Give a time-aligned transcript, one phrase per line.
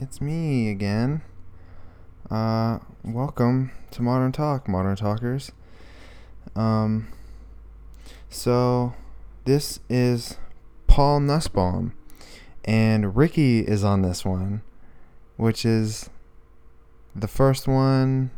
[0.00, 1.22] it's me again.
[2.30, 5.50] Uh, welcome to Modern Talk, Modern Talkers.
[6.54, 7.08] Um,
[8.30, 8.94] so
[9.44, 10.36] this is
[10.86, 11.94] Paul Nussbaum,
[12.64, 14.62] and Ricky is on this one,
[15.36, 16.10] which is
[17.16, 18.30] the first one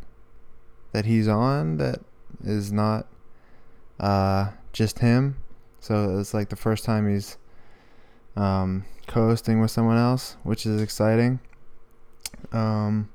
[0.92, 2.00] that he's on that
[2.42, 3.06] is not
[3.98, 5.36] uh just him.
[5.78, 7.36] So it's like the first time he's
[8.34, 11.38] um co-hosting with someone else, which is exciting.
[12.52, 13.10] Um,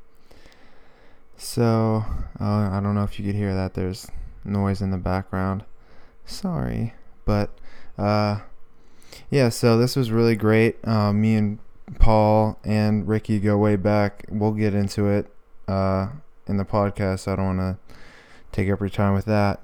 [1.37, 2.05] so
[2.39, 3.73] uh, I don't know if you could hear that.
[3.73, 4.07] There's
[4.43, 5.63] noise in the background.
[6.25, 6.93] Sorry,
[7.25, 7.51] but
[7.97, 8.39] uh,
[9.29, 9.49] yeah.
[9.49, 10.77] So this was really great.
[10.87, 11.59] Uh, me and
[11.99, 14.25] Paul and Ricky go way back.
[14.29, 15.31] We'll get into it
[15.67, 16.09] uh,
[16.47, 17.19] in the podcast.
[17.21, 17.95] So I don't want to
[18.51, 19.61] take up your time with that.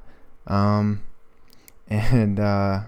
[0.47, 1.03] Um,
[1.87, 2.81] and uh,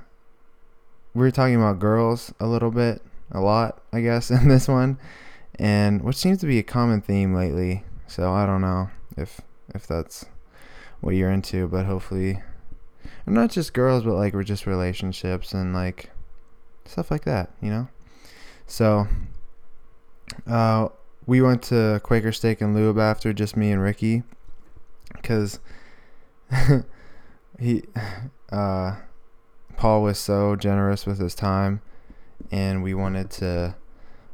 [1.13, 4.97] we were talking about girls a little bit, a lot, I guess, in this one
[5.59, 7.83] and which seems to be a common theme lately.
[8.07, 9.41] So I don't know if
[9.73, 10.25] if that's
[11.01, 12.41] what you're into, but hopefully,
[13.25, 16.11] not just girls, but like we're just relationships and like
[16.85, 17.87] stuff like that, you know.
[18.67, 19.07] So,
[20.47, 20.89] uh,
[21.25, 24.23] we went to Quaker Steak and Lube after just me and Ricky,
[25.13, 25.59] because
[27.59, 27.83] he,
[28.51, 28.95] uh,
[29.75, 31.81] Paul was so generous with his time,
[32.51, 33.75] and we wanted to,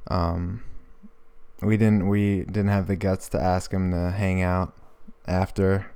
[0.08, 0.64] um
[1.62, 4.74] we didn't we didn't have the guts to ask him to hang out
[5.28, 5.92] after.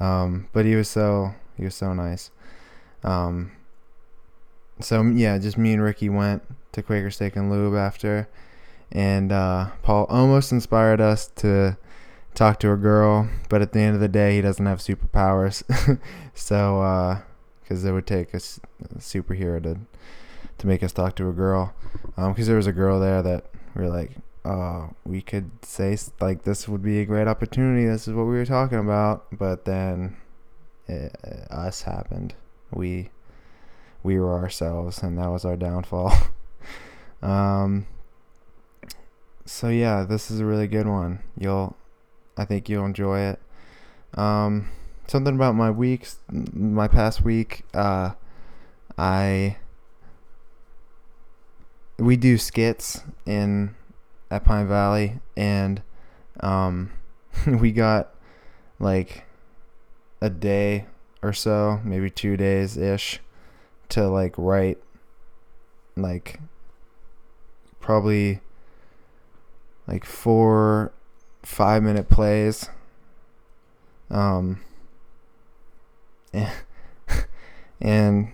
[0.00, 2.30] Um, but he was so he was so nice.
[3.04, 3.52] Um,
[4.80, 6.42] so yeah just me and ricky went
[6.72, 8.28] to quaker steak and lube after.
[8.90, 11.76] And uh, paul almost inspired us to
[12.34, 15.62] talk to a girl but at the end of the day he doesn't have superpowers.
[16.34, 17.20] So
[17.62, 18.38] because uh, it would take a,
[18.98, 19.78] superhero to
[20.58, 21.74] to make us talk to a girl.
[22.16, 24.12] Because um, there was a girl there that we are like
[24.44, 27.86] uh, we could say like this would be a great opportunity.
[27.86, 30.16] This is what we were talking about, but then
[30.88, 32.34] it, uh, us happened.
[32.72, 33.10] We
[34.02, 36.12] we were ourselves, and that was our downfall.
[37.22, 37.86] um.
[39.44, 41.20] So yeah, this is a really good one.
[41.36, 41.76] You'll,
[42.36, 43.40] I think you'll enjoy it.
[44.14, 44.70] Um,
[45.08, 47.64] something about my weeks, my past week.
[47.74, 48.12] Uh,
[48.96, 49.56] I
[51.98, 53.74] we do skits in
[54.32, 55.82] at Pine Valley, and
[56.40, 56.90] um,
[57.46, 58.14] we got
[58.78, 59.24] like
[60.22, 60.86] a day
[61.22, 63.20] or so, maybe two days ish,
[63.90, 64.78] to like write
[65.96, 66.40] like
[67.78, 68.40] probably
[69.86, 70.92] like four
[71.42, 72.70] five minute plays.
[74.10, 74.62] Um,
[76.32, 76.50] and,
[77.82, 78.32] and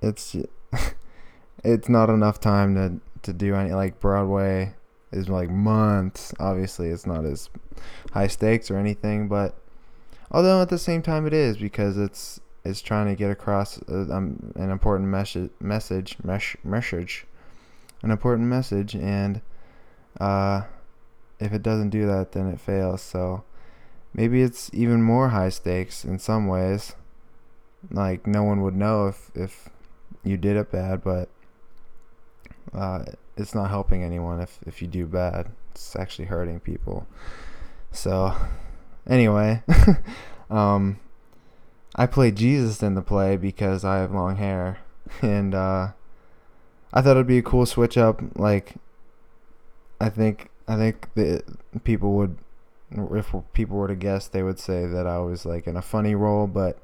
[0.00, 0.34] it's
[1.62, 4.72] it's not enough time to to do any like Broadway
[5.12, 6.32] is like months.
[6.38, 7.50] Obviously, it's not as
[8.12, 9.54] high stakes or anything, but
[10.30, 14.02] although at the same time it is because it's it's trying to get across a,
[14.02, 17.26] uh, um, an important message message mesh, message
[18.02, 19.40] an important message and
[20.20, 20.62] uh,
[21.38, 23.42] if it doesn't do that then it fails so
[24.12, 26.94] maybe it's even more high stakes in some ways
[27.90, 29.68] like no one would know if if
[30.22, 31.28] you did it bad but
[32.74, 33.04] uh,
[33.40, 35.48] it's not helping anyone if, if you do bad.
[35.72, 37.06] It's actually hurting people.
[37.90, 38.34] So,
[39.06, 39.62] anyway,
[40.50, 41.00] um,
[41.96, 44.78] I played Jesus in the play because I have long hair,
[45.22, 45.88] and uh,
[46.92, 48.20] I thought it'd be a cool switch up.
[48.36, 48.74] Like,
[50.00, 51.42] I think I think the
[51.82, 52.38] people would,
[52.92, 56.14] if people were to guess, they would say that I was like in a funny
[56.14, 56.78] role, but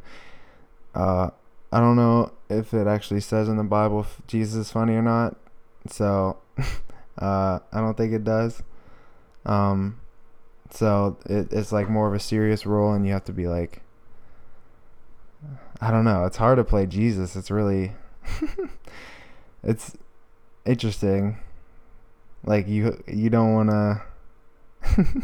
[0.95, 1.31] uh,
[1.71, 5.03] I don't know if it actually says in the Bible if Jesus is funny or
[5.03, 5.37] not.
[5.89, 6.39] So
[7.19, 8.63] uh, I don't think it does.
[9.45, 10.01] Um,
[10.71, 13.83] so it, it's like more of a serious role, and you have to be like,
[15.81, 16.25] I don't know.
[16.25, 17.37] It's hard to play Jesus.
[17.37, 17.93] It's really,
[19.63, 19.97] it's
[20.65, 21.39] interesting.
[22.45, 24.03] Like you, you don't want to.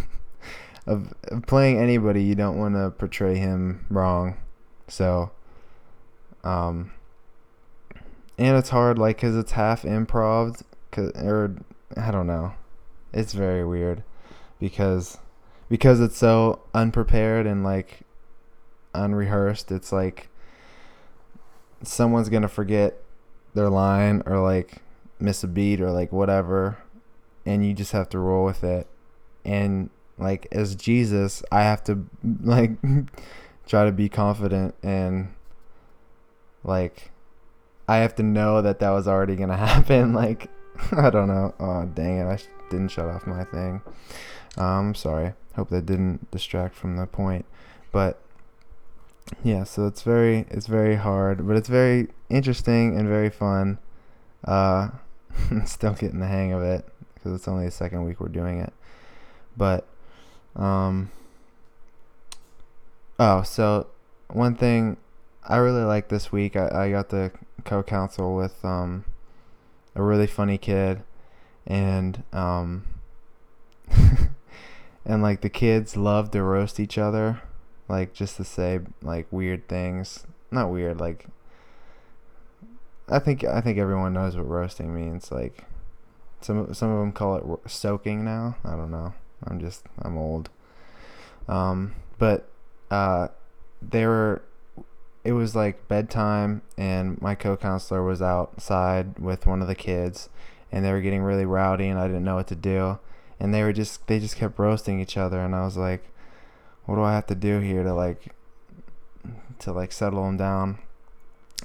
[0.87, 4.37] of, of playing anybody, you don't want to portray him wrong.
[4.89, 5.31] So,
[6.45, 6.93] um,
[8.43, 10.63] and it's hard like because it's half improv
[10.97, 11.55] or
[11.97, 12.55] i don't know.
[13.13, 14.03] It's very weird
[14.59, 15.19] because
[15.69, 18.01] because it's so unprepared and like
[18.95, 20.29] unrehearsed it's like
[21.83, 22.99] someone's gonna forget
[23.55, 24.83] their line or like
[25.21, 26.79] miss a beat or like whatever
[27.47, 28.87] and you just have to roll with it.
[29.45, 32.07] And like as jesus i have to
[32.43, 32.73] like
[33.67, 35.33] try to be confident and
[36.65, 37.12] like
[37.93, 40.15] I have to know that that was already gonna happen.
[40.15, 40.49] Like,
[40.93, 41.55] I don't know.
[41.61, 42.25] Oh, dang it!
[42.25, 42.39] I
[42.71, 43.83] didn't shut off my thing.
[44.57, 45.35] Um, I'm sorry.
[45.57, 47.45] Hope that didn't distract from the point.
[47.93, 48.19] But
[49.45, 53.79] yeah, so it's very it's very hard, but it's very interesting and very fun.
[54.43, 54.89] Uh,
[55.67, 58.73] still getting the hang of it because it's only the second week we're doing it.
[59.55, 59.87] But
[60.57, 61.11] um,
[63.19, 63.89] oh, so
[64.29, 64.97] one thing
[65.45, 67.31] I really like this week, I, I got to
[67.65, 69.05] co-counsel with um
[69.95, 71.03] a really funny kid,
[71.67, 72.85] and um.
[75.05, 77.43] and like the kids love to roast each other
[77.89, 80.27] like just to say like weird things.
[80.51, 81.27] Not weird like
[83.09, 85.65] i think i think everyone knows what roasting means like
[86.41, 88.57] some some of them call it ro- soaking now.
[88.65, 89.15] I don't know.
[89.45, 90.51] I'm just i'm old.
[91.49, 92.49] Um but
[92.91, 93.29] uh
[93.81, 94.43] they were
[95.25, 100.29] it was like bedtime and my co-counselor was outside with one of the kids
[100.73, 102.99] and they were getting really rowdy and i didn't know what to do.
[103.39, 106.09] And they were just they just kept roasting each other and I was like
[106.85, 108.35] what do I have to do here to like
[109.61, 110.79] to like settle them down?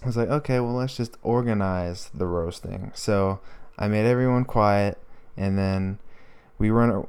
[0.01, 2.92] I was like okay well let's just organize the roasting.
[2.95, 3.39] So
[3.77, 4.98] I made everyone quiet
[5.36, 6.00] and then
[6.57, 7.06] we run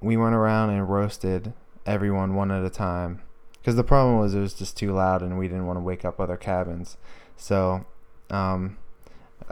[0.00, 1.52] we went around and roasted
[1.84, 3.20] everyone one at a time
[3.66, 6.04] because the problem was it was just too loud and we didn't want to wake
[6.04, 6.96] up other cabins.
[7.36, 7.84] So
[8.30, 8.78] um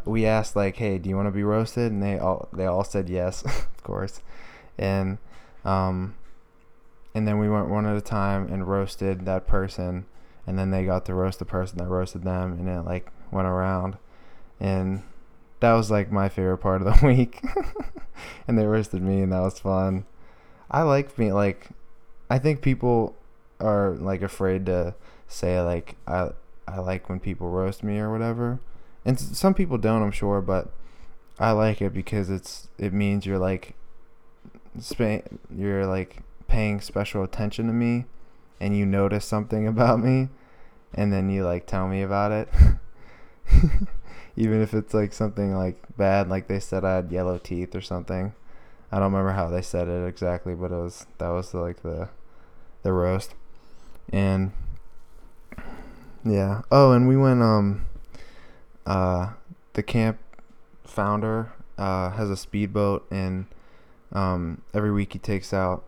[0.05, 1.91] we asked like hey do you want to be roasted?
[1.91, 4.23] And they all they all said yes of course.
[4.79, 5.19] And
[5.65, 6.15] um,
[7.13, 10.07] and then we went one at a time and roasted that person,
[10.47, 13.49] and then they got to roast the person that roasted them, and it like went
[13.49, 13.97] around,
[14.61, 15.03] and
[15.59, 17.41] that was like my favorite part of the week,
[18.47, 20.05] and they roasted me, and that was fun.
[20.71, 21.69] I like me like,
[22.29, 23.15] I think people
[23.65, 24.95] are like afraid to
[25.27, 26.31] say like I
[26.69, 28.61] I like when people roast me or whatever,
[29.05, 30.71] and some people don't, I'm sure, but
[31.39, 33.75] I like it because it's it means you're like
[35.55, 36.19] you're like
[36.49, 38.05] paying special attention to me
[38.61, 40.29] and you notice something about me
[40.93, 42.49] and then you like tell me about it.
[44.37, 47.81] Even if it's like something like bad like they said I had yellow teeth or
[47.81, 48.35] something.
[48.93, 52.09] I don't remember how they said it exactly but it was that was like the
[52.83, 53.35] the roast
[54.13, 54.53] and
[56.25, 56.63] yeah.
[56.71, 57.87] Oh and we went um
[58.87, 59.33] uh
[59.73, 60.19] the camp
[60.85, 63.47] founder uh has a speedboat and
[64.13, 65.85] um, every week he takes out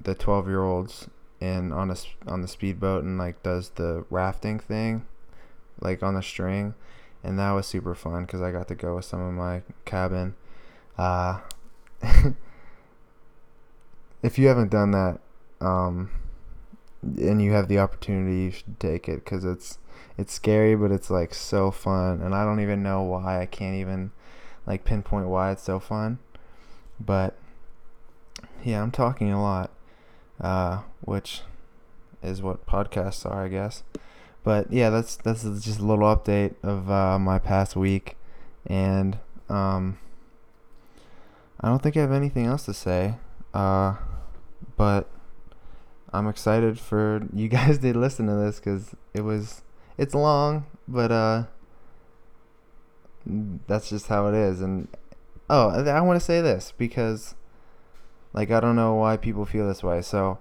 [0.00, 1.08] the 12 year olds
[1.40, 5.06] and on a on the speedboat and like does the rafting thing
[5.80, 6.74] like on the string.
[7.24, 10.34] And that was super fun because i got to go with some of my cabin.
[10.98, 11.40] Uh,
[14.22, 15.20] if you haven't done that
[15.60, 16.10] um,
[17.02, 19.78] and you have the opportunity you should take it because it's
[20.16, 23.74] it's scary but it's like so fun and i don't even know why i can't
[23.74, 24.10] even
[24.66, 26.18] like pinpoint why it's so fun
[27.00, 27.36] but
[28.64, 29.70] yeah, I'm talking a lot,
[30.40, 31.42] uh, which
[32.22, 33.82] is what podcasts are, I guess.
[34.44, 38.16] But yeah, that's that's just a little update of uh, my past week,
[38.66, 39.18] and
[39.48, 39.98] um,
[41.60, 43.16] I don't think I have anything else to say.
[43.54, 43.96] Uh,
[44.76, 45.08] but
[46.12, 49.62] I'm excited for you guys to listen to this because it was
[49.98, 51.44] it's long, but uh,
[53.66, 54.60] that's just how it is.
[54.60, 54.88] And
[55.48, 57.34] oh, I want to say this because
[58.32, 60.02] like I don't know why people feel this way.
[60.02, 60.38] So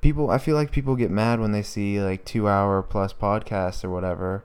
[0.00, 3.84] people I feel like people get mad when they see like 2 hour plus podcasts
[3.84, 4.44] or whatever,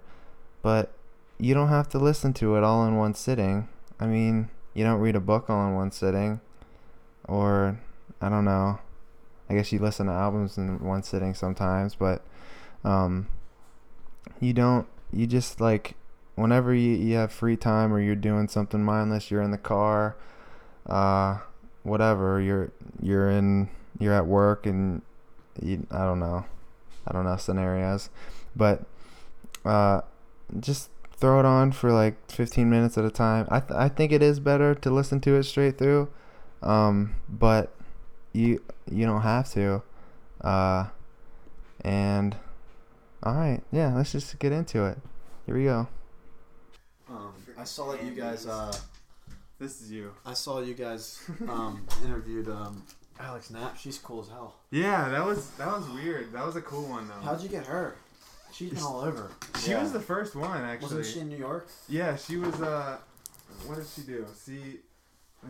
[0.62, 0.92] but
[1.38, 3.70] you don't have to listen to it all in one sitting.
[4.00, 6.42] I mean, you don't read a book all in one sitting
[7.26, 7.80] or
[8.22, 8.80] I don't know.
[9.50, 12.24] I guess you listen to albums in one sitting sometimes, but
[12.84, 13.28] um
[14.40, 15.96] you don't you just like
[16.36, 20.16] whenever you, you have free time or you're doing something mindless, you're in the car,
[20.86, 21.40] uh
[21.84, 25.02] whatever you're you're in you're at work and
[25.62, 26.46] you, I don't know
[27.08, 28.10] I don't know scenarios
[28.56, 28.84] but
[29.66, 30.02] uh
[30.60, 33.46] just throw it on for like 15 minutes at a time.
[33.50, 36.10] I th- I think it is better to listen to it straight through
[36.62, 37.74] um but
[38.34, 39.82] you you don't have to
[40.42, 40.88] uh
[41.82, 42.36] and
[43.24, 44.98] all right yeah let's just get into it
[45.46, 45.88] here we go
[47.10, 48.72] um, I saw that you guys uh
[49.60, 50.14] this is you.
[50.26, 52.82] I saw you guys um, interviewed um,
[53.20, 53.78] Alex Knapp.
[53.78, 54.56] She's cool as hell.
[54.72, 56.32] Yeah, that was that was weird.
[56.32, 57.26] That was a cool one though.
[57.26, 57.98] How'd you get her?
[58.54, 59.32] She's been all over.
[59.62, 59.82] She yeah.
[59.82, 60.98] was the first one actually.
[60.98, 61.68] Wasn't she in New York?
[61.90, 62.56] Yeah, she was.
[62.62, 62.98] Uh,
[63.66, 64.26] what did she do?
[64.34, 64.80] See,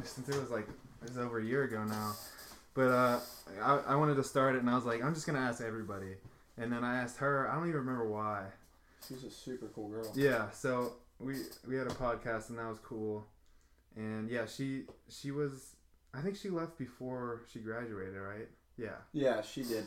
[0.03, 0.67] since it was like
[1.03, 2.15] it was over a year ago now,
[2.79, 3.19] but uh,
[3.61, 6.15] I I wanted to start it and I was like I'm just gonna ask everybody,
[6.57, 7.49] and then I asked her.
[7.49, 8.45] I don't even remember why.
[9.05, 10.09] She's a super cool girl.
[10.15, 11.35] Yeah, so we
[11.67, 13.27] we had a podcast and that was cool
[13.97, 15.75] and yeah, she she was.
[16.13, 18.47] I think she left before she graduated, right?
[18.77, 18.95] Yeah.
[19.11, 19.83] Yeah, she did.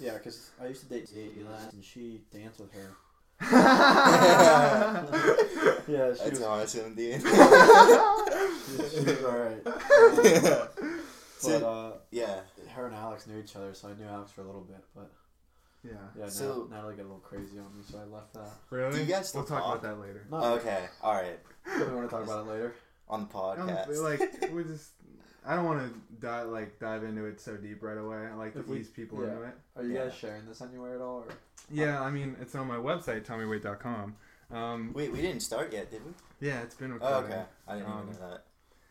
[0.00, 2.96] Yeah, because I used to date Eli, and she danced with her.
[5.88, 7.20] Yeah, she That's was, awesome, dude.
[7.20, 9.64] she was alright.
[9.64, 10.68] So-
[11.42, 12.40] but uh, yeah.
[12.74, 14.82] her and Alex knew each other, so I knew Alex for a little bit.
[14.94, 15.10] But
[15.84, 15.92] yeah.
[16.18, 18.50] yeah, So- Nat- Natalie got a little crazy on me, so I left that.
[18.70, 18.92] Really?
[18.92, 19.78] Do you guys we'll talk talk?
[19.78, 20.26] about that later.
[20.30, 20.84] No, Okay.
[21.02, 21.38] All right.
[21.66, 22.74] we want to talk about it later.
[23.08, 24.02] On the I don't- podcast.
[24.02, 24.90] like we just.
[25.46, 28.18] I don't want to dive like dive into it so deep right away.
[28.30, 29.30] I like to If we- ease people yeah.
[29.30, 29.54] into it.
[29.76, 30.04] Are you Yeah.
[30.04, 31.24] guys sharing this anywhere at all?
[31.26, 31.34] Or?
[31.70, 34.16] Yeah, I mean it's on my website, tommyweight.com.
[34.52, 36.12] Um, Wait, we didn't start yet, did we?
[36.46, 37.32] yeah, it's been Oh, recording.
[37.32, 37.44] okay.
[37.68, 38.44] I didn't Um, even know that.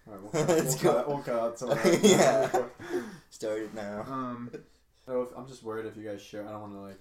[0.09, 0.97] All right, we'll, cut, Let's we'll, go.
[0.99, 2.03] cut, we'll cut out some of that.
[2.03, 2.99] Yeah.
[3.29, 4.01] Started now.
[4.07, 4.51] Um,
[5.07, 6.47] No, if- I'm just worried if you guys share.
[6.47, 6.99] I don't want to like.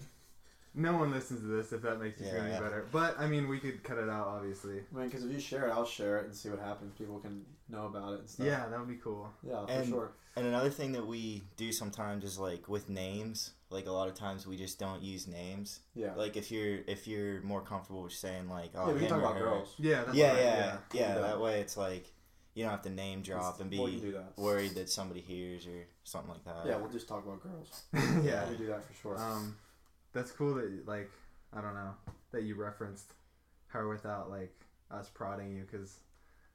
[0.74, 2.60] no one listens to this if that makes you feel any yeah.
[2.60, 2.86] better.
[2.92, 4.80] But I mean, we could cut it out, obviously.
[4.94, 6.92] I mean, because if you share it, I'll share it and see what happens.
[6.98, 8.46] People can know about it and stuff.
[8.46, 9.28] Yeah, that would be cool.
[9.42, 10.12] Yeah, for And- sure.
[10.36, 13.50] And another thing that we do sometimes is like with names.
[13.70, 15.80] Like a lot of times we just don't use names.
[15.96, 16.14] Yeah.
[16.14, 19.18] Like if you're if you're more comfortable with saying like oh yeah, we can talk
[19.18, 19.40] about her.
[19.40, 19.74] girls.
[19.78, 21.18] Yeah, that's Yeah, fine, yeah, yeah, Yeah.
[21.18, 22.12] That way it's like
[22.58, 23.76] you don't have to name drop and be
[24.10, 24.36] that.
[24.36, 26.66] worried that somebody hears or something like that.
[26.66, 27.82] Yeah, we'll just talk about girls.
[27.94, 28.20] yeah.
[28.24, 28.50] Yeah.
[28.50, 29.16] We do that for sure.
[29.18, 29.56] Um,
[30.12, 31.08] that's cool that like
[31.56, 31.94] I don't know
[32.32, 33.12] that you referenced
[33.68, 34.52] her without like
[34.90, 36.00] us prodding you because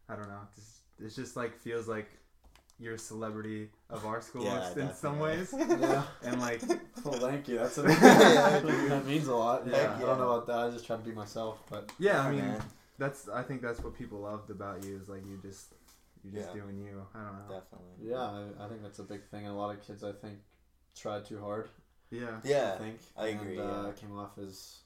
[0.10, 0.42] I don't know.
[0.58, 2.10] It's, it's just like feels like
[2.80, 6.04] you're a celebrity of our school Yeah, in some ways, yeah.
[6.24, 6.62] and like
[7.06, 7.60] Well, thank you.
[7.60, 8.60] That's Yeah.
[8.90, 9.66] that means a lot.
[9.66, 9.96] Yeah.
[9.96, 10.58] I don't know about that.
[10.58, 12.62] I just try to be myself, but yeah, I mean man,
[12.98, 15.68] that's I think that's what people loved about you is like you just
[16.24, 16.62] you're just Yeah.
[16.62, 17.06] doing you.
[17.14, 17.60] I don't know.
[17.60, 18.10] definitely.
[18.10, 18.18] yeah,
[18.60, 19.46] I, I think that's a big thing.
[19.46, 20.40] And a lot of kids, I think,
[20.96, 21.70] tried too hard.
[22.10, 22.40] Yeah.
[22.44, 22.74] Yeah.
[22.76, 23.00] I think.
[23.18, 23.92] I and, agree, Uh, yeah.
[23.94, 24.80] came off as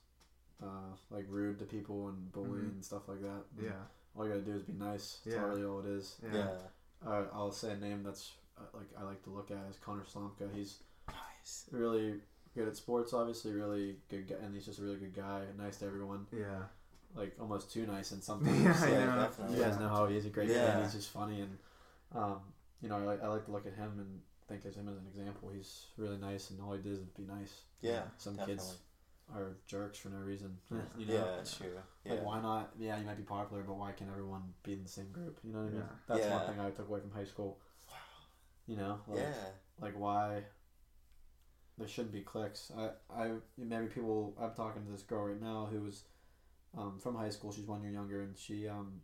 [0.63, 2.71] uh, like rude to people and bullying Mhm.
[2.71, 3.43] and stuff like that.
[3.57, 3.83] And Yeah.
[4.15, 5.19] All you gotta do is be nice.
[5.23, 5.43] That's Yeah.
[5.43, 6.17] really all it is.
[6.23, 6.33] Yeah.
[6.33, 7.07] yeah.
[7.07, 10.03] Uh, I'll say a name that's uh, like I like to look at is Connor
[10.05, 10.51] Slomka.
[10.51, 11.69] He's Nice.
[11.71, 12.21] really
[12.55, 15.77] good at sports, obviously, really good guy, and he's just a really good guy, nice
[15.77, 16.25] to everyone.
[16.31, 16.63] Yeah.
[17.15, 18.91] Like almost too nice in some Yeah, things.
[18.93, 19.21] Yeah, know.
[19.21, 19.57] definitely.
[19.57, 20.73] You guys know how he is a great Yeah.
[20.75, 20.83] guy.
[20.83, 21.57] He's just funny, and
[22.13, 22.39] um,
[22.81, 24.97] you know, I, like- I like to look at him and think of him as
[24.97, 25.49] an example.
[25.55, 27.61] He's really nice, and all he does is be nice.
[27.81, 28.55] Yeah, Some definitely.
[28.55, 28.77] kids
[29.33, 30.57] are jerks for no reason.
[30.71, 30.77] Yeah.
[30.97, 31.13] you know?
[31.13, 31.67] Yeah, that's true.
[32.05, 32.13] Yeah.
[32.13, 32.69] Like why not?
[32.79, 35.39] Yeah, you might be popular, but why can't everyone be in the same group?
[35.43, 35.79] You know what I mean?
[35.81, 35.95] Yeah.
[36.07, 36.37] That's Yeah.
[36.37, 37.59] one thing I took away from high school.
[37.89, 37.95] Wow.
[38.67, 39.33] You know, like, yeah.
[39.81, 40.43] like why
[41.77, 42.71] there shouldn't be cliques.
[42.77, 44.33] I, I maybe people.
[44.39, 46.03] I'm talking to this girl right now who was
[46.75, 47.51] um, from high school.
[47.51, 49.01] She's one year younger, and she um,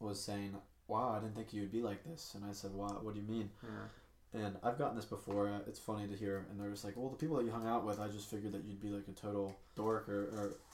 [0.00, 0.54] was saying,
[0.88, 3.20] "Wow, I didn't think you would be like this." And I said, "Wow, what do
[3.20, 4.40] you mean?" Yeah.
[4.44, 5.48] And I've gotten this before.
[5.48, 7.66] Uh, it's funny to hear, and they're just like, "Well, the people that you hung
[7.66, 10.24] out with, I just figured that you'd be like a total dork or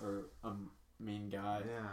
[0.00, 0.52] or, or a
[1.02, 1.88] mean guy." Yeah.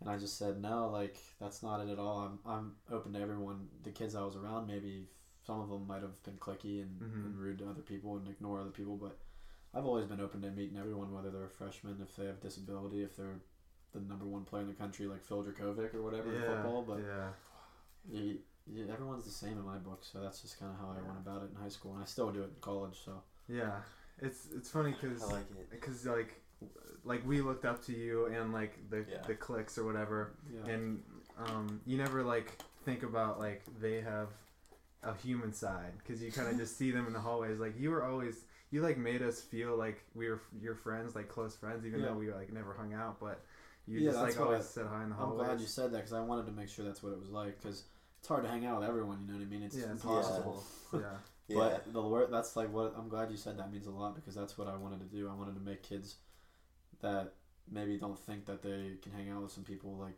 [0.00, 2.18] And I just said, no, like that's not it at all.
[2.18, 3.68] I'm I'm open to everyone.
[3.84, 5.06] The kids I was around, maybe
[5.46, 7.26] some of them might have been clicky and, Mhm.
[7.26, 9.16] and rude to other people and ignore other people, but
[9.74, 13.02] I've always been open to meeting everyone, whether they're a freshman, if they have disability,
[13.02, 13.40] if they're
[13.94, 16.82] the number one player in the country, like Phil Jurkovec or whatever in football.
[16.86, 17.28] But yeah.
[18.10, 21.06] you, you, everyone's the same in my book, so that's just kind of how I
[21.06, 22.98] went about it in high school, and I still do it in college.
[23.04, 23.76] So Yeah.
[24.20, 26.40] It's it's funny because like because like
[27.04, 29.22] like we looked up to you and like the Yeah.
[29.26, 31.02] the clicks or whatever yeah, and
[31.38, 34.28] um, you never like think about like they have
[35.02, 37.90] a human side because you kind of just see them in the hallways like you
[37.90, 41.86] were always you like made us feel like we were your friends like close friends
[41.86, 42.06] even Yeah.
[42.06, 43.40] though we like never hung out but
[43.86, 45.40] you Yeah, just like always I- said hi in the hallway.
[45.42, 47.30] I'm glad you said that because I wanted to make sure that's what it was
[47.30, 47.84] like because
[48.18, 49.18] it's hard to hang out with everyone.
[49.26, 49.62] You know what I mean?
[49.62, 50.64] It's yeah it's impossible.
[50.94, 51.00] yeah
[51.48, 51.56] Yeah.
[51.58, 54.34] But the word that's like what I'm glad you said that means a lot because
[54.34, 55.28] that's what I wanted to do.
[55.28, 56.16] I wanted to make kids
[57.00, 57.34] that
[57.70, 60.16] maybe don't think that they can hang out with some people like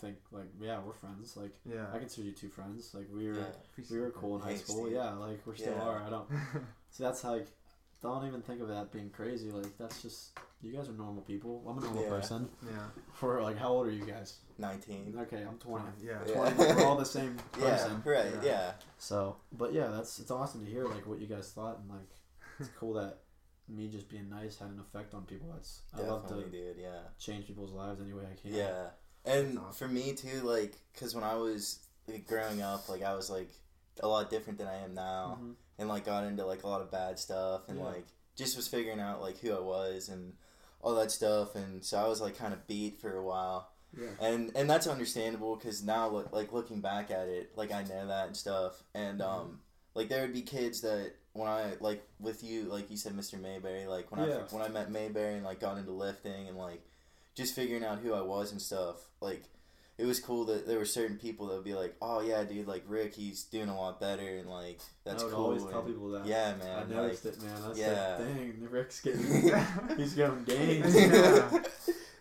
[0.00, 3.34] think like yeah we're friends like yeah I consider you two friends like we were
[3.38, 3.84] yeah.
[3.90, 5.82] we were cool in high school yeah like we're still Yeah.
[5.82, 6.28] are I don't
[6.90, 7.46] so that's like
[8.02, 11.64] don't even think of that being crazy like that's just you guys are normal people
[11.68, 12.08] I'm a normal Yeah.
[12.08, 15.14] person yeah for like how old are you guys 19.
[15.22, 16.34] okay I'm 20 yeah Yeah.
[16.34, 18.44] 20 we're all the same Yeah, right, Yeah.
[18.44, 18.72] yeah.
[18.98, 22.10] So, but yeah, that's it's awesome to hear like what you guys thought and like
[22.60, 23.18] it's cool that
[23.68, 25.48] me just being nice had an effect on people.
[25.54, 26.98] That's I love Definitely, to dude, yeah.
[27.18, 28.52] change people's lives any way I can.
[28.54, 28.88] Yeah.
[29.24, 31.78] And That's for me too, like, cause when I was
[32.08, 33.50] like, growing up, like I was like
[34.02, 35.54] a lot different than I am now, Mhm.
[35.82, 37.84] And like got into like a lot of bad stuff, and Yeah.
[37.84, 40.32] like just was figuring out like who I was and
[40.80, 44.08] all that stuff, and so I was like kind of beat for a while, Yeah.
[44.20, 48.06] and and that's understandable because now look like looking back at it, like I know
[48.06, 49.30] that and stuff, and Mm-hmm.
[49.40, 49.60] um
[49.94, 53.38] like there would be kids that when I like with you, like you said, Mr.
[53.40, 54.36] Mayberry, like when Yeah.
[54.50, 56.82] I when I met Mayberry and like got into lifting and like
[57.34, 59.44] just figuring out who I was and stuff, like
[59.98, 62.66] it was cool that there were certain people that would be like, "Oh yeah, dude,
[62.66, 65.44] like Rick, he's doing a lot better," and like that's I would cool.
[65.44, 66.26] always tell people that.
[66.26, 66.90] yeah, I man.
[66.90, 67.62] noticed like, it, man.
[67.66, 68.16] That's yeah.
[68.16, 68.68] the thing.
[68.70, 69.52] Rick's getting,
[69.96, 70.94] he's getting gains.
[70.94, 71.48] Yeah.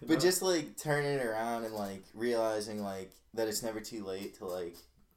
[0.02, 0.20] But know?
[0.20, 4.46] just like turning it around and like realizing like that it's never too late to
[4.46, 4.76] like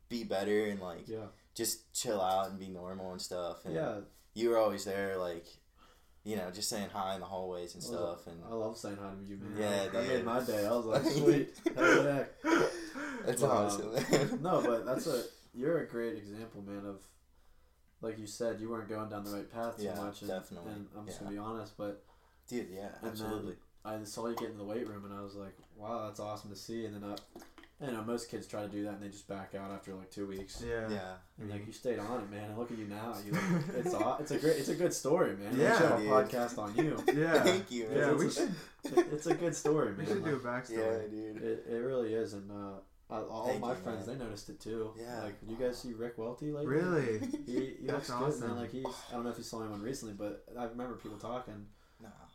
[0.08, 3.64] be better and like yeah, just chill out and be normal and stuff.
[3.64, 3.96] And yeah.
[4.34, 5.46] you were always there, like
[6.24, 8.26] you know, just saying hi in the hallways and I stuff.
[8.26, 9.54] And I love saying hi to you, man.
[9.58, 10.66] Yeah, that made my day.
[10.66, 12.24] I was like, sweet, hell yeah.
[13.26, 13.48] that's Wow.
[13.66, 13.92] awesome.
[14.10, 14.38] man.
[14.42, 15.22] No, but that's a
[15.54, 16.84] you're a great example, man.
[16.86, 16.96] Of
[18.00, 20.72] like you said, you weren't going down the right path too Yeah, much, and, definitely.
[20.72, 21.24] And I'm just Yeah.
[21.24, 22.04] gonna be honest, but
[22.48, 22.68] dude.
[22.70, 23.54] Yeah, absolutely.
[23.84, 26.48] I saw you get in the weight room, and I was like, wow, that's awesome
[26.50, 26.86] to see.
[26.86, 27.16] And then I,
[27.86, 30.10] you know, most kids try to do that, and they just back out after like
[30.10, 30.62] two weeks.
[30.66, 30.88] Yeah.
[30.90, 32.50] yeah, And like you stayed on it, man.
[32.50, 33.14] And look at you now.
[33.24, 33.42] You like,
[33.84, 35.56] it's aw- it's a great it's a good story, man.
[35.58, 36.96] Yeah, we should have a podcast on you.
[37.14, 37.42] Yeah.
[37.42, 37.88] Thank you.
[37.94, 38.54] Yeah, It's we a- should
[38.98, 40.06] It- it's a good story, we man.
[40.06, 41.42] should do a Like, Yeah, dude.
[41.42, 42.78] it, it really is, and uh,
[43.10, 44.18] I, all Thank my you, friends man.
[44.18, 44.92] they noticed it too.
[44.98, 45.22] Yeah.
[45.24, 46.66] Like, you guys see Rick Welty lately?
[46.66, 47.18] Really?
[47.46, 48.56] He, he That's looks good, man.
[48.56, 51.66] Like he's I don't know if you saw anyone recently, but I remember people talking.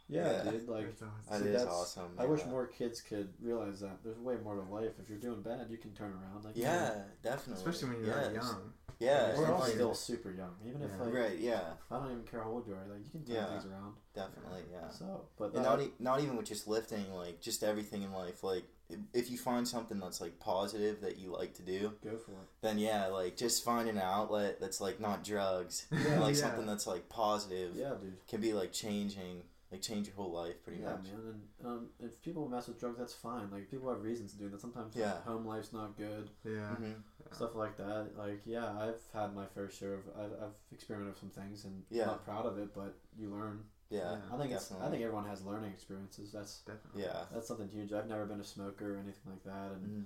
[0.09, 0.19] No.
[0.19, 0.67] Yeah, dude.
[0.67, 1.29] Like That's awesome.
[1.29, 2.11] That See, that's- awesome.
[2.17, 4.93] I wish more kids could realize that there's way more to life.
[5.01, 6.43] If you're doing bad, you can turn around.
[6.45, 7.63] Like you Yeah, know, definitely.
[7.63, 8.43] Especially when you're that Yes.
[8.43, 8.73] young.
[8.99, 10.55] Yeah, we're all like, still super young.
[10.65, 11.03] Even if Yeah.
[11.05, 11.37] like right.
[11.39, 13.45] Yeah, I don't even care how old you are, like you can turn Yeah.
[13.47, 13.95] things around.
[14.13, 14.63] definitely.
[14.69, 14.89] Yeah.
[14.89, 18.11] So, but And that- not e- not even with just lifting, like just everything in
[18.11, 18.43] life.
[18.43, 22.17] Like if- if you find something that's like positive that you like to do, go
[22.17, 22.37] for it.
[22.61, 25.97] then yeah, like just finding an outlet that's like not drugs, Yeah.
[26.19, 26.41] like Yeah.
[26.41, 28.17] something that's like positive Yeah, dude.
[28.27, 31.03] can be like changing, like change your whole life pretty yeah, much.
[31.03, 31.41] man.
[31.59, 33.49] And um, if people mess with drugs, that's fine.
[33.51, 34.59] Like people have reasons to do that.
[34.61, 35.21] Sometimes Yeah.
[35.21, 36.75] home life's not good, Yeah.
[36.75, 36.91] hmm
[37.31, 38.17] stuff like that.
[38.17, 40.01] Like yeah, I've had my fair share of.
[40.17, 42.05] I've, I've experimented with some things and Yeah.
[42.05, 43.63] not proud of it, but you learn.
[43.91, 44.17] Yeah, Yeah.
[44.35, 44.71] I think it's.
[44.71, 46.31] I think everyone has learning experiences.
[46.31, 47.03] That's Definitely.
[47.03, 47.25] yeah.
[47.31, 47.91] that's something huge.
[47.93, 49.85] I've never been a smoker or anything like that, and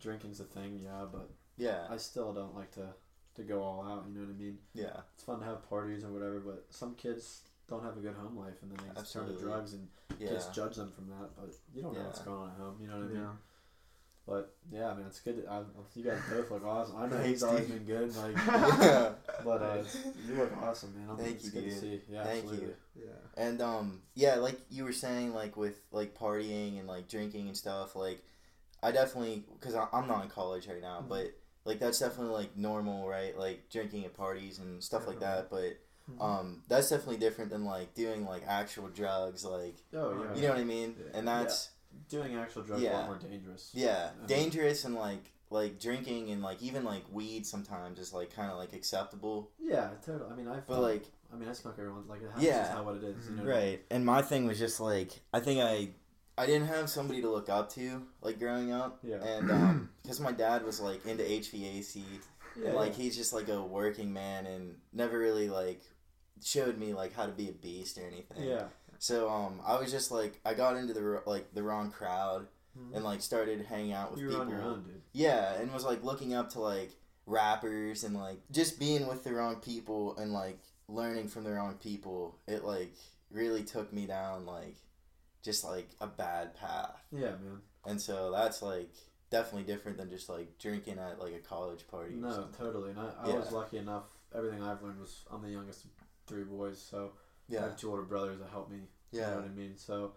[0.00, 1.06] drinking's a thing, yeah.
[1.10, 2.94] But Yeah, I still don't like to
[3.36, 4.06] to go all out.
[4.08, 4.58] You know what I mean?
[4.72, 8.14] yeah, It's fun to have parties or whatever, but some kids don't have a good
[8.14, 10.28] home life, and then they just turn to drugs, and yeah.
[10.28, 11.30] kids judge them from that.
[11.36, 12.76] But you don't know what's going on at home.
[12.80, 13.16] You know what I mean?
[13.22, 13.30] Yeah.
[14.26, 15.46] But yeah, man, it's good.
[15.48, 15.60] I,
[15.94, 16.96] you guys both look awesome.
[16.96, 19.10] I know Thanks, he's always been good, like, yeah.
[19.44, 19.82] but uh,
[20.28, 21.10] you look awesome, man.
[21.10, 21.80] I'm, Thank it's you, good to dude.
[21.80, 22.00] see.
[22.10, 22.66] Yeah, Thank absolutely.
[22.66, 22.74] you.
[23.04, 23.44] Yeah.
[23.44, 27.56] And um yeah, like you were saying like with like partying and like drinking and
[27.56, 28.20] stuff, like
[28.82, 31.08] I definitely cuz I'm not in college right now, Mhm.
[31.08, 31.26] but
[31.64, 33.38] like that's definitely like normal, right?
[33.38, 35.78] Like drinking at parties and stuff like that, but
[36.10, 36.22] Mhm.
[36.22, 40.48] um that's definitely different than like doing like actual drugs like oh yeah, you know
[40.50, 40.94] what I mean?
[40.98, 41.18] Yeah.
[41.18, 41.70] And that's
[42.08, 42.98] doing actual drugs is a Yeah.
[42.98, 43.70] lot more dangerous.
[43.74, 48.50] yeah, dangerous and like like drinking and like even like weed sometimes is like kind
[48.50, 49.50] of like acceptable.
[49.60, 50.30] Yeah, totally.
[50.30, 52.58] I mean, I've But like I mean, I smoke everyone like it has Yeah.
[52.62, 53.28] just how what it is.
[53.28, 53.68] You know what I mean?
[53.70, 53.84] Right.
[53.90, 55.90] And my thing was just like I think I
[56.38, 58.98] I didn't have somebody to look up to like growing up.
[59.02, 59.22] Yeah.
[59.24, 62.02] And um because my dad was like into HVAC
[62.56, 63.04] Yeah, and like yeah.
[63.04, 65.80] he's just like a working man and never really like
[66.44, 68.44] showed me like how to be a beast or anything.
[68.44, 68.64] yeah.
[68.98, 72.46] So um I was just like I got into the like the wrong crowd
[72.94, 74.42] and like started hanging out with you people.
[74.52, 74.84] own.
[75.12, 76.90] Yeah, and was like looking up to like
[77.26, 81.74] rappers and like just being with the wrong people and like learning from the wrong
[81.82, 82.38] people.
[82.46, 82.92] It like
[83.30, 84.76] really took me down like
[85.42, 87.02] just like a bad path.
[87.12, 87.60] Yeah, man.
[87.86, 88.92] And so that's like
[89.30, 92.14] definitely different than just like drinking at like a college party.
[92.14, 92.90] No, totally.
[92.90, 93.34] And I, I Yeah.
[93.36, 94.04] was lucky enough.
[94.34, 95.86] Everything I've learned was I'm the youngest
[96.26, 97.12] three boys, so
[97.50, 98.78] I Yeah, have two older brothers that helped me.
[99.12, 99.76] You know yeah, what I mean?
[99.76, 100.12] So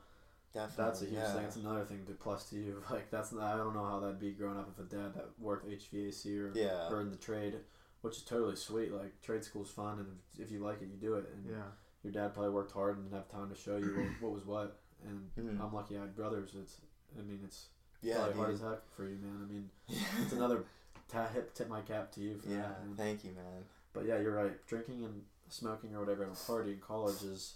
[0.53, 0.83] definitely.
[0.85, 1.33] that's a huge yeah.
[1.33, 1.43] thing.
[1.45, 2.83] It's another thing to plus to you.
[2.89, 5.29] Like that's not, I don't know how that'd be growing up with a dad that
[5.39, 7.55] worked HVAC or Yeah, or in the trade,
[8.01, 8.91] which is totally sweet.
[8.91, 11.29] Like trade school's fun, and if, if you like it, you do it.
[11.33, 11.63] And Yeah.
[12.03, 14.45] your dad probably worked hard and didn't have time to show you what, what was
[14.45, 14.79] what.
[15.07, 15.61] And Mhm.
[15.63, 16.55] I'm lucky I had brothers.
[16.59, 16.81] It's
[17.17, 17.67] I mean it's
[18.01, 18.69] yeah, probably hard as dude.
[18.69, 19.39] heck for you, man.
[19.47, 19.69] I mean
[20.21, 20.65] it's another
[21.07, 22.85] ta- hip tip my cap to you for yeah, that.
[22.85, 22.95] Man.
[22.97, 23.63] thank you, man.
[23.93, 24.53] But yeah, you're right.
[24.67, 27.55] Drinking and smoking or whatever at a party in college is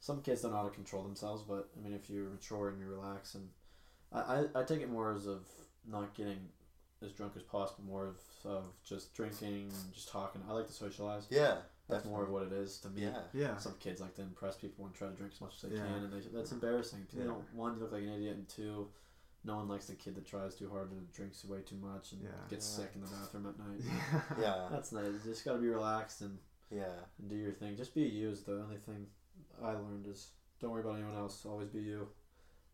[0.00, 1.42] some kids don't know how to control themselves.
[1.42, 3.48] But I mean, if you're mature and you relax, and
[4.12, 4.20] I,
[4.54, 5.40] I, I take it more as of
[5.88, 6.38] not getting
[7.02, 8.16] as drunk as possible, more of,
[8.50, 10.40] of just drinking and just talking.
[10.48, 11.26] I like to socialize.
[11.30, 11.56] Yeah,
[11.88, 13.02] That's more of what it is to me.
[13.02, 13.56] Yeah, Yeah.
[13.58, 15.82] Some kids like to impress people and try to drink as much as they Yeah.
[15.84, 17.06] can, and they, that's embarrassing.
[17.12, 17.28] They Yeah.
[17.28, 18.88] don't one, you look like an idiot, and two,
[19.44, 22.22] no one likes the kid that tries too hard and drinks way too much and
[22.22, 22.30] Yeah.
[22.48, 22.84] gets Yeah.
[22.84, 23.80] sick in the bathroom at night.
[24.38, 24.40] Yeah.
[24.40, 25.04] yeah, That's nice.
[25.12, 26.38] You just gotta be relaxed and,
[26.70, 26.84] yeah,
[27.18, 27.76] and do your thing.
[27.76, 29.06] Just be you is the only thing
[29.62, 30.28] I learned is
[30.60, 31.44] don't worry about anyone else.
[31.46, 32.08] Always be you.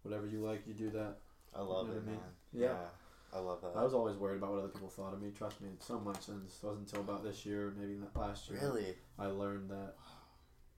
[0.03, 1.17] Whatever you like, you do that.
[1.55, 2.15] I love You know it, I mean?
[2.15, 2.25] man.
[2.53, 2.67] Yeah.
[2.69, 3.73] yeah, I love that.
[3.77, 5.31] I was always worried about what other people thought of me.
[5.37, 6.29] Trust me, so much.
[6.29, 8.95] And it wasn't until about this year, maybe last year, really.
[9.19, 9.95] I learned that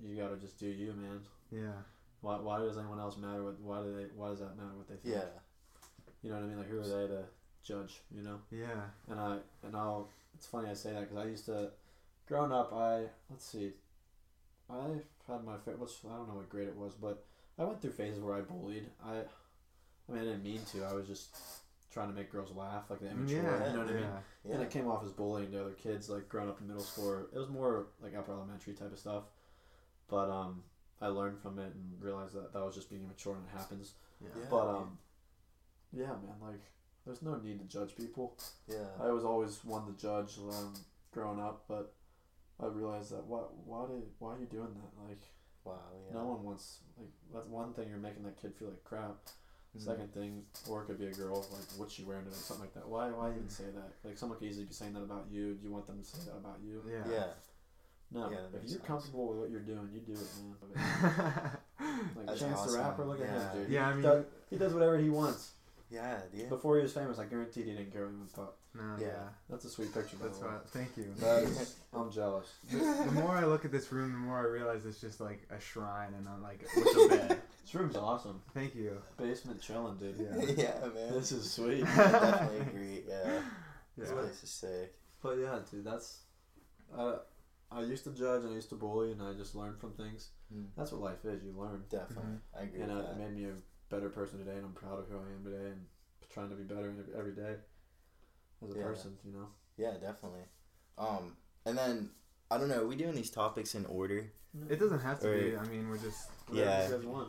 [0.00, 1.20] you gotta just do you, man.
[1.50, 1.82] Yeah.
[2.20, 3.42] Why, why does anyone else matter?
[3.44, 5.14] What why do they why does that matter what they think?
[5.14, 5.40] Yeah,
[6.22, 6.58] You know what I mean?
[6.58, 7.24] Like who are they to
[7.62, 8.00] judge.
[8.14, 8.38] You know.
[8.50, 8.82] Yeah.
[9.10, 10.08] And I and I'll.
[10.34, 11.70] It's funny I say that because I used to,
[12.32, 13.72] growing up, I let's see,
[14.70, 14.86] I
[15.28, 17.24] had my fa- what's I don't know what grade it was, but
[17.58, 18.86] I went through phases where I bullied.
[19.04, 20.84] I, I mean I didn't mean to.
[20.84, 21.36] I was just
[21.92, 23.42] trying to make girls laugh, like the immature.
[23.42, 23.68] Yeah.
[23.68, 24.02] you know what I mean.
[24.02, 24.18] yeah.
[24.48, 24.54] Yeah.
[24.54, 27.26] And it came off as bullying to other kids, like growing up in middle school.
[27.32, 29.24] It was more like upper elementary type of stuff.
[30.08, 30.62] But um,
[31.02, 33.92] I learned from it and realized that that was just being immature and it happens.
[34.22, 34.28] Yeah.
[34.36, 34.46] Yeah.
[34.50, 34.98] But um,
[35.92, 36.62] yeah, man, like
[37.04, 38.38] there's no need to judge people.
[38.66, 38.88] Yeah.
[39.02, 40.72] I was always one to judge um,
[41.12, 41.92] growing up, but
[42.62, 45.08] I realized that what why did why are you doing that?
[45.08, 45.22] Like
[45.64, 45.78] Wow.
[46.08, 46.14] Yeah.
[46.18, 49.16] no one wants like that's one thing you're making that kid feel like crap.
[49.76, 49.82] Mhm.
[49.84, 52.74] Second thing, or it could be a girl like what's she wearing today, something like
[52.74, 52.86] that.
[52.88, 53.50] Why why even Mhm.
[53.50, 53.92] say that?
[54.04, 55.54] Like someone could easily be saying that about you.
[55.54, 56.82] Do you want them to say that about you?
[56.88, 57.04] Yeah.
[57.10, 57.26] Yeah.
[58.10, 58.30] No.
[58.30, 58.82] Yeah, if you're sense.
[58.84, 61.58] comfortable with what you're doing, you do it, man.
[62.16, 62.72] Like That's Chance awesome.
[62.72, 63.52] the Rapper, look at Yeah.
[63.52, 63.70] him, dude.
[63.70, 65.52] Yeah, I he, mean- does, he does whatever he wants.
[65.90, 66.20] Yeah.
[66.32, 66.48] Yeah.
[66.48, 68.54] Before he was famous, I guarantee he didn't care what anyone thought.
[68.74, 69.06] No, Yeah.
[69.06, 69.12] yeah.
[69.50, 70.52] That's a sweet picture, by That's the way.
[70.52, 70.58] why.
[70.68, 71.12] Thank you.
[71.18, 72.46] That is, I'm jealous.
[72.70, 75.46] the, the more I look at this room, the more I realize it's just like
[75.50, 77.38] a shrine, and I'm like with a bed.
[77.64, 78.42] This room's awesome.
[78.54, 79.00] Thank you.
[79.16, 80.16] Basement chilling, dude.
[80.18, 80.54] Yeah.
[80.56, 81.12] yeah, man.
[81.12, 81.84] This is sweet.
[81.86, 83.02] I definitely agree.
[83.08, 83.40] Yeah.
[83.96, 84.94] This place is sick.
[85.22, 86.18] But yeah, dude, that's.
[86.96, 87.18] Uh,
[87.70, 90.30] I used to judge and I used to bully, and I just learned from things.
[90.54, 90.66] Mm.
[90.76, 91.42] That's what life is.
[91.44, 92.38] You learn, Definitely.
[92.58, 93.54] I agree and uh, with it made me a
[93.94, 94.56] better person today.
[94.56, 95.80] And I'm proud of who I am today, and
[96.30, 97.54] trying to be better every- every day
[98.64, 98.84] as a Yeah.
[98.84, 99.16] person.
[99.24, 99.48] You know.
[99.76, 100.44] Yeah, definitely.
[100.98, 102.10] Um, and then
[102.50, 102.82] I don't know.
[102.82, 104.30] Are we doing these topics in order?
[104.68, 105.56] It doesn't have to be.
[105.56, 106.28] I mean, we're just.
[106.48, 106.86] Whatever Yeah.
[106.88, 107.28] You guys want,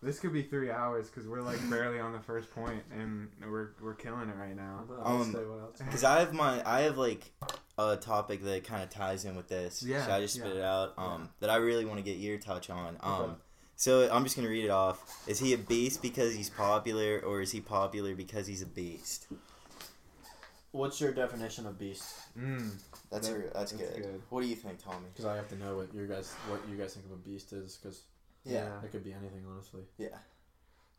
[0.00, 3.70] This could be three hours because we're like barely on the first point, and we're
[3.82, 4.84] we're killing it right now.
[5.02, 5.78] Um, say what else.
[5.78, 7.32] Because I have my, I have like
[7.76, 9.82] a topic that kind of ties in with this.
[9.82, 10.60] Yeah, Should I just spit yeah.
[10.60, 10.94] it out?
[10.96, 12.96] Um, that I really want to get your touch on.
[13.00, 13.32] Um, Okay.
[13.74, 15.24] so I'm just gonna read it off.
[15.26, 19.26] Is he a beast because he's popular, or is he popular because he's a beast?
[20.72, 22.14] What's your definition of beast?
[22.38, 22.70] Mm,
[23.10, 24.02] That's That- re- that's, that's good.
[24.02, 24.22] good.
[24.30, 25.06] What do you think, Tommy?
[25.12, 27.52] Because I have to know what you guys what you guys think of a beast
[27.52, 27.76] is.
[27.76, 28.02] Because
[28.44, 29.82] Yeah, it could be anything, honestly.
[29.98, 30.16] yeah.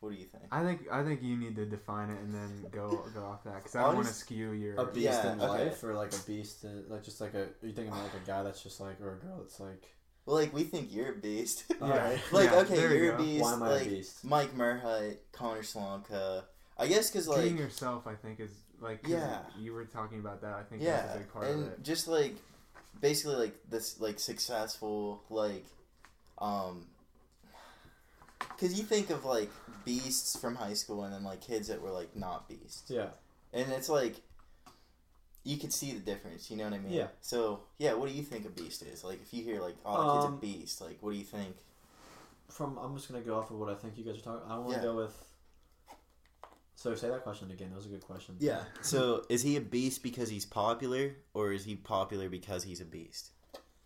[0.02, 0.44] What do you think?
[0.52, 3.58] I think I think you need to define it and then go go off that
[3.58, 4.76] because I don't want to skew your.
[4.76, 5.48] A beast Yeah, in okay.
[5.48, 7.44] life, or like a beast, in, like just like a.
[7.44, 9.86] Are you thinking about like a guy that's just like, or a girl that's like.
[10.26, 11.66] Well, like we think you're a beast.
[11.80, 11.86] Yeah.
[11.88, 12.20] Alright.
[12.32, 13.42] like Yeah, okay, there you you're a beast.
[13.44, 14.24] Why am I like a beast?
[14.26, 16.44] Mike Merhut, Connor Slonka.
[16.78, 18.52] I guess because like Being yourself, I think, is
[18.82, 19.40] like Yeah.
[19.58, 20.54] You were talking about that.
[20.56, 21.84] I think yeah, that's a big part and of it.
[21.84, 22.36] just like
[23.00, 25.66] basically like this like successful like
[26.40, 26.86] um
[28.40, 29.50] because you think of like
[29.86, 33.08] beasts from high school and then like kids that were like not beasts Yeah.
[33.54, 34.16] and it's like
[35.44, 37.08] you could see the difference you know what i mean Yeah.
[37.22, 40.14] so yeah what do you think a beast is like if you hear like oh
[40.16, 41.56] kid's Um, a beast like what do you think
[42.50, 44.52] From I'm just gonna go off of what I think you guys are talking.
[44.52, 44.84] I want to Yeah.
[44.84, 45.16] go with.
[46.82, 47.70] So say that question again.
[47.70, 48.38] That was a good question.
[48.40, 48.64] Yeah.
[48.82, 52.86] So is he a beast because he's popular or is he popular because he's a
[52.86, 53.30] beast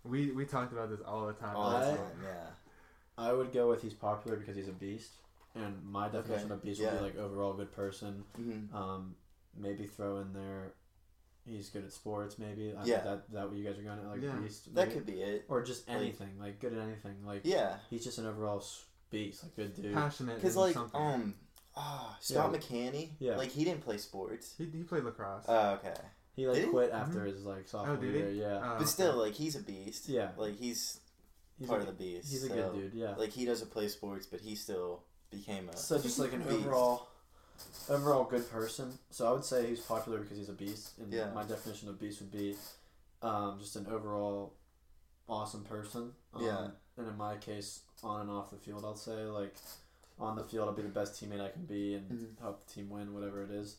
[0.06, 1.58] We we talked about this all the time.
[1.58, 2.48] all the time yeah
[3.18, 5.12] I would go with he's popular because he's a beast,
[5.56, 8.24] and my definition of beast would be like overall good person.
[8.40, 8.76] mm-hmm.
[8.76, 9.16] Um,
[9.58, 10.74] maybe throw in there,
[11.46, 12.38] he's good at sports.
[12.40, 13.02] Maybe I, Yeah.
[13.02, 14.36] That that what you guys are going to like Yeah.
[14.42, 14.74] beast.
[14.74, 17.26] that could be it or just anything like good at anything.
[17.26, 18.64] Like yeah he's just an overall
[19.10, 19.94] beast, like good dude.
[19.94, 20.36] passionate.
[20.36, 21.02] Because like something.
[21.02, 21.34] um,
[21.78, 22.58] ah, Scott Yeah.
[22.60, 23.36] McCanny, Yeah.
[23.38, 24.56] like he didn't play sports.
[24.58, 25.46] he, he played lacrosse.
[25.48, 25.94] Oh, okay,
[26.36, 26.70] He like Did he?
[26.72, 28.20] quit after his like sophomore did he?
[28.20, 28.30] year.
[28.32, 28.86] Yeah, Oh, but okay.
[28.86, 30.08] still, like he's a beast.
[30.10, 30.30] Yeah.
[30.38, 31.00] like he's,
[31.60, 32.32] he's part a, of the beast.
[32.32, 32.94] he's a good dude.
[32.94, 33.16] Yeah.
[33.16, 35.76] Like he doesn't play sports, but he still became a.
[35.78, 36.54] So just like an beast.
[36.66, 37.08] overall,
[37.90, 38.98] overall good person.
[39.12, 40.92] So I would say he's popular because he's a beast.
[41.00, 41.32] And Yeah.
[41.34, 42.56] my definition of beast would be,
[43.22, 44.54] um, just an overall,
[45.28, 46.14] awesome person.
[46.34, 46.68] Um, Yeah.
[46.98, 49.56] And in my case, on and off the field, I'll say like,
[50.20, 52.40] on the field, I'll be the best teammate I can be and Mhm.
[52.40, 53.78] help the team win, whatever it is.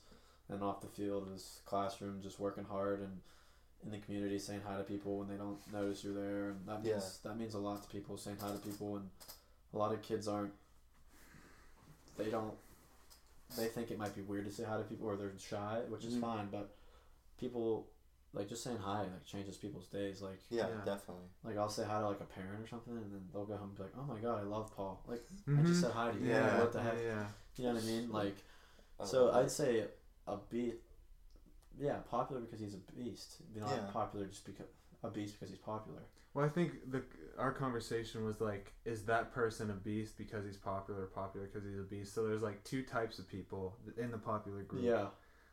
[0.49, 3.21] And off the field is classroom, just working hard and
[3.85, 6.83] in the community, saying hi to people when they don't notice you're there, and that
[6.83, 7.31] means Yeah.
[7.31, 8.17] that means a lot to people.
[8.17, 9.11] Saying hi to people, and
[9.73, 10.55] a lot of kids aren't.
[12.17, 12.57] They don't.
[13.57, 16.05] They think it might be weird to say hi to people, or they're shy, which
[16.05, 16.21] is Mhm.
[16.21, 16.51] fine.
[16.51, 16.75] But
[17.39, 17.87] people,
[18.37, 20.21] like just saying hi, like changes people's days.
[20.23, 20.85] Like, yeah, Yeah.
[20.85, 21.25] definitely.
[21.43, 23.69] like I'll say hi to like a parent or something, and then they'll go home
[23.71, 25.67] and be like, "Oh my god, I love Paul." Like I Mhm.
[25.67, 26.29] just said hi to you.
[26.29, 26.47] Yeah.
[26.51, 26.99] Like, what the heck?
[27.03, 27.27] Yeah.
[27.57, 28.13] You know what I mean?
[28.13, 28.37] Like,
[29.01, 29.89] I so love I'd say
[30.27, 30.77] a beast.
[31.79, 33.37] Yeah, popular because he's a beast.
[33.55, 33.77] You know, Yeah.
[33.83, 34.67] not popular just because
[35.03, 36.01] a beast because he's popular.
[36.35, 37.03] Well, I think the
[37.39, 41.65] our conversation was like, is that person a beast because he's popular, or popular because
[41.67, 42.15] he's a beast?
[42.15, 44.85] So there's like two types of people in the popular group.
[44.85, 45.09] Yeah,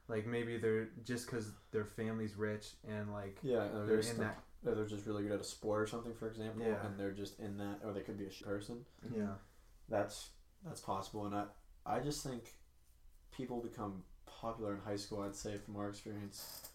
[0.08, 3.68] Like maybe they're just because their family's rich and like yeah.
[3.74, 4.38] They're they're, in that.
[4.66, 6.86] or they're just really good at a sport or something, for example, Yeah.
[6.86, 8.86] and they're just in that, or they could be a sh- person.
[9.16, 9.36] Yeah.
[9.90, 10.30] That's
[10.66, 11.46] that's possible, and I
[11.86, 12.54] I just think
[13.32, 16.70] people become popular in high school, I'd say from our experience.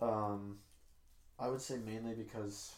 [0.00, 0.58] Um,
[1.38, 2.72] I would say mainly because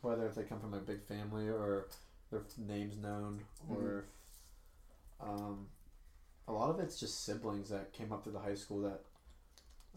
[0.00, 1.88] whether if they come from a big family or
[2.30, 4.04] their names known or
[5.20, 5.66] if, um,
[6.50, 9.00] a lot of it's just siblings that came up through the high school that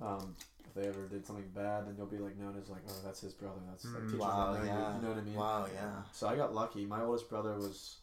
[0.01, 0.35] um,
[0.65, 3.21] if they ever did something bad, then you'll be like known as like, oh, that's
[3.21, 3.59] his brother.
[3.69, 4.17] That's like Mm.
[4.17, 4.95] Wow, that yeah.
[4.95, 5.35] You know what I mean?
[5.35, 6.01] Wow, yeah.
[6.11, 6.85] So I got lucky.
[6.85, 7.97] My oldest brother was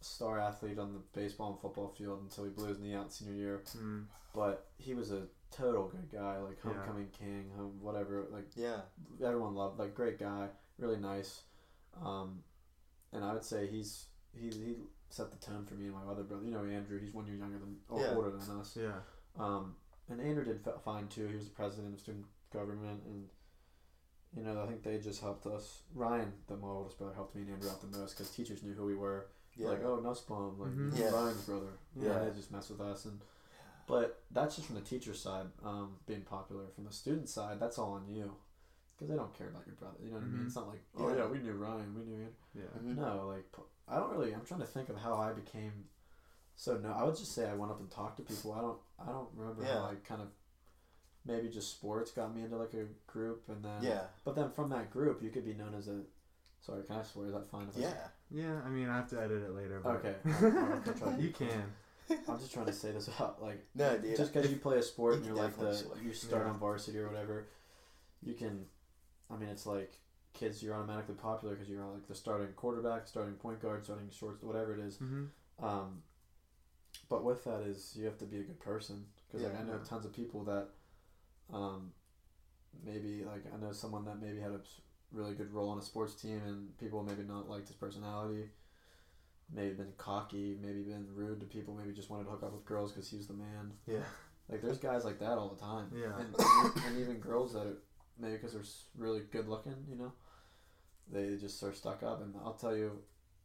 [0.00, 3.12] a star athlete on the baseball and football field until he blew his knee out
[3.12, 3.62] senior year.
[3.76, 4.04] Mm.
[4.34, 6.72] But he was a total good guy, like Yeah.
[6.72, 8.26] homecoming king, home whatever.
[8.30, 8.80] Like Yeah.
[9.24, 11.42] everyone loved, like great guy, really nice.
[12.04, 12.42] Um,
[13.12, 14.74] and I would say he's he he
[15.08, 16.44] set the tone for me and my other brother.
[16.44, 18.14] You know Andrew, he's one year younger than or Yeah.
[18.14, 18.76] older than us.
[18.76, 19.00] Yeah.
[19.36, 19.76] Um,
[20.08, 21.26] and Andrew did f- fine too.
[21.28, 23.28] He was the president of student government, and
[24.36, 25.82] you know I think they just helped us.
[25.94, 28.74] Ryan, the my oldest brother, helped me and Andrew out the most because teachers knew
[28.74, 29.28] who we were.
[29.56, 29.68] Yeah.
[29.68, 30.98] Like, oh, Nussbaum, like Mhm.
[30.98, 31.10] Yeah.
[31.10, 31.78] Ryan's brother.
[31.94, 32.18] Yeah, Yeah.
[32.24, 33.20] they just mess with us, and
[33.86, 36.66] but that's just from the teacher side, um, being popular.
[36.74, 38.34] From the student side, that's all on you,
[38.94, 39.96] because they don't care about your brother.
[40.02, 40.40] You know what I mean?
[40.42, 40.46] Mhm.
[40.46, 41.16] It's not like, oh Yeah.
[41.16, 42.32] yeah, we knew Ryan, we knew Andrew.
[42.54, 42.62] Yeah.
[42.82, 42.96] Mhm.
[42.96, 44.34] No, like p- I don't really.
[44.34, 45.72] I'm trying to think of how I became.
[46.56, 48.52] So no, I would just say I went up and talked to people.
[48.52, 48.78] I don't.
[48.98, 49.74] I don't remember Yeah.
[49.80, 50.28] how I kind of.
[51.24, 53.82] Maybe just sports got me into like a group, and then.
[53.82, 54.02] Yeah.
[54.24, 56.00] But then from that group, you could be known as a.
[56.60, 57.26] Sorry, can I swear?
[57.26, 57.68] Is that fine?
[57.68, 57.94] If I- Yeah.
[58.30, 58.60] Yeah.
[58.64, 59.80] I mean, I have to edit it later.
[59.82, 60.14] But Okay.
[61.04, 61.72] I'll- I'll you can.
[62.28, 63.42] I'm just trying to say this out.
[63.42, 64.16] Like, No, dude.
[64.16, 65.98] just because you play a sport you and you're like the swear.
[66.02, 66.52] you start Yeah.
[66.52, 67.46] on varsity or whatever,
[68.22, 68.66] you can.
[69.30, 69.92] I mean, it's like
[70.38, 70.62] kids.
[70.62, 74.74] You're automatically popular because you're like the starting quarterback, starting point guard, starting shorts, whatever
[74.74, 74.96] it is.
[74.96, 75.24] hmm
[75.62, 76.02] Um,
[77.08, 79.78] but with that is you have to be a good person because like I know
[79.84, 80.68] tons of people that,
[81.52, 81.92] um,
[82.84, 84.60] maybe like I know someone that maybe had a
[85.12, 88.50] really good role on a sports team and people maybe not liked his personality,
[89.54, 92.64] maybe been cocky, maybe been rude to people, maybe just wanted to hook up with
[92.64, 93.72] girls because he's the man.
[93.86, 93.98] Yeah.
[94.50, 95.90] Like there's guys like that all the time.
[95.94, 96.18] Yeah.
[96.18, 97.78] And, and, and even girls that are,
[98.18, 98.62] maybe because they're
[98.96, 100.12] really good looking, you know,
[101.10, 102.22] they just are stuck up.
[102.22, 102.98] And I'll tell you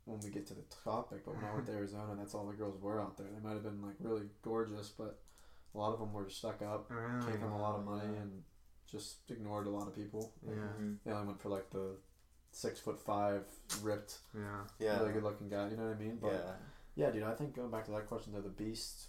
[0.06, 2.54] when we get to the topic, but when I went to Arizona, that's all the
[2.54, 3.28] girls were out there.
[3.34, 5.19] They might have been like really gorgeous, but
[5.74, 7.32] a lot of them were stuck up, Really?
[7.32, 8.21] came from a lot of money, yeah.
[8.21, 8.43] and
[8.88, 10.34] just ignored a lot of people.
[10.43, 10.63] Like, Yeah.
[10.80, 10.97] Mhm.
[11.06, 11.95] They only went for like the
[12.52, 13.45] six foot five,
[13.82, 14.65] ripped, Yeah.
[14.80, 15.00] Yeah.
[15.00, 15.69] really good looking guy.
[15.69, 16.17] You know what I mean?
[16.17, 16.56] But Yeah.
[16.95, 19.08] yeah, dude, I think going back to that question of the beast,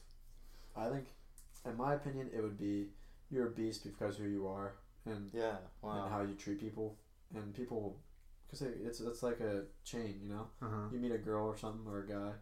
[0.77, 1.09] I think,
[1.65, 2.93] in my opinion, it would be
[3.31, 4.75] you're a beast because who you are
[5.07, 5.57] and Yeah.
[5.81, 6.05] Wow.
[6.05, 6.99] and how you treat people
[7.35, 7.99] and people,
[8.53, 10.47] because it's it's like a chain, you know.
[10.61, 10.87] Uh huh.
[10.91, 12.33] You meet a girl or something or a guy,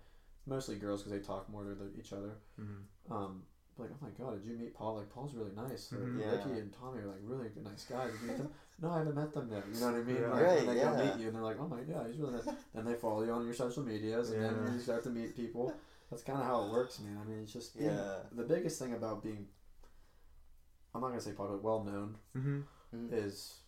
[0.46, 2.37] mostly girls because they talk more to the, each other.
[2.59, 3.44] hmm Um,
[3.79, 4.94] like, oh my god, did you meet Paul?
[4.94, 5.90] Like, Paul's really nice.
[5.92, 6.18] Or Mhm.
[6.20, 6.33] Yeah.
[6.33, 8.11] Ricky and Tommy are like really good, nice guys.
[8.12, 8.51] Did you meet them?
[8.81, 9.64] no, I haven't met them yet.
[9.73, 10.16] You know what I mean?
[10.16, 10.31] Yeah.
[10.31, 11.03] Like, Right, and they go yeah.
[11.05, 12.49] meet you and they're like, oh my god, he's really nice.
[12.75, 14.51] then they follow you on your social medias and Yeah.
[14.53, 15.73] then you start to meet people.
[16.11, 17.16] That's kind of how it works, man.
[17.18, 18.25] I mean, it's just being, Yeah.
[18.33, 19.46] the biggest thing about being,
[20.94, 22.61] I'm not gonna say popular, well known, hmm
[22.92, 23.12] Mhm.
[23.12, 23.60] is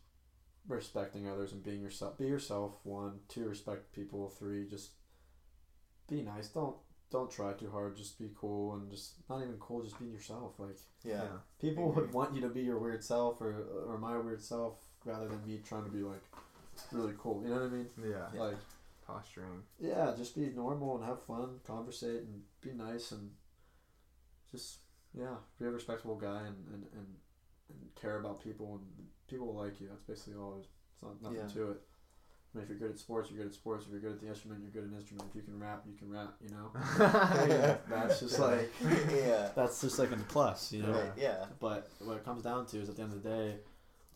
[0.69, 2.19] respecting others and being yourself.
[2.19, 2.75] Be yourself.
[2.85, 4.29] One, two, respect people.
[4.29, 4.91] Three, just
[6.09, 6.49] be nice.
[6.49, 6.77] Don't
[7.11, 7.97] don't try too hard.
[7.97, 9.83] Just be cool and just not even cool.
[9.83, 10.55] Just be yourself.
[10.59, 11.25] Like Yeah.
[11.61, 12.05] people Agree.
[12.05, 15.45] would want you to be your weird self or or my weird self rather than
[15.47, 16.23] me trying to be like
[16.91, 17.43] really cool.
[17.43, 17.89] You know what I mean?
[18.03, 18.27] Yeah.
[18.35, 18.41] Yeah.
[18.41, 18.57] Like
[19.07, 19.63] Posturing.
[19.81, 23.31] yeah, just be normal and have fun, conversate and be nice and
[24.51, 24.79] just
[25.13, 27.07] yeah, be a respectable guy and and, and,
[27.69, 29.89] and care about people and people will like you.
[29.89, 30.59] That's basically all.
[30.61, 30.69] It's
[31.03, 31.55] not nothing Yeah.
[31.55, 31.81] to it.
[32.55, 33.87] I mean, if you're good at sports, you're good at sports.
[33.87, 35.31] If you're good at the instrument, you're good at the instrument.
[35.31, 36.35] If you can rap, you can rap.
[36.45, 36.71] You know,
[37.49, 37.77] Yeah.
[37.89, 38.71] that's just like
[39.11, 39.49] yeah.
[39.57, 40.71] that's just like a plus.
[40.73, 41.13] You know, Right.
[41.17, 41.47] Yeah.
[41.61, 43.57] but what it comes down to is at the end of the day,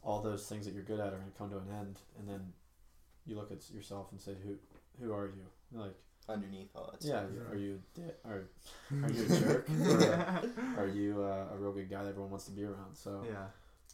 [0.03, 2.29] all those things that you're good at are going to come to an end, and
[2.29, 2.53] then
[3.25, 4.57] you look at yourself and say, who
[5.03, 5.47] who are you?
[5.73, 5.97] You're like,
[6.29, 7.53] Underneath all that yeah, stuff.
[7.53, 8.49] are you a di- are
[9.05, 9.71] are you a jerk?
[10.77, 12.95] or are you uh, a real good guy that everyone wants to be around?
[12.95, 13.47] So yeah.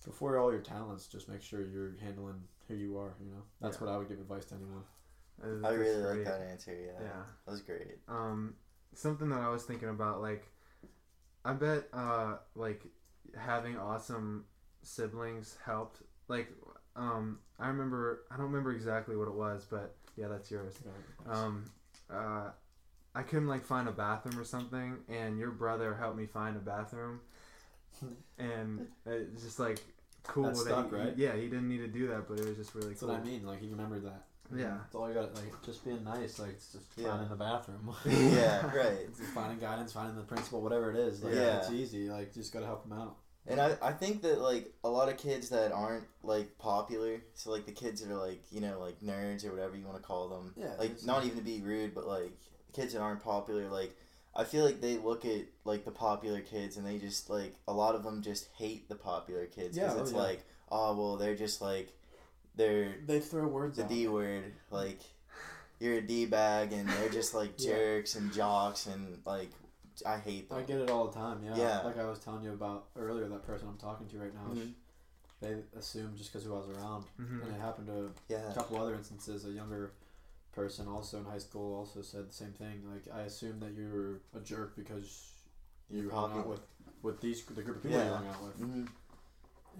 [0.04, 3.14] Before all your talents, just make sure you're handling who you are.
[3.22, 3.86] You know, that's Yeah.
[3.86, 4.84] what I would give advice to anyone.
[5.42, 6.72] Uh, I really like that answer.
[6.72, 7.00] Yeah.
[7.04, 7.22] Yeah.
[7.46, 7.98] That was great.
[8.08, 8.54] um
[8.94, 10.46] something that I was thinking about like
[11.44, 12.82] I bet uh like
[13.36, 14.44] having awesome
[14.82, 16.48] siblings helped like
[16.96, 20.74] um I remember I don't remember exactly what it was but yeah that's yours
[21.28, 21.64] um
[22.10, 22.50] uh
[23.14, 26.60] I couldn't like find a bathroom or something and your brother helped me find a
[26.60, 27.20] bathroom
[28.38, 29.80] and it's just like
[30.24, 31.12] cool That that stuck, he, right?
[31.16, 33.20] yeah he didn't need to do that but it was just really That's cool what
[33.20, 33.44] I mean.
[33.46, 34.24] Like he remembered that.
[34.54, 34.76] Yeah.
[34.86, 35.34] It's all you got.
[35.34, 36.38] Like just being nice.
[36.38, 37.08] Like it's just Yeah.
[37.08, 37.94] finding the bathroom.
[38.06, 38.66] yeah.
[38.66, 38.98] Right.
[39.08, 41.22] It's just finding guidance, finding the principal, whatever it is.
[41.22, 41.58] Like, Yeah.
[41.58, 42.08] it's easy.
[42.10, 43.16] Like, just gotta help them out.
[43.46, 47.50] And I, I think that like a lot of kids that aren't like popular, so
[47.50, 50.02] like the kids that are like you know like nerds or whatever you want to
[50.02, 52.30] call them, Yeah, like not even to be rude, but like
[52.72, 53.96] kids that aren't popular, like
[54.34, 57.72] I feel like they look at like the popular kids and they just like a
[57.72, 60.18] lot of them just hate the popular kids because Yeah, oh, it's yeah.
[60.18, 61.92] like oh well they're just like
[62.56, 63.98] they're They throw words at the out.
[64.00, 65.00] D word like
[65.80, 67.72] you're a D bag and they're just like Yeah.
[67.72, 69.50] jerks and jocks and like
[70.06, 70.58] I hate them.
[70.58, 71.42] I get it all the time.
[71.44, 71.56] Yeah.
[71.56, 71.80] Yeah.
[71.82, 74.72] Like I was telling you about earlier, that person I'm talking to right now, Mhm.
[75.42, 77.42] they assumed just because who I was around, Mhm.
[77.42, 79.44] and it happened to a couple other instances.
[79.44, 79.92] A younger
[80.52, 82.82] person, also in high school, also said the same thing.
[82.90, 85.32] Like I assume that you were a jerk because
[85.90, 86.60] you You're hung out with
[87.02, 88.84] with these the group of people you hung out with, hmm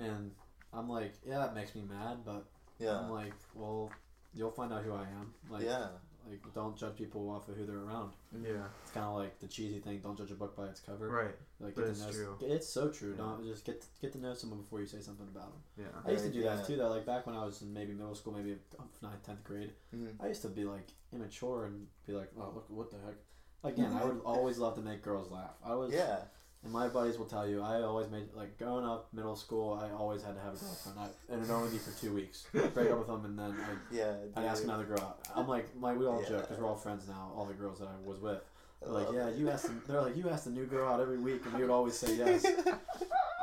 [0.00, 0.30] and
[0.72, 2.44] I'm like, yeah, that makes me mad, but
[2.78, 2.98] Yeah.
[2.98, 3.90] I'm like, well,
[4.34, 5.34] you'll find out who I am.
[5.50, 5.88] Like, yeah.
[6.28, 8.12] Like don't judge people off of who they're around.
[8.42, 8.64] Yeah.
[8.82, 10.00] It's kind of like the cheesy thing.
[10.00, 11.08] Don't judge a book by its cover.
[11.08, 11.34] Right.
[11.60, 12.36] Like, But get it's to know, true.
[12.42, 13.10] It's so true.
[13.12, 13.16] Yeah.
[13.24, 15.62] Don't just get to, get to know someone before you say something about them.
[15.78, 15.84] Yeah.
[16.06, 16.76] I used to Right, do that too.
[16.76, 18.56] Though, like back when I was in maybe middle school, maybe
[19.02, 20.14] ninth, tenth grade, Mhm.
[20.20, 23.16] I used to be like immature and be like, "Oh, look, what the heck."
[23.64, 25.54] Again, I would always love to make girls laugh.
[25.64, 26.24] I was, Yeah.
[26.64, 29.90] And my buddies will tell you, I always made like growing up, middle school, I
[29.96, 32.46] always had to have a girlfriend, I, and it'd only be for two weeks.
[32.52, 34.14] Break up with them, and then I'd, Yeah.
[34.36, 35.18] I'd ask another girl out.
[35.34, 36.28] I'm like, like we all Yeah.
[36.28, 37.32] joke because we're all friends now.
[37.36, 38.40] All the girls that I was with.
[38.80, 39.66] They're like, yeah, you asked.
[39.66, 41.96] The, they're like, you asked the new girl out every week, and we would always
[41.96, 42.44] say yes.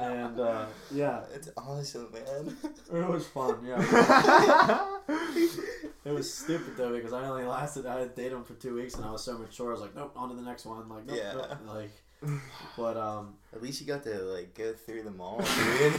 [0.01, 2.55] And uh, yeah, It's awesome, man.
[2.93, 3.57] it was fun.
[3.65, 3.81] Yeah,
[6.05, 7.85] it was stupid though because I only lasted.
[7.85, 9.67] I had dated him for two weeks, and I was so mature.
[9.69, 10.87] I was like, nope, on to the next one.
[10.87, 11.33] Like, nope, Yeah.
[11.33, 11.47] nope.
[11.67, 11.91] like,
[12.77, 15.93] but um, At least you got to like go through them all, dude.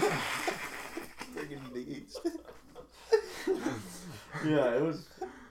[1.34, 2.18] Freaking beast.
[4.44, 5.06] yeah, it was.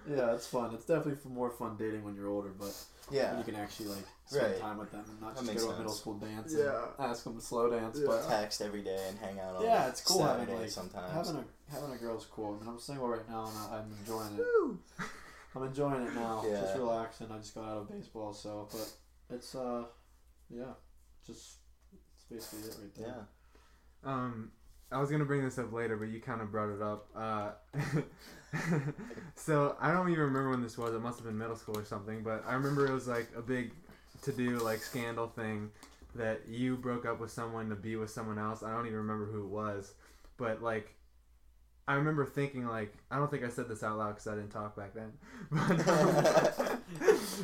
[0.09, 0.73] Yeah, it's fun.
[0.73, 2.73] It's definitely more fun dating when you're older, but
[3.11, 3.37] Yeah.
[3.37, 4.59] you can actually like spend Right.
[4.61, 6.85] time with them and not That just go makes to a middle school dance Yeah.
[6.97, 7.99] and ask them to slow dance.
[7.99, 8.07] Yeah.
[8.07, 11.11] But Text every day and hang out on Yeah, it's cool having, like, sometimes.
[11.27, 12.55] having a having a girl's cool.
[12.55, 15.05] I mean, I'm single right now and I, I'm enjoying it.
[15.55, 16.43] I'm enjoying it now.
[16.47, 16.61] Yeah.
[16.61, 17.31] Just relaxing.
[17.31, 18.91] I just got out of baseball, so but
[19.35, 19.83] it's uh,
[20.49, 20.73] yeah,
[21.25, 21.57] just
[22.13, 23.07] it's basically it right there.
[24.03, 24.11] yeah.
[24.11, 24.51] Um,
[24.91, 27.07] I was gonna bring this up later, but you kind of brought it up.
[27.15, 27.51] Uh,
[29.35, 30.93] so I don't even remember when this was.
[30.93, 32.23] It must have been middle school or something.
[32.23, 33.71] But I remember it was like a big
[34.23, 35.69] to do like scandal thing
[36.15, 38.63] that you broke up with someone to be with someone else.
[38.63, 39.93] I don't even remember who it was,
[40.37, 40.95] but like.
[41.89, 44.51] I remember thinking like I don't think I said this out loud because I didn't
[44.51, 45.11] talk back then,
[45.51, 46.79] but um,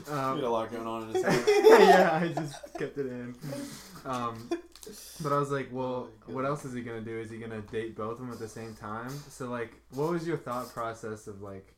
[0.05, 1.43] He um, had a lot going on in his head.
[1.79, 3.36] yeah, I just kept it in.
[4.05, 4.47] Um,
[5.23, 7.17] but I was like, well, Oh what else is he gonna do?
[7.17, 9.10] Is he gonna date both of them at the same time?
[9.29, 11.73] So like, what was your thought process of like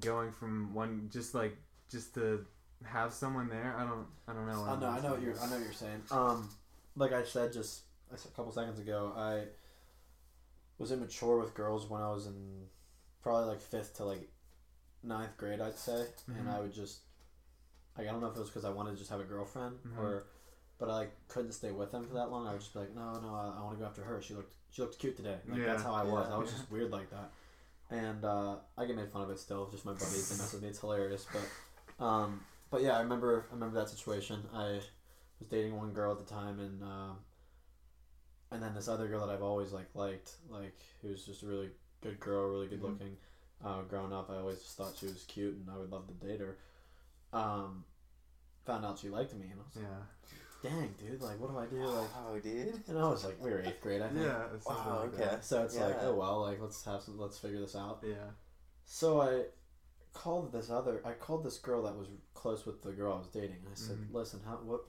[0.00, 1.56] going from one just like
[1.90, 2.44] just to
[2.84, 3.74] have someone there?
[3.78, 4.62] I don't, I don't know.
[4.62, 6.02] I know, I know what you're, I know what you're saying.
[6.10, 6.50] Um,
[6.96, 9.44] like I said just a couple seconds ago, I
[10.78, 12.66] was immature with girls when I was in
[13.22, 14.28] probably like fifth to like
[15.02, 16.52] ninth grade, I'd say, and Mhm.
[16.54, 17.00] I would just
[17.96, 19.78] like I don't know if it was because I wanted to just have a girlfriend
[19.84, 19.98] Mhm.
[19.98, 20.26] or,
[20.78, 22.46] but I like couldn't stay with them for that long.
[22.46, 24.20] I would just be like, no, no, I, I want to go after her.
[24.20, 25.38] She looked, she looked cute today.
[25.48, 26.26] Like Yeah, that's how I was.
[26.28, 27.30] yeah, I was just weird like that,
[27.90, 29.66] and uh, I get made fun of it still.
[29.70, 30.68] Just my buddies they mess with me.
[30.68, 34.42] It's hilarious, but um, but yeah, I remember I remember that situation.
[34.52, 34.80] I
[35.38, 37.18] was dating one girl at the time, and um,
[38.50, 41.70] and then this other girl that I've always like liked, like who's just a really
[42.02, 42.90] good girl, really good Mhm.
[42.90, 43.16] looking.
[43.64, 46.14] Uh, growing up, I always just thought she was cute, and I would love to
[46.26, 46.58] date her.
[47.32, 47.84] Um,
[48.64, 49.84] found out she liked me, and I was like,
[50.62, 51.20] Yeah, "Dang, dude!
[51.22, 52.82] Like, what do I do?" Like, Wow, dude.
[52.88, 54.20] and I was like, we were eighth grade, I think.
[54.24, 54.46] yeah.
[54.54, 55.24] it's something Wow, like okay.
[55.24, 55.44] that.
[55.44, 58.00] So it's like, oh well, like let's have some, let's figure this out.
[58.06, 58.30] Yeah.
[58.84, 59.44] So I
[60.12, 61.00] called this other.
[61.04, 63.64] I called this girl that was close with the girl I was dating.
[63.70, 64.12] I said, Mhm.
[64.14, 64.84] "Listen, how what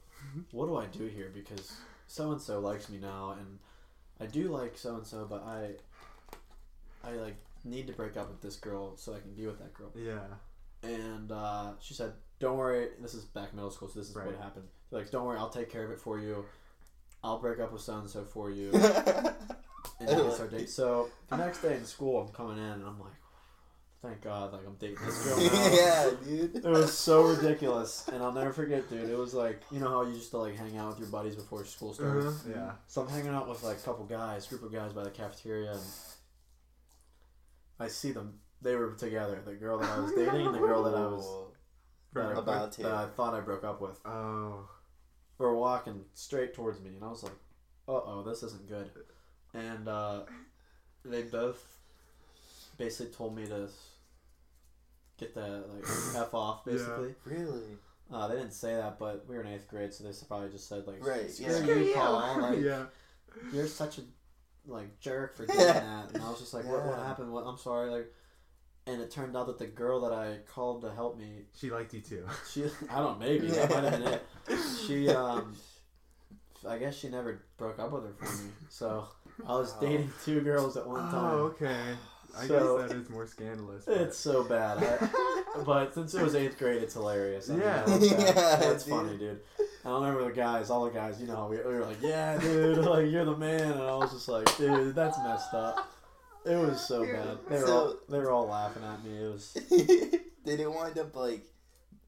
[0.51, 1.29] what do I do here?
[1.33, 1.71] Because
[2.07, 3.59] so and so likes me now, and
[4.19, 5.71] I do like so and so, but I
[7.07, 9.73] I like need to break up with this girl so I can be with that
[9.73, 10.19] girl." Yeah.
[10.83, 12.89] And uh, she said, "Don't worry.
[13.01, 14.27] This is back middle school, so this is Right.
[14.27, 14.67] what happened.
[14.91, 16.45] Like, don't worry, I'll take care of it for you.
[17.23, 18.71] I'll break up with so and so for you."
[19.99, 20.67] and can start dating.
[20.67, 23.13] So the next day in school, I'm coming in and I'm like,
[24.05, 25.69] thank God, like I'm dating this girl now.
[25.73, 26.55] yeah, dude.
[26.57, 29.09] It was so ridiculous, and I'll never forget, dude.
[29.09, 31.35] It was like you know how you used to like hang out with your buddies
[31.35, 32.27] before school started.
[32.27, 32.49] Uh-huh.
[32.49, 32.71] Yeah.
[32.87, 35.71] So I'm hanging out with like a couple guys, group of guys by the cafeteria,
[35.73, 35.81] and
[37.79, 38.39] I see them.
[38.61, 39.41] They were together.
[39.45, 41.27] The girl that I was dating and the girl that I was
[42.13, 42.83] that I, About to.
[42.83, 44.67] that I thought I broke up with Oh.
[45.37, 47.33] were walking straight towards me, and I was like,
[47.87, 48.89] "Uh oh, this isn't good."
[49.53, 50.21] And uh,
[51.03, 51.63] they both
[52.77, 53.89] basically told me to s-
[55.17, 55.83] get the like
[56.15, 56.73] f off, Yeah.
[56.73, 57.15] basically.
[57.25, 57.77] Really?
[58.11, 60.69] Uh, they didn't say that, but we were in eighth grade, so they probably just
[60.69, 61.73] said like, Right, "Screw yeah.
[61.75, 62.37] you, Paul!
[62.41, 62.85] Like, yeah.
[63.51, 64.01] you're such a
[64.67, 65.73] like jerk for doing Yeah.
[65.73, 66.85] that." And I was just like, "What?
[66.85, 67.31] What happened?
[67.33, 67.45] What?
[67.45, 68.13] I'm sorry." Like,
[68.87, 71.93] and it turned out that the girl that I called to help me, She liked
[71.95, 72.27] you too.
[72.51, 74.23] she I don't maybe that might have been it.
[74.85, 75.55] She um,
[76.67, 78.51] I guess she never broke up with her for me.
[78.69, 79.07] So
[79.47, 79.79] I was Wow.
[79.81, 81.13] dating two girls at one time.
[81.33, 81.95] Oh, okay.
[82.37, 83.85] I So- guess that is more scandalous.
[83.85, 84.77] but- It's so bad.
[84.83, 87.49] I, but since it was eighth grade, it's hilarious.
[87.49, 87.83] I Yeah.
[87.85, 88.01] I love.
[88.11, 88.93] Yeah, that's dude.
[88.93, 89.39] funny, dude.
[89.85, 91.21] I remember the guys, all the guys.
[91.21, 94.11] You know, we, we were like, "Yeah, dude, like you're the man," and I was
[94.11, 95.87] just like, "Dude, that's messed up."
[96.43, 97.37] It was so bad.
[97.49, 99.17] They were all they were all laughing at me.
[99.25, 99.53] It was
[100.43, 101.43] Did it wind up like,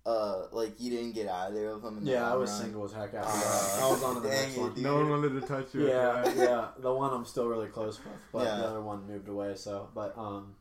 [0.08, 1.98] uh, like you didn't get either of them?
[2.00, 2.32] In the yeah.
[2.32, 2.62] I was run?
[2.62, 3.84] single as heck after Ah, that.
[3.84, 4.74] I was on to the next it, one.
[4.74, 4.84] dude.
[4.84, 5.88] no one wanted to touch you.
[5.88, 6.50] Yeah, after that.
[6.50, 6.68] yeah.
[6.80, 8.58] The one I'm still really close with, but Yeah.
[8.58, 9.56] the other one moved away.
[9.56, 10.56] So, but um,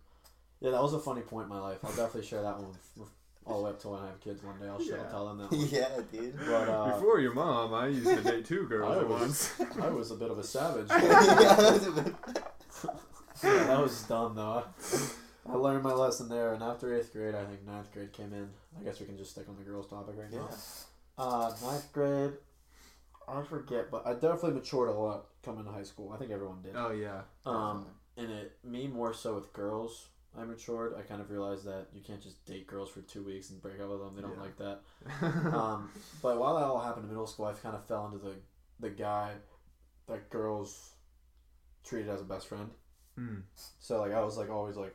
[0.61, 1.79] yeah, that was a funny point in my life.
[1.85, 3.09] I'll definitely share that one with, with
[3.45, 4.67] all the way up to when I have kids one day.
[4.67, 5.09] I'll, share, Yeah.
[5.11, 5.53] Tell them that.
[5.53, 5.69] One.
[5.71, 6.37] yeah, dude.
[6.39, 9.79] But uh, Before your mom, I used to date two girls I at was- once.
[9.81, 10.89] I was a bit of a savage.
[10.91, 12.09] yeah,
[13.43, 14.65] yeah, that was dumb though.
[15.49, 18.49] I learned my lesson there, and after eighth grade, I think ninth grade came in.
[18.79, 20.49] I guess we can just stick on the girls' topic right now.
[21.19, 22.33] Uh, ninth grade,
[23.27, 26.13] I forget, but I definitely matured a lot coming to high school.
[26.13, 26.75] I think everyone did.
[26.77, 27.23] Oh yeah.
[27.47, 30.09] Um, and it me more so with girls.
[30.39, 30.95] I matured.
[30.99, 33.81] I kind of realized that you can't just date girls for two weeks and break
[33.81, 34.15] up with them.
[34.15, 34.43] They don't Yeah.
[34.43, 35.55] like that.
[35.55, 38.35] Um, but while that all happened in middle school, I kind of fell into the
[38.79, 39.33] the guy
[40.09, 40.91] that girls
[41.83, 42.69] treated as a best friend.
[43.17, 43.37] Hmm.
[43.81, 44.95] So like I was like always like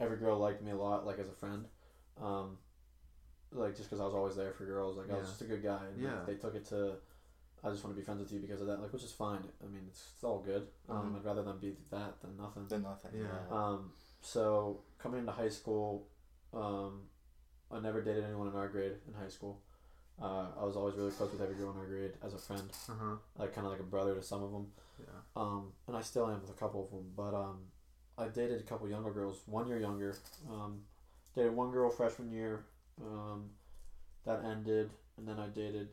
[0.00, 1.66] every girl liked me a lot like as a friend.
[2.20, 2.56] Um,
[3.52, 4.96] like just because I was always there for girls.
[4.96, 5.28] Like I was Yeah.
[5.28, 5.80] just a good guy.
[5.86, 6.24] And like, Yeah.
[6.26, 6.94] they took it to.
[7.64, 9.38] I just want to be friends with you because of that, like, which is fine.
[9.62, 10.66] I mean, it's, it's all good.
[10.88, 11.16] Um, Mhm.
[11.18, 12.66] I'd rather them be that than nothing.
[12.68, 13.12] Then nothing.
[13.14, 13.28] Yeah.
[13.48, 13.56] Yeah.
[13.68, 16.08] Um, so coming into high school,
[16.52, 17.08] um,
[17.70, 19.60] I never dated anyone in our grade in high school.
[20.20, 22.68] Uh, I was always really close with every girl in our grade as a friend,
[22.88, 23.16] Uh huh.
[23.38, 24.72] like kind of like a brother to some of them.
[24.98, 25.06] Yeah.
[25.36, 27.70] Um, and I still am with a couple of them, but um,
[28.18, 30.14] I dated a couple younger girls, one year younger.
[30.50, 30.82] Um,
[31.34, 32.64] dated one girl freshman year.
[33.00, 33.50] Um,
[34.26, 35.88] that ended, and then I dated.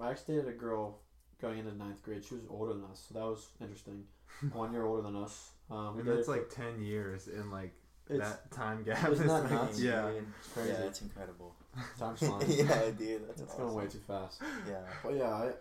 [0.00, 1.00] I actually dated a girl
[1.40, 2.24] going into ninth grade.
[2.24, 4.04] She was older than us, so that was interesting.
[4.52, 5.50] one year older than us.
[5.70, 7.72] Um, And dated that's for- like ten years in like
[8.08, 9.08] that time gap.
[9.10, 9.80] isn't is that like- nuts?
[9.80, 10.10] Yeah.
[10.10, 10.26] Dude.
[10.54, 10.70] crazy.
[10.70, 11.54] Yeah, it's incredible.
[11.98, 12.50] time's flying.
[12.50, 13.28] yeah, dude.
[13.28, 13.64] That's it's awesome.
[13.66, 14.40] going way too fast.
[14.68, 14.80] Yeah.
[15.04, 15.52] But yeah, I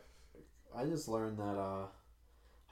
[0.76, 1.86] I just learned that uh,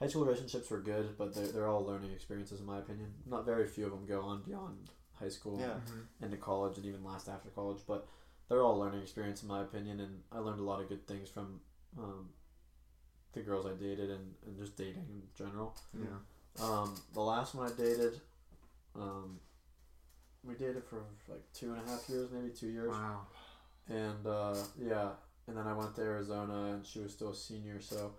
[0.00, 3.12] high school relationships were good, but they're, they're all learning experiences in my opinion.
[3.26, 5.80] Not very few of them go on beyond high school Yeah.
[5.86, 6.06] Mhm.
[6.24, 8.06] into college and even last after college, but
[8.48, 11.28] they're all learning experience in my opinion, and I learned a lot of good things
[11.28, 11.60] from
[11.98, 12.30] um,
[13.32, 15.76] the girls I dated and, and just dating in general.
[15.94, 16.18] Yeah.
[16.64, 18.20] Um, the last one I dated,
[18.94, 19.38] um,
[20.44, 22.88] we dated for like two and a half years, maybe two years.
[22.90, 23.26] Wow.
[23.88, 25.10] And uh, yeah,
[25.46, 28.14] and then I went to Arizona, and she was still a senior, so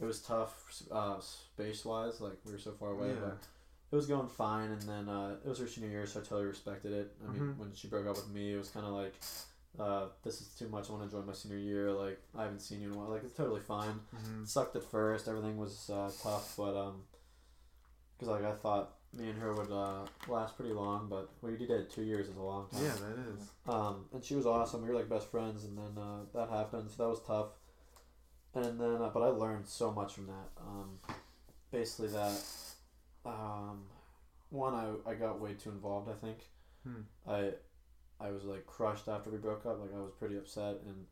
[0.00, 2.20] it was tough uh, space wise.
[2.20, 3.20] Like we were so far away, Yeah.
[3.20, 3.38] but
[3.90, 4.70] it was going fine.
[4.70, 7.14] And then uh, it was her senior year, so I totally respected it.
[7.26, 7.56] I mean, Mhm.
[7.58, 9.14] when she broke up with me, it was kind of like,
[9.78, 10.88] uh, this is too much.
[10.88, 11.92] I want to enjoy my senior year.
[11.92, 13.08] Like I haven't seen you in a while.
[13.10, 14.00] Like it's totally fine.
[14.10, 15.28] hmm It sucked at first.
[15.28, 17.02] Everything was uh, tough, but um,
[18.18, 21.70] because like I thought me and her would uh, last pretty long, but we did
[21.70, 22.82] it two years is a long time.
[22.84, 23.50] Yeah, that is.
[23.66, 24.82] Um, and she was awesome.
[24.82, 27.48] We were like best friends, and then uh, that happened, so that was tough.
[28.54, 30.48] And then, uh, but I learned so much from that.
[30.60, 30.98] Um,
[31.70, 32.32] basically, that
[33.26, 33.82] um,
[34.50, 36.08] one, I, I got way too involved.
[36.08, 36.38] I think
[36.84, 37.00] Hmm.
[37.28, 37.52] I
[38.20, 39.80] I was like crushed after we broke up.
[39.80, 41.06] Like I was pretty upset, and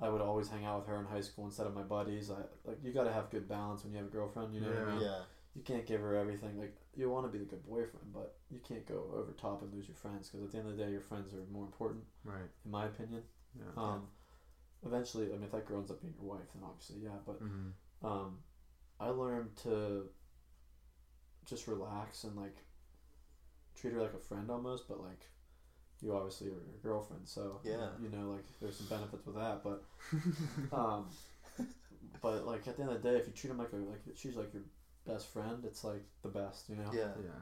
[0.00, 2.30] I would always hang out with her in high school instead of my buddies.
[2.30, 4.54] I like you got to have good balance when you have a girlfriend.
[4.54, 4.94] You know what I Yeah.
[4.94, 5.02] mean?
[5.02, 5.20] Yeah.
[5.54, 6.58] You can't give her everything.
[6.58, 9.72] Like you want to be the good boyfriend, but you can't go over top and
[9.72, 12.04] lose your friends because at the end of the day, your friends are more important,
[12.24, 12.50] Right.
[12.64, 13.22] in my opinion.
[13.58, 13.82] Yeah.
[13.82, 14.02] Um,
[14.84, 17.16] eventually, I mean, if that girl ends up being your wife, then obviously, yeah.
[17.24, 17.70] But hmm
[18.02, 18.38] um,
[19.00, 20.10] I learned to
[21.46, 22.56] just relax and like
[23.74, 25.26] treat her like a friend almost, but like
[26.02, 27.88] you obviously are your girlfriend, so Yeah.
[28.02, 29.62] you know, like there's some benefits with that.
[29.64, 29.82] But
[30.76, 31.06] um,
[32.20, 34.02] but like at the end of the day, if you treat him like a like
[34.16, 34.62] she's like your
[35.06, 36.90] best friend, it's like the best, you know.
[36.92, 37.12] Yeah.
[37.22, 37.40] Yeah.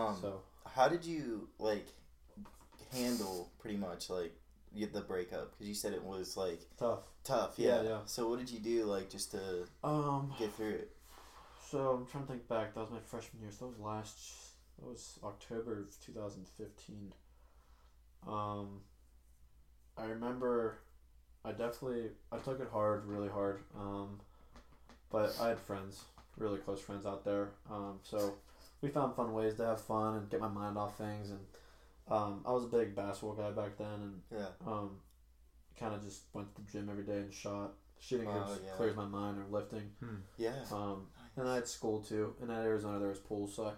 [0.00, 0.16] Um.
[0.20, 1.86] So How did you like
[2.92, 4.32] handle pretty much like
[4.74, 5.52] y- the breakup?
[5.52, 7.00] Because you said it was like tough.
[7.24, 7.54] tough.
[7.56, 7.88] Yeah, Yeah.
[7.88, 7.98] yeah.
[8.06, 10.32] So what did you do like just to Um.
[10.38, 10.96] get through it?
[11.70, 12.74] So I'm trying to think back.
[12.74, 13.50] That was my freshman year.
[13.52, 14.18] So that was last.
[14.78, 17.12] That was October of 2015.
[18.26, 18.80] Um,
[19.96, 20.78] I remember.
[21.44, 23.60] I definitely I took it hard, really hard.
[23.78, 24.20] Um,
[25.10, 26.04] but I had friends,
[26.36, 27.48] really close friends out there.
[27.70, 28.34] Um, so
[28.82, 31.30] we found fun ways to have fun and get my mind off things.
[31.30, 31.40] And
[32.10, 34.48] um, I was a big basketball guy back then, and Yeah.
[34.66, 34.96] um,
[35.78, 37.72] kind of just went to the gym every day and shot.
[37.98, 38.72] Shooting Oh, yeah.
[38.76, 39.90] clears my mind, or lifting.
[40.00, 40.16] Hmm.
[40.36, 40.52] Yeah.
[40.70, 41.06] Um,
[41.40, 42.34] and I had school too.
[42.40, 43.72] And at Arizona, there was pools, so I,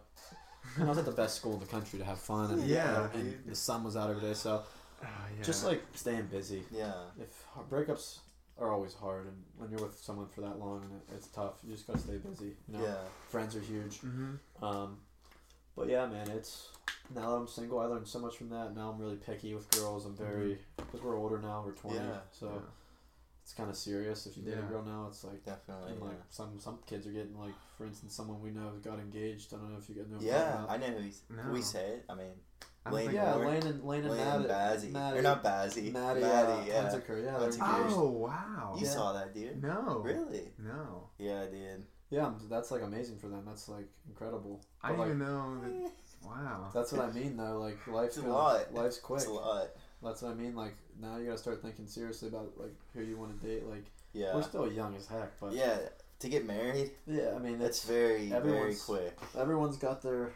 [0.77, 3.09] and I was at the best school in the country to have fun, and Yeah.
[3.15, 4.35] and the sun was out every day.
[4.35, 4.63] So
[5.03, 5.07] Ah,
[5.37, 5.43] yeah.
[5.43, 6.63] just like staying busy.
[6.71, 6.93] Yeah.
[7.21, 8.21] If breakups
[8.59, 11.55] are always hard, and when you're with someone for that long, and it, it's tough.
[11.65, 12.57] You just gotta stay busy.
[12.69, 12.97] You know, Yeah.
[13.29, 13.99] friends are huge.
[14.01, 14.99] hmm Um,
[15.75, 16.69] but yeah, man, it's
[17.15, 18.75] now that I'm single, I learned so much from that.
[18.77, 20.05] Now I'm really picky with girls.
[20.07, 21.63] I'm very because we're older now.
[21.67, 22.19] We're 20, Yeah.
[22.31, 22.61] so Yeah.
[23.43, 24.27] It's kind of serious.
[24.27, 25.45] If you date a girl now, it's like.
[25.45, 25.93] Definitely.
[25.93, 26.23] And like yeah.
[26.31, 29.53] some some kids are getting like, for instance, someone we know got engaged.
[29.53, 30.17] I don't know if you guys know.
[30.17, 30.65] about Yeah.
[30.69, 31.53] I know who he's, No.
[31.53, 32.05] we say it.
[32.09, 32.33] I mean,
[32.87, 33.47] I don't Lane Yeah, Moore.
[33.47, 34.49] Lane and Lane and Lane Maddie.
[34.49, 34.91] Bazzi.
[34.93, 35.93] Maddie, Or not Bazzi.
[35.93, 36.83] Maddie, Maddie, uh, yeah.
[36.85, 37.59] Hunsaker, yeah, Hunsaker.
[37.59, 37.97] they're engaged.
[37.97, 38.75] Oh wow.
[38.79, 38.91] You Yeah.
[38.93, 39.63] saw that, dude?
[39.63, 40.01] No.
[40.05, 40.53] Really?
[40.59, 41.09] No.
[41.19, 41.87] Yeah, I did.
[42.11, 43.43] Yeah, that's like amazing for them.
[43.47, 44.61] That's like incredible.
[44.83, 45.91] I But, didn't like, even know that.
[46.25, 46.71] Wow.
[46.73, 47.59] That's what I mean though.
[47.59, 48.73] Like life's It's a lot.
[48.73, 49.19] life's quick.
[49.23, 49.71] It's a lot.
[50.03, 50.55] That's what I mean.
[50.57, 53.67] Like now you gotta start thinking seriously about like who you want to date.
[53.67, 54.35] Like Yeah.
[54.35, 55.79] we're still young as heck, but yeah.
[56.21, 57.33] To get married, yeah.
[57.35, 59.19] I mean, it's it's very, very quick.
[59.37, 60.33] everyone's got their,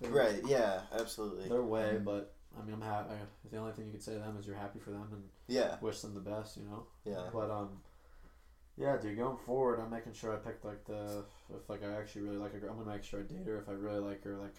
[0.00, 0.40] their Right.
[0.46, 0.82] Yeah.
[0.92, 1.48] Absolutely.
[1.48, 1.96] their way.
[1.98, 2.04] Mhm.
[2.04, 3.14] But I mean, I'm happy.
[3.50, 5.78] The only thing you could say to them is you're happy for them and Yeah.
[5.80, 6.56] wish them the best.
[6.58, 6.86] You know.
[7.04, 7.28] Yeah.
[7.32, 7.80] But um,
[8.76, 9.16] yeah, dude.
[9.16, 11.24] Going forward, I'm making sure I pick like the
[11.54, 13.58] if like I actually really like a girl, I'm gonna make sure I date her.
[13.58, 14.54] If I really like her, like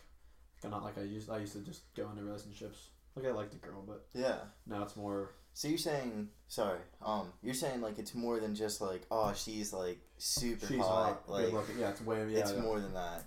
[0.63, 2.89] I'm not like I used I used to just go into relationships.
[3.19, 4.37] Like I like the girl, but Yeah.
[4.67, 8.79] now it's more So you're saying, sorry, um, you're saying like it's more than just
[8.81, 11.23] like, oh, she's like super she's hot.
[11.25, 11.77] hot, Like looking.
[11.79, 12.61] Yeah, it's way yeah, it's yeah.
[12.61, 13.23] more than that.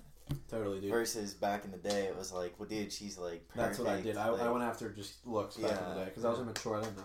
[0.48, 0.90] totally, dude.
[0.90, 3.56] Versus back in the day, it was like, well, dude, she's like perfect.
[3.56, 4.16] That's what I did.
[4.16, 5.94] I, like, I went after just looks back in the Yeah.
[5.96, 6.76] day because I was immature.
[6.78, 6.98] I didn't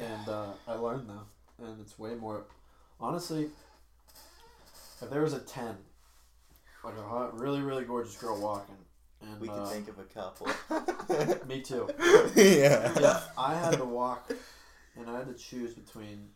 [0.00, 2.46] and uh, I learned though, and it's way more.
[2.98, 3.50] Honestly,
[5.02, 5.76] if there was a ten,
[6.82, 8.76] like a hot, really, really gorgeous girl walking,
[9.22, 10.48] and we could uh, think of a couple.
[11.48, 11.88] me too.
[12.34, 12.92] yeah.
[12.96, 14.30] If I had to walk,
[14.96, 16.28] and I had to choose between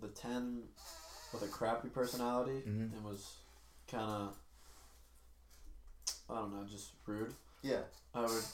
[0.00, 0.62] the ten
[1.32, 2.92] with a crappy personality Mhm.
[2.96, 3.34] and was
[3.90, 4.36] kind of,
[6.28, 7.32] I don't know, just rude.
[7.62, 7.82] Yeah.
[8.14, 8.44] I would,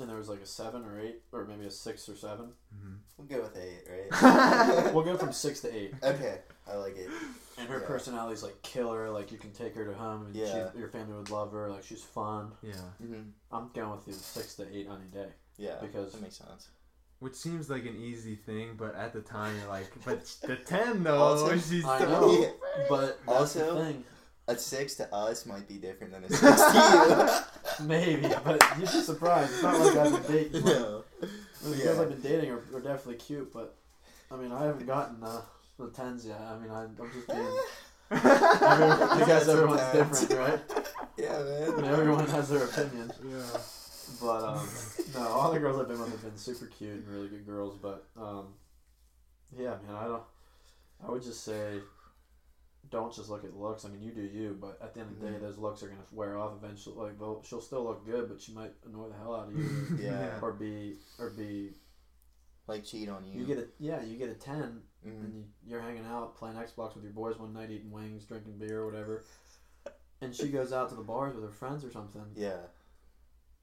[0.00, 2.50] and there was like a seven or eight, or maybe a six or seven.
[2.74, 2.96] Mhm.
[3.16, 4.92] We'll go with eight, right?
[4.94, 5.94] We'll go from six to eight.
[6.02, 6.40] okay,
[6.70, 7.08] I like it.
[7.58, 7.86] And her Yeah.
[7.86, 9.10] personality's like killer.
[9.10, 10.70] Like you can take her to home, and Yeah.
[10.72, 11.68] she, your family would love her.
[11.70, 12.52] Like she's fun.
[12.62, 12.74] Yeah.
[13.00, 15.28] hmm I'm going with you six to eight on a day.
[15.56, 16.68] Yeah, Because- that makes sense.
[17.20, 21.02] Which seems like an easy thing, but at the time you're like, but the ten
[21.02, 22.30] though, Also- she's I know.
[22.40, 22.50] Yeah.
[22.88, 24.04] But that's Also- the thing.
[24.48, 27.44] A six to us might be different than a six to
[27.80, 27.86] you.
[27.86, 29.52] Maybe, but you'd be surprised.
[29.52, 30.66] It's not like I've been dating.
[30.66, 30.72] you.
[30.72, 31.04] like, no.
[31.62, 31.84] The Yeah.
[31.84, 33.76] girls I've been dating are, are definitely cute, but
[34.32, 35.42] I mean, I haven't gotten uh,
[35.78, 36.40] the tens yet.
[36.40, 37.58] I mean, I, I'm just being.
[38.10, 40.60] Everyone, I guess everyone's different, right?
[41.18, 41.72] Yeah, man.
[41.72, 43.10] I mean, everyone has their opinion.
[43.28, 43.42] Yeah.
[44.20, 44.68] But um,
[45.14, 47.76] no, all the girls I've been with have been super cute and really good girls.
[47.76, 48.54] But um,
[49.58, 50.22] yeah, man, I don't.
[51.06, 51.80] I would just say,
[52.90, 53.84] don't just look at looks.
[53.84, 55.40] I mean, you do you, but at the end of the day, Mhm.
[55.40, 56.96] those looks are gonna wear off eventually.
[56.96, 59.98] Like, they'll, she'll still look good, but she might annoy the hell out of you,
[60.00, 60.38] Yeah.
[60.42, 61.74] or be, or be.
[62.66, 63.40] Like cheat on you.
[63.40, 65.24] You get a yeah, you get a ten, Mhm.
[65.24, 68.58] and you, you're hanging out playing Xbox with your boys one night, eating wings, drinking
[68.58, 69.24] beer, or whatever.
[70.20, 72.58] And she goes out to the bars with her friends or something, Yeah.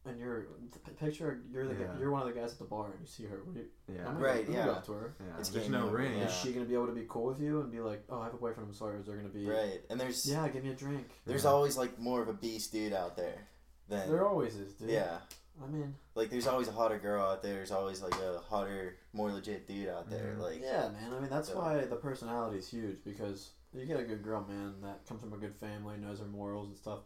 [0.05, 0.47] And you're
[0.85, 3.07] p- picture you're the guy, you're one of the guys at the bar, and you
[3.07, 3.41] see her.
[3.55, 4.07] You, Yeah.
[4.07, 4.77] I'm Right, go- I'm go yeah.
[4.77, 5.15] up to her.
[5.19, 5.39] Yeah.
[5.39, 6.17] It's There's game no over, ring.
[6.17, 6.25] yeah.
[6.27, 8.25] Is she gonna be able to be cool with you and be like, "Oh, I
[8.25, 8.69] have a boyfriend.
[8.69, 9.81] I'm sorry." Is there gonna be, Right.
[9.89, 11.07] And there's yeah, give me a drink?
[11.25, 11.49] there's Yeah.
[11.51, 13.47] always like more of a beast dude out there
[13.87, 14.89] than There always is, dude.
[14.89, 15.19] yeah.
[15.63, 17.53] I mean, Like there's always a hotter girl out there.
[17.53, 20.35] There's always like a hotter, more legit dude out there.
[20.37, 20.41] Mhm.
[20.41, 21.13] Like yeah, man.
[21.13, 24.45] I mean, that's So- why the personality is huge because you get a good girl,
[24.47, 26.99] man, that comes from a good family, knows her morals and stuff.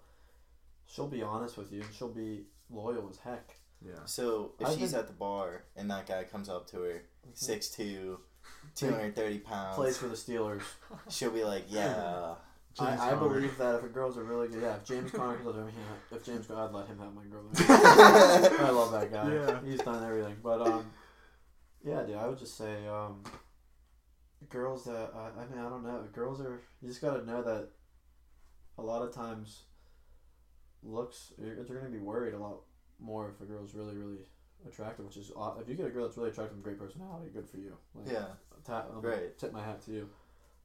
[0.85, 3.55] She'll be honest with you, and she'll be loyal as heck.
[3.85, 4.05] Yeah.
[4.05, 7.03] So if I've she's at the bar and that guy comes up to her,
[7.33, 8.19] six two,
[8.75, 10.63] two hundred thirty pounds, Plays for the Steelers.
[11.09, 12.35] she'll be like, yeah,
[12.77, 13.29] James I, I Conner.
[13.29, 15.61] believe that if a girl's a really good, yeah, if James Conner comes up to
[15.63, 15.71] me,
[16.11, 17.45] if James, I'd let him have my girl.
[17.57, 19.33] I love that guy.
[19.33, 19.59] Yeah.
[19.65, 20.35] He's done everything.
[20.43, 20.85] But um,
[21.83, 23.23] yeah, dude, I would just say um,
[24.49, 26.03] girls that I, I mean I don't know.
[26.13, 27.69] Girls are you just gotta know that
[28.77, 29.63] a lot of times
[30.83, 32.61] looks you're, you're gonna be worried a lot
[32.99, 34.19] more if a girl's really really
[34.67, 37.29] attractive, which is aw- if you get a girl that's really attractive and great personality,
[37.33, 37.77] good for you.
[37.95, 38.25] Like, yeah,
[38.65, 39.37] ta- um, Right.
[39.37, 40.09] Tip my hat to you.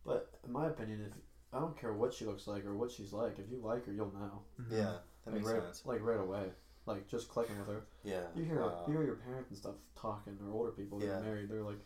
[0.04, 1.12] But in my opinion, if
[1.52, 3.92] I don't care what she looks like or what she's like, if you like her,
[3.92, 4.42] you'll know.
[4.60, 4.72] Mhm.
[4.72, 4.98] yeah.
[5.24, 5.82] That like makes right, sense.
[5.86, 6.50] Like right away,
[6.86, 7.82] like just clicking with her.
[8.02, 8.24] Yeah.
[8.34, 11.18] You hear Uh, you hear your parents and stuff talking or older people that Yeah.
[11.18, 11.48] are married.
[11.48, 11.78] They're like,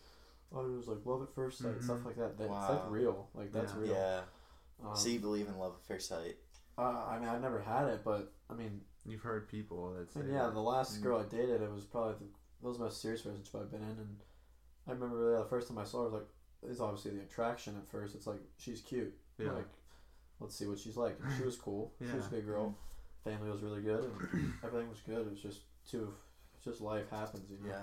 [0.53, 1.85] oh, it was like love at first sight, Mhm.
[1.85, 2.39] stuff like that.
[2.39, 3.29] That It's like real.
[3.35, 3.79] Like that's Yeah.
[3.81, 3.93] real.
[3.95, 4.23] yeah.
[4.83, 6.39] Um, so you believe in love at first sight?
[6.79, 10.21] Uh, I mean, I've never had it, but I mean, You've heard people that say.
[10.21, 10.55] mean, yeah, that.
[10.55, 11.03] the last Mm.
[11.03, 12.25] girl I dated, it was probably the,
[12.63, 14.17] that was the most serious relationship I've been in, and
[14.87, 16.29] I remember yeah, the first time I saw her, I was like,
[16.71, 18.15] it's obviously the attraction at first.
[18.15, 19.15] It's like she's cute.
[19.39, 19.53] Yeah.
[19.53, 19.69] Like,
[20.41, 21.17] let's see what she's like.
[21.23, 21.93] And she was cool.
[22.01, 22.75] She was a good girl.
[23.25, 25.19] family was really good and everything was good.
[25.27, 26.13] It was just too,
[26.57, 27.49] it's just life happens.
[27.51, 27.77] You know, Yeah.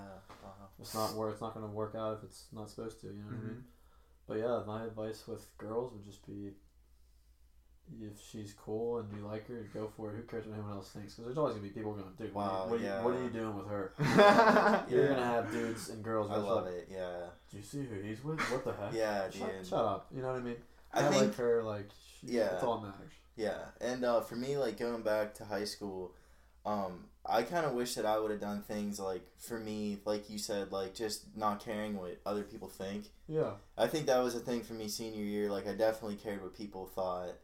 [0.44, 0.66] Uh-huh.
[0.80, 1.32] it's not work.
[1.32, 3.06] It's not gonna work out if it's not supposed to.
[3.06, 3.44] You know what I Mhm.
[3.48, 3.64] mean?
[4.26, 6.52] But yeah, my advice with girls would just be.
[8.00, 10.16] If she's cool and you like her, go for it.
[10.16, 11.14] Who cares what anyone else thinks?
[11.14, 12.98] Because there's always gonna be people going, dude, what, Wow, are you, what, are yeah.
[12.98, 13.92] you, what are you doing with her?
[14.00, 14.82] yeah.
[14.90, 16.30] You're gonna have dudes and girls.
[16.30, 16.88] I love it.
[16.90, 17.26] Yeah.
[17.50, 18.40] Do you see who he's with?
[18.50, 18.92] What the heck?
[18.92, 19.66] Yeah, Shut, dude.
[19.66, 20.06] shut up.
[20.14, 20.56] You know what I mean?
[20.92, 21.62] I I, think like her.
[21.62, 21.88] Like,
[22.20, 22.48] she, Yeah.
[22.50, 23.12] that's all that matters.
[23.36, 26.14] Yeah, and uh, for me, like going back to high school,
[26.64, 30.30] um, I kind of wish that I would have done things like for me, like
[30.30, 33.04] you said, like just not caring what other people think.
[33.28, 35.50] Yeah, I think that was a thing for me senior year.
[35.50, 37.34] Like I definitely cared what people thought,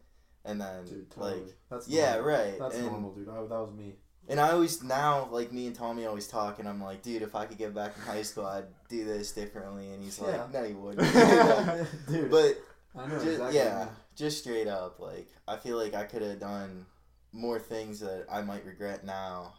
[0.45, 1.11] and then dude.
[1.11, 1.41] Totally.
[1.43, 2.29] like that's yeah, normal.
[2.31, 2.59] right.
[2.59, 3.29] That's and, normal, dude.
[3.29, 3.95] I, that was me.
[4.29, 7.35] and I always now like me and Tommy always talk, and I'm like, dude, if
[7.35, 9.93] I could get back in high school, I'd do this differently.
[9.93, 10.47] And he's like, Yeah.
[10.53, 11.07] no, you wouldn't.
[12.09, 12.31] dude.
[12.31, 12.59] but
[12.95, 13.57] I know just, exactly.
[13.57, 16.87] yeah, just straight up, like I feel like I could have done
[17.33, 19.55] more things that I might regret now.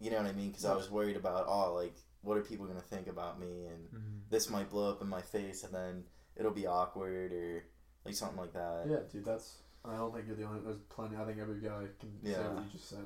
[0.00, 0.48] You know what I mean?
[0.48, 3.88] Because I was worried about, oh, like what are people gonna think about me, and
[3.90, 4.20] Mhm.
[4.30, 6.04] this might blow up in my face, and then
[6.36, 7.64] it'll be awkward or
[8.04, 8.86] like something like that.
[8.88, 9.24] Yeah, dude.
[9.24, 9.58] That's.
[9.84, 10.60] I don't think you're the only.
[10.64, 11.16] There's plenty.
[11.16, 13.04] I think every guy can say what you just said.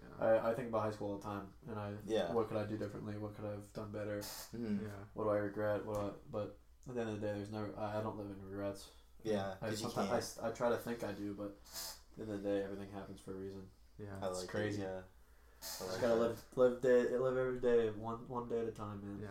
[0.00, 0.26] Yeah.
[0.26, 1.90] I, I think about high school all the time, and I.
[2.06, 2.32] Yeah.
[2.32, 3.14] What could I do differently?
[3.18, 4.20] What could I have done better?
[4.56, 4.82] Mhm.
[4.82, 4.88] yeah.
[5.14, 5.84] What do I regret?
[5.86, 5.94] What?
[5.94, 6.56] Do I, but
[6.88, 7.66] at the end of the day, there's no.
[7.78, 8.86] I, I don't live in regrets.
[9.22, 10.22] Yeah, I 'cause you sometimes I, can't.
[10.22, 12.88] s- I try to think I do, but at the end of the day, everything
[12.94, 13.62] happens for a reason.
[13.98, 14.06] Yeah.
[14.22, 14.82] I it's like crazy.
[14.82, 14.88] It, yeah.
[14.90, 16.20] I like Just gotta that.
[16.20, 19.18] live, live day, live every day, one one day at a time, man.
[19.22, 19.28] Yeah.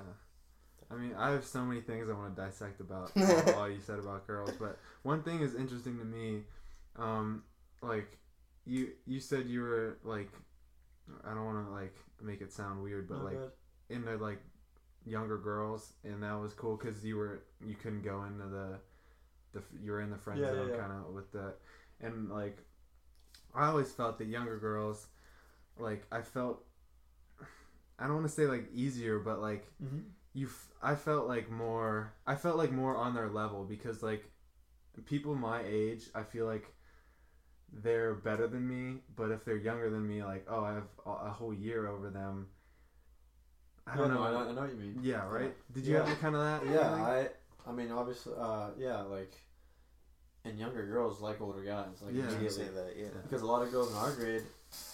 [0.92, 3.80] I mean, I have so many things I want to dissect about all, all you
[3.80, 6.44] said about girls, but one thing is interesting to me.
[6.98, 7.44] Um,
[7.82, 8.18] like
[8.66, 10.30] you, you said you were like,
[11.26, 13.52] I don't want to like make it sound weird, but Oh, like good.
[13.90, 14.42] into like
[15.06, 18.80] younger girls, and that was cool because you were you couldn't go into the,
[19.54, 20.82] the you were in the friend Yeah, zone yeah, yeah.
[20.82, 21.56] kind of with that,
[22.02, 22.60] and like,
[23.56, 25.08] I always felt that younger girls,
[25.78, 26.64] like I felt.
[28.00, 30.00] I don't want to say like easier, but like Mm-hmm.
[30.34, 34.26] you f- I felt like more I felt like more on their level because like
[35.06, 36.75] people my age I feel like
[37.74, 41.10] they're better than me but if they're younger than me like oh I have a,
[41.12, 42.48] a whole year over them
[43.88, 45.00] I don't know, I know, I know what you mean.
[45.02, 46.06] yeah right did you Yeah.
[46.06, 46.92] have kind of that Yeah.
[46.94, 47.30] I,
[47.68, 49.34] I mean, obviously, uh, yeah, like,
[50.44, 52.22] and younger girls like older guys, like Yeah.
[52.24, 52.50] You immediately.
[52.66, 53.08] say that, yeah.
[53.24, 54.44] because a lot of girls in our grade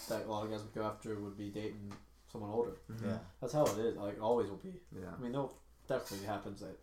[0.08, 1.92] that a lot of guys would go after would be dating
[2.32, 2.72] someone older.
[2.90, 3.06] Mhm.
[3.08, 3.18] Yeah.
[3.42, 3.96] That's how it is.
[3.98, 4.80] Like, always will be.
[4.94, 5.52] yeah I mean, no,
[5.90, 6.80] definitely happens that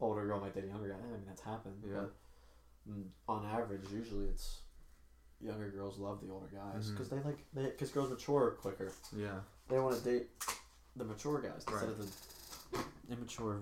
[0.00, 0.94] older girl might date a younger guy.
[0.94, 1.82] I mean, that's happened.
[1.84, 2.02] Yeah.
[2.86, 4.60] But mm, on average, usually it's
[5.40, 8.92] younger girls love the older guys because they like they because girls mature quicker.
[9.16, 10.26] yeah They want to date
[10.96, 13.60] the mature guys instead of the immature,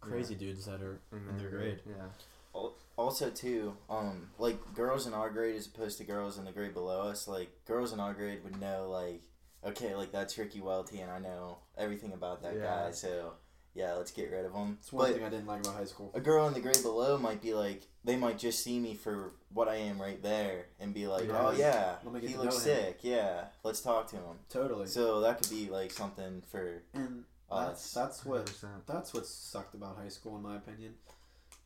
[0.00, 1.80] crazy dudes that are in their grade.
[1.86, 2.62] yeah
[2.96, 6.74] Also, too, um, like girls in our grade as opposed to girls in the grade
[6.74, 9.20] below us, like girls in our grade would know, like,
[9.64, 12.64] okay, like that's Ricky Welty, and I know everything about that Yeah.
[12.86, 13.34] guy, so
[13.74, 14.78] yeah, let's get rid of him.
[14.80, 16.10] It's one But thing I didn't like about high school.
[16.14, 19.32] a girl in the grade below might be like, they might just see me for
[19.52, 21.40] what I am right there, and be like, Yeah.
[21.46, 24.38] oh yeah, Let me get he looks know him." sick, yeah, let's talk to him.
[24.48, 24.86] Totally.
[24.86, 27.92] So that could be like something for and us.
[27.92, 28.86] that's that's what 100%.
[28.86, 30.94] that's what sucked about high school, in my opinion,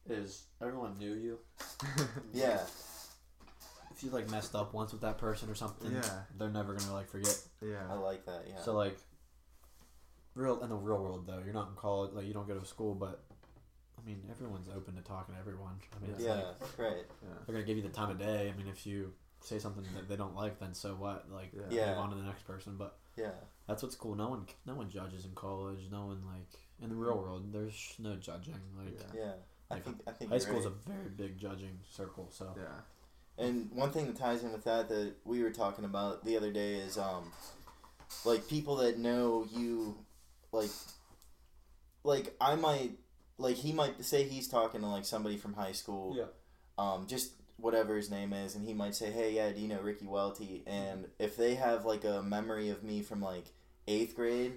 [0.09, 1.39] is everyone knew you.
[2.35, 2.61] Yeah,
[3.95, 6.23] If you like messed up once with that person or something, Yeah.
[6.39, 7.39] they're never gonna like forget.
[7.61, 8.45] Yeah, I like that.
[8.49, 8.61] Yeah.
[8.61, 8.97] So like,
[10.35, 12.65] real in the real world though, you're not in college, like you don't go to
[12.67, 13.23] school, but
[14.03, 15.75] I mean everyone's open to talking to everyone.
[15.97, 17.05] I mean, it's yeah, like right.
[17.47, 18.53] they're gonna give you the time of day.
[18.53, 21.31] I mean, if you say something that they don't like, then so what?
[21.31, 21.63] Like, Yeah.
[21.71, 21.89] Yeah.
[21.91, 22.77] move on to the next person.
[22.77, 23.33] But Yeah.
[23.67, 24.15] that's what's cool.
[24.15, 25.81] No one, no one judges in college.
[25.91, 27.53] No one like in the real world.
[27.53, 28.61] There's no judging.
[28.79, 29.21] Like Yeah.
[29.21, 29.33] Yeah.
[29.71, 30.75] I Like, think I think high school is right.
[30.87, 32.29] a very big judging circle.
[32.31, 36.25] So yeah And one thing that ties in with that that we were talking about
[36.25, 37.33] the other day is um
[38.25, 39.97] like people that know you
[40.53, 40.71] like
[42.05, 42.93] like I might
[43.39, 46.25] like he might say he's talking to like somebody from high school yeah,
[46.79, 49.81] um just whatever his name is and he might say hey yeah do you know
[49.81, 53.45] Ricky Welty and if they have like a memory of me from like
[53.89, 54.53] eighth grade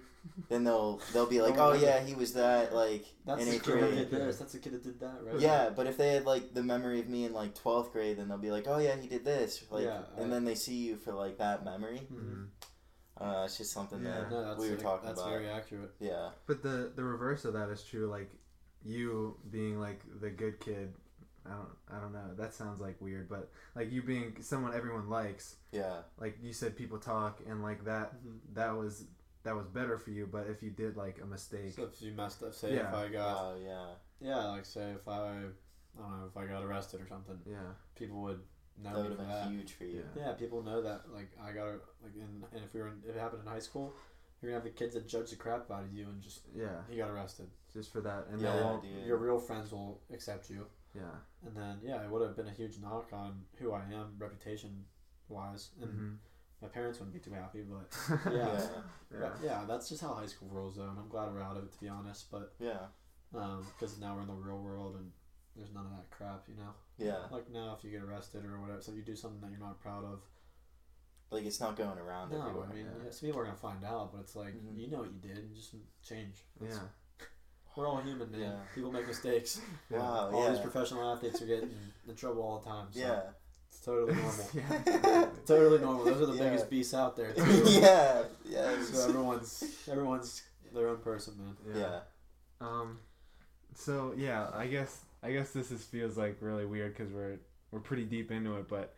[0.49, 3.55] then they'll they'll be like Oh, oh yeah he was that like that's in the
[3.55, 4.37] eighth kid that grade did this.
[4.39, 5.39] That's the kid that did that, right?
[5.39, 8.27] yeah, but if they had like the memory of me in like twelfth grade, then
[8.27, 10.73] they'll be like, "Oh yeah, he did this." Like, Yeah, and I- then they see
[10.75, 12.01] you for like that memory.
[12.11, 12.47] Mhm.
[13.17, 14.21] Uh, it's just something Yeah.
[14.21, 15.29] that No, we were like- talking That's about.
[15.31, 15.91] That's very accurate.
[15.99, 18.07] Yeah, But the the reverse of that is true.
[18.07, 18.29] Like
[18.83, 20.93] you being like the good kid.
[21.45, 22.33] I don't I don't know.
[22.35, 25.55] That sounds like weird, but like you being someone everyone likes.
[25.71, 28.13] yeah, Like you said, people talk, and like that
[28.53, 29.05] that was
[29.43, 30.25] that was better for you.
[30.27, 32.89] But if you did like a mistake, So if you messed up, say Yeah.
[32.89, 35.19] if I got oh yeah, yeah, like say if I
[35.97, 38.41] I don't know if I got arrested or something, yeah, people would
[38.83, 39.49] that know would have been that.
[39.49, 40.03] huge for you.
[40.15, 40.27] Yeah.
[40.27, 41.01] Yeah, people know that.
[41.13, 43.59] Like I gotta like, in, and if we were in, if it happened in high
[43.59, 43.93] school,
[44.41, 46.81] you're gonna have the kids that judge the crap out of you and just Yeah,
[46.89, 47.47] he got arrested.
[47.73, 51.01] just for that, and Yeah, Your real friends will accept you, Yeah.
[51.45, 54.85] and then yeah, it would have been a huge knock on who I am, reputation
[55.29, 56.17] wise, and Mhm.
[56.61, 57.63] my parents wouldn't be too happy.
[57.63, 58.31] But Yeah.
[58.37, 58.67] yeah,
[59.11, 59.19] Yeah.
[59.19, 59.31] yeah.
[59.43, 61.71] Yeah, that's just how high school rolls though, and I'm glad we're out of it
[61.71, 62.29] to be honest.
[62.29, 62.87] But Yeah.
[63.31, 65.11] because now we're in the real world and
[65.55, 66.71] there's none of that crap, you know.
[66.97, 67.25] Yeah.
[67.31, 69.79] Like now, if you get arrested or whatever, so you do something that you're not
[69.79, 70.19] proud of.
[71.31, 72.67] Like it's not going around No, everywhere.
[72.71, 73.05] I mean, yeah.
[73.05, 74.77] yeah, some people are gonna find out, but it's like Mhm.
[74.79, 76.43] you know what you did, and just change.
[76.61, 77.25] It's- Yeah.
[77.75, 78.39] we're all human, man.
[78.41, 78.55] Yeah.
[78.73, 79.59] People make mistakes.
[79.89, 79.99] Yeah.
[79.99, 80.31] Wow.
[80.33, 81.73] all these professional athletes are getting
[82.07, 82.87] in trouble all the time.
[82.91, 83.21] So yeah.
[83.69, 84.47] it's totally normal.
[84.53, 85.29] yeah.
[85.45, 86.05] totally normal.
[86.05, 86.43] Those are the Yeah.
[86.49, 87.33] biggest beasts out there.
[87.33, 87.63] Too.
[87.67, 88.23] yeah.
[88.45, 88.89] Yes.
[88.89, 90.43] So everyone's everyone's
[90.73, 91.55] their own person, man.
[91.75, 91.99] yeah.
[92.61, 92.99] Um,
[93.73, 97.37] so yeah, I guess I guess this is feels like really weird because we're
[97.71, 98.93] we're pretty deep into it, but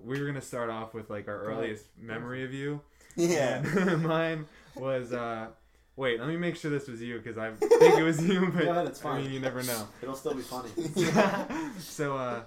[0.00, 2.80] we were gonna start off with like our earliest memory of you.
[3.16, 3.62] Yeah.
[3.76, 4.46] And mine
[4.76, 5.48] was uh,
[5.96, 8.64] wait, let me make sure this was you because I think it was you, but
[8.64, 9.86] Go ahead, it's I mean you never know.
[10.00, 10.70] It'll still be funny.
[11.80, 12.40] so uh,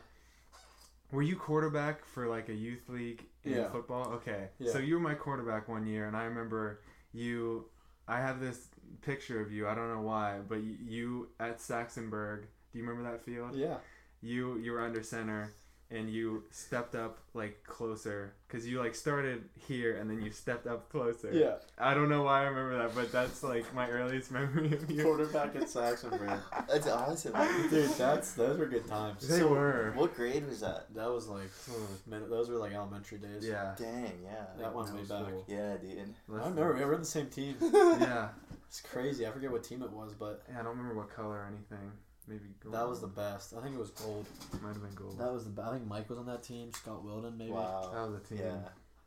[1.11, 3.69] were you quarterback for like a youth league in Yeah.
[3.69, 4.07] football?
[4.13, 4.71] Okay, Yeah.
[4.71, 6.79] so you were my quarterback one year, and I remember
[7.13, 7.65] you.
[8.09, 8.67] I have this
[9.01, 9.67] picture of you.
[9.67, 12.43] I don't know why, but you at Saxonburg.
[12.77, 13.55] Do you remember that field?
[13.55, 13.77] Yeah.
[14.21, 15.51] You you were under center,
[15.89, 20.67] and you stepped up like closer because you like started here and then you stepped
[20.67, 21.31] up closer.
[21.33, 21.55] Yeah.
[21.79, 25.03] I don't know why I remember that, but that's like my earliest memory of you.
[25.03, 26.39] Quarterback at Saxonburg.
[26.67, 27.33] That's awesome.
[27.71, 29.27] Dude, that's those were good times.
[29.27, 29.91] They were.
[29.95, 30.93] What grade was that?
[30.93, 33.43] That was like hmm, those were like elementary days.
[33.43, 33.73] Yeah.
[33.75, 34.13] Dang.
[34.23, 34.45] Yeah.
[34.59, 35.27] That went way Middle back.
[35.29, 35.45] school.
[35.47, 36.13] Yeah, dude.
[36.31, 37.55] I remember we were on the same team.
[37.61, 38.29] Yeah.
[38.67, 39.25] It's crazy.
[39.25, 41.91] I forget what team it was, but Yeah, I don't remember what color or anything.
[42.27, 42.75] Maybe gold.
[42.75, 43.53] that was the best.
[43.57, 44.25] I think it was gold.
[44.61, 45.17] might have been gold.
[45.17, 45.49] That was the.
[45.51, 46.71] be- I think Mike was on that team.
[46.73, 47.51] Scott Wilden, maybe.
[47.51, 47.89] Wow.
[47.93, 48.39] That was a team.
[48.45, 48.57] Yeah.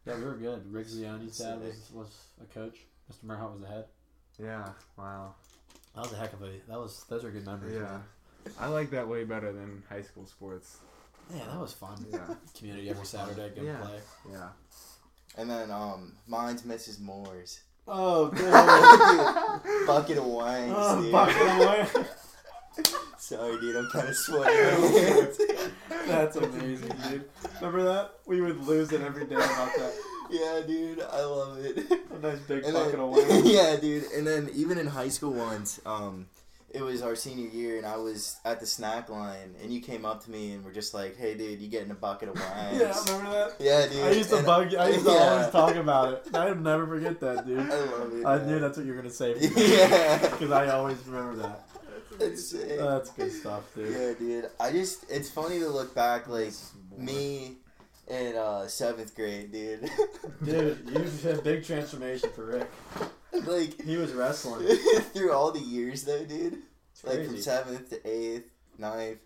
[0.06, 0.72] Yeah, we were good.
[0.72, 2.08] Rick Zione's dad was, was
[2.42, 2.78] a coach.
[3.12, 3.24] Mr.
[3.24, 3.84] Merhart was the head.
[4.42, 4.66] Yeah.
[4.96, 5.34] Wow.
[5.94, 6.52] That was a heck of a.
[6.68, 7.04] That was.
[7.08, 7.74] Those are good memories.
[7.74, 7.80] Yeah.
[7.82, 8.02] man.
[8.58, 10.78] I like that way better than high school sports.
[11.34, 12.06] Yeah, that was fun.
[12.10, 12.20] Yeah.
[12.58, 13.76] Community every Saturday, go Yeah.
[13.82, 13.98] play.
[14.32, 14.48] Yeah.
[15.36, 17.00] And then um, mine's Mrs.
[17.00, 17.60] Moore's.
[17.92, 21.10] Oh, Dude, bucket of wings, Oh, dude.
[21.10, 22.08] bucket of wings.
[23.30, 23.76] Sorry, dude.
[23.76, 25.28] I'm kind of sweating.
[26.08, 27.24] That's amazing, dude.
[27.60, 28.14] Remember that?
[28.26, 29.92] We would lose it every day about that.
[30.30, 31.00] yeah, dude.
[31.00, 31.78] I love it.
[32.12, 33.44] A nice big And bucket then, of wings.
[33.52, 34.10] yeah, dude.
[34.16, 36.26] And then even in high school once, um,
[36.74, 40.04] it was our senior year, and I was at the snack line, and you came
[40.04, 42.80] up to me and were just like, "Hey, dude, you getting a bucket of wine?"
[42.80, 43.56] Yeah, I remember that?
[43.60, 44.02] Yeah, dude.
[44.06, 44.78] I used to And- bug you.
[44.78, 45.18] I used to yeah.
[45.18, 46.34] always talk about it.
[46.34, 47.60] I'd never forget that, dude.
[47.60, 48.26] I love it.
[48.26, 48.46] I man.
[48.48, 49.36] knew that's what you were gonna say.
[49.40, 50.18] Yeah.
[50.30, 51.66] Because I always remember that.
[52.18, 52.78] That's sick.
[52.78, 53.92] That's good stuff, dude.
[53.92, 54.50] Yeah, dude.
[54.58, 56.52] I just it's funny to look back like
[56.96, 57.56] me
[58.08, 59.88] in uh seventh grade, dude.
[60.44, 62.70] Dude, you had a big transformation for Rick.
[63.46, 64.66] like He was wrestling.
[65.12, 66.58] through all the years though, dude.
[66.92, 69.18] It's Like from seventh to eighth, ninth.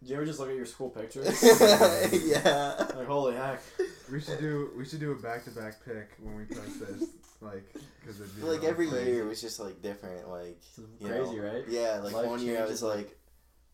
[0.00, 1.42] Did you ever just look at your school pictures?
[1.42, 2.74] yeah.
[2.94, 3.62] like, holy heck.
[4.10, 7.08] We should do we should do a back to back pick when we post this,
[7.44, 7.64] like
[8.00, 9.10] because it'd be Like really every crazy.
[9.10, 10.28] year was just like different.
[10.28, 10.60] Like
[11.00, 11.42] you crazy, know.
[11.52, 11.64] right?
[11.68, 13.18] Yeah, like Life one year I was like- like,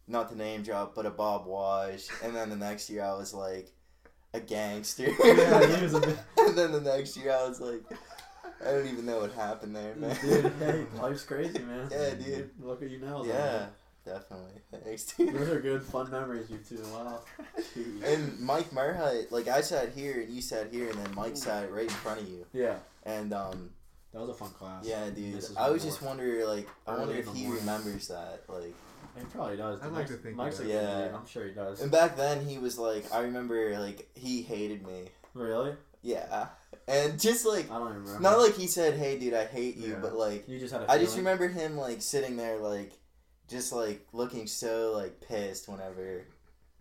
[0.08, 3.32] not the name drop, but a Bob Wash, and then the next year I was
[3.32, 3.68] like
[4.34, 5.04] a gangster.
[5.24, 7.82] Yeah, he was a bit- and then the next year I was like,
[8.64, 10.16] I don't even know what happened there, man.
[10.20, 11.88] Dude, hey, life's crazy, man.
[11.90, 12.50] Yeah, dude.
[12.60, 13.22] Look at you now.
[13.22, 13.68] though, Yeah, man.
[14.04, 14.60] definitely.
[14.84, 15.32] Thanks, dude.
[15.34, 16.82] Those are good, fun memories, you two.
[16.92, 17.20] Wow.
[18.04, 21.72] And Mike Merhut, like I sat here and you sat here, and then Mike sat
[21.72, 22.44] right in front of you.
[22.52, 23.70] Yeah, And um,
[24.12, 24.84] that was a fun class.
[24.86, 28.42] yeah, dude, This I was more- just wondering, like, I wonder if he remembers that,
[28.48, 28.74] like.
[29.18, 29.80] He probably does.
[29.80, 30.66] I'd like Mike's, to think he Mike's a does.
[30.72, 31.04] good Yeah.
[31.06, 31.14] dude.
[31.14, 31.80] I'm sure he does.
[31.82, 35.06] And back then, he was like, I remember, like, he hated me.
[35.34, 35.74] Really?
[36.02, 36.46] Yeah,
[36.88, 38.20] and just like, I don't even remember.
[38.22, 39.98] not like he said, "Hey, dude, I hate you," Yeah.
[40.00, 42.92] but like, you just had a I just remember him like sitting there, like,
[43.48, 46.24] just like looking so like pissed whenever.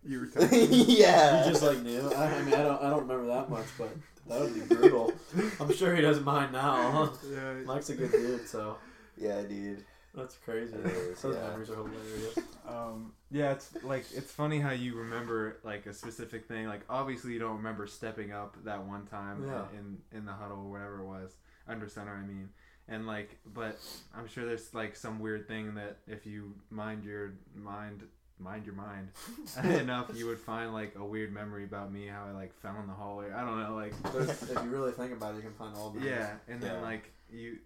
[0.05, 0.69] You were talking.
[0.71, 1.43] yeah.
[1.45, 2.09] You just like knew.
[2.13, 2.81] I, I mean, I don't.
[2.81, 3.89] I don't remember that much, but
[4.29, 5.11] that would be brutal.
[5.59, 7.11] I'm sure he doesn't mind now.
[7.29, 7.53] yeah.
[7.65, 8.77] Mike's a good dude, so
[9.17, 9.83] yeah, dude.
[10.15, 10.73] that's crazy.
[10.75, 11.47] It is, Those yeah.
[11.49, 12.39] memories are hilarious.
[12.67, 16.67] Um, yeah, it's like it's funny how you remember like a specific thing.
[16.67, 19.63] Like obviously you don't remember stepping up that one time Yeah.
[19.77, 21.35] in in the huddle or whatever it was
[21.67, 22.13] under center.
[22.15, 22.49] I mean,
[22.87, 23.77] and like, but
[24.15, 28.03] I'm sure there's like some weird thing that if you mind your mind
[28.39, 29.09] mind your mind
[29.81, 32.87] enough, you would find like a weird memory about me how I like fell in
[32.87, 33.31] the hallway.
[33.31, 35.91] I don't know, like There's- if you really think about it, you can find all.
[35.91, 36.09] memories.
[36.11, 36.81] yeah, and then Yeah.
[36.81, 37.57] like you.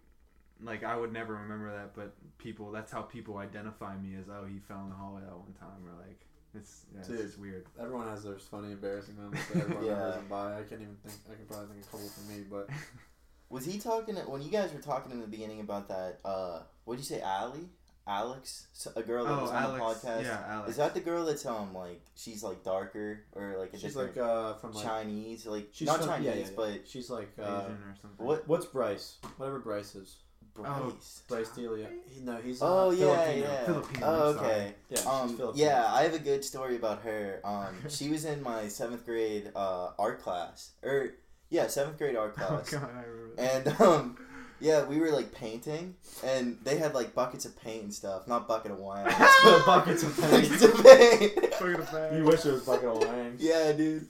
[0.62, 4.60] Like I would never remember that, but people—that's how people identify me as oh he
[4.60, 6.22] fell in the hallway that one time, or like
[6.56, 7.18] It's yeah, it's Dude.
[7.18, 7.66] just weird.
[7.78, 9.92] Everyone has their funny, embarrassing moments that everyone Yeah.
[9.94, 10.60] remembers by.
[10.60, 11.18] I can't even think.
[11.30, 12.70] I can probably think a couple for me, but
[13.50, 16.20] Was he talking when you guys were talking in the beginning about that?
[16.24, 17.68] Uh, what did you say, Allie?
[18.06, 20.02] Alex, a girl that oh, was on Alex.
[20.02, 20.24] the podcast.
[20.24, 20.72] Yeah, Alex.
[20.72, 24.18] Is that the girl that's um like she's like darker or like a she's like
[24.18, 27.50] uh from like Chinese like she's not from, Chinese yeah, yeah, but she's like Asian
[27.50, 28.26] uh, or something?
[28.26, 29.18] what what's Bryce?
[29.38, 30.18] Whatever Bryce is.
[30.54, 31.24] Bryce?
[31.28, 31.88] Bryce Delia.
[32.10, 33.48] He, no, he's Oh uh, yeah, Filipino.
[33.48, 33.66] yeah.
[33.66, 34.74] Filipino, Oh okay.
[34.90, 37.40] Yeah, Um, yeah, I have a good story about her.
[37.44, 41.12] Um, she was in my seventh grade uh, art class, or
[41.50, 42.52] yeah, seventh grade art class.
[42.52, 43.42] Oh class, god, I remember.
[43.42, 44.18] and um,
[44.64, 48.48] yeah, we were like painting, and they had like buckets of paint and stuff, not
[48.48, 49.06] bucket of wine,
[49.66, 50.32] buckets of paint.
[50.32, 51.54] buckets of paint.
[51.56, 52.18] Fucking a bag.
[52.18, 53.36] You wish it was bucket of wang.
[53.40, 54.08] yeah, dude,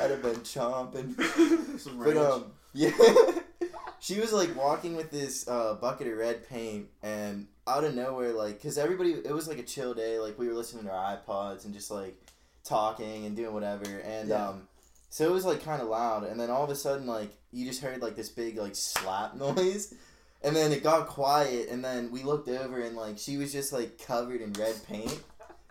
[0.00, 1.14] I'd have been chomping.
[1.80, 2.18] Some But ranch.
[2.18, 2.90] um, yeah,
[4.00, 8.32] she was like walking with this uh, bucket of red paint, and out of nowhere,
[8.32, 11.16] like, cause everybody, it was like a chill day, like we were listening to our
[11.18, 12.16] iPods and just like
[12.64, 14.48] talking and doing whatever, and Yeah.
[14.50, 14.68] um,
[15.10, 17.66] so it was like kind of loud, and then all of a sudden, like, you
[17.66, 19.94] just heard like this big like slap noise.
[20.42, 23.72] And then it got quiet, and then we looked over, and like she was just
[23.72, 25.20] like covered in red paint,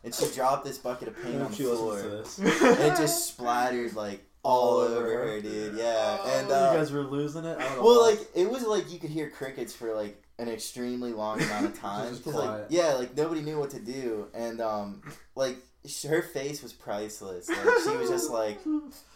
[0.03, 1.99] and she dropped this bucket of paint on the floor,
[2.39, 5.75] and it just splattered like all over her, dude.
[5.77, 7.57] Yeah, Oh, and uh, you guys were losing it.
[7.57, 8.09] I don't well, why.
[8.09, 11.79] like it was like you could hear crickets for like an extremely long amount of
[11.79, 12.09] time.
[12.09, 15.03] Just 'cause, like, yeah, like nobody knew what to do, and um,
[15.35, 15.74] like sh-
[16.07, 17.49] her face was priceless.
[17.49, 18.59] Like she was just like,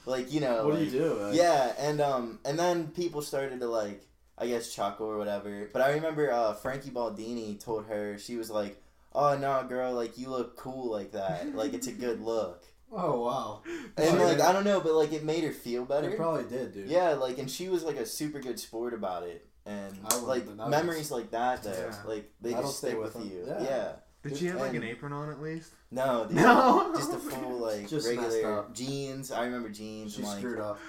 [0.05, 1.13] like you know, what do you do?
[1.13, 4.05] Like, yeah, and um, and then people started to like,
[4.37, 5.69] I guess chuckle or whatever.
[5.71, 8.81] But I remember uh, Frankie Baldini told her she was like,
[9.13, 11.55] "Oh no, girl, like you look cool like that.
[11.55, 13.61] Like it's a good look." Oh wow.
[13.97, 14.39] And like.
[14.41, 16.09] I don't know, but like it made her feel better.
[16.09, 16.87] It probably did, dude.
[16.89, 19.93] Yeah, like, and she was like a super good sport about it, and
[20.23, 21.95] like have been- I memories like that, though, Yeah.
[22.07, 23.31] like they just stay stick with with, them.
[23.31, 23.45] you.
[23.47, 23.63] Yeah.
[23.63, 23.91] Yeah.
[24.23, 25.71] Did she have like an apron on at least?
[25.91, 26.93] No, dude, No.
[26.95, 28.73] just a full like Just messed regular up.
[28.75, 29.31] jeans.
[29.31, 30.13] I remember jeans.
[30.13, 30.79] She and, like, screwed up.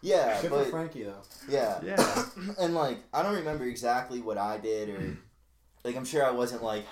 [0.00, 1.22] Yeah, Good for but Frankie though.
[1.48, 2.24] yeah, Yeah.
[2.58, 5.16] and like I don't remember exactly what I did or
[5.84, 6.84] like I'm sure I wasn't like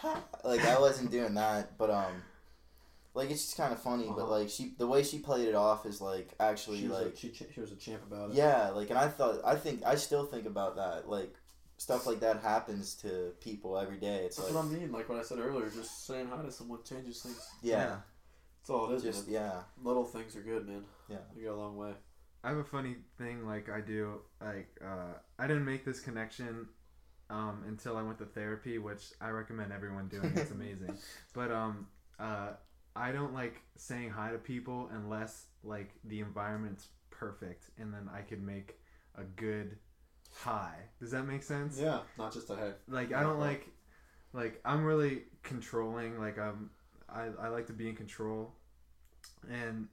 [0.45, 2.23] like I wasn't doing that, but um.
[3.13, 4.39] Like it's just kind of funny, but Uh-huh.
[4.39, 7.17] like she, the way she played it off is like actually She was, like a,
[7.17, 8.37] she, ch- she was a champ about it.
[8.37, 11.09] Yeah, like, and I thought, I think, I still think about that.
[11.09, 11.35] Like,
[11.81, 14.25] stuff like that happens to people every day.
[14.27, 14.93] It's That's like, what I mean.
[14.93, 17.41] Like what I said earlier, just saying hi to someone changes things.
[17.63, 17.97] yeah,
[18.61, 19.03] That's all it is.
[19.03, 19.35] just man.
[19.35, 19.53] yeah,
[19.83, 20.85] Little things are good, man.
[21.09, 21.17] Yeah.
[21.35, 21.93] They go a long way.
[22.45, 26.67] I have a funny thing like I do like uh, I didn't make this connection
[27.31, 30.33] um, until I went to therapy, which I recommend everyone doing.
[30.37, 30.99] It's amazing.
[31.33, 31.87] but um,
[32.19, 32.51] uh,
[32.95, 38.21] I don't like saying hi to people unless like the environment's perfect, and then I
[38.21, 38.79] could make
[39.17, 39.79] a good
[40.35, 40.75] hi.
[41.01, 41.79] Does that make sense?
[41.79, 42.73] Yeah, not just a hey.
[42.89, 43.69] Like I don't like
[44.33, 46.19] like I'm really controlling.
[46.19, 46.71] Like I'm
[47.09, 48.53] I, I like to be in control,
[49.51, 49.89] and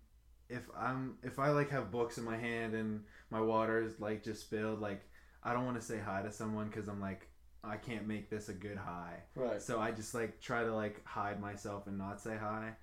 [0.50, 4.24] if I'm if I like have books in my hand and my water is like
[4.24, 5.02] just spilled, like
[5.44, 7.28] I don't want to say hi to someone because I'm like
[7.64, 9.24] I can't make this a good high.
[9.36, 9.62] Right.
[9.62, 12.74] So I just like try to like hide myself and not say hi.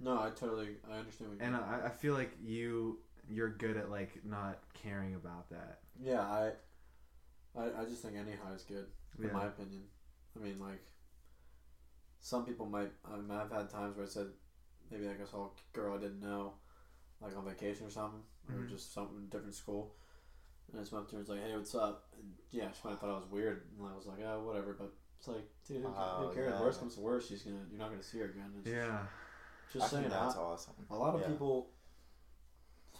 [0.00, 1.56] No, I totally, I understand what you And.
[1.56, 2.98] I, I feel like you
[3.28, 5.80] you're good at like not caring about that.
[6.00, 6.52] yeah, I,
[7.58, 8.86] I, I just think any high is good,
[9.18, 9.32] in Yeah.
[9.32, 9.82] my opinion.
[10.36, 10.84] I mean, like,
[12.20, 14.28] some people might, I mean, I've had times where I said,
[14.90, 16.54] maybe like I saw a girl I didn't know,
[17.20, 18.68] like on vacation or something, or Mhm.
[18.68, 19.94] just something different school.
[20.68, 22.08] And I just went up to her and was like, hey, what's up?
[22.18, 23.66] And yeah, she probably thought I was weird.
[23.78, 24.74] And I was like, oh, whatever.
[24.74, 26.52] But it's like, dude, who, Oh, who cares?
[26.52, 26.60] yeah.
[26.60, 28.52] Worst comes to worst, she's gonna, you're not going to see her again.
[28.58, 29.06] It's Yeah.
[29.72, 30.74] Just I saying, think that's I- awesome.
[30.90, 31.28] a lot of Yeah.
[31.28, 31.70] people,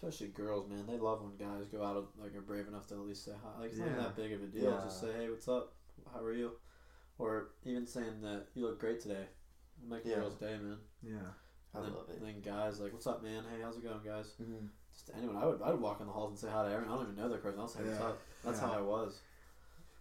[0.01, 2.95] especially girls, man, they love when guys go out of, like are brave enough to
[2.95, 3.61] at least say hi.
[3.61, 4.81] Like it's not even that big of a deal.
[4.85, 5.73] Just say, hey, what's up?
[6.13, 6.53] How are you?
[7.19, 9.27] Or even saying that you look great today.
[9.83, 10.15] It'll Make a Yeah.
[10.17, 10.79] girl's day, man.
[11.03, 11.15] Yeah.
[11.75, 12.19] I And then, love it.
[12.19, 13.43] And then guys like, what's up, man?
[13.53, 14.35] Hey, how's it going, guys?
[14.41, 14.67] Mm-hmm.
[14.93, 15.37] Just to anyone.
[15.37, 16.93] I would, I would walk in the halls and say hi to everyone.
[16.95, 17.61] I don't even know their person.
[17.61, 18.19] I'll say what's up.
[18.45, 18.67] That's Yeah.
[18.69, 19.21] how I was.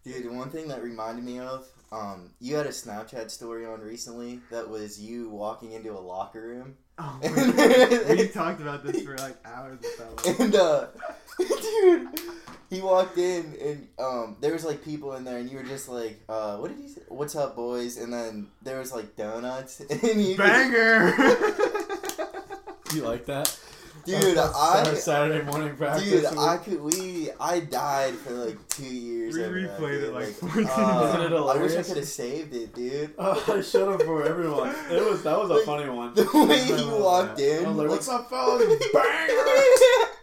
[0.07, 4.39] Dude, one thing that reminded me of, um, you had a Snapchat story on recently
[4.51, 7.19] that was you walking into a locker room, Oh,
[8.09, 10.87] we, we talked about this for like hours with that and uh,
[11.61, 12.07] dude,
[12.71, 15.87] he walked in and um, there was like people in there, and you were just
[15.87, 17.01] like, uh, what did he say?
[17.09, 17.97] What's up, boys?
[17.97, 21.13] And then there was like donuts, and you Banger.
[22.93, 23.56] You like that?
[24.07, 24.93] Dude, I.
[24.95, 26.09] Saturday morning practice.
[26.09, 26.81] Dude, I could.
[26.81, 27.29] We.
[27.39, 29.35] I died for like two years.
[29.35, 33.13] We replayed it like 14 uh, I wish I could have saved it, dude.
[33.19, 34.73] Oh, I should have for everyone.
[34.89, 36.13] It was that was a Like, funny one.
[36.13, 38.83] The way he walked in, I was like, like, "What's up, fellas?
[38.93, 39.33] Banger!"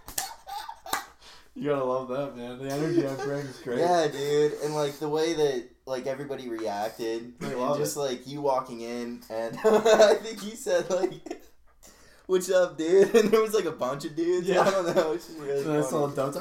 [1.56, 2.58] You gotta love that, man.
[2.58, 3.78] The energy I bring is great.
[3.78, 8.80] Yeah, dude, and like the way that like everybody reacted, and just like you walking
[8.80, 11.12] in, and I think he said like,
[12.26, 13.14] what's up, uh, dude?
[13.14, 14.46] And there was like a bunch of dudes.
[14.48, 14.60] Yeah.
[14.66, 15.12] I don't know.
[15.12, 15.86] It's just really And then funny.
[15.90, 16.38] someone dumps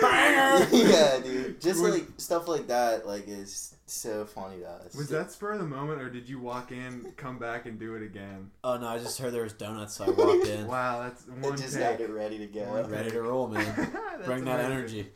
[0.00, 0.66] Banger!
[0.72, 1.60] yeah, dude.
[1.60, 4.94] Just Was- like stuff like that, like is so funny to us.
[4.94, 7.94] Was that spur of the moment, or did you walk in, come back, and do
[7.94, 8.50] it again?
[8.64, 10.66] Oh no, I just heard there was donuts, so I walked in.
[10.74, 11.98] Wow, that's It one just take.
[11.98, 12.62] got it ready to go.
[12.64, 13.64] One Ready to roll, man.
[13.76, 14.72] That's Bring that amazing.
[14.78, 15.12] energy.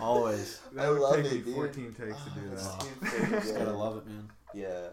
[0.00, 0.60] Always.
[0.74, 1.54] That I would love take it, me dude.
[1.54, 2.50] 14 takes to oh, do Oh, that.
[2.50, 4.30] that's Oh, too freaking Just gotta love it, man.
[4.54, 4.88] Yeah.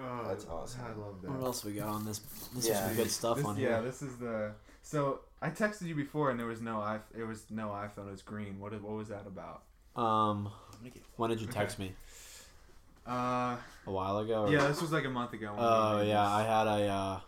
[0.00, 0.80] Oh, That's awesome.
[0.82, 1.30] I love that.
[1.30, 2.18] What else we got on this?
[2.54, 2.72] This Yeah.
[2.72, 3.70] is some good stuff This- on yeah, here.
[3.70, 4.52] Yeah, this is the.
[4.82, 6.98] So I texted you before, and there was no i.
[7.16, 8.08] It was no iPhone.
[8.08, 8.58] It was green.
[8.58, 8.72] What?
[8.80, 9.62] What was that about?
[9.94, 10.50] Um,
[11.16, 11.94] when did you text me?
[13.06, 14.44] Uh, A while ago.
[14.44, 14.48] Or?
[14.50, 15.54] yeah, this was like a month ago.
[15.56, 16.26] Oh made yeah.
[16.26, 17.20] I had a, uh,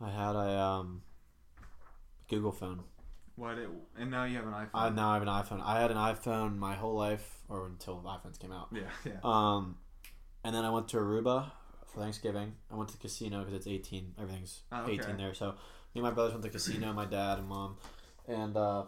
[0.00, 1.02] I had a um,
[2.28, 2.80] Google phone.
[3.36, 3.58] What?
[3.58, 4.70] It, and now you have an iPhone.
[4.74, 5.62] I now I have an iPhone.
[5.64, 8.68] I had an iPhone my whole life, or until iPhones came out.
[8.72, 9.12] Yeah, yeah.
[9.24, 9.76] Um,
[10.44, 11.50] and then I went to Aruba
[11.86, 12.54] for Thanksgiving.
[12.70, 14.14] I went to the casino because it's 18.
[14.20, 14.92] Everything's Oh, okay.
[14.94, 15.34] 18 there.
[15.34, 15.54] So me
[15.96, 16.92] and my brothers went to the casino.
[16.92, 17.76] My dad and mom,
[18.28, 18.84] and uh,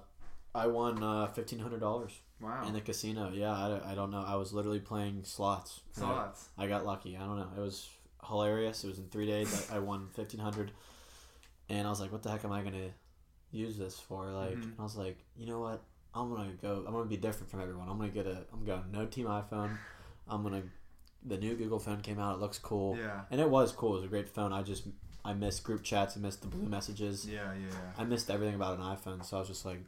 [0.55, 2.65] I won uh, fifteen hundred dollars Wow.
[2.67, 3.31] in the casino.
[3.33, 4.25] Yeah, I, I don't know.
[4.27, 5.81] I was literally playing slots.
[5.97, 6.49] And I- Slots.
[6.59, 7.17] I got lucky.
[7.17, 7.49] I don't know.
[7.57, 7.89] It was
[8.29, 8.85] hilarious.
[8.85, 9.69] It was in three days.
[9.71, 10.71] I, I won fifteen hundred,
[11.69, 12.91] and I was like, "What the heck am I gonna
[13.51, 14.63] use this for?" Like, Mhm.
[14.63, 15.83] and I was like, "You know what?
[16.15, 16.85] I'm gonna go.
[16.87, 17.89] I'm gonna be different from everyone.
[17.89, 18.45] I'm gonna get a.
[18.53, 19.77] I'm going no team iPhone.
[20.29, 20.63] I'm gonna.
[21.25, 22.35] The new Google phone came out.
[22.37, 23.21] It looks cool, Yeah.
[23.31, 23.93] and it was cool.
[23.93, 24.53] It was a great phone.
[24.53, 24.85] I just
[25.25, 26.17] I missed group chats.
[26.17, 27.27] I missed the blue messages.
[27.27, 27.77] Yeah, yeah, yeah.
[27.97, 29.25] I missed everything about an iPhone.
[29.25, 29.79] So I was just like,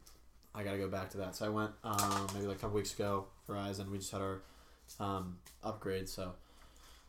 [0.55, 1.35] I gotta go back to that.
[1.35, 3.26] So I went um, maybe like a couple weeks ago.
[3.49, 3.91] Verizon.
[3.91, 4.43] We just had our
[5.01, 6.09] um, upgrade.
[6.09, 6.32] So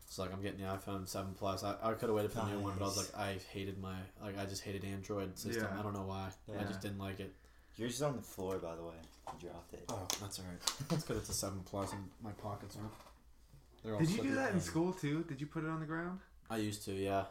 [0.08, 1.64] it's like I'm getting the iPhone Seven Plus.
[1.64, 3.80] I, I could have waited for the new one, but I was like, I hated
[3.80, 5.68] my like I just hated Android system.
[5.72, 5.80] Yeah.
[5.80, 6.30] I don't know why.
[6.60, 7.32] I just didn't like it.
[7.78, 8.96] Yours is on the floor, by the way.
[9.42, 9.84] You dropped it.
[9.90, 10.60] Oh, that's alright.
[10.90, 11.18] That's good.
[11.18, 12.92] it's a Seven Plus and my pockets aren't.
[13.86, 14.36] They're all Did you do slipping.
[14.36, 15.24] that in school too?
[15.28, 16.20] Did you put it on the ground?
[16.50, 17.26] I used to, yeah.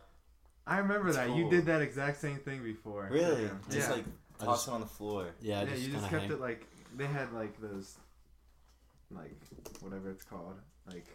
[0.67, 1.37] I remember That's that.
[1.37, 1.51] You cool.
[1.51, 3.09] did that exact same thing before.
[3.11, 3.43] Really?
[3.43, 3.49] Yeah.
[3.71, 3.95] Just yeah.
[3.97, 4.05] like
[4.41, 5.29] I toss just- it on the floor.
[5.41, 7.97] Yeah, I yeah, just you just kinda kept hang- it like they had like those,
[9.11, 9.37] like
[9.81, 10.55] whatever it's called,
[10.91, 11.07] like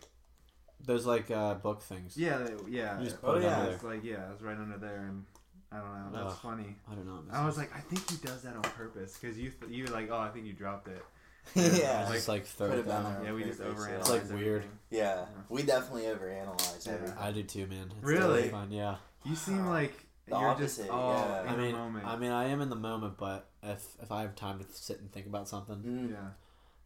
[0.86, 2.16] Those like uh, book things.
[2.18, 3.00] yeah, they- yeah.
[3.00, 5.26] You just put it yeah, under it's like yeah, it's right under there, and
[5.72, 6.10] I don't know.
[6.24, 6.40] That's Ugh.
[6.42, 6.76] funny.
[6.92, 7.22] I don't know.
[7.32, 9.92] I was like, I think he does that on purpose because you th- you were
[9.92, 11.04] like, oh, I think you dropped it.
[11.56, 12.06] yeah.
[12.10, 13.14] I just like throw it it down down.
[13.16, 13.24] there.
[13.26, 13.96] Yeah, we just purpose, yeah.
[13.96, 14.00] overanalyze.
[14.00, 14.48] It's, like, weird.
[14.64, 14.80] everything.
[14.92, 15.26] Yeah.
[15.50, 16.94] We definitely overanalyze Yeah.
[16.94, 17.18] everything.
[17.20, 17.92] I do too, man.
[17.96, 18.50] It's Really?
[18.50, 18.98] Fun, yeah.
[19.26, 19.94] You seem like
[20.28, 21.42] The you're opposite, just all yeah.
[21.44, 22.06] in I mean, the moment.
[22.06, 25.00] I mean, I am in the moment, but if if I have time to sit
[25.00, 26.12] and think about something, Mm.
[26.12, 26.30] yeah.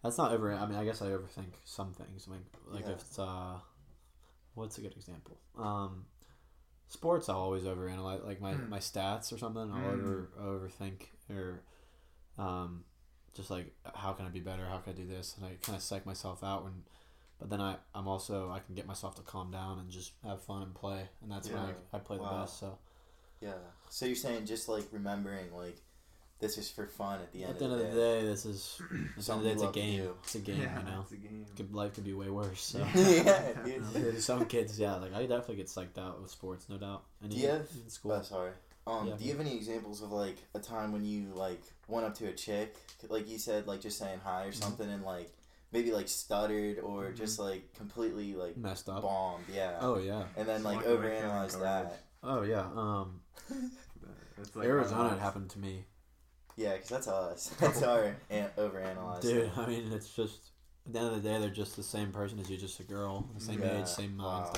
[0.01, 0.51] that's not over.
[0.53, 2.27] I mean, I guess I overthink some things.
[2.27, 2.91] Like, like Yeah.
[2.93, 3.59] if it's uh,
[4.55, 5.37] what's a good example?
[5.57, 6.05] Um,
[6.87, 8.25] sports, I'll always overanalyze.
[8.25, 8.69] Like my Hmm.
[8.69, 10.05] my stats or something, I'll Hmm.
[10.05, 11.61] over overthink or,
[12.37, 12.83] um,
[13.35, 14.65] just like how can I be better?
[14.65, 15.35] How can I do this?
[15.37, 16.73] And I kind of psych myself out when.
[17.39, 20.41] But then I, I'm also I can get myself to calm down and just have
[20.41, 22.59] fun and play, and that's when I, I play the best.
[22.59, 22.77] So
[23.41, 23.53] Yeah.
[23.89, 25.77] So you're saying just like remembering like
[26.39, 28.81] this is for fun at the end, at the end of the day, this is
[29.17, 29.97] at the end of the day, it's a love to game.
[30.03, 30.15] do.
[30.23, 31.01] It's a game, yeah, you know.
[31.01, 31.45] it's a game.
[31.73, 32.61] Life could be way worse.
[32.61, 33.83] So yeah, dude.
[33.93, 37.03] There's some kids, yeah, like I definitely get psyched out with sports, no doubt.
[37.21, 38.51] And Do you even have- in school, Oh, sorry.
[38.85, 42.05] Um, Yeah, do you have any examples of like a time when you like went
[42.05, 42.75] up to a chick,
[43.09, 44.55] like you said, like just saying hi or Mhm.
[44.55, 45.31] something, and like
[45.71, 47.15] maybe like stuttered or Mhm.
[47.15, 49.01] just like completely like messed up.
[49.01, 49.77] bombed, yeah.
[49.81, 52.03] Oh yeah, and then like Walking overanalyze that.
[52.23, 52.69] oh yeah.
[52.75, 53.21] Um,
[54.37, 55.85] It's like Arizona, uh, it happened to me,
[56.57, 57.47] Yeah, because that's us.
[57.59, 59.21] That's our an- overanalyze.
[59.21, 59.51] dude.
[59.55, 60.49] I mean, it's just
[60.85, 62.83] at the end of the day, they're just the same person as you, just a
[62.83, 64.51] girl, the same Yeah, age, same wow.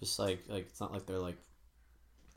[0.00, 1.38] Just like like it's not like they're like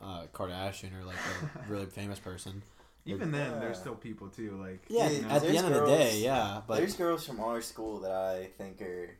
[0.01, 2.61] uh, Kardashian or like a really famous person.
[3.05, 3.59] Even then, Yeah.
[3.59, 4.57] there's still people too.
[4.61, 6.61] Like Yeah, you know, at the there's end of the day, yeah.
[6.67, 9.17] But There's girls from our school that I think are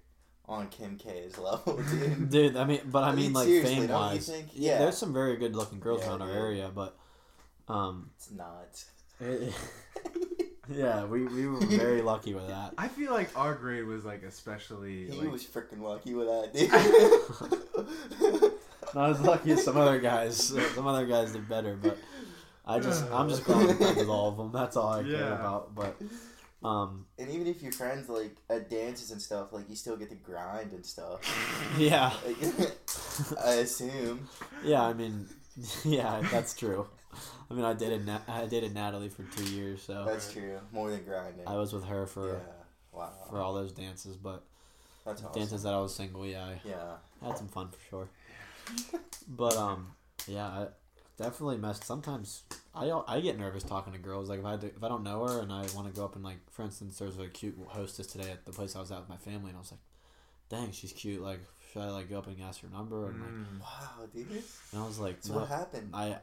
[0.47, 2.29] on Kim K's level, dude.
[2.35, 4.47] dude, I mean, but I, I mean, mean, like fame don't you wise, think?
[4.53, 4.71] yeah.
[4.73, 4.77] Yeah.
[4.79, 6.95] There's some very good looking girls Yeah, around our area, but
[7.67, 8.83] um, It's not.
[10.69, 12.73] yeah, we we were very lucky with that.
[12.77, 15.09] I feel like our grade was like especially.
[15.09, 18.51] He like, was freaking lucky with that, dude.
[18.95, 20.37] Not as lucky as some other guys.
[20.75, 21.97] Some other guys did better, but
[22.65, 24.51] I just I'm just glad I'm friends with all of them.
[24.51, 25.33] That's all I care Yeah.
[25.39, 25.73] about.
[25.75, 25.95] But
[26.67, 30.09] um, and even if you're friends like at dances and stuff, like you still get
[30.09, 31.19] to grind and stuff.
[31.77, 32.71] yeah, Like,
[33.45, 34.27] I assume.
[34.63, 34.83] yeah.
[34.83, 35.27] I mean,
[35.83, 36.87] yeah, that's true.
[37.49, 40.59] I mean, I dated Na- I dated Natalie for two years, so That's true.
[40.71, 41.45] More than grinding.
[41.47, 42.97] I was with her for yeah.
[42.97, 43.11] Wow.
[43.29, 44.15] for all those dances.
[44.15, 44.43] But
[45.05, 45.39] That's awesome.
[45.41, 46.75] dances that I was single, yeah, Yeah.
[47.21, 48.07] I had some fun for sure.
[49.27, 49.87] But um,
[50.27, 50.67] yeah, I
[51.17, 51.83] definitely messed.
[51.85, 52.43] Sometimes
[52.75, 54.29] I I get nervous talking to girls.
[54.29, 56.15] Like if I do, if I don't know her and I want to go up
[56.15, 58.91] and like, for instance, there was a cute hostess today at the place I was
[58.91, 59.79] at with my family, and I was like,
[60.49, 61.39] "Dang, she's cute." Like
[61.71, 63.07] should I like go up and ask her number?
[63.07, 63.59] And like, Mm.
[63.61, 64.27] Wow, dude.
[64.73, 65.91] and I was like, So no, what happened?
[65.93, 66.17] I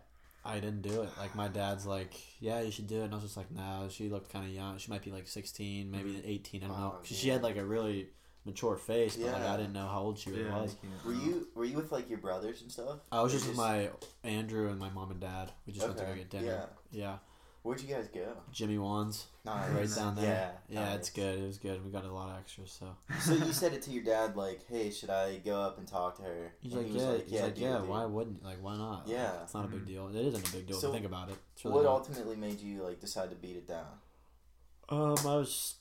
[0.44, 1.10] I didn't do it.
[1.18, 3.04] Like my dad's like, yeah, you should do it.
[3.04, 3.88] And I was just like, nah.
[3.88, 4.76] She looked kind of young.
[4.78, 6.62] She might be like sixteen, maybe eighteen.
[6.64, 6.92] I don't know.
[6.96, 8.08] Oh, 'Cause she had like a really
[8.48, 9.54] mature face, but like Yeah.
[9.54, 10.76] I didn't know how old she really Yeah, was.
[11.04, 12.98] Were you were you with like your brothers and stuff?
[13.12, 13.90] I was Or just with my
[14.24, 15.52] Andrew and my mom and dad.
[15.66, 16.44] We just went to go Okay, get dinner.
[16.46, 16.66] yeah.
[16.90, 17.18] Yeah,
[17.62, 18.34] Where'd you guys go?
[18.50, 19.70] Jimmy Wan's Nice.
[19.70, 20.24] right down there.
[20.70, 20.98] Yeah, yeah, nice.
[21.00, 21.38] it's good.
[21.38, 21.84] It was good.
[21.84, 24.66] We got a lot of extras, so So you said it to your dad, like,
[24.68, 27.16] "Hey, should I go up and talk to her?" he's And like, he was yeah,
[27.26, 27.78] he's like, do yeah.
[27.78, 29.00] dude." Why wouldn't like why not?
[29.06, 29.42] Like, Yeah.
[29.42, 29.86] it's not a big Mhm.
[29.86, 30.08] deal.
[30.08, 31.36] It isn't a big deal if So you think about it.
[31.54, 31.90] It's really What not.
[31.98, 33.98] ultimately made you like decide to beat it down?
[34.88, 35.74] Um, I was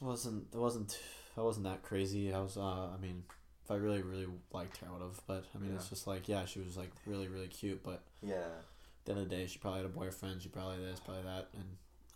[0.00, 0.96] wasn't it wasn't
[1.40, 2.32] I wasn't that crazy.
[2.34, 3.24] I was uh I mean
[3.64, 6.28] if I really really liked her I would have but I mean it's just like
[6.28, 9.46] yeah she was like really really cute but Yeah, at the end of the day
[9.46, 11.64] she probably had a boyfriend she probably this probably that and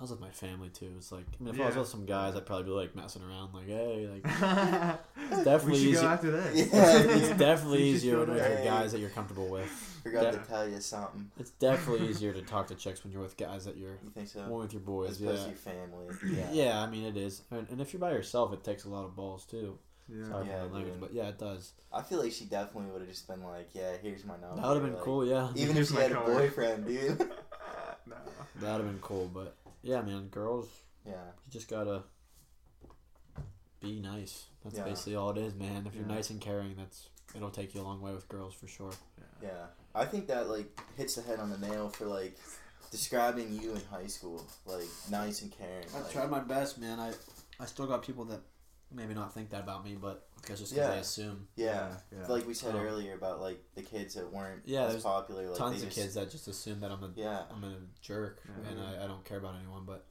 [0.04, 0.92] was with my family too.
[0.96, 1.80] It's like I mean if I was Yeah.
[1.80, 4.24] with some guys I'd probably be like messing around like hey like
[5.30, 6.72] it's definitely we should easy- go after this.
[6.72, 7.38] Yeah, it's dude.
[7.38, 8.64] definitely You should easier go when you're with Hey.
[8.64, 9.68] guys that you're comfortable with.
[10.02, 10.44] forgot to Yeah.
[10.44, 11.30] tell you something.
[11.38, 14.28] It's definitely easier to talk to chicks when you're with guys that you're You think
[14.28, 14.44] so?
[14.46, 15.20] more with your As boys.
[15.20, 15.46] opposed Yeah.
[15.48, 16.06] your family.
[16.38, 16.52] yeah.
[16.52, 16.80] Yeah.
[16.82, 19.16] I mean it is, and, and if you're by yourself, it takes a lot of
[19.16, 19.78] balls too.
[20.08, 20.28] Yeah.
[20.28, 21.00] Sorry Yeah, for the language, dude.
[21.00, 21.72] but yeah, it does.
[21.90, 24.66] I feel like she definitely would have just been like, "Yeah, here's my number." That
[24.68, 25.48] would have been like, cool, yeah.
[25.54, 26.26] Even if Here's she my had a card.
[26.26, 27.18] boyfriend, dude.
[28.06, 28.16] no.
[28.60, 30.68] That would have been cool, but yeah, man, girls,
[31.06, 31.12] yeah.
[31.46, 32.02] you just gotta
[33.80, 34.46] be nice.
[34.62, 34.84] That's Yeah.
[34.84, 35.86] basically all it is, man.
[35.86, 36.14] If you're Yeah.
[36.14, 38.92] nice and caring, that's it'll take you a long way with girls for sure.
[39.18, 39.24] Yeah.
[39.48, 42.38] Yeah, I think that like hits the head on the nail for like
[42.90, 45.84] describing you in high school, like nice and caring.
[45.94, 46.98] I've like- tried my best, man.
[46.98, 47.12] I
[47.60, 48.40] I still got people that
[48.92, 50.94] maybe not think that about me, but because just because Yeah.
[50.94, 51.48] they assume.
[51.56, 52.26] Yeah, Yeah.
[52.28, 55.48] like we said Um, earlier about like the kids that weren't Yeah, as popular.
[55.48, 58.42] Like Tons of just, kids that just assume that I'm a Yeah, I'm a jerk
[58.46, 58.70] Yeah.
[58.70, 60.06] and I, I don't care about anyone, but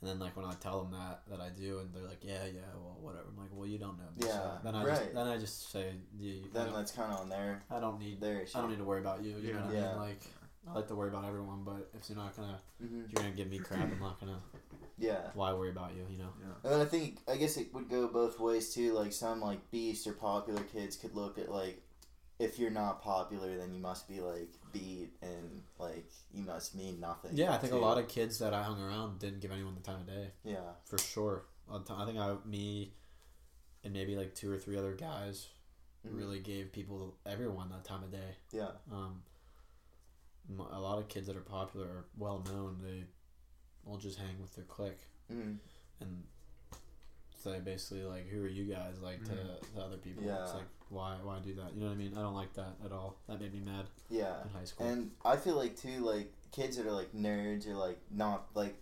[0.00, 2.46] and then like when I tell them that that I do, and they're like, yeah,
[2.46, 3.26] yeah, well, whatever.
[3.28, 4.24] I'm like, well, you don't know me.
[4.26, 7.28] Yeah, so then I just then I just say, yeah, then that's kind of on
[7.28, 7.62] there.
[7.70, 9.36] I don't need their I don't need to worry about you.
[9.36, 9.88] You know what I Yeah.
[9.90, 9.96] mean?
[9.98, 10.20] Like
[10.68, 13.34] I like to worry about everyone, but if you're not gonna hmm if you're gonna
[13.34, 14.40] give me crap, I'm not gonna.
[15.00, 16.06] Yeah, Why worry about you?
[16.10, 16.32] You know?
[16.40, 16.54] Yeah.
[16.62, 18.92] and then I think I guess it would go both ways too.
[18.92, 21.82] Like some like beast or popular kids could look at like
[22.38, 27.00] if you're not popular, then you must be like beat and like you must mean
[27.00, 27.32] nothing.
[27.34, 29.80] Yeah, I think a lot of kids that I hung around didn't give anyone the
[29.82, 30.28] time of day.
[30.44, 31.44] yeah, For sure.
[31.72, 32.92] I think I, me,
[33.84, 35.48] and maybe like two or three other guys
[36.06, 36.16] Mhm.
[36.16, 38.36] really gave people, everyone, that time of day.
[38.52, 39.22] yeah, Um,
[40.48, 42.78] m- a lot of kids that are popular are well known.
[42.82, 43.04] They
[43.90, 45.54] will just hang with their clique hmm
[46.00, 46.24] and
[47.42, 49.74] say basically like, "Who are you guys?" Like to, Mhm.
[49.74, 50.22] to other people.
[50.24, 50.42] Yeah.
[50.44, 51.72] It's like, why, why do that?
[51.74, 52.12] You know what I mean?
[52.16, 53.16] I don't like that at all.
[53.28, 54.42] That made me mad yeah.
[54.42, 54.86] in high school.
[54.86, 58.76] And I feel like too, like kids that are like nerds or like not like.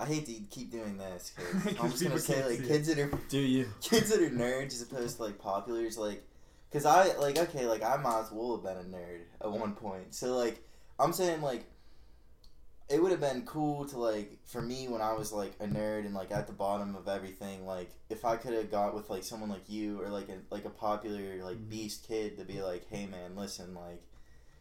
[0.00, 2.98] I hate to keep doing this because 'Cause I'm just gonna say like kids that
[3.00, 3.66] are do you?
[3.80, 6.22] kids that are nerds as opposed to like populars like
[6.70, 9.72] because i like okay like i might as well have been a nerd at one
[9.74, 10.62] point so like
[11.00, 11.64] i'm saying like
[12.88, 16.06] it would have been cool to like for me when i was like a nerd
[16.06, 19.22] and like at the bottom of everything like if i could have got with like
[19.22, 21.68] someone like you or like a like a popular like Mhm.
[21.68, 24.02] beast kid to be like hey man listen like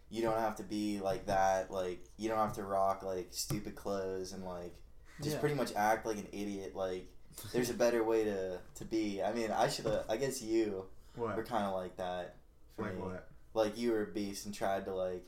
[0.10, 3.76] you don't have to be like that like you don't have to rock like stupid
[3.76, 4.76] clothes and like
[5.22, 5.40] just Yeah.
[5.40, 7.08] pretty much act like an idiot like
[7.54, 9.22] there's a better way to to be.
[9.22, 10.06] I mean, I should have.
[10.10, 12.36] I guess you were kind of like that.
[12.76, 13.02] For Like me.
[13.02, 13.28] what?
[13.54, 15.24] Like you were a beast and tried to like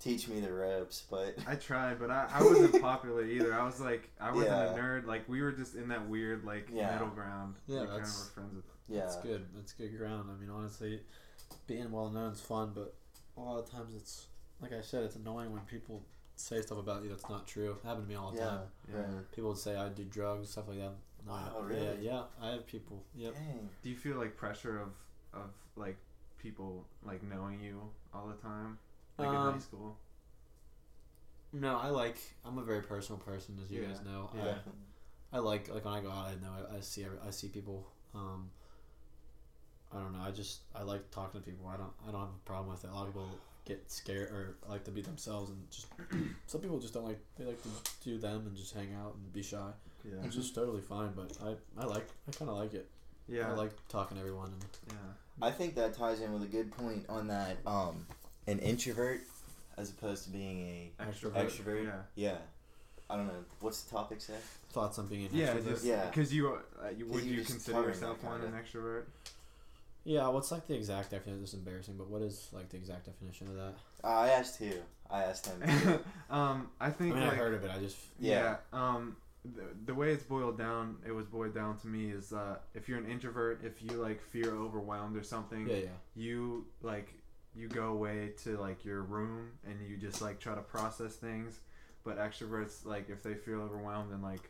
[0.00, 3.52] teach me the ropes, but I tried, but I, I wasn't popular either.
[3.54, 4.74] I was like, I wasn't Yeah.
[4.74, 5.06] a nerd.
[5.06, 6.92] Like we were just in that weird like Yeah.
[6.92, 7.56] middle ground.
[7.66, 8.64] Yeah, we kind of that's- were friends with.
[8.88, 9.46] yeah, That's good.
[9.54, 10.30] That's good ground.
[10.34, 11.00] I mean, honestly,
[11.66, 12.94] being well known is fun, but
[13.36, 14.26] a lot of times it's
[14.60, 16.02] like I said, it's annoying when people
[16.36, 17.76] say stuff about you that's not true.
[17.82, 18.60] It happened to me all the yeah, time.
[18.92, 18.98] Yeah.
[19.00, 19.32] right.
[19.32, 20.92] People would say I do drugs, stuff like that.
[21.26, 21.84] No, I Wow, really?
[21.84, 22.22] Yeah, yeah.
[22.40, 23.02] I have people.
[23.16, 23.34] Yep.
[23.34, 23.68] Dang.
[23.82, 24.90] Do you feel like pressure of
[25.34, 25.96] of like
[26.38, 27.80] people like knowing you
[28.14, 28.78] all the time,
[29.18, 29.96] like in high Um, school?
[31.52, 32.18] No, I like.
[32.44, 33.88] I'm a very personal person, as you Yeah.
[33.88, 34.30] guys know.
[34.36, 34.54] Yeah,
[35.32, 36.26] I, I like like when I go out.
[36.28, 37.86] I know I, I see every, I see people.
[38.14, 38.50] Um,
[39.92, 40.20] I don't know.
[40.20, 41.66] I just I like talking to people.
[41.66, 42.90] I don't I don't have a problem with it.
[42.90, 43.28] A lot of people
[43.64, 45.86] get scared or like to be themselves and just
[46.46, 47.68] some people just don't like they like to
[48.04, 49.70] do them and just hang out and be shy.
[50.04, 50.20] Yeah.
[50.22, 52.88] Which is totally fine, but I I like I kind of like it.
[53.26, 53.50] Yeah.
[53.50, 55.46] I like talking to everyone and yeah.
[55.46, 57.56] I think that ties in with a good point on that.
[57.66, 58.06] Um,
[58.48, 59.20] an introvert
[59.76, 61.36] as opposed to being Extrovert.
[61.36, 61.84] a extrovert.
[61.84, 61.92] Yeah.
[62.14, 62.36] Yeah.
[63.10, 63.44] I don't know.
[63.60, 64.34] What's the topic say?
[64.70, 65.64] thoughts on being an Yeah, extrovert.
[65.64, 66.06] just Yeah.
[66.06, 66.52] because you,
[66.82, 69.04] uh, you would you're you consider yourself one an extrovert?
[70.04, 71.40] Yeah, what's like the exact definition?
[71.40, 73.74] This is embarrassing, but what is like the exact definition of that?
[74.04, 74.72] Uh, I asked who.
[75.10, 75.62] I asked him.
[76.30, 77.70] um, I I think mean, like I heard of it.
[77.74, 78.56] I just yeah.
[78.72, 82.56] Um, the, the way it's boiled down, it was boiled down to me is uh,
[82.74, 85.88] if you're an introvert, if you like fear overwhelmed or something, Yeah, yeah.
[86.14, 87.12] you like
[87.58, 91.58] you go away to like your room and you just like try to process things.
[92.04, 94.48] But extroverts, like if they feel overwhelmed and like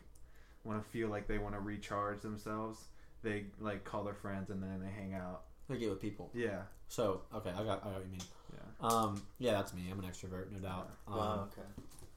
[0.63, 2.85] want to feel like they want to recharge themselves,
[3.23, 5.41] they like call their friends and then they hang out.
[5.67, 6.29] They get with people.
[6.33, 8.21] Yeah, So okay, I got I got what you mean.
[8.53, 8.87] yeah.
[8.87, 9.83] Um, yeah, that's me.
[9.91, 10.89] I'm an extrovert, no doubt.
[11.07, 11.47] Um, Wow.
[11.51, 11.67] Okay.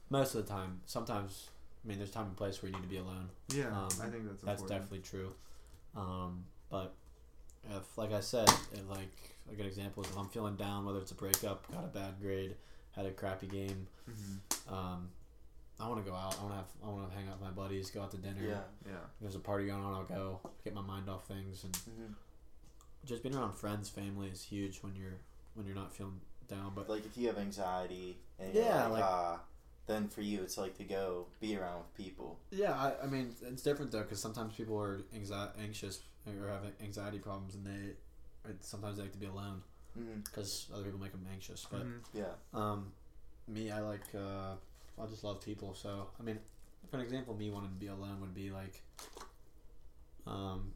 [0.09, 1.49] Most of the time, sometimes,
[1.83, 3.29] I mean, there's time and place where you need to be alone.
[3.53, 4.69] Yeah, Um, I think that's That's important.
[4.69, 5.33] definitely true.
[5.95, 6.93] Um, but
[7.69, 10.99] if, like I said, if, like a good example is if I'm feeling down, whether
[10.99, 12.55] it's a breakup, got a bad grade,
[12.95, 15.09] had a crappy game, hmm um,
[15.79, 16.37] I want to go out.
[16.39, 16.67] I want to have.
[16.85, 18.39] I want to hang out with my buddies, go out to dinner.
[18.41, 18.61] Yeah.
[18.85, 21.75] Yeah, If there's a party going on, I'll go get my mind off things, and
[21.75, 22.13] hmm
[23.05, 25.17] just being around friends, family is huge when you're
[25.55, 26.71] when you're not feeling down.
[26.75, 29.41] But Like if you have anxiety and Yeah, yeah, like, like- ah,
[29.87, 32.39] then for you it's like to go be around with people.
[32.51, 36.61] Yeah, I, I mean it's different though because sometimes people are anxi- anxious or have
[36.81, 37.93] anxiety problems, and they
[38.45, 39.61] or sometimes I like to be alone
[40.23, 41.65] because other people make them anxious.
[41.69, 41.99] But Mhm.
[42.13, 42.33] Yeah.
[42.53, 42.91] um,
[43.47, 44.55] me, I like uh,
[45.01, 45.73] I just love people.
[45.75, 46.39] So I mean,
[46.89, 48.81] for an example, me wanting to be alone would be like,
[50.25, 50.73] um,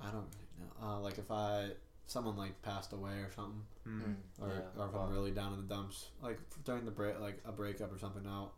[0.00, 0.86] I don't really know.
[0.86, 1.70] Uh, like if I
[2.06, 4.02] someone like passed away or something, Mhm.
[4.02, 4.16] Mm.
[4.42, 4.60] or, yeah.
[4.82, 7.90] or if I'm really down in the dumps, like during the break, like a breakup
[7.92, 8.22] or something.
[8.22, 8.52] Now,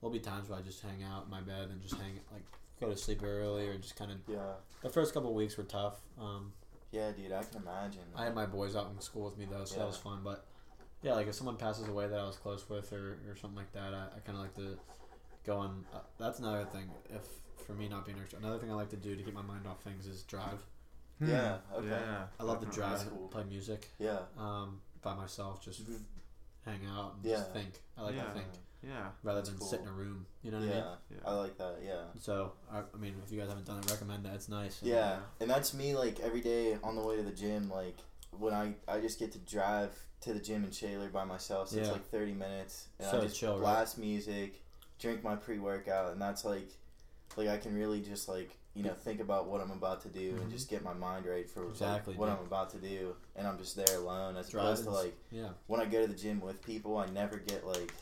[0.00, 2.44] there'll be times where I just hang out in my bed and just hang, like
[2.80, 4.18] go to sleep early or just kind of.
[4.28, 4.38] yeah.
[4.82, 5.98] The first couple of weeks were tough.
[6.20, 6.52] Um,
[6.92, 8.02] Yeah, dude, I can imagine.
[8.14, 10.20] I had my boys out in school with me though, so that was fun.
[10.22, 10.44] But
[11.02, 13.72] yeah, like if someone passes away that I was close with or, or something like
[13.72, 14.78] that, I, I kind of like to
[15.44, 15.84] go on.
[15.94, 16.90] Uh, that's another thing.
[17.10, 17.22] If
[17.66, 19.66] for me not being extra, another thing I like to do to keep my mind
[19.66, 20.62] off things is drive.
[21.18, 21.30] Hmm.
[21.30, 21.88] Yeah, okay.
[21.88, 23.28] Yeah, I love to drive, That's cool.
[23.28, 24.18] play music, yeah.
[24.38, 26.02] um, by myself, just Mhm.
[26.66, 27.36] hang out and Yeah.
[27.38, 27.80] just think.
[27.96, 28.24] I like Yeah.
[28.24, 28.46] to think
[28.82, 29.66] Yeah, rather than cool.
[29.66, 30.26] sit in a room.
[30.42, 30.72] You know what yeah.
[30.72, 30.84] I mean?
[31.10, 31.16] Yeah.
[31.30, 31.76] I like that.
[31.84, 32.02] Yeah.
[32.20, 34.34] So I, I mean, if you guys haven't done it, recommend that.
[34.34, 34.80] It's nice.
[34.82, 37.68] Yeah, and that's me like every day on the way to the gym.
[37.70, 37.96] Like
[38.38, 39.90] when I I just get to drive
[40.22, 43.20] to the gym in Shaler by myself, so it's like thirty minutes, and So I
[43.22, 43.60] just chill, right?
[43.60, 44.62] blast music,
[44.98, 46.68] drink my pre workout, and that's like
[47.36, 50.32] like I can really just like you know think about what I'm about to do
[50.34, 50.42] Mhm.
[50.42, 52.38] and just get my mind right for like, Exactly, what dude.
[52.38, 54.36] I'm about to do, and I'm just there alone.
[54.36, 55.48] As opposed to like Yeah.
[55.66, 57.92] when I go to the gym with people, I never get like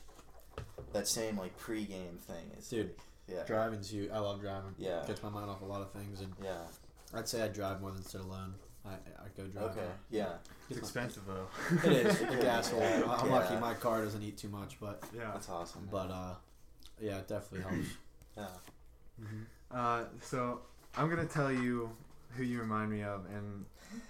[0.93, 2.51] that same like pre-game thing.
[2.57, 2.97] It's Dude, like,
[3.27, 4.11] yeah, Driving's you.
[4.13, 4.75] I love driving.
[4.79, 5.03] Yeah.
[5.07, 6.59] Gets my mind off a lot of things, and yeah,
[7.15, 8.55] I'd say I drive more than sit alone.
[8.85, 9.71] I I go drive.
[9.71, 10.35] okay, yeah,
[10.69, 11.47] It's expensive though.
[11.91, 12.21] It is.
[12.23, 12.31] Yeah.
[12.31, 12.83] The gas hole.
[12.83, 13.35] I'm Yeah.
[13.35, 15.31] lucky my car doesn't eat too much, but yeah.
[15.33, 15.89] that's awesome.
[15.91, 16.35] but uh,
[17.01, 17.89] yeah, it definitely helps.
[18.37, 18.47] yeah.
[19.71, 20.61] Uh, so
[20.97, 21.91] I'm gonna tell you
[22.37, 23.65] who you remind me of, and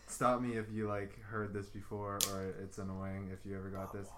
[0.08, 3.92] stop me if you like heard this before or it's annoying if you ever got
[3.92, 4.08] this.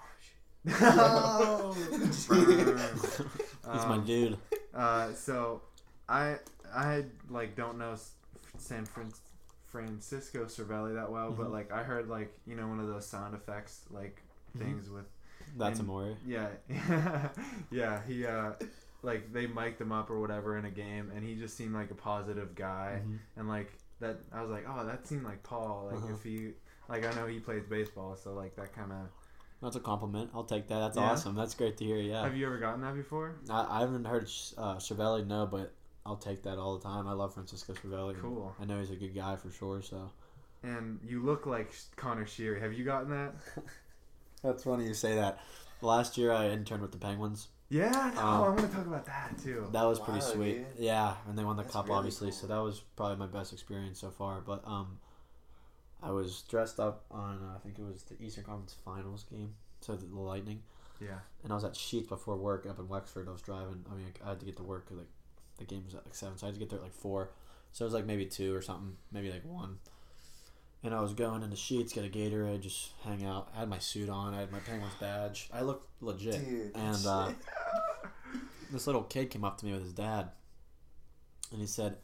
[0.66, 4.38] He's my Um, dude.
[4.74, 5.62] Uh, so
[6.08, 6.38] I
[6.74, 7.94] I like don't know
[8.58, 9.12] San Fran-
[9.66, 11.52] Francisco Cervelli that well, but Mhm.
[11.52, 14.22] like I heard like you know one of those sound effects like
[14.56, 14.60] Mhm.
[14.60, 15.06] things with
[15.56, 16.16] That's and- Amore.
[16.26, 16.48] yeah
[17.70, 18.52] yeah he uh
[19.02, 21.90] like they mic'd him up or whatever in a game and he just seemed like
[21.90, 23.18] a positive guy Mhm.
[23.36, 26.14] and like that I was like oh that seemed like Paul like Uh-huh.
[26.14, 26.52] if he
[26.88, 29.08] like I know he plays baseball so like that kind of
[29.62, 30.30] That's a compliment.
[30.34, 30.78] I'll take that.
[30.80, 31.10] That's Yeah?
[31.12, 31.34] awesome.
[31.34, 31.96] That's great to hear.
[31.96, 32.22] Yeah.
[32.22, 34.24] have you ever gotten that before I, I haven't heard
[34.58, 35.72] uh, Cervelli, no, but
[36.04, 37.06] I'll take that all the time.
[37.08, 38.20] I love Francisco Cervelli.
[38.20, 38.54] Cool.
[38.60, 39.82] I know he's a good guy for sure.
[39.82, 40.10] So
[40.62, 43.34] and you look like Connor Sheary have you gotten that
[44.42, 45.40] that's funny you say that.
[45.82, 47.48] Last year I interned with the Penguins.
[47.68, 50.52] yeah no, Um, I want to talk about that too That was pretty Wow, sweet.
[50.58, 50.66] dude.
[50.78, 52.36] Yeah, and they won the That's cup really obviously, cool.
[52.38, 54.40] so that was probably my best experience so far.
[54.40, 54.98] But um,
[56.02, 59.54] I was dressed up on uh, I think it was the Eastern Conference Finals game,
[59.80, 60.62] so the, the Lightning,
[61.00, 63.28] yeah and I was at Sheetz before work up in Wexford.
[63.28, 63.84] I was driving.
[63.90, 65.08] I mean, I had to get to work 'cause, like
[65.58, 67.30] the game was at like seven, so I had to get there at like four.
[67.72, 69.78] So it was like maybe two or something, maybe like one.
[70.82, 73.48] And I was going into Sheetz, get a Gatorade, just hang out.
[73.56, 74.34] I had my suit on.
[74.34, 75.48] I had my Penguins badge.
[75.52, 76.44] I looked legit.
[76.44, 77.32] Dude, and uh,
[78.70, 80.30] this little kid came up to me with his dad,
[81.50, 81.96] and he said,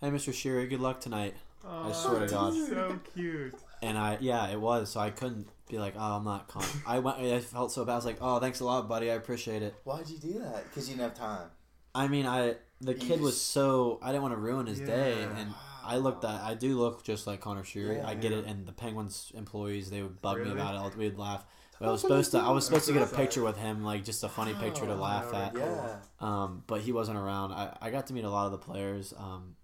[0.00, 0.32] "Hey, Mr.
[0.32, 1.34] Sheary, good luck tonight."
[1.66, 2.54] I swear to God.
[2.54, 4.90] so cute And I, yeah, it was.
[4.90, 6.64] So I couldn't be like, "Oh, I'm not." Con-.
[6.86, 7.18] I went.
[7.18, 7.92] I felt so bad.
[7.92, 9.10] I was like, "Oh, thanks a lot, buddy.
[9.10, 10.64] I appreciate it." Why'd you do that?
[10.64, 11.48] Because you didn't have time.
[11.94, 15.18] I mean, I the You kid was so I didn't want to ruin his day,
[15.20, 15.36] Yeah.
[15.38, 18.04] and I looked at I do look just like Connor Sheary.
[18.04, 18.38] I get Yeah.
[18.38, 20.50] it, and the Penguins employees they would bug Really?
[20.54, 20.96] me about it.
[20.96, 21.44] We'd laugh.
[21.78, 24.04] But I was supposed to I was supposed to get a picture with him, like
[24.04, 25.56] just a funny picture to Oh, laugh at.
[25.56, 25.96] Yeah.
[26.20, 27.52] Um, but he wasn't around.
[27.52, 29.12] I, I got to meet a lot of the players.
[29.18, 29.56] Um,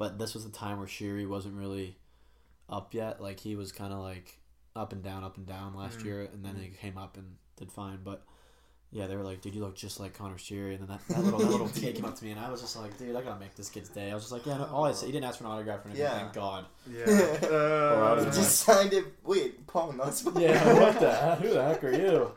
[0.00, 1.96] but this was the time where Sheary wasn't really
[2.68, 3.20] up yet.
[3.20, 4.38] Like he was kind of like
[4.74, 6.04] up and down, up and down last Mm.
[6.06, 7.98] year, and then he came up and did fine.
[8.02, 8.24] But
[8.92, 10.72] yeah, they were like, dude, you look just like Connor Sheary.
[10.76, 12.60] And then that, that little that little kid came up to me, and I was
[12.60, 14.10] just like, dude, I gotta make this kid's day.
[14.10, 15.84] I was just like, yeah, no, all I said, he didn't ask for an autograph
[15.84, 16.06] or anything.
[16.06, 16.18] Yeah.
[16.18, 16.64] Thank God.
[16.90, 17.04] Yeah.
[17.50, 19.04] Or Uh, would've You been just signed it.
[19.24, 21.38] Wait, Paul, not Yeah, what the heck?
[21.40, 22.32] Who the heck are you?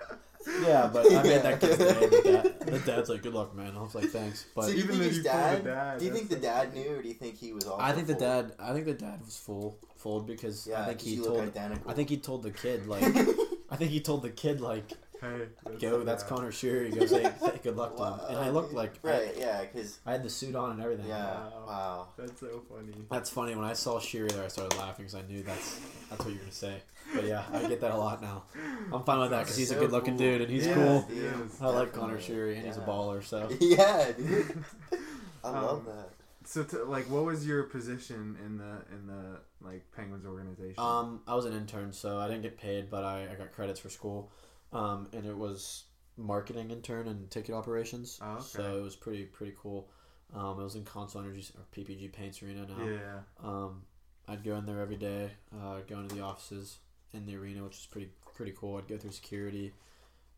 [0.61, 1.94] Yeah, but I made that kid's day.
[1.94, 3.74] The, dad, the dad's like, good luck, man.
[3.78, 4.45] I was like, thanks.
[4.56, 5.64] But So do you Even think his you dad?
[5.64, 7.65] dad, do you think the dad knew, or do you think he was?
[7.65, 8.22] Also I think the full?
[8.22, 8.52] dad.
[8.60, 11.40] I think the dad was full, fooled because Yeah, I think 'cause he told.
[11.41, 11.90] identical.
[11.91, 13.03] I think he told the kid like.
[13.70, 14.91] I think he told the kid like,
[15.24, 16.30] hey, "Go, that's yeah.
[16.30, 19.08] Connor Sheary." He goes, "Hey, hey, good luck to him." And I looked like, I-
[19.08, 21.08] right, yeah, because I, had the suit on and everything.
[21.08, 21.64] yeah, Wow.
[21.68, 22.08] wow.
[22.18, 22.94] That's so funny.
[23.10, 23.56] That's funny.
[23.56, 25.80] When I saw Sheary there, I started laughing because I knew that's
[26.10, 26.82] that's what you're gonna say.
[27.16, 28.44] But yeah, I get that a lot now.
[28.91, 30.26] I'm fine with that because he's a good-looking cool.
[30.28, 30.74] dude and he's Yeah.
[30.76, 31.02] cool.
[31.04, 31.62] Dude, Yes.
[31.62, 32.36] I like Connor definitely.
[32.54, 33.24] Sheary and he's a baller.
[33.24, 34.64] So Yeah, dude.
[35.44, 36.10] I love Um, that.
[36.45, 40.76] So, to, like, what was your position in the in the like Penguins organization?
[40.78, 43.80] Um, I was an intern, so I didn't get paid, but I, I got credits
[43.80, 44.30] for school.
[44.74, 45.86] Um, and it was
[46.18, 48.20] marketing intern and ticket operations.
[48.22, 48.41] Oh, okay.
[48.44, 49.90] So it was pretty pretty cool.
[50.34, 52.86] Um, it was in Consol Energy or PPG Paints Arena now.
[52.86, 53.20] yeah.
[53.44, 53.84] Um,
[54.28, 56.78] I'd go in there every day, uh, go into the offices
[57.14, 58.78] in the arena, which is pretty pretty cool.
[58.78, 59.74] I'd go through security,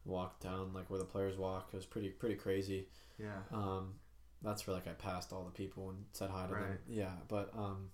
[0.04, 1.70] walk down like where the players walk.
[1.72, 2.88] It was pretty pretty crazy.
[3.18, 3.40] Yeah.
[3.54, 3.94] Um,
[4.42, 6.78] that's where like I passed all the people and said hi to them.
[6.90, 7.90] Yeah, but um,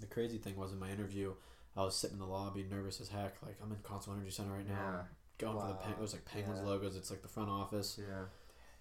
[0.00, 1.34] the crazy thing was in my interview,
[1.76, 3.34] I was sitting in the lobby, nervous as heck.
[3.44, 5.02] Like I'm in Consol Energy Center right now, Yeah.
[5.38, 5.80] Going for the Wow.
[5.82, 6.66] pen- it was like Penguins Yeah.
[6.66, 6.96] logos.
[6.96, 8.24] It's like the front office, Yeah.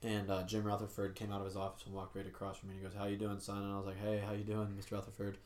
[0.02, 2.76] and uh, Jim Rutherford came out of his office and walked right across from me.
[2.76, 4.68] and He goes, "How you doing, son?" And I was like, "Hey, how you doing,
[4.80, 4.92] Mr.
[4.94, 5.38] Rutherford?"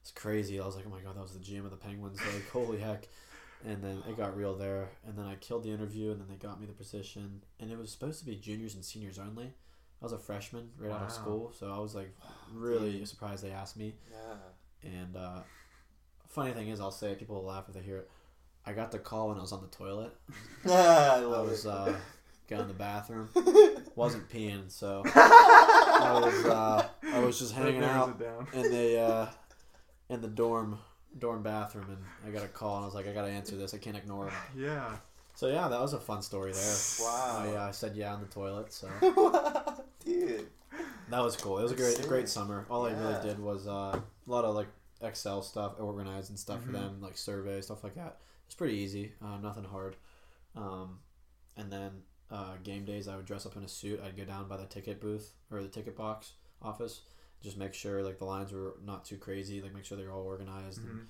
[0.00, 0.60] It's crazy.
[0.60, 2.78] I was like, "Oh my god, that was the GM of the Penguins!" Like, holy
[2.78, 3.08] heck.
[3.64, 6.36] And then it got real there, and then I killed the interview, and then they
[6.36, 9.52] got me the position, and it was supposed to be juniors and seniors only.
[10.00, 12.14] I was a freshman right out of school, so I was like
[12.52, 13.94] really surprised they asked me.
[14.12, 14.88] Yeah.
[14.88, 15.42] And uh,
[16.28, 18.10] funny thing is, I'll say it, people will laugh if they hear it.
[18.68, 20.14] I got the call when I was on the toilet.
[20.66, 21.70] I I was it.
[21.70, 21.92] uh,
[22.48, 23.28] going to the bathroom,
[23.96, 28.20] wasn't peeing, so I was uh, I was just hanging out
[28.52, 29.28] in the uh,
[30.10, 30.78] in the dorm
[31.18, 33.72] dorm bathroom, and I got a call, and I was like, I gotta answer this.
[33.74, 34.34] I can't ignore it.
[34.56, 34.96] Yeah.
[35.34, 36.76] So yeah, that was a fun story there.
[37.00, 37.38] Wow.
[37.38, 38.88] I, uh, I said yeah on the toilet, so
[40.04, 40.46] Dude.
[41.10, 41.58] that was cool.
[41.58, 42.66] It was a great, a great summer.
[42.70, 44.66] All I really did was uh, a lot of like
[45.00, 46.80] Excel stuff, organized and stuff for Mhm.
[46.80, 48.16] them, like surveys, stuff like that.
[48.48, 49.94] It's pretty easy, uh, nothing hard.
[50.56, 51.00] Um,
[51.58, 51.90] and then
[52.30, 54.00] uh, game days, I would dress up in a suit.
[54.02, 57.02] I'd go down by the ticket booth or the ticket box office,
[57.42, 60.12] just make sure like the lines were not too crazy, like make sure they were
[60.12, 60.80] all organized.
[60.80, 60.90] Mhm.
[60.90, 61.08] And,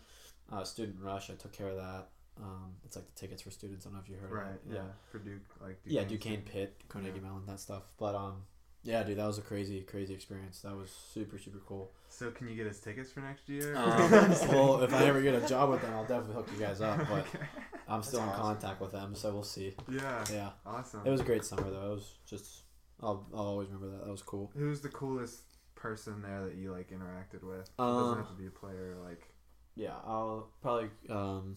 [0.50, 2.08] uh, student rush, I took care of that.
[2.42, 3.86] Um, it's like the tickets for students.
[3.86, 4.48] I don't know if you heard Right.
[4.64, 4.74] of it.
[4.74, 4.88] Yeah.
[5.12, 6.52] For Duke, like Yeah, Duquesne Duquesne State.
[6.52, 7.22] Pitt, Carnegie Yeah.
[7.22, 7.92] Mellon, that stuff.
[7.98, 8.42] But um,
[8.82, 10.60] yeah, dude, that was a crazy, crazy experience.
[10.62, 11.92] That was super, super cool.
[12.08, 13.76] So can you get us tickets for next year?
[13.76, 14.10] Um,
[14.48, 16.98] well, if I ever get a job with them, I'll definitely hook you guys up.
[17.08, 17.44] But okay.
[17.88, 18.42] I'm still in awesome.
[18.42, 19.74] contact with them, so we'll see.
[19.90, 20.24] Yeah.
[20.32, 21.00] Yeah, Awesome.
[21.04, 21.92] it was a great summer though.
[21.92, 22.62] It was just,
[23.02, 24.04] I'll, I'll always remember that.
[24.04, 24.50] That was cool.
[24.56, 25.40] Who's the coolest
[25.74, 27.60] person there that you like interacted with?
[27.68, 28.96] it Um, doesn't have to be a player.
[29.02, 29.28] Like.
[29.74, 30.90] Yeah, I'll probably.
[31.08, 31.56] Um,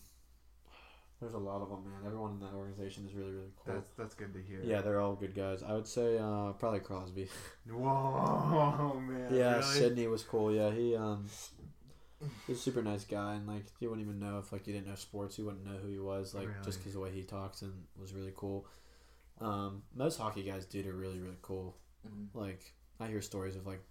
[1.21, 2.01] there's a lot of them, man.
[2.05, 3.75] Everyone in that organization is really, really cool.
[3.75, 4.61] That's that's good to hear.
[4.63, 5.61] yeah, they're all good guys.
[5.63, 7.29] I would say uh, probably Crosby.
[7.71, 9.33] Whoa, man.
[9.33, 9.63] Yeah, really?
[9.63, 10.51] Sydney was cool.
[10.53, 11.29] Yeah, he um,
[12.47, 14.87] he's a super nice guy, and like you wouldn't even know if like you didn't
[14.87, 17.61] know sports, you wouldn't know who he was, like just because the way he talks
[17.61, 18.67] and was really cool.
[19.39, 21.77] Um, most hockey guys, dude, are really really cool.
[22.07, 22.27] Mhm.
[22.33, 23.83] Like I hear stories of like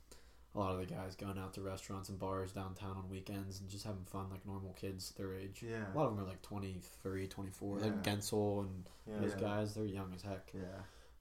[0.55, 3.69] a lot of the guys going out to restaurants and bars downtown on weekends and
[3.71, 5.63] just having fun like normal kids their age.
[5.67, 5.85] Yeah.
[5.95, 7.79] A lot of them are like 23, 24.
[7.79, 7.85] Yeah.
[7.85, 9.21] Like Guentzel and Yeah.
[9.21, 9.41] those Yeah.
[9.41, 10.51] guys, they're young as heck.
[10.53, 10.63] Yeah.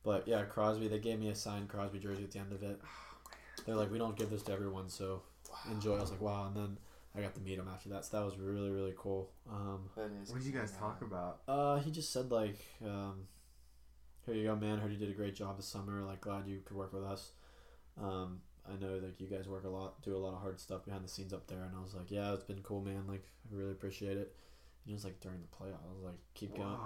[0.03, 2.81] But yeah, Crosby, they gave me a signed Crosby jersey at the end of it.
[3.65, 5.21] They're like, we don't give this to everyone, so
[5.69, 5.97] enjoy.
[5.97, 6.47] I was like, wow.
[6.47, 6.77] And then
[7.13, 9.29] I got to meet him after that, so that was really, really cool.
[9.51, 11.41] Um, What did you guys talk about?
[11.47, 13.27] uh, he just said like, um,
[14.25, 14.79] here you go, man.
[14.79, 16.01] Heard you did a great job this summer.
[16.03, 17.31] Like, glad you could work with us.
[18.01, 20.85] Um, I know like you guys work a lot, do a lot of hard stuff
[20.85, 23.03] behind the scenes up there, and I was like, yeah, it's been cool, man.
[23.07, 24.35] Like, I really appreciate it.
[24.85, 26.77] And it was like during the playoff, I was like, keep going.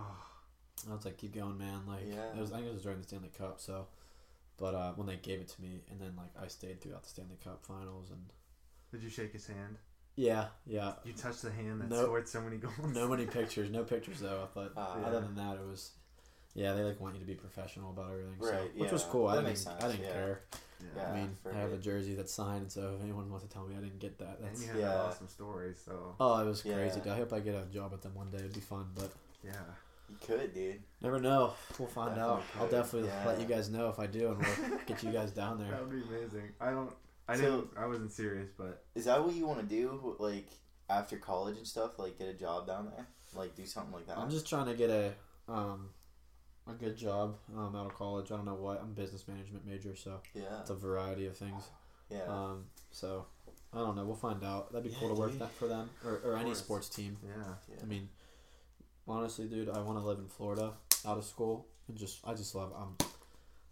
[0.89, 1.81] I was like, keep going, man.
[1.87, 2.31] Like, Yeah.
[2.35, 2.51] it was.
[2.51, 3.59] I think it was during the Stanley Cup.
[3.61, 3.87] So,
[4.57, 7.09] but uh, when they gave it to me, and then like I stayed throughout the
[7.09, 8.21] Stanley Cup Finals, and
[8.91, 9.77] Did you shake his hand?
[10.15, 10.93] yeah, yeah.
[11.03, 12.73] You touched the hand that No- scored so many goals.
[12.93, 14.47] No many pictures, no pictures though.
[14.53, 14.93] But Ah.
[15.05, 15.19] other Yeah.
[15.21, 15.91] than that, it was.
[16.55, 19.09] Yeah, they like want you to be professional about everything, so, Right, which was yeah,
[19.09, 19.27] cool.
[19.27, 20.11] I didn't, I didn't yeah.
[20.11, 20.41] care.
[20.95, 21.11] Yeah.
[21.11, 23.75] I mean, I have a jersey that's signed, so if anyone wants to tell me
[23.77, 25.01] I didn't get that, And that's you had Yeah.
[25.01, 26.77] awesome stories, so oh, it was crazy.
[26.79, 27.03] Yeah.
[27.03, 27.07] dude.
[27.13, 28.37] I hope I get a job with them one day.
[28.39, 29.11] It'd be fun, but
[29.43, 29.53] yeah.
[30.09, 30.81] You could, dude.
[31.01, 31.53] never know.
[31.79, 32.41] We'll find out.
[32.41, 35.11] Definitely I'll could, definitely let you guys know if I do, and we'll get you
[35.11, 35.71] guys down there.
[35.71, 36.51] That would be amazing.
[36.59, 36.91] I don't.
[37.27, 37.69] I So- didn't.
[37.77, 40.47] I wasn't serious, but Is that what you want to do, like
[40.89, 41.97] after college and stuff?
[41.97, 44.17] Like get a job down there, like do something like that.
[44.17, 45.13] I'm just trying to get a
[45.47, 45.89] um
[46.67, 48.31] a good job um, out of college.
[48.31, 48.79] I don't know what.
[48.81, 50.61] I'm a business management major, so Yeah.
[50.61, 51.63] it's a variety of things.
[52.09, 52.23] Yeah.
[52.27, 53.25] Um, so
[53.73, 54.05] I don't know.
[54.05, 54.71] We'll find out.
[54.71, 55.41] That'd be Yeah, cool to work dude.
[55.41, 57.17] that for them or, or any sports team.
[57.25, 57.43] Yeah.
[57.69, 57.75] yeah.
[57.81, 58.09] I mean,
[59.07, 60.73] honestly, dude, I want to live in Florida
[61.05, 62.95] out of school and just I just love um,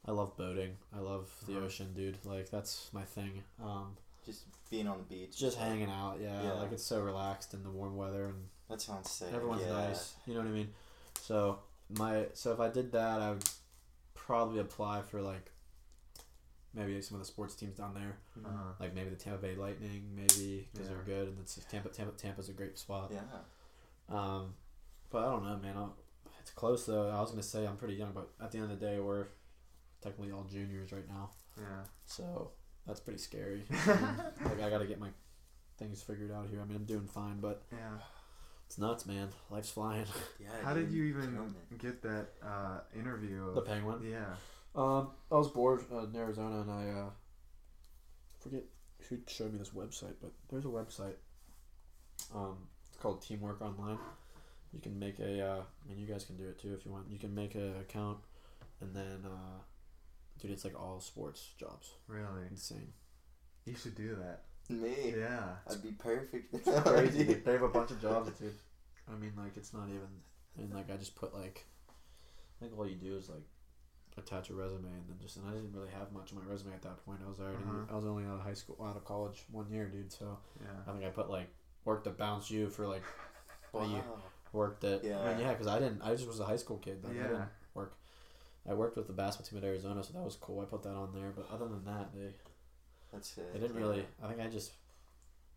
[0.05, 0.76] I love boating.
[0.95, 1.65] I love the Uh-huh.
[1.65, 2.18] ocean, dude.
[2.26, 3.43] Like that's my thing.
[3.63, 3.95] Um,
[4.26, 5.38] just being on the beach.
[5.38, 6.18] just hanging out.
[6.22, 6.53] Yeah, Yeah.
[6.53, 9.34] like it's so relaxed in the warm weather and That sounds sick.
[9.34, 9.72] everyone's yeah.
[9.73, 10.13] nice.
[10.26, 10.73] You know what I mean?
[11.22, 11.59] So
[11.97, 13.43] my so if I did that, I would
[14.13, 15.51] probably apply for like
[16.73, 18.18] maybe some of the sports teams down there.
[18.45, 18.73] Uh-huh.
[18.80, 20.95] like maybe the Tampa Bay Lightning, maybe because Yeah.
[20.95, 21.89] they're good and it's Tampa.
[21.89, 23.11] Tampa Tampa's a great spot.
[23.13, 23.19] Yeah.
[24.09, 24.53] Um,
[25.09, 25.76] but I don't know, man.
[25.77, 25.95] I'll,
[26.39, 27.09] it's close though.
[27.09, 29.27] I was gonna say I'm pretty young, but at the end of the day, we're
[30.01, 31.84] technically all juniors right now, Yeah.
[32.05, 32.51] so
[32.88, 33.63] that's pretty scary.
[33.88, 35.09] like I gotta get my
[35.77, 36.61] things figured out here.
[36.61, 37.97] I mean, I'm doing fine, but Yeah.
[38.72, 39.27] It's nuts, man.
[39.49, 40.06] Life's flying.
[40.39, 40.48] Yeah.
[40.64, 43.49] How did you even get that uh, interview?
[43.49, 43.99] Of, the Penguin.
[44.10, 44.35] yeah.
[44.73, 47.10] Um, I was bored uh, in Arizona, and I uh,
[48.39, 48.64] forget
[49.10, 51.15] who showed me this website, but there's a website.
[52.34, 53.98] Um, it's called Teamwork Online.
[54.72, 55.45] You can make a.
[55.45, 57.11] Uh, I mean, you guys can do it too if you want.
[57.11, 58.19] You can make an account,
[58.80, 59.60] and then, uh,
[60.39, 61.89] dude, it's like all sports jobs.
[62.07, 62.48] Really.
[62.49, 62.93] Insane.
[63.65, 64.43] You should do that.
[64.72, 65.14] Me.
[65.18, 65.56] Yeah.
[65.69, 66.53] I'd be perfect.
[66.53, 67.23] It's crazy.
[67.45, 68.53] they have a bunch of jobs, dude.
[69.11, 70.07] I mean, like it's not even.
[70.57, 73.43] And like I just put like, I think all you do is like
[74.18, 76.73] attach a resume and then just and I didn't really have much on my resume
[76.73, 77.19] at that point.
[77.26, 77.91] I was already Uh-huh.
[77.91, 80.11] I was only out of high school, out of college one year, dude.
[80.11, 80.68] So yeah.
[80.88, 81.48] I think I put like
[81.85, 83.03] worked at Bounce U for like
[83.73, 83.98] a year.
[83.98, 84.22] Wow.
[84.53, 85.19] Worked at Yeah.
[85.22, 86.02] I mean, yeah, because I didn't.
[86.02, 87.03] I just was a high school kid.
[87.03, 87.27] Like, I Yeah.
[87.27, 87.93] didn't work.
[88.69, 90.60] I worked with the basketball team at Arizona, so that was cool.
[90.60, 92.34] I put that on there, but other than that, they
[93.11, 93.53] That's it.
[93.53, 93.81] they didn't yeah.
[93.81, 94.05] really.
[94.23, 94.71] I think I just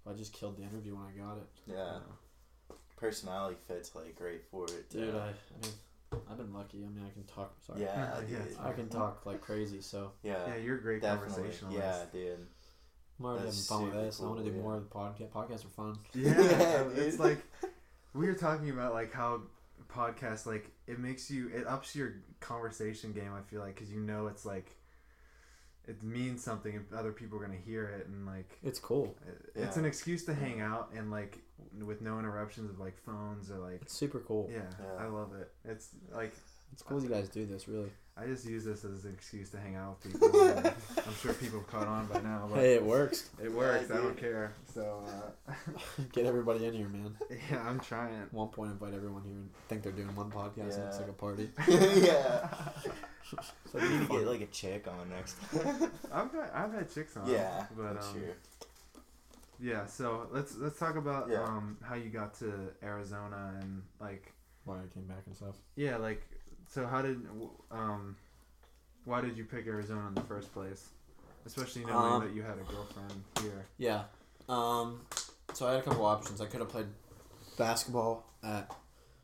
[0.09, 1.49] I just killed the interview when I got it.
[1.67, 1.99] Yeah.
[2.97, 4.91] Personality fits like great for it.
[4.91, 5.21] Dude, yeah.
[5.21, 5.29] I, I
[5.63, 6.79] mean, I've been lucky.
[6.79, 7.55] I mean, I can talk.
[7.67, 7.83] Sorry.
[7.83, 8.39] Yeah, Yeah.
[8.63, 9.81] I can talk like crazy.
[9.81, 10.47] So Yeah.
[10.49, 11.35] Yeah, you're a great Definitely.
[11.35, 11.79] conversationalist.
[11.79, 12.47] Yeah, dude.
[13.19, 14.21] I'm already That's having fun with super this.
[14.21, 14.63] I want to do yeah.
[14.63, 15.29] more of the podcast.
[15.31, 15.99] Podcasts are fun.
[16.15, 17.39] Yeah, Yeah, it's like
[18.13, 19.43] we were talking about like how
[19.89, 23.33] podcasts like it makes you it ups your conversation game.
[23.37, 24.77] I feel like because you know it's like
[25.87, 29.15] it means something and other people are gonna hear it and like It's cool.
[29.27, 29.81] Uh, it's Yeah.
[29.81, 31.39] an excuse to hang out and like
[31.85, 34.49] with no interruptions of like phones or like It's super cool.
[34.51, 35.05] yeah, Yeah.
[35.05, 35.51] I love it.
[35.65, 36.33] It's like
[36.75, 37.69] It's cool you guys do this.
[37.69, 37.93] Really.
[38.17, 40.41] I just use this as an excuse to hang out with people.
[41.07, 43.31] I'm sure people have caught on by now, but Hey, it works.
[43.41, 43.91] it works.
[43.93, 44.53] I don't care.
[44.73, 45.05] So
[45.49, 45.53] uh,
[46.13, 47.17] Get everybody in here, man.
[47.51, 48.15] yeah, I'm trying.
[48.21, 51.09] At one point, invite everyone here and think they're doing one podcast and it's like
[51.09, 51.49] a party.
[51.69, 52.49] yeah.
[53.71, 55.37] So We need to get like a chick on next.
[56.13, 57.29] I've got I've had chicks on.
[57.31, 57.67] yeah.
[57.77, 58.33] but um, true.
[59.61, 59.87] yeah.
[59.87, 61.45] So let's let's talk about Yeah.
[61.45, 62.53] um how you got to
[62.83, 64.33] Arizona and like
[64.65, 65.57] why I came back and stuff.
[65.77, 66.23] yeah like
[66.69, 67.21] so how did
[67.71, 68.17] um
[69.05, 70.89] why did you pick Arizona in the first place?
[71.47, 73.67] Especially knowing Um, that you had a girlfriend here.
[73.77, 74.05] Yeah.
[74.49, 75.03] Um,
[75.53, 76.41] so I had a couple options.
[76.41, 76.87] I could have played
[77.59, 78.71] basketball at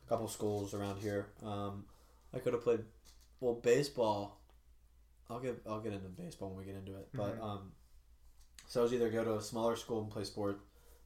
[0.05, 1.29] a couple schools around here.
[1.43, 1.85] Um,
[2.33, 2.85] I could have played
[3.39, 4.39] well baseball.
[5.29, 7.07] I'll get I'll get into baseball when we get into it.
[7.13, 7.43] But Mhm.
[7.43, 7.71] um,
[8.67, 10.59] so I was either go to a smaller school and play sport,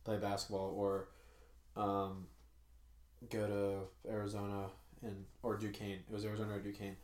[0.03, 1.07] play basketball, or
[1.77, 2.27] um,
[3.29, 3.47] go
[4.05, 4.69] to Arizona
[5.05, 5.99] and or Duquesne.
[6.07, 6.97] It was Arizona or Duquesne.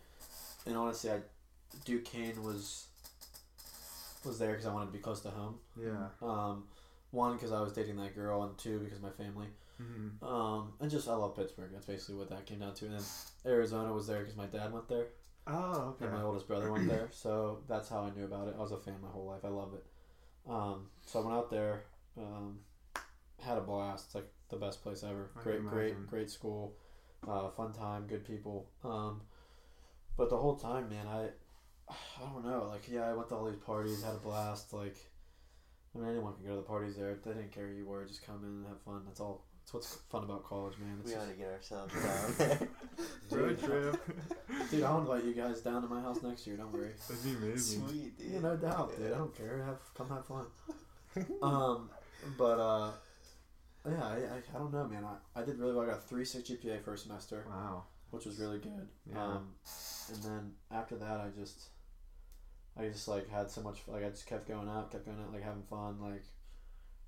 [0.65, 1.19] And honestly, I
[1.85, 2.87] Duquesne was
[4.25, 5.55] was there because I wanted to be close to home.
[5.79, 6.07] Yeah.
[6.21, 6.65] Um,
[7.11, 9.47] one because I was dating that girl, and two because my family.
[9.81, 10.25] Mm-hmm.
[10.25, 11.71] Um, and just I love Pittsburgh.
[11.73, 12.85] That's basically what that came down to.
[12.85, 13.03] And then
[13.45, 15.07] Arizona was there because my dad went there,
[15.47, 16.05] Oh okay.
[16.05, 17.09] and my oldest brother went there.
[17.11, 18.55] So that's how I knew about it.
[18.57, 19.41] I was a fan my whole life.
[19.43, 19.85] I love it.
[20.49, 21.83] Um, so I went out there,
[22.17, 22.59] um,
[23.41, 24.05] had a blast.
[24.07, 25.31] It's like the best place ever.
[25.39, 26.75] I great, great, great school.
[27.27, 28.67] Uh, fun time, good people.
[28.83, 29.21] Um,
[30.17, 31.29] but the whole time, man, I,
[31.89, 32.67] I don't know.
[32.71, 34.73] Like, yeah, I went to all these parties, had a blast.
[34.73, 34.95] Like,
[35.95, 37.15] I mean, anyone can go to the parties there.
[37.23, 38.05] They didn't care who you were.
[38.05, 39.03] Just come in and have fun.
[39.05, 39.45] That's all.
[39.63, 40.97] That's what's fun about college, man.
[41.01, 41.93] It's We just- gotta get ourselves
[42.39, 42.67] down.
[43.39, 44.01] Road trip.
[44.71, 46.57] dude, I'll invite you guys down to my house next year.
[46.57, 46.89] Don't worry.
[47.07, 47.87] That'd be amazing.
[47.87, 48.31] Sweet, dude.
[48.31, 49.11] Yeah, no doubt, dude.
[49.13, 49.63] I don't care.
[49.63, 50.45] Have come have fun.
[51.43, 51.89] um,
[52.37, 52.91] but uh,
[53.89, 55.03] yeah, I, I, I don't know, man.
[55.05, 55.83] I, I did really well.
[55.83, 57.85] I got three six GPA first semester, Wow.
[58.11, 58.87] which was really good.
[59.11, 59.23] Yeah.
[59.23, 59.47] Um,
[60.13, 61.69] and then after that, I just,
[62.77, 63.79] I just like had so much.
[63.87, 66.23] Like I just kept going out, kept going out, like having fun, like,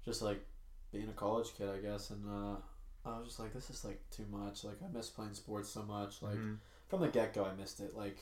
[0.06, 0.44] just like
[0.91, 2.10] being a college kid, I guess.
[2.10, 2.56] And uh,
[3.06, 4.64] I was just like, this is like too much.
[4.64, 6.22] Like I miss playing sports so much.
[6.22, 6.58] Like Mhm.
[6.90, 7.95] from the get go, I missed it.
[7.95, 8.18] Like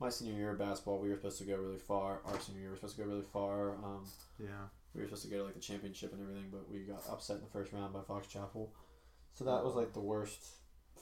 [0.00, 2.20] my senior year of basketball, we were supposed to go really far.
[2.26, 3.76] Our senior year, we were supposed to go really far.
[3.76, 4.04] Um,
[4.38, 4.68] Yeah.
[4.96, 7.36] We were supposed to go to like the championship and everything, but we got upset
[7.36, 8.72] in the first round by Fox Chapel.
[9.34, 10.42] So that was like the worst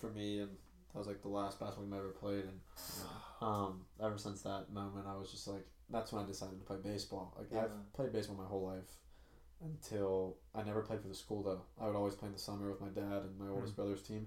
[0.00, 0.50] for me and
[0.92, 2.60] That was like the last basketball game I ever played, and
[3.40, 6.76] um, ever since that moment, I was just like, that's when I decided to play
[6.82, 7.34] baseball.
[7.38, 7.64] Like Yeah.
[7.64, 8.90] I've played baseball my whole life
[9.64, 11.62] until I never played for the school though.
[11.80, 14.26] I would always play in the summer with my dad and my oldest brother's team.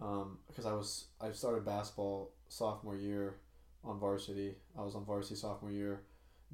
[0.00, 3.36] Um, because I was I started basketball sophomore year
[3.84, 4.54] on varsity.
[4.78, 6.02] I was on varsity sophomore year.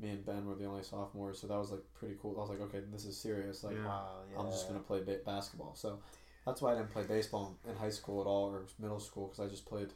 [0.00, 2.36] Me and Ben were the only sophomores, so that was like pretty cool.
[2.36, 3.64] I was like, okay, this is serious.
[3.64, 3.86] Like Yeah.
[3.86, 4.38] Wow, yeah.
[4.38, 5.74] I'm just gonna play ba- basketball.
[5.74, 5.98] So
[6.46, 9.44] that's why I didn't play baseball in high school at all or middle school because
[9.44, 9.92] I just played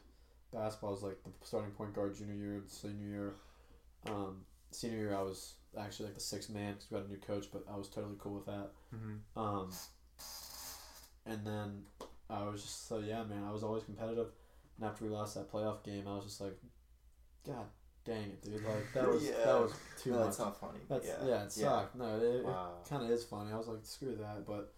[0.51, 0.89] basketball.
[0.89, 3.35] I was like the starting point guard junior year, and senior year.
[4.07, 7.17] Um, senior year I was actually like the sixth man because we got a new
[7.19, 8.71] coach, but I was totally cool with that.
[8.91, 9.71] hmm Um,
[11.25, 11.83] and then
[12.29, 13.43] I was just so yeah, man.
[13.47, 14.27] I was always competitive,
[14.77, 16.57] and after we lost that playoff game, I was just like,
[17.45, 17.65] God
[18.05, 18.63] dang it, dude!
[18.63, 19.45] Like that was Yeah.
[19.45, 20.25] that was too no, much.
[20.25, 20.79] that's not funny.
[20.89, 21.25] That's yeah.
[21.25, 21.95] yeah, it sucked.
[21.95, 22.73] No, it, Wow.
[22.83, 23.51] it kind of is funny.
[23.51, 24.73] I was like, screw that, but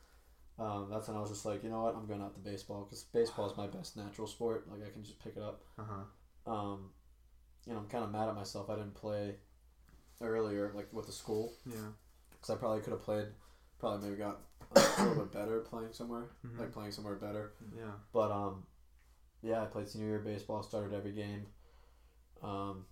[0.64, 2.84] um, that's when I was just like, you know what, I'm going out to baseball
[2.86, 4.68] because baseball is my best natural sport.
[4.70, 5.62] Like I can just pick it up.
[5.78, 6.52] Uh huh.
[6.52, 6.90] Um,
[7.66, 8.70] you know, I'm kind of mad at myself.
[8.70, 9.36] I didn't play
[10.22, 11.76] earlier, like with the school, Yeah.
[12.32, 13.28] because I probably could have played.
[13.80, 14.40] Probably maybe got
[14.76, 16.60] a little bit better playing somewhere, Mhm.
[16.60, 17.54] like playing somewhere better.
[17.76, 17.92] Yeah.
[18.14, 18.66] But um,
[19.42, 20.64] yeah, I played senior year baseball.
[20.64, 21.48] Started every game.
[22.42, 22.86] Um,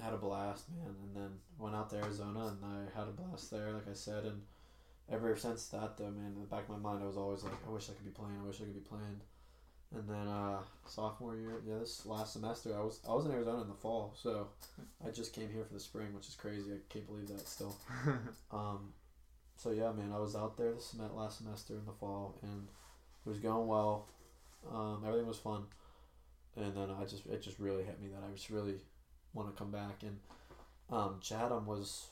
[0.00, 3.50] had a blast, man, and then went out to Arizona and I had a blast
[3.50, 4.24] there, like I said.
[4.24, 4.42] And
[5.10, 7.54] ever since that, though, man, in the back of my mind, I was always like,
[7.66, 8.38] I wish I could be playing.
[8.42, 9.20] I wish I could be playing.
[9.94, 13.62] And then uh, sophomore year, yeah, this last semester, I was I was in Arizona
[13.62, 14.48] in the fall, so
[15.06, 16.72] I just came here for the spring, which is crazy.
[16.72, 17.76] I can't believe that still.
[18.50, 18.92] Um,
[19.56, 22.66] so yeah, man, I was out there this last semester in the fall, and
[23.24, 24.08] it was going well.
[24.72, 25.62] Um, everything was fun,
[26.56, 28.74] and then I just it just really hit me that I just really
[29.34, 30.02] want to come back.
[30.02, 30.18] And
[30.90, 32.06] um, Chatham was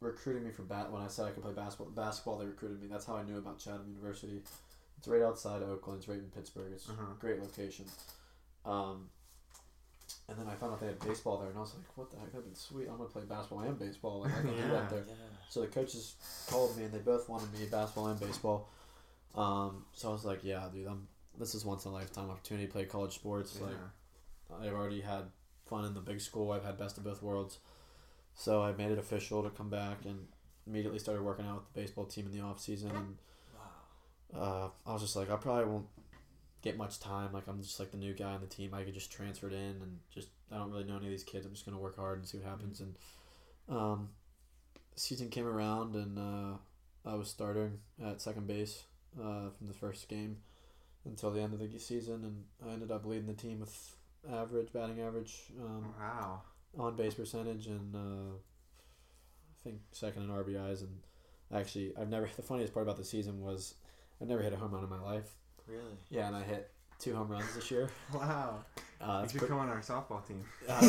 [0.00, 1.88] recruiting me for bat when I said I could play basketball.
[1.90, 2.88] Basketball, they recruited me.
[2.90, 4.42] That's how I knew about Chatham University.
[4.98, 5.98] It's right outside Oakland.
[6.00, 6.72] It's right in Pittsburgh.
[6.72, 7.12] It's Uh-huh.
[7.16, 7.84] a great location.
[8.64, 9.08] Um,
[10.28, 12.18] and then I found out they had baseball there, and I was like, "What the
[12.18, 12.32] heck?
[12.32, 12.88] That'd be sweet.
[12.88, 14.20] I'm gonna play basketball and baseball.
[14.22, 15.14] Like I can do that there." Yeah.
[15.48, 16.16] So the coaches
[16.50, 18.68] called me and they both wanted me basketball and baseball.
[19.34, 21.06] Um, so I was like, yeah, dude, I'm.
[21.38, 23.56] This is once in a lifetime opportunity to play college sports.
[23.60, 23.66] yeah.
[24.50, 25.24] Like I've already had
[25.68, 26.52] fun in the big school.
[26.52, 27.58] I've had best of both worlds.
[28.34, 30.26] So I made it official to come back and
[30.66, 32.90] immediately started working out with the baseball team in the off season.
[32.90, 33.16] And
[34.40, 35.86] uh, I was just like, I probably won't
[36.62, 37.32] get much time.
[37.32, 38.74] Like I'm just like the new guy on the team.
[38.74, 41.24] I could just transfer it in and just I don't really know any of these
[41.24, 41.46] kids.
[41.46, 42.80] I'm just gonna work hard and see what happens.
[42.80, 42.94] And
[43.68, 44.10] um,
[44.94, 46.56] season came around and uh,
[47.08, 48.84] I was starting at second base
[49.18, 50.38] uh, from the first game
[51.04, 53.96] until the end of the season, and I ended up leading the team with
[54.32, 56.42] average batting average, um, Wow.
[56.78, 60.80] on base percentage, and uh, I think second in RBIs.
[60.82, 61.00] And
[61.54, 62.28] actually, I've never.
[62.36, 63.74] The funniest part about the season was
[64.20, 65.30] I've never hit a home run in my life.
[65.66, 65.82] Really?
[66.10, 67.88] Yeah, and I hit two home runs this year.
[68.12, 68.64] Wow.
[69.00, 70.44] Uh, you that's should come on our softball team.
[70.68, 70.80] uh,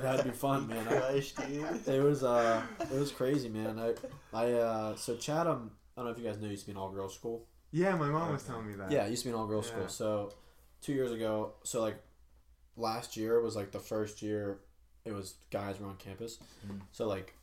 [0.00, 0.88] that'd be fun, man.
[0.88, 1.86] I, Gosh, dude.
[1.86, 3.78] it was uh, it was crazy, man.
[3.78, 3.94] I,
[4.36, 5.70] I uh, so Chatham.
[5.96, 7.46] I don't know if you guys know, it used to be an all girls school.
[7.70, 8.90] Yeah, my mom was telling me that.
[8.90, 9.74] Yeah, it used to be an all girls Yeah.
[9.74, 9.88] school.
[9.88, 10.32] So
[10.80, 11.96] two years ago, so like
[12.76, 14.58] last year was like the first year
[15.04, 16.38] it was guys were on campus.
[16.66, 16.80] Mm.
[16.92, 17.34] So like,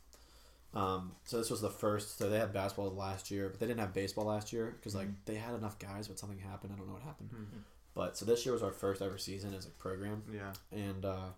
[0.74, 2.18] um, so this was the first.
[2.18, 5.08] So they had basketball last year, but they didn't have baseball last year because like
[5.08, 5.14] Mhm.
[5.26, 6.72] they had enough guys, but something happened.
[6.72, 7.30] I don't know what happened.
[7.30, 7.58] Hmm.
[7.94, 10.52] But so this year was our first ever season as a program, Yeah.
[10.70, 11.28] and uh,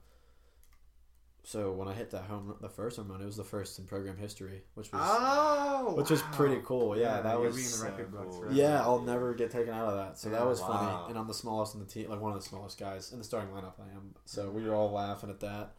[1.47, 3.79] so when I hit that home, run- the first home run, it was the first
[3.79, 5.95] in program history, which was Oh.
[5.97, 6.97] which was pretty cool.
[6.97, 8.25] Yeah, that was be the so record books.
[8.31, 8.41] cool.
[8.41, 8.55] forever.
[8.55, 10.19] yeah, I'll never get taken out of that.
[10.19, 10.67] So that was Wow.
[10.69, 11.11] funny.
[11.11, 13.25] And I'm the smallest in the team, like one of the smallest guys in the
[13.25, 13.75] starting lineup.
[13.79, 14.15] I am.
[14.25, 15.75] So we were all laughing at that,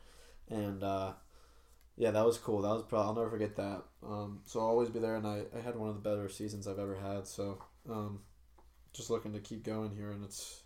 [0.50, 1.14] and uh,
[1.98, 2.62] yeah, that was cool.
[2.62, 3.84] That was probably I'll never forget that.
[4.04, 6.68] Um, so I'll always be there, and I, I had one of the better seasons
[6.68, 7.26] I've ever had.
[7.26, 7.58] So
[7.90, 8.20] um,
[8.94, 10.62] just looking to keep going here, and it's.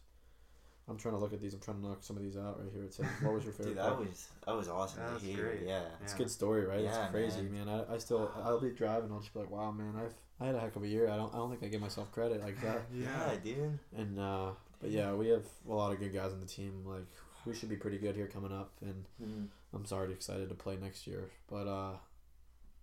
[0.89, 1.53] I'm trying to look at these.
[1.53, 2.83] I'm trying to knock some of these out right here.
[2.83, 3.99] It's what was your favorite Dude, that part?
[3.99, 5.43] was that was awesome That to was hear.
[5.43, 5.61] great.
[5.67, 5.83] Yeah.
[6.01, 6.81] It's a good story, right?
[6.81, 7.69] Yeah, it's crazy, man.
[7.69, 9.11] I, I still I'll be driving.
[9.11, 11.09] I'll just be like, wow, man, I've I had a heck of a year.
[11.09, 12.81] I don't I don't think I give myself credit like that.
[12.93, 13.37] Yeah, Yeah.
[13.43, 13.79] dude.
[13.95, 14.51] And uh,
[14.81, 16.83] but yeah, we have a lot of good guys on the team.
[16.85, 17.05] Like
[17.45, 18.71] we should be pretty good here coming up.
[18.81, 19.47] And Mm.
[19.73, 21.29] I'm sorry excited to play next year.
[21.49, 21.91] But uh,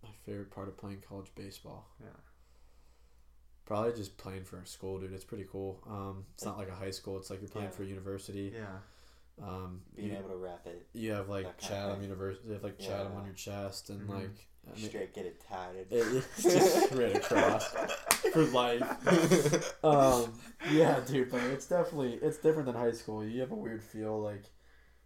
[0.02, 2.06] my favorite part of playing college baseball, Yeah.
[3.66, 5.12] Probably just playing for a school, dude.
[5.12, 5.82] It's pretty cool.
[5.88, 7.16] Um, it's not like a high school.
[7.18, 7.76] It's like you're playing Yeah.
[7.76, 8.52] for a university.
[8.54, 8.78] Yeah.
[9.46, 12.02] Um, Being you, able to wrap it you have like that kind of Chatham.
[12.02, 12.46] University.
[12.48, 13.18] You have like Chatham Yeah.
[13.18, 14.14] on your chest, and Mhm.
[14.14, 15.92] like I mean, straight, get it tatted.
[15.92, 17.68] It- it's just straight across
[18.32, 18.82] for life.
[19.84, 20.32] Um,
[20.72, 23.24] yeah, dude, but it's definitely it's different than high school.
[23.24, 24.44] You have a weird feel like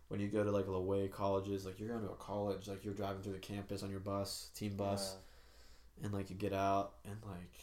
[0.09, 2.95] when you go to like away colleges, like you're going to a college, like you're
[2.95, 5.17] driving through the campus on your bus, team bus,
[6.03, 7.59] and like you get out and like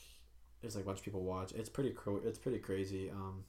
[0.62, 1.52] there's like a bunch of people watch.
[1.54, 3.10] It's pretty cro- it's pretty crazy.
[3.10, 3.44] Um,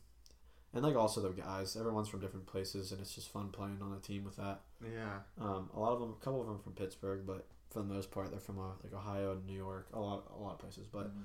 [0.75, 1.77] and like also the guys.
[1.77, 4.61] Everyone's from different places, and it's just fun playing on a team with that.
[4.85, 5.21] Yeah.
[5.41, 8.11] Um, a lot of them, a couple of them from Pittsburgh, but for the most
[8.11, 9.89] part, they're from uh, like Ohio and New York.
[9.93, 11.23] A lot, a lot of places, but Mhm.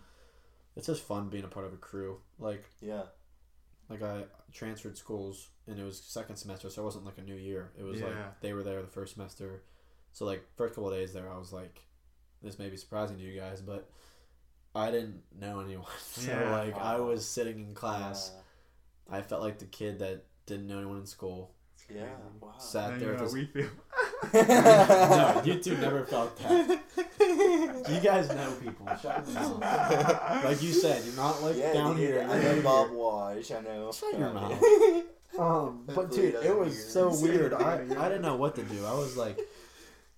[0.76, 2.20] it's just fun being a part of a crew.
[2.40, 3.04] Like, yeah,
[3.90, 4.24] like I
[4.54, 7.72] transferred schools, and it was second semester, so it wasn't like a new year.
[7.78, 8.08] It was Yeah.
[8.08, 9.64] like they were there the first semester,
[10.14, 11.82] so like first couple of days there, I was like,
[12.42, 13.90] this may be surprising to you guys, but
[14.76, 15.86] I didn't know anyone.
[16.12, 16.52] so Yeah.
[16.52, 18.32] like I was sitting in class.
[19.12, 21.52] I felt like the kid that didn't know anyone in school.
[21.94, 22.06] Yeah,
[22.40, 22.54] wow.
[22.58, 23.70] Sat Now there you know with how his we feel.
[24.34, 26.80] no, you two never felt that.
[27.90, 28.88] You guys know people.
[29.02, 30.44] Shut your mouth.
[30.46, 32.28] Like you said, you're not like yeah, down dude, here.
[32.30, 32.98] I know Bob here.
[32.98, 33.52] Wash.
[33.52, 33.92] I know.
[33.92, 35.04] Shut your Um, mouth.
[35.38, 37.54] Um, but dude, it was so weird.
[37.54, 38.86] I, I didn't know what to do.
[38.86, 39.38] I was like,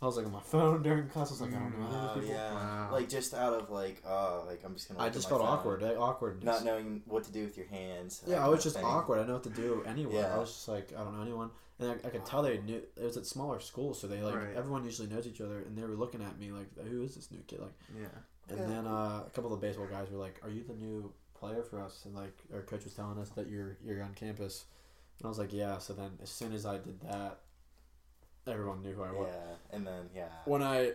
[0.01, 1.29] I was like on my phone during class.
[1.29, 1.87] I was like, I don't know.
[1.89, 2.35] Oh these people.
[2.35, 2.89] yeah, Wow.
[2.91, 4.99] like just out of like, uh, like I'm just gonna.
[5.01, 5.49] I just felt phone.
[5.49, 5.83] awkward.
[5.83, 6.43] eh, Awkwardness.
[6.45, 8.21] Not knowing what to do with your hands.
[8.27, 8.85] Yeah, that I was just thing.
[8.85, 9.15] awkward.
[9.15, 10.21] I didn't know what to do anywhere.
[10.23, 10.35] Yeah.
[10.35, 11.49] I was just like, I don't know anyone,
[11.79, 14.35] and I, I could tell they knew it was at smaller schools, so they like
[14.35, 14.55] Right.
[14.55, 17.31] everyone usually knows each other, and they were looking at me like, who is this
[17.31, 17.61] new kid?
[17.61, 18.07] Like, Yeah.
[18.49, 18.65] and Yeah.
[18.67, 21.63] then uh, a couple of the baseball guys were like, "Are you the new player
[21.63, 24.65] for us?" And like our coach was telling us that you're you're on campus,
[25.19, 27.39] and I was like, "Yeah." So then as soon as I did that,
[28.47, 29.29] everyone knew who I was.
[29.31, 30.27] Yeah, and then yeah.
[30.45, 30.91] When I,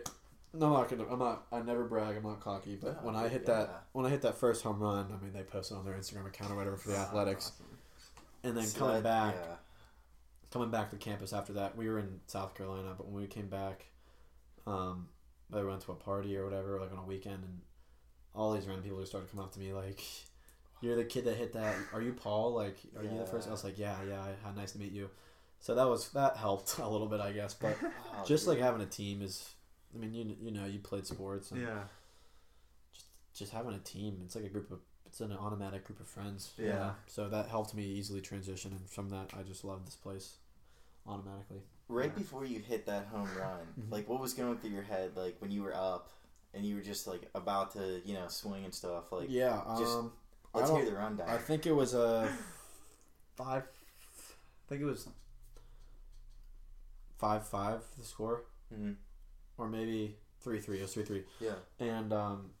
[0.53, 1.05] no, I'm not gonna.
[1.11, 1.45] I'm not.
[1.51, 2.17] I never brag.
[2.17, 2.75] I'm not cocky.
[2.81, 3.53] But No, when I hit yeah.
[3.53, 6.27] that, when I hit that first home run, I mean, they posted on their Instagram
[6.27, 7.65] account or whatever for the athletics, Awesome.
[8.43, 9.55] and then So coming that- back, yeah.
[10.51, 13.47] coming back to campus after that, we were in South Carolina, but when we came
[13.47, 13.85] back,
[14.67, 15.07] um,
[15.53, 17.61] I went to a party or whatever, like on a weekend, and
[18.33, 20.01] all these random people just started coming up to me like,
[20.81, 21.75] "You're the kid that hit that.
[21.93, 22.53] Are you Paul?
[22.53, 23.47] Like, are you the first?
[23.47, 24.25] I was like, "Yeah, yeah.
[24.43, 25.09] How nice to meet you."
[25.61, 27.53] So that was that helped a little bit, I guess.
[27.53, 27.89] But Wow,
[28.25, 28.55] just dude.
[28.55, 29.49] like having a team is,
[29.95, 31.83] I mean, you you know, you played sports, and Yeah.
[32.93, 34.79] just just having a team, it's like a group of.
[35.05, 36.53] It's an automatic group of friends.
[36.57, 36.73] you Yeah.
[36.77, 36.95] know?
[37.05, 40.35] So that helped me easily transition, and from that, I just loved this place,
[41.05, 41.63] automatically.
[41.89, 42.17] right Yeah.
[42.19, 43.91] before you hit that home run, Mhm.
[43.91, 46.09] like what was going through your head, like when you were up
[46.53, 49.11] and you were just like about to, you know, swing and stuff.
[49.11, 50.13] Like, yeah, just- um,
[50.53, 51.27] I let's don't- hear the rundown.
[51.29, 52.33] I think it was a
[53.35, 53.63] five.
[53.63, 55.09] I think it was
[57.21, 58.95] five five the score, Mhm.
[59.57, 60.79] or maybe three three.
[60.79, 61.55] It was three three, Yeah.
[61.79, 62.51] and um,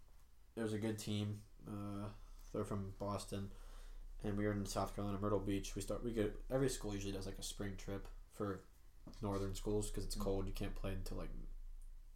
[0.55, 1.41] it was a good team.
[1.67, 2.07] Uh,
[2.53, 3.49] they're from Boston,
[4.23, 5.75] and we were in South Carolina, Myrtle Beach.
[5.75, 6.03] We start.
[6.03, 8.61] We get every school usually does like a spring trip for
[9.21, 10.21] northern schools because it's Mhm.
[10.21, 10.45] cold.
[10.47, 11.29] You can't play until like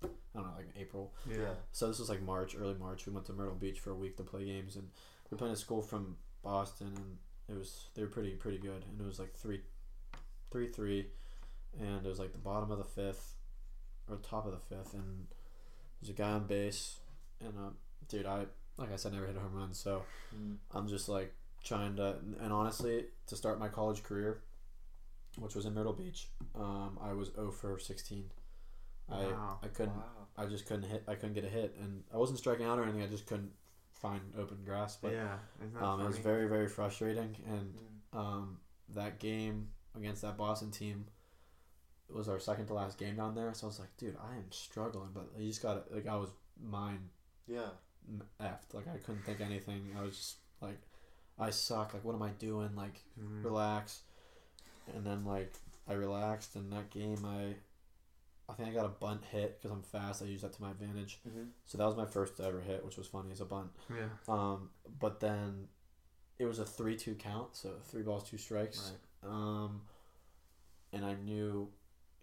[0.03, 0.07] I
[0.39, 1.13] don't know, like April.
[1.25, 1.37] Yeah.
[1.37, 1.55] Yeah.
[1.71, 3.05] So this was like March, early March.
[3.07, 4.91] We went to Myrtle Beach for a week to play games, and
[5.31, 7.17] we played a school from Boston, and
[7.47, 9.63] it was they were pretty pretty good, and it was like three,
[10.51, 11.09] three three,
[11.79, 13.35] and it was like the bottom of the fifth,
[14.09, 15.27] or top of the fifth, and
[16.01, 16.97] there's a guy on base,
[17.39, 17.69] and uh,
[18.07, 18.45] dude, I
[18.77, 20.03] like I said, never hit a home run, so
[20.35, 20.57] Mhm.
[20.71, 21.33] I'm just like
[21.63, 24.43] trying to, and honestly, to start my college career,
[25.37, 28.29] which was in Myrtle Beach, um, I was 0 for 16.
[29.07, 29.59] Wow.
[29.61, 30.27] I I couldn't Wow.
[30.37, 31.03] I just couldn't hit.
[31.07, 33.01] I couldn't get a hit, and I wasn't striking out or anything.
[33.01, 33.53] I just couldn't
[33.93, 34.97] find open grass.
[34.97, 35.37] But yeah.
[35.79, 37.35] Um, it was very very frustrating.
[37.47, 37.75] And
[38.13, 38.17] Mhm.
[38.17, 41.07] um, that game against that Boston team
[42.13, 43.53] was our second to last game down there.
[43.53, 45.09] So I was like, dude, I am struggling.
[45.13, 46.29] But you just got like I was
[46.61, 47.09] mind
[47.47, 47.69] Yeah.
[48.39, 48.73] effed.
[48.73, 49.95] Like I couldn't think anything.
[49.97, 50.79] I was just like,
[51.39, 51.93] I suck.
[51.93, 52.75] Like what am I doing?
[52.75, 53.43] Like Mhm.
[53.43, 54.01] relax.
[54.93, 55.53] And then like
[55.87, 57.55] I relaxed, and that game I.
[58.47, 60.21] I think I got a bunt hit because I'm fast.
[60.21, 61.19] I used that to my advantage.
[61.27, 61.49] Mhm.
[61.65, 63.71] So that was my first ever hit, which was funny as a bunt.
[63.89, 64.09] Yeah.
[64.27, 64.69] Um,
[64.99, 65.67] but then
[66.37, 68.91] it was a three-two count, so three balls, two strikes.
[69.23, 69.31] Right.
[69.31, 69.81] Um,
[70.93, 71.71] and I knew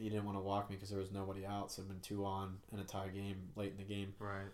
[0.03, 2.25] he didn't want to walk me because there was nobody out, so it'd been two
[2.25, 4.51] on in a tie game late in the game, Right.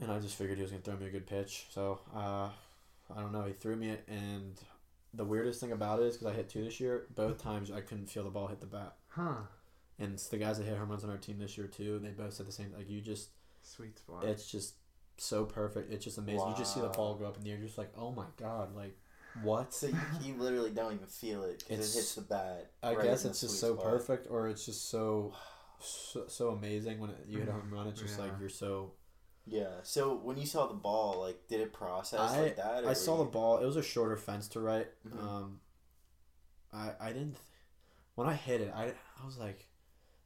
[0.00, 1.66] and I just figured he was gonna throw me a good pitch.
[1.70, 2.48] So uh,
[3.14, 4.60] I don't know, he threw me it, and
[5.12, 7.80] the weirdest thing about it is because I hit two this year, both times I
[7.80, 8.94] couldn't feel the ball hit the bat.
[9.08, 9.34] Huh.
[9.98, 12.08] And it's the guys that hit home runs on our team this year too, they
[12.10, 12.72] both said the same.
[12.76, 13.28] Like you just
[13.62, 14.24] Sweet spot.
[14.24, 14.74] it's just
[15.16, 15.92] so perfect.
[15.92, 16.48] It's just amazing.
[16.48, 17.56] You just see the ball go up in the air.
[17.56, 18.96] You're just like, oh my god, like
[19.42, 19.74] what?
[19.74, 22.70] So you, you literally don't even feel it because it hits the bat.
[22.82, 23.84] I right guess it's just so spot.
[23.84, 25.34] perfect, or it's just so
[25.80, 27.86] so, so amazing when it, you hit a home run.
[27.88, 28.92] It's just like you're so.
[29.46, 29.80] Yeah.
[29.82, 32.84] So when you saw the ball, like, did it process I- like that?
[32.84, 33.58] or I saw were the ball.
[33.58, 34.86] It was a shorter fence to right.
[35.06, 35.22] Mhm.
[35.22, 35.60] Um,
[36.72, 37.36] I I didn't
[38.14, 38.72] when I hit it.
[38.74, 39.66] I I was like,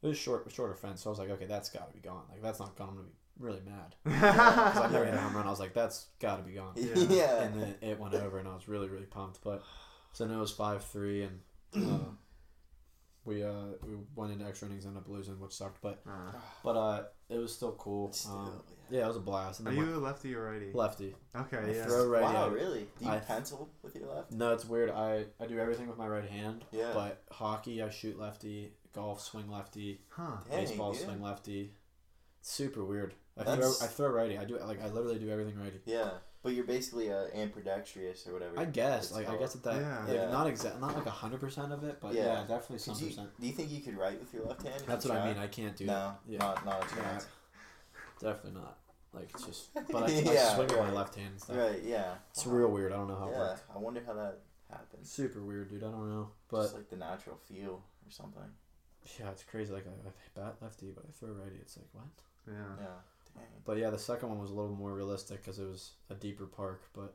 [0.02, 1.02] it was short shorter fence.
[1.02, 2.22] So I was like, okay, that's got to be gone.
[2.30, 2.90] Like that's not gone.
[2.90, 5.46] I'm gonna be really mad because I never hit a home run.
[5.46, 6.72] I was like, that's got to be gone.
[6.76, 6.94] Yeah.
[7.08, 7.42] yeah.
[7.42, 9.40] and then it went over, and I was really really pumped.
[9.44, 9.62] But
[10.12, 11.40] so then it was five three, and
[11.76, 11.98] uh,
[13.24, 13.50] we uh
[13.86, 15.80] we went into extra innings and ended up losing, which sucked.
[15.82, 16.32] But Uh,
[16.64, 18.10] but uh it was still cool.
[18.12, 18.98] Still, Um, yeah.
[19.00, 19.60] yeah, it was a blast.
[19.60, 20.70] And are you a lefty or righty?
[20.72, 21.14] lefty?
[21.36, 21.84] Okay, I yeah.
[21.84, 22.24] throw righty.
[22.24, 22.86] Wow, really?
[22.98, 24.32] Do you I- pencil with your left?
[24.32, 24.90] No, it's weird.
[24.90, 26.64] I I do everything with my right hand.
[26.72, 26.92] Yeah.
[26.94, 28.72] But hockey, I shoot lefty.
[28.94, 30.00] Golf, swing lefty.
[30.08, 30.38] Huh.
[30.50, 31.04] Dang, Baseball, yeah.
[31.04, 31.74] swing lefty.
[32.40, 33.14] Super weird.
[33.38, 34.38] I That's- throw I throw righty.
[34.38, 35.80] I do like I literally do everything righty.
[35.84, 36.10] Yeah,
[36.42, 38.58] but you're basically a ambidextrous or whatever.
[38.58, 39.40] I guess it's like I called.
[39.40, 40.04] guess at that Yeah.
[40.04, 40.30] like, Yeah.
[40.30, 42.24] not exact not like hundred percent of it, but Yeah.
[42.24, 43.40] yeah, definitely some Could you, percent.
[43.40, 44.74] do you think you could write with your left hand?
[44.80, 45.34] if That's you what I tried?
[45.34, 45.42] mean.
[45.42, 46.18] I can't do no, that.
[46.26, 47.02] Yeah, not not a Yeah.
[47.02, 47.26] chance.
[48.20, 48.78] definitely not.
[49.12, 50.92] Like it's just, but I, I Yeah, swing with my right.
[50.94, 51.30] left hand.
[51.32, 51.56] and stuff.
[51.56, 51.82] Right?
[51.82, 52.14] Yeah.
[52.30, 52.52] It's Wow.
[52.54, 52.92] real weird.
[52.92, 53.62] I don't know how it Yeah, works.
[53.74, 54.38] I wonder how that
[54.70, 55.10] happens.
[55.10, 55.82] Super weird, dude.
[55.84, 57.74] I don't know, but Just like the natural feel
[58.06, 58.42] or something.
[59.18, 59.72] yeah, it's crazy.
[59.72, 61.56] Like I, I bat lefty, but I throw righty.
[61.60, 62.04] It's like what?
[62.46, 62.54] Yeah.
[62.80, 62.86] Yeah.
[63.34, 63.44] Dang.
[63.64, 66.46] But yeah, the second one was a little more realistic because it was a deeper
[66.46, 67.14] park, but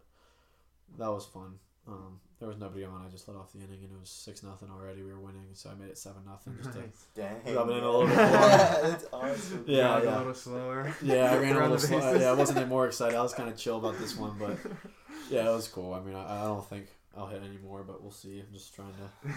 [0.98, 1.56] that was fun.
[1.88, 3.03] Um, there was nobody on.
[3.06, 5.02] I just let off the inning, and it was six nothing already.
[5.03, 6.56] We were winning, so I made it seven nothing.
[6.57, 7.06] Just to, Nice.
[7.15, 7.56] Dang.
[7.56, 8.26] Rubbing in a little bit more.
[8.27, 9.64] That's awesome.
[9.68, 10.15] Yeah, Jog yeah.
[10.15, 10.95] a little slower.
[11.02, 11.99] yeah, I ran a little the slow.
[11.99, 12.22] bases.
[12.22, 13.18] Yeah, I wasn't any more excited.
[13.18, 14.57] I was kind of chill about this one, but
[15.30, 15.94] yeah, it was cool.
[15.94, 16.88] I mean, I, I don't think
[17.18, 18.40] I'll hit any more, but we'll see.
[18.40, 19.31] I'm just trying to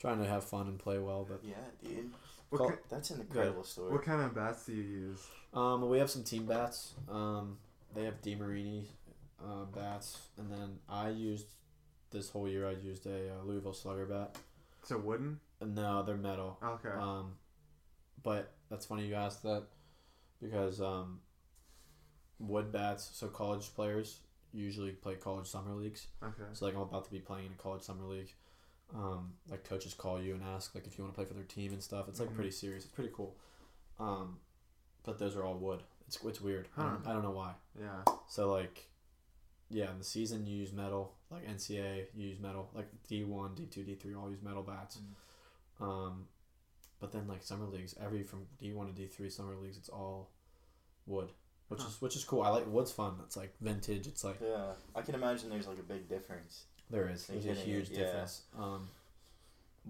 [0.00, 1.24] trying to have fun and play well.
[1.28, 1.54] But Yeah,
[1.88, 2.10] dude.
[2.50, 3.92] What, Call- ki- That's an incredible story.
[3.92, 5.20] what kind of bats do you use?
[5.54, 6.92] Um, we have some team bats.
[7.08, 7.58] Um,
[7.94, 8.84] they have DeMarini
[9.42, 11.46] uh, bats, and then I used
[12.10, 12.66] this whole year.
[12.68, 14.36] I used a uh, Louisville Slugger bat.
[14.84, 15.40] So wooden?
[15.60, 16.58] No, they're metal.
[16.62, 16.88] Okay.
[16.90, 17.32] Um,
[18.22, 19.64] but that's funny you asked that
[20.40, 21.20] because um,
[22.38, 23.10] wood bats.
[23.12, 24.20] So college players
[24.52, 26.06] usually play college summer leagues.
[26.22, 26.42] okay.
[26.52, 28.32] So like I'm about to be playing in a college summer league.
[28.94, 31.44] Um, like coaches call you and ask like if you want to play for their
[31.44, 32.08] team and stuff.
[32.08, 32.34] It's like Mhm.
[32.34, 32.84] pretty serious.
[32.84, 33.34] It's pretty cool.
[33.98, 34.38] Um,
[35.04, 35.82] but those are all wood.
[36.06, 36.68] It's it's weird.
[36.76, 37.52] I, don't, I don't know why.
[37.80, 38.12] Yeah.
[38.28, 38.86] So like,
[39.70, 41.12] yeah, in the season you use metal.
[41.30, 42.68] Like NCAA, you use metal.
[42.74, 44.98] Like D one, D two, D three, all use metal bats.
[45.80, 46.26] Um,
[47.00, 49.88] but then like summer leagues, every from D one to D three summer leagues, it's
[49.88, 50.28] all
[51.06, 51.30] wood,
[51.68, 51.88] which Huh.
[51.88, 52.42] is which is cool.
[52.42, 53.14] I like wood's fun.
[53.24, 54.06] It's like vintage.
[54.06, 56.64] It's like Yeah, I can imagine there's like a big difference.
[56.90, 57.98] there is there's a hitting it, huge yeah.
[58.04, 58.42] difference.
[58.58, 58.88] Um,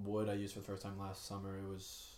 [0.05, 1.59] wood I used for the first time last summer.
[1.59, 2.12] It was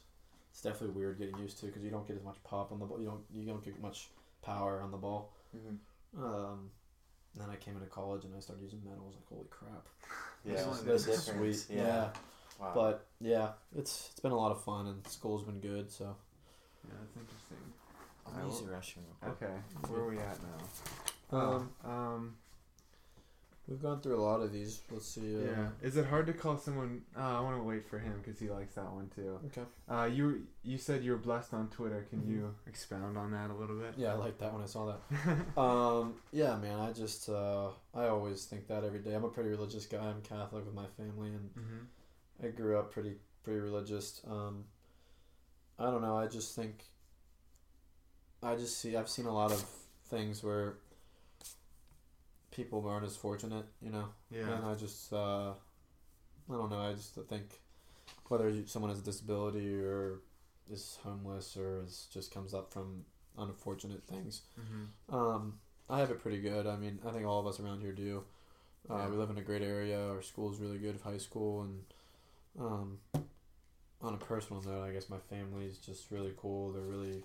[0.55, 2.87] it's definitely weird getting used to because you don't get as much pop on the
[2.87, 3.01] ball.
[3.01, 4.07] You don't you don't get much
[4.41, 5.33] power on the ball.
[5.57, 6.25] Mm-hmm.
[6.25, 6.71] Um,
[7.35, 9.03] then I came into college and I started using metal.
[9.03, 9.89] I was like, holy crap!
[10.45, 11.77] Yeah, this This is, is this is sweet.
[11.77, 11.87] Yeah.
[11.87, 12.09] yeah.
[12.61, 12.71] Wow.
[12.73, 15.91] But yeah, it's it's been a lot of fun and school's been good.
[15.91, 16.15] So
[16.87, 17.57] Yeah, that's interesting.
[18.29, 19.31] I'm gonna use the restroom.
[19.31, 19.53] Okay.
[19.89, 20.39] Where are we at
[21.33, 21.37] now?
[21.37, 22.37] um, Um.
[23.69, 24.81] We've gone through a lot of these.
[24.91, 25.37] Let's see.
[25.37, 25.69] Uh, Yeah.
[25.83, 27.03] Is it hard to call someone?
[27.17, 29.39] Uh, I want to wait for him because he likes that one too.
[29.47, 29.63] Okay.
[29.89, 32.07] Uh, you you said you were blessed on Twitter.
[32.11, 32.29] Can Mhm.
[32.31, 33.95] you expound on that a little bit?
[33.97, 35.01] Yeah, I like that when I saw that.
[35.59, 36.79] Um, yeah, man.
[36.81, 39.15] I just uh, I always think that every day.
[39.15, 39.99] I'm a pretty religious guy.
[40.05, 42.47] I'm Catholic with my family, and mm-hmm.
[42.47, 44.21] I grew up pretty pretty religious.
[44.29, 44.65] Um,
[45.79, 46.17] I don't know.
[46.17, 46.85] I just think.
[48.43, 48.97] I just see.
[48.97, 49.65] I've seen a lot of
[50.09, 50.77] things where
[52.55, 54.09] people aren't as fortunate, you know.
[54.31, 54.49] Yeah.
[54.55, 55.51] And I just, uh,
[56.51, 56.81] I don't know.
[56.81, 57.61] I just think
[58.29, 60.21] whether you, someone has a disability or
[60.71, 63.05] is homeless or is just comes up from
[63.39, 64.43] unfortunate things.
[64.61, 65.15] Mm-hmm.
[65.15, 65.55] Um,
[65.91, 66.67] I have it pretty good.
[66.67, 68.25] I mean, I think all of us around here do.
[68.89, 69.09] Uh, Yeah.
[69.09, 69.99] We live in a great area.
[70.11, 71.85] Our school is really good, high school, and
[72.59, 72.99] um,
[74.03, 76.73] on a personal note, I guess my family is just really cool.
[76.73, 77.23] They're really,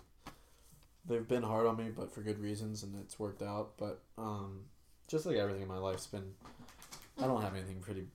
[1.05, 3.73] they've been hard on me, but for good reasons, and it's worked out.
[3.77, 4.61] But um,
[5.09, 6.31] just like everything in my life's been,
[7.21, 8.05] I don't have anything pretty,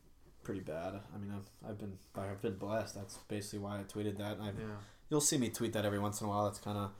[0.42, 0.94] pretty bad.
[1.14, 2.94] I mean, I've, I've been, I've been blessed.
[2.94, 4.38] That's basically why I tweeted that.
[4.40, 4.76] I've, Yeah.
[5.10, 6.44] you'll see me tweet that every once in a while.
[6.44, 6.90] That's kind of,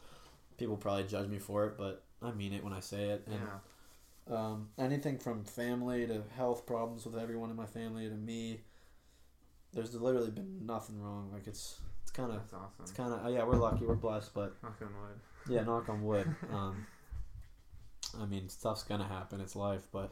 [0.59, 3.27] people probably judge me for it, but I mean it when I say it.
[3.27, 3.41] And
[4.29, 4.37] Yeah.
[4.37, 8.61] um, anything from family to health problems with everyone in my family to me.
[9.73, 11.31] There's literally been nothing wrong.
[11.33, 12.69] Like it's it's kind of awesome.
[12.83, 15.21] it's kind of yeah we're lucky we're blessed, but Knock on wood.
[15.49, 16.35] yeah knock on wood.
[16.53, 16.87] Um,
[18.21, 19.41] I mean stuff's gonna happen.
[19.41, 20.11] It's life, but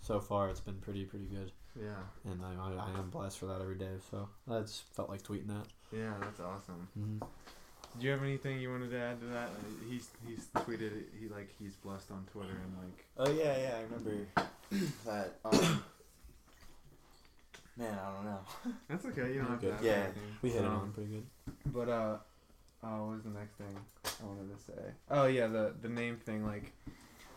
[0.00, 1.94] so far it's been pretty pretty good, Yeah.
[2.30, 3.94] and I I, I am blessed for that every day.
[4.10, 5.66] So I just felt like tweeting that.
[5.92, 6.88] Yeah, that's awesome.
[6.98, 7.18] Mm-hmm.
[7.98, 9.48] Do you have anything you wanted to add to that?
[9.48, 13.56] Uh, He's he's tweeted it, he like he's blessed on Twitter and like Oh yeah,
[13.58, 14.26] yeah, I remember
[15.06, 15.34] that.
[15.44, 15.84] Um,
[17.76, 18.38] man, I don't know.
[18.88, 19.32] that's okay.
[19.34, 19.66] You don't have to.
[19.66, 19.74] Good.
[19.74, 19.92] add Yeah.
[19.92, 20.22] anything.
[20.42, 21.26] We hit it Um, on pretty good.
[21.66, 22.16] But uh,
[22.82, 24.82] uh, what was the next thing I wanted to say?
[25.10, 26.46] Oh yeah, the the name thing.
[26.46, 26.72] Like,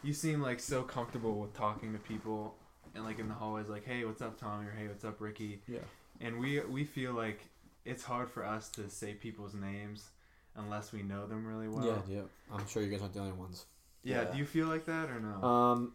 [0.05, 2.55] you seem like so comfortable with talking to people,
[2.93, 5.61] and like in the hallways, like, hey, what's up, Tommy, or hey, what's up, Ricky?
[5.67, 5.79] Yeah.
[6.21, 7.41] And we we feel like
[7.83, 10.09] it's hard for us to say people's names
[10.55, 11.85] unless we know them really well.
[12.07, 12.21] yeah, yeah.
[12.51, 13.65] I'm sure you guys aren't the only ones.
[14.03, 14.21] Yeah.
[14.23, 14.31] Yeah.
[14.31, 15.43] Do you feel like that or no?
[15.47, 15.93] Um,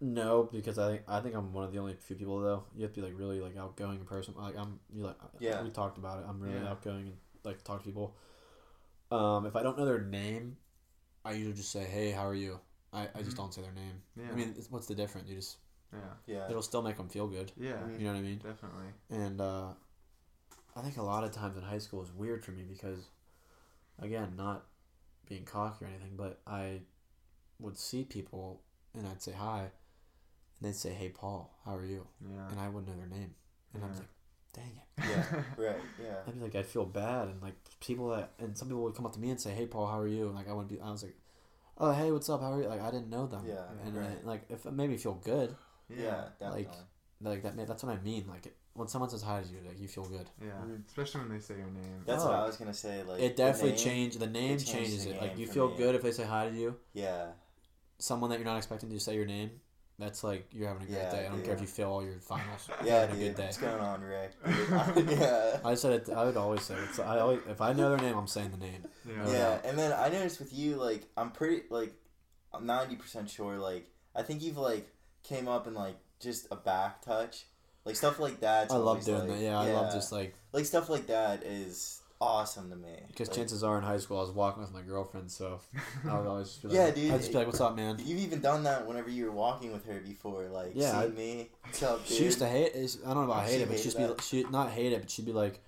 [0.00, 2.64] No, because I think I think I'm one of the only few people though.
[2.76, 4.34] You have to be like really like outgoing in person.
[4.36, 5.62] Like I'm, you like Yeah.
[5.62, 6.24] We talked about it.
[6.28, 6.70] I'm really Yeah.
[6.70, 8.16] outgoing and like talk to people.
[9.10, 10.56] Um, if I don't know their name,
[11.24, 12.60] I usually just say, "Hey, how are you?"
[12.98, 13.40] I, I just Mhm.
[13.40, 14.02] don't say their name.
[14.16, 14.30] Yeah.
[14.32, 15.28] I mean, it's, what's the difference?
[15.28, 15.56] You just
[15.92, 15.98] yeah.
[16.26, 16.50] Yeah.
[16.50, 17.52] it'll still make them feel good.
[17.56, 17.86] Yeah.
[17.98, 18.38] You know what I mean?
[18.38, 18.86] Definitely.
[19.10, 19.68] And uh,
[20.76, 23.08] I think a lot of times in high school is weird for me because,
[23.98, 24.66] again, not
[25.28, 26.82] being cocky or anything, but I
[27.58, 28.62] would see people
[28.94, 29.70] and I'd say hi, and
[30.62, 32.48] they'd say, "Hey, Paul, how are you?" Yeah.
[32.50, 33.34] And I wouldn't know their name,
[33.74, 34.08] and I'm like,
[34.52, 35.42] "Dang it." Yeah.
[35.56, 35.80] Right.
[36.02, 36.16] Yeah.
[36.26, 39.06] I'd be like, I'd feel bad, and like people that, and some people would come
[39.06, 40.80] up to me and say, "Hey, Paul, how are you?" And like I wouldn't be,
[40.80, 41.16] I was like,
[41.78, 42.40] "Oh, hey, what's up?
[42.40, 43.64] How are you?" Like I didn't know them, Yeah.
[43.84, 44.10] and right.
[44.10, 45.54] it, like if it made me feel good,
[45.88, 46.26] yeah.
[46.38, 46.68] Definitely.
[47.20, 48.26] like that, ma- that's what I mean.
[48.28, 50.28] Like it, when someone says hi to you, like you feel good.
[50.40, 50.50] Yeah.
[50.64, 50.86] Mhm.
[50.86, 52.02] Especially when they say your name.
[52.06, 52.26] That's Oh.
[52.26, 53.02] what I was gonna say.
[53.02, 54.18] Like it definitely name- changed.
[54.20, 55.20] The name changed changes the it.
[55.22, 55.76] Like you feel me.
[55.76, 56.76] good if they say hi to you.
[56.92, 57.32] Yeah.
[57.98, 59.50] Someone that you're not expecting to say your name,
[59.98, 61.26] that's like you're having a great Yeah, day.
[61.26, 62.68] I don't care if you fail all your finals.
[62.80, 63.44] You're Yeah, having a good day.
[63.44, 64.28] What's going on, Ray?
[65.16, 65.58] yeah.
[65.64, 66.10] I said it.
[66.10, 66.94] I would always say it.
[66.94, 68.86] So I always, if I know their name, I'm saying the name.
[69.06, 69.30] Yeah.
[69.30, 71.92] Yeah, and then I noticed with you, like, I'm pretty, like,
[72.52, 74.88] I'm ninety percent sure, like, I think you've like
[75.22, 77.44] came up in like just a back touch,
[77.84, 78.70] like stuff like that.
[78.70, 79.38] I love doing that.
[79.38, 82.88] Yeah, I love just like like stuff like that is awesome to me.
[83.08, 85.60] because Like, chances are in high school I was walking with my girlfriend, so
[86.08, 87.12] I would always just be like, Yeah, dude.
[87.12, 89.72] I'd just be like, "What's up, man?" You've even done that whenever you were walking
[89.72, 92.16] with her before, like, Yeah, see I- me, what's up, dude?
[92.16, 92.72] She used to hate.
[92.74, 94.20] Is I don't know about She hate it, but she'd be that.
[94.22, 95.60] she not hate it, but she'd be like,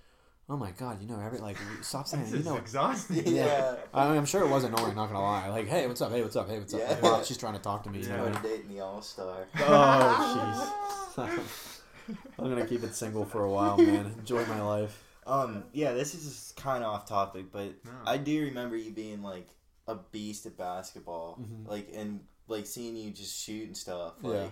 [0.49, 3.25] "Oh my god, you know every like stop saying This you is know." exhausting.
[3.27, 3.75] yeah.
[3.93, 4.95] I mean, I'm sure it was annoying.
[4.95, 5.47] Not gonna lie.
[5.49, 6.11] Like, hey, what's up?
[6.11, 6.49] Hey, what's up?
[6.49, 6.81] Hey, what's up?
[6.81, 6.89] Yeah.
[6.89, 7.99] Like, while she's trying to talk to me.
[7.99, 8.17] You Yeah.
[8.17, 8.57] know what I Started mean?
[8.61, 9.47] dating the All Star.
[9.59, 11.77] Oh, jeez.
[12.37, 14.13] I'm gonna keep it single for a while, man.
[14.19, 15.03] Enjoy my life.
[15.27, 17.91] Um, yeah, this is kind of off topic, but No.
[18.05, 19.47] I do remember you being like
[19.87, 21.67] a beast at basketball, Mhm.
[21.67, 24.13] like and like seeing you just shoot and stuff.
[24.23, 24.29] Yeah.
[24.29, 24.51] Like,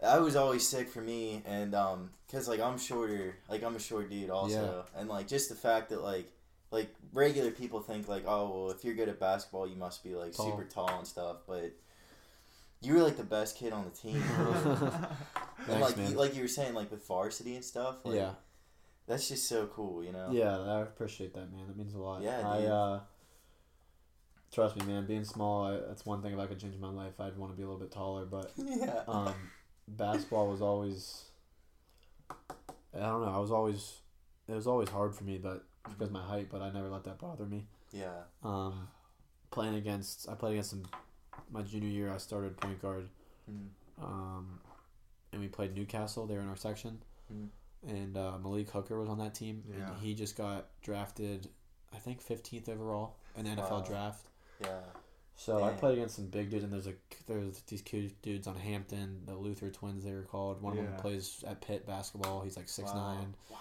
[0.00, 3.80] that was always sick for me, and um, cause like I'm shorter, like I'm a
[3.80, 6.26] short dude also, and like just the fact that like
[6.72, 10.14] like regular people think like oh well if you're good at basketball you must be
[10.14, 10.46] like Tall.
[10.50, 11.72] super tall and stuff, but
[12.80, 14.20] you were like the best kid on the team.
[14.36, 15.06] and
[15.66, 18.32] Thanks, like you, like you were saying like with varsity and stuff, like, yeah,
[19.06, 20.28] that's just so cool, you know.
[20.32, 20.58] yeah.
[20.58, 21.66] I appreciate that, man.
[21.66, 22.22] That means a lot.
[22.22, 23.00] Yeah, I uh,
[24.52, 25.06] trust me, man.
[25.06, 26.32] Being small, I, that's one thing.
[26.34, 28.24] If I could change my life, I'd want to be a little bit taller.
[28.24, 29.02] But yeah.
[29.08, 29.34] um,
[29.88, 31.24] basketball was always.
[32.30, 33.32] I don't know.
[33.34, 34.00] I was always.
[34.48, 36.48] It was always hard for me, but because my height.
[36.50, 37.66] But I never let that bother me.
[37.92, 38.22] yeah.
[38.42, 38.88] Um,
[39.50, 40.82] playing against, I played against some.
[41.50, 43.08] My junior year, I started point guard.
[43.50, 43.68] Mm.
[44.02, 44.60] Um,
[45.32, 46.26] and we played New Castle.
[46.26, 47.02] They were in our section,
[47.32, 47.48] Mhm.
[47.86, 49.88] And uh, Malik Hooker was on that team, Yeah.
[49.92, 51.48] and he just got drafted,
[51.94, 53.84] I think fifteenth overall in the NFL Wow.
[53.86, 54.26] draft.
[54.60, 54.80] Yeah.
[55.34, 56.94] So I played against some big dudes, and there's a
[57.26, 60.60] there's these cute dudes on Hampton, the Luther twins they were called.
[60.62, 62.42] One of them plays at Pitt basketball.
[62.42, 63.14] He's like six Wow.
[63.16, 63.34] nine.
[63.50, 63.58] Wow.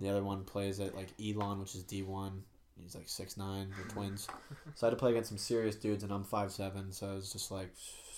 [0.00, 2.42] The other one plays at like Elon, which is D one.
[2.82, 3.72] He's like six nine.
[3.80, 4.26] The twins.
[4.74, 6.90] So I had to play against some serious dudes, and I'm five seven.
[6.90, 7.70] So it was just like,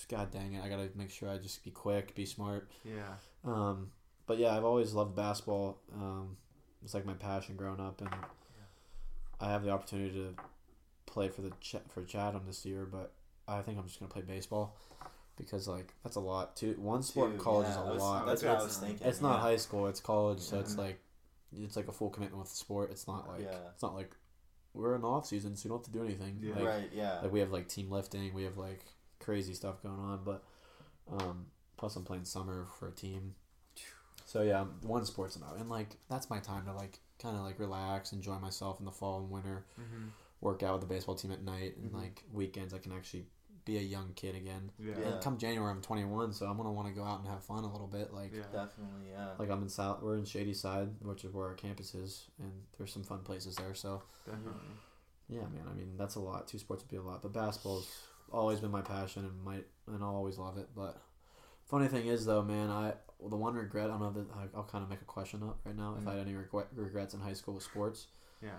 [0.08, 0.64] God dang it!
[0.64, 2.70] I gotta make sure I just be quick, be smart.
[2.84, 3.14] yeah.
[3.44, 3.90] Um,
[4.26, 5.78] but yeah, I've always loved basketball.
[5.94, 6.36] Um,
[6.84, 8.10] it's like my passion growing up, and
[9.40, 10.34] I have the opportunity to
[11.06, 12.86] play for the Ch- for Chatham this year.
[12.90, 13.12] But
[13.48, 14.76] I think I'm just gonna play baseball
[15.36, 16.56] because like that's a lot.
[16.56, 18.26] Two one sport in college yeah, is a I was- lot.
[18.26, 19.06] That's It's, what I was thinking.
[19.06, 19.40] it's not yeah.
[19.42, 20.78] high school; it's college, so it's Mhm.
[20.78, 21.00] like
[21.54, 22.90] it's like a full commitment with the sport.
[22.90, 23.58] It's not like Yeah.
[23.72, 24.16] it's not like
[24.74, 26.38] we're in the off season, so you don't have to do anything.
[26.40, 26.54] Yeah.
[26.54, 26.90] Like, right.
[26.92, 27.20] Yeah.
[27.20, 28.86] like we have like team lifting, we have like
[29.20, 30.42] crazy stuff going on, but
[31.10, 31.46] um,
[31.76, 33.34] plus I'm playing summer for a team.
[34.32, 37.59] So yeah, one sport's enough, and like that's my time to like kind of like
[37.59, 40.06] relax, enjoy myself in the fall and winter, Mm-hmm.
[40.40, 41.94] work out with the baseball team at night, and Mhm.
[42.02, 43.26] like weekends I can actually
[43.66, 44.72] be a young kid again.
[44.78, 44.94] Yeah.
[44.98, 45.20] Yeah.
[45.22, 47.70] Come January I'm 21, so I'm gonna want to go out and have fun a
[47.70, 48.14] little bit.
[48.14, 48.44] Like Yeah.
[48.50, 49.10] Definitely.
[49.10, 49.34] Yeah.
[49.38, 52.90] like I'm in South, we're in Shadyside, which is where our campus is, and there's
[52.92, 53.74] some fun places there.
[53.74, 54.60] So Definitely.
[55.28, 55.68] yeah, man.
[55.70, 56.48] I mean, that's a lot.
[56.48, 57.86] Two sports would be a lot, but basketball's
[58.32, 60.70] always been my passion and might and I'll always love it.
[60.74, 60.96] But
[61.72, 64.56] funny thing is, though, man, I well, the one regret I don't know that I-
[64.56, 65.96] I'll kind of make a question up right now.
[65.98, 68.08] If I had any regret, regrets in high school with sports,
[68.42, 68.58] Yeah.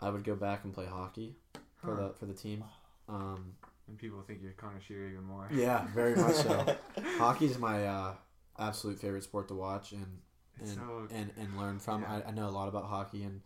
[0.00, 1.36] I would go back and play hockey
[1.76, 2.08] for Huh.
[2.08, 2.64] the for the team.
[3.08, 3.56] Um,
[3.88, 5.48] And people think you're kind of Sheary even more.
[5.50, 6.76] yeah, very much so.
[7.18, 8.14] Hockey is my uh,
[8.58, 10.20] absolute favorite sport to watch and
[10.60, 12.02] and, so and, and learn from.
[12.02, 12.20] Yeah.
[12.24, 13.40] I, I know a lot about hockey and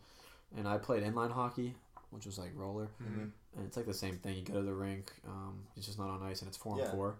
[0.55, 1.75] and I played inline hockey,
[2.11, 2.89] which was like roller.
[3.01, 3.31] Mhm.
[3.55, 4.35] and it's like the same thing.
[4.37, 6.85] You go to the rink, um, it's just not on ice, and it's four Yeah.
[6.85, 7.15] on four.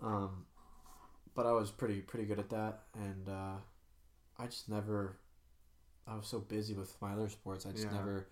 [0.00, 0.46] Um,
[1.34, 3.56] but I was pretty pretty good at that, and uh,
[4.38, 5.18] I just never.
[6.06, 7.64] I was so busy with my other sports.
[7.66, 7.92] I just Yeah.
[7.92, 8.26] never.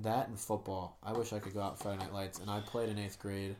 [0.00, 0.98] That and football.
[1.02, 3.56] I wish I could go out Friday Night Lights, and I played in eighth grade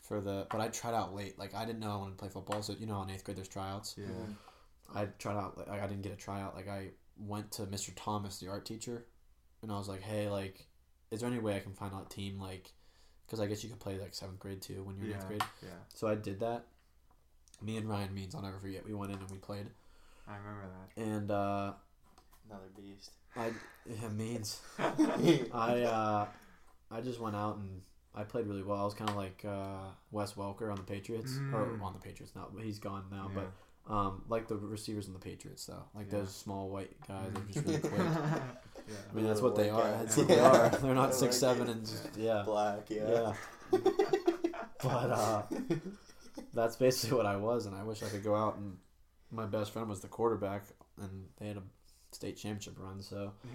[0.00, 0.46] for the.
[0.50, 1.38] But I tried out late.
[1.38, 2.62] Like I didn't know I wanted to play football.
[2.62, 3.96] So you know, in eighth grade there's tryouts.
[3.98, 4.06] Yeah.
[4.94, 5.58] I tried out.
[5.58, 6.54] Like I didn't get a tryout.
[6.54, 7.92] Like I went to Mr.
[7.96, 9.06] Thomas, the art teacher,
[9.62, 10.66] and I was like, "Hey, like,
[11.10, 12.72] is there any way I can find out a team like?"
[13.26, 15.44] Because I guess you could play like seventh grade too when you're in eighth grade.
[15.62, 15.68] Yeah.
[15.94, 16.64] So I did that.
[17.62, 18.84] Me and Ryan Means, I'll never forget.
[18.86, 19.66] We went in and we played,
[20.28, 20.64] I remember
[20.96, 21.02] that.
[21.02, 21.72] and uh,
[22.48, 23.10] Another beast.
[23.36, 23.50] I
[23.86, 24.60] yeah Means.
[24.78, 26.26] I uh,
[26.90, 27.82] I just went out and
[28.14, 28.80] I played really well.
[28.80, 31.82] I was kind of like uh, Wes Welker on the Patriots, or Mm.
[31.82, 32.48] on the Patriots now.
[32.60, 33.42] He's gone now, Yeah.
[33.86, 36.18] but um, like the receivers on the Patriots though, like Yeah.
[36.20, 38.00] those small white guys are just really quick.
[38.00, 39.82] I mean, that's what they are.
[39.92, 40.68] That's what they are.
[40.70, 43.32] They're not six seven and just, yeah, Black, yeah.
[43.72, 43.78] yeah.
[44.82, 45.42] But uh,
[46.54, 48.76] that's basically what I was, and I wish I could go out and
[49.30, 50.64] my best friend was the quarterback,
[51.00, 51.62] and they had a
[52.12, 53.52] state championship run, so Yeah.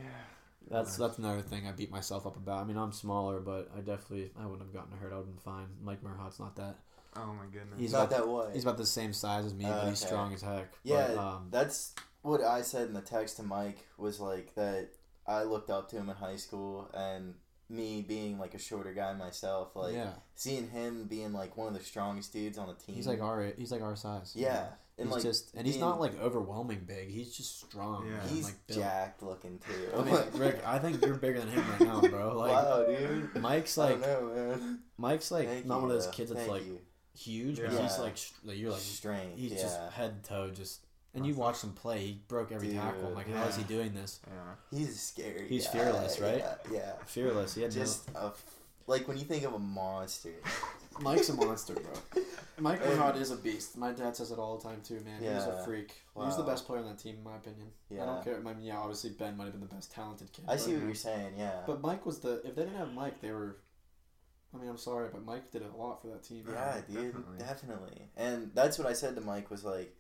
[0.70, 0.98] that's Nice.
[0.98, 2.62] that's another thing I beat myself up about.
[2.62, 5.12] I mean, I'm smaller, but I definitely I wouldn't have gotten hurt.
[5.12, 5.68] I would have been fine.
[5.82, 6.78] Mike Murhaught's not that.
[7.18, 7.80] Oh my goodness.
[7.80, 8.50] He's not about that way.
[8.54, 10.08] He's about the same size as me, but he's Okay.
[10.08, 10.68] strong as heck.
[10.84, 11.94] Yeah, but, um, That's
[12.24, 14.90] what I said in the text to Mike was like that
[15.28, 17.36] I looked up to him in high school and
[17.70, 21.74] me being like a shorter guy myself, like yeah, seeing him being like one of
[21.74, 22.96] the strongest dudes on the team.
[22.96, 24.34] he's like our he's like our size.
[24.36, 24.68] Yeah.
[24.98, 27.10] And he's like just and he's being- not like overwhelming big.
[27.10, 28.06] He's just strong.
[28.06, 28.12] Yeah.
[28.14, 28.80] man, he's like built.
[28.80, 29.98] jacked looking too.
[29.98, 32.38] I mean, Rick, I think you're bigger than him right now, bro.
[32.38, 33.36] Like wow, dude.
[33.42, 34.80] Mike's I like don't know, man.
[34.98, 36.12] Mike's like Thank not you, one of those though.
[36.14, 36.80] kids that's Thank like you.
[37.18, 37.82] huge, but Yeah.
[37.82, 38.16] he's like
[38.46, 39.38] like you're like strength.
[39.38, 39.62] he's yeah.
[39.64, 40.85] just head to toe just.
[41.16, 43.08] And you watch him play, he broke every Dude, tackle.
[43.08, 44.20] I'm like, how is he doing this?
[44.28, 44.78] Yeah.
[44.80, 45.48] He's scary.
[45.48, 45.74] He's guy.
[45.74, 46.40] fearless, right?
[46.40, 46.56] Yeah.
[46.72, 46.92] yeah.
[47.06, 47.56] Fearless.
[47.56, 48.44] He had Just a f-
[48.88, 50.34] like when you think of a monster.
[51.00, 52.24] Mike's a monster, bro.
[52.60, 53.78] Mike And- Murhaugh is a beast.
[53.78, 55.20] My dad says it all the time too, man.
[55.20, 55.66] He's a Yeah.
[55.66, 55.94] freak.
[56.24, 57.68] He's the best player on that team, in my opinion.
[57.90, 58.04] Yeah.
[58.04, 58.38] I don't care.
[58.38, 60.46] I mean, yeah, obviously Ben might have been the best talented kid.
[60.48, 61.34] I but- see what you're saying.
[61.38, 61.62] Yeah.
[61.68, 62.42] But Mike was the.
[62.46, 63.58] If they didn't have Mike, they were.
[64.54, 66.46] I mean, I'm sorry, but Mike did a lot for that team.
[66.50, 67.38] Yeah, Yeah, dude, definitely.
[67.40, 68.02] definitely.
[68.16, 69.94] And that's what I said to Mike was like,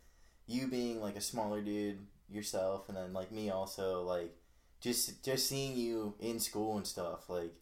[0.47, 1.99] you being like a smaller dude
[2.29, 4.35] yourself, and then like me also, like,
[4.81, 7.53] just just seeing you in school and stuff, like,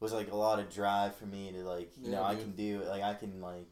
[0.00, 2.52] was like a lot of drive for me to like, you know, Yeah, I can
[2.52, 2.88] do it.
[2.88, 3.70] Like, I can like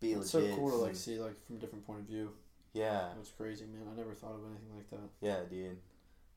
[0.00, 0.50] be It's legit.
[0.50, 2.30] so cool to like see like from a different point of view.
[2.72, 3.86] yeah, That's crazy, man.
[3.92, 5.08] I never thought of anything like that.
[5.20, 5.78] yeah, dude.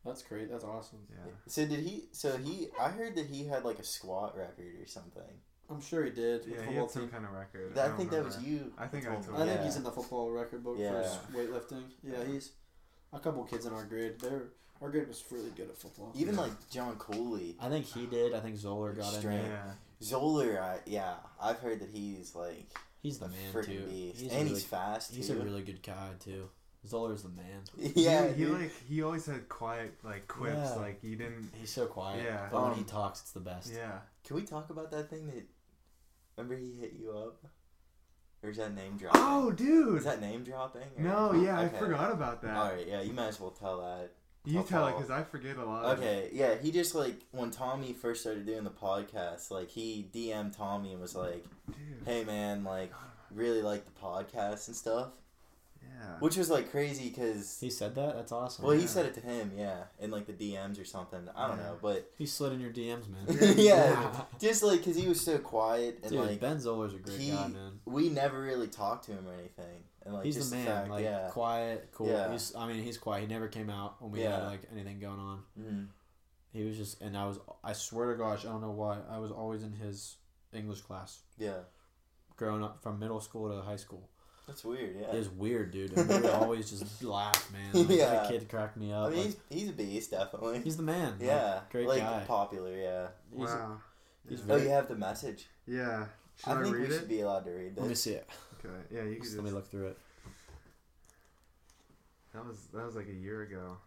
[0.05, 0.51] That's great.
[0.51, 0.99] That's awesome.
[1.09, 1.31] Yeah.
[1.47, 2.03] So did he?
[2.11, 2.67] So he?
[2.79, 5.23] I heard that he had like a squat record or something.
[5.69, 6.45] I'm sure he did.
[6.45, 7.11] Yeah, he football had some team.
[7.11, 7.77] kind of record.
[7.77, 8.71] I, don't think that was you.
[8.77, 9.63] I think I told I think Yeah.
[9.65, 11.39] he's in the football record book for his Yeah.
[11.39, 11.83] weightlifting.
[12.03, 12.51] Yeah, he's
[13.13, 14.19] a couple kids in our grade.
[14.19, 14.43] They're
[14.81, 16.11] our grade was really good at football.
[16.15, 16.41] Even Yeah.
[16.41, 18.33] like John Cooley, I think he did.
[18.33, 19.41] I think Zoller got in there.
[19.41, 19.71] Yeah.
[20.03, 20.59] Zoller.
[20.61, 23.85] I, yeah, I've heard that he's like He's the man freaking too.
[23.87, 25.39] beast, He's and really, he's fast he's too.
[25.39, 26.49] a really good guy too.
[26.85, 27.63] Zoller's the man.
[27.95, 30.55] yeah, he, he like he always had quiet like quips.
[30.57, 30.73] Yeah.
[30.75, 31.49] Like he didn't.
[31.59, 32.23] He's so quiet.
[32.23, 32.47] Yeah.
[32.51, 33.71] But when he Um, talks, it's the best.
[33.73, 33.99] Yeah.
[34.25, 35.45] Can we talk about that thing that?
[36.37, 37.45] Remember he hit you up,
[38.43, 39.21] or is that name dropping?
[39.23, 39.97] Oh, dude.
[39.99, 40.81] is that name dropping?
[40.97, 41.75] or- no, yeah, Okay.
[41.77, 42.55] I forgot about that.
[42.55, 44.11] All right, yeah, you might as well tell that.
[44.47, 45.85] You I'll tell it because I forget a lot.
[45.85, 46.03] of it.
[46.03, 50.53] Okay, yeah, he just like when Tommy first started doing the podcast, like he DM'd
[50.53, 51.77] Tommy and was like, Dude.
[52.05, 52.91] "Hey man, like
[53.31, 55.09] really like the podcast and stuff,".
[56.19, 58.15] Which was like crazy because He said that.
[58.15, 58.65] That's awesome.
[58.65, 58.87] well he Yeah.
[58.87, 61.27] said it to him, yeah, in like the DMs or something.
[61.35, 61.63] I don't Yeah.
[61.63, 63.25] know, but he slid in your DMs, man.
[63.57, 67.19] yeah, just like because he was so quiet and Dude, like Ben Zoller's a great
[67.19, 67.79] he- guy, man.
[67.85, 70.89] we never really talked to him or anything, and like He's just the man, fact,
[70.89, 72.07] like yeah, quiet, cool.
[72.07, 72.31] Yeah.
[72.31, 73.21] He's, I mean, he's quiet.
[73.21, 75.43] He never came out when we had like anything going on.
[75.59, 75.87] mm,
[76.53, 79.17] He was just, and I was, I swear to gosh, I don't know why, I
[79.19, 80.17] was always in his
[80.53, 81.59] English class yeah,
[82.37, 84.09] growing up from middle school to high school.
[84.47, 85.07] That's weird, yeah.
[85.13, 85.95] It was weird, dude.
[85.97, 87.87] And we would always just laugh, man.
[87.87, 88.05] Like, Yeah.
[88.11, 89.09] That kid cracked me I up.
[89.11, 90.61] mean, like, he's, he's a beast, definitely.
[90.61, 91.13] he's the man.
[91.19, 92.23] like, yeah, great like guy.
[92.27, 93.07] popular, yeah.
[93.31, 93.77] He's, wow.
[94.29, 95.47] he's Oh, very- you have the message.
[95.67, 96.05] Yeah.
[96.37, 96.99] Should I, I think read we it?
[96.99, 97.81] should be allowed to read this.
[97.81, 98.29] Let me see it.
[98.59, 98.73] Okay.
[98.91, 99.35] Yeah, you could Just just.
[99.37, 99.97] let me look through it.
[102.33, 103.77] That was that was like a year ago.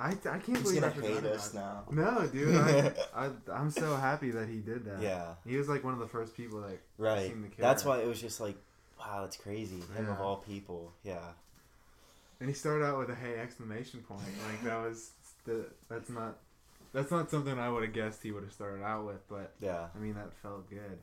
[0.00, 1.82] I, I can't He's believe gonna I forgot hate us now.
[1.90, 2.54] No, dude.
[2.54, 5.02] I, I I'm so happy that he did that.
[5.02, 7.26] Yeah, He was like one of the first people that right.
[7.26, 7.64] seemed to care.
[7.64, 8.56] That's why it was just like,
[8.98, 9.80] wow, that's crazy.
[9.96, 10.92] Him of all people.
[11.04, 11.18] Yeah.
[12.40, 14.22] And he started out with a hey exclamation point.
[14.46, 15.10] Like that was
[15.44, 16.36] the that's not
[16.92, 19.88] that's not something I would have guessed he would have started out with, but Yeah.
[19.94, 20.98] I mean that felt good.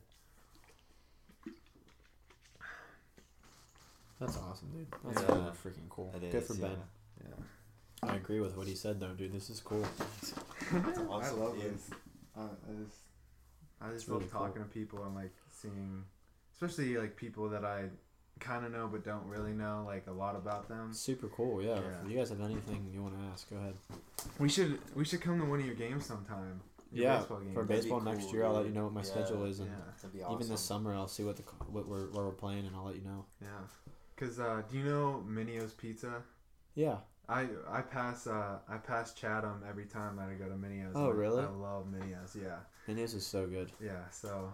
[4.20, 4.86] That's awesome, dude.
[5.04, 5.34] That's Yeah.
[5.36, 6.10] really freaking cool.
[6.16, 6.68] It Good is, for yeah.
[6.68, 6.78] Ben.
[7.24, 8.08] Yeah.
[8.10, 9.32] I agree with what he said, though, dude.
[9.32, 9.82] This is cool.
[10.72, 11.74] awesome, I love dude.
[11.74, 11.90] this.
[12.36, 12.98] Uh, I just
[13.80, 14.40] I just It's love really cool.
[14.40, 16.04] talking to people and like seeing,
[16.60, 17.84] especially like people that I
[18.40, 20.92] kind of know but don't really know like a lot about them.
[20.92, 21.74] Super cool, yeah.
[21.76, 21.80] Yeah.
[22.04, 23.74] If you guys have anything you want to ask, go ahead.
[24.38, 26.60] We should we should come to one of your games sometime.
[26.92, 27.54] your yeah, baseball game.
[27.54, 29.06] for That'd be baseball next cool, year, I'll let you know what my Yeah.
[29.06, 30.34] schedule is, and yeah, That'd be awesome.
[30.36, 32.96] even this summer, I'll see what the what we're where we're playing, and I'll let
[32.96, 33.24] you know.
[33.40, 33.48] yeah.
[34.16, 36.22] Cause uh, do you know Mineo's Pizza?
[36.74, 36.96] Yeah.
[37.28, 40.92] I I pass uh I pass Chatham every time that I go to Mineo's.
[40.94, 41.42] Oh, and really?
[41.42, 42.36] I love Mineo's.
[42.40, 43.72] Yeah, Mineo's is so good.
[43.80, 44.08] yeah.
[44.10, 44.52] So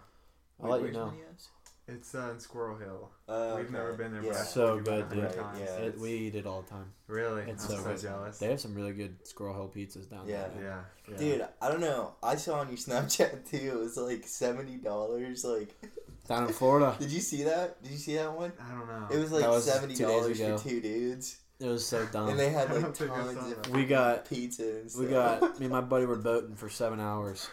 [0.63, 1.07] I'll let you know.
[1.11, 1.49] Mineo's?
[1.89, 3.11] It's uh, in Squirrel Hill.
[3.29, 4.31] Uh, We've never been there, Yeah.
[4.31, 5.35] but I've So told you about good, dude.
[5.37, 5.59] times.
[5.61, 5.85] Right, yeah.
[5.87, 6.93] It, we eat it all the time.
[7.07, 7.43] really.
[7.43, 8.01] It's I'm so so, good.
[8.01, 8.39] jealous.
[8.39, 10.49] They have some really good Squirrel Hill pizzas down Yeah.
[10.55, 10.63] there.
[11.09, 11.17] yeah, yeah.
[11.19, 12.15] Dude, I don't know.
[12.23, 13.57] I saw on your Snapchat too.
[13.57, 15.45] It was like seventy dollars.
[15.45, 15.75] Like,
[16.29, 17.83] Down in Florida, did you see that?
[17.83, 18.53] Did you see that one?
[18.61, 19.09] I don't know.
[19.11, 22.29] It was like was seventy two dollars days for two dudes, it was so dumb.
[22.29, 24.63] and they had like don't think tons of we got pizza.
[24.63, 25.03] And stuff.
[25.03, 27.49] we got me and my buddy were boating for seven hours,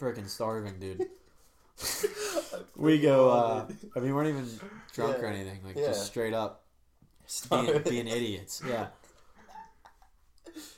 [0.00, 1.06] freaking starving, dude.
[2.76, 3.30] We go.
[3.30, 3.66] uh
[3.96, 4.48] I mean, we weren't even
[4.92, 5.60] drunk or anything.
[5.64, 5.86] Like Yeah.
[5.88, 6.64] just straight up
[7.50, 8.62] being, being idiots.
[8.66, 8.88] Yeah.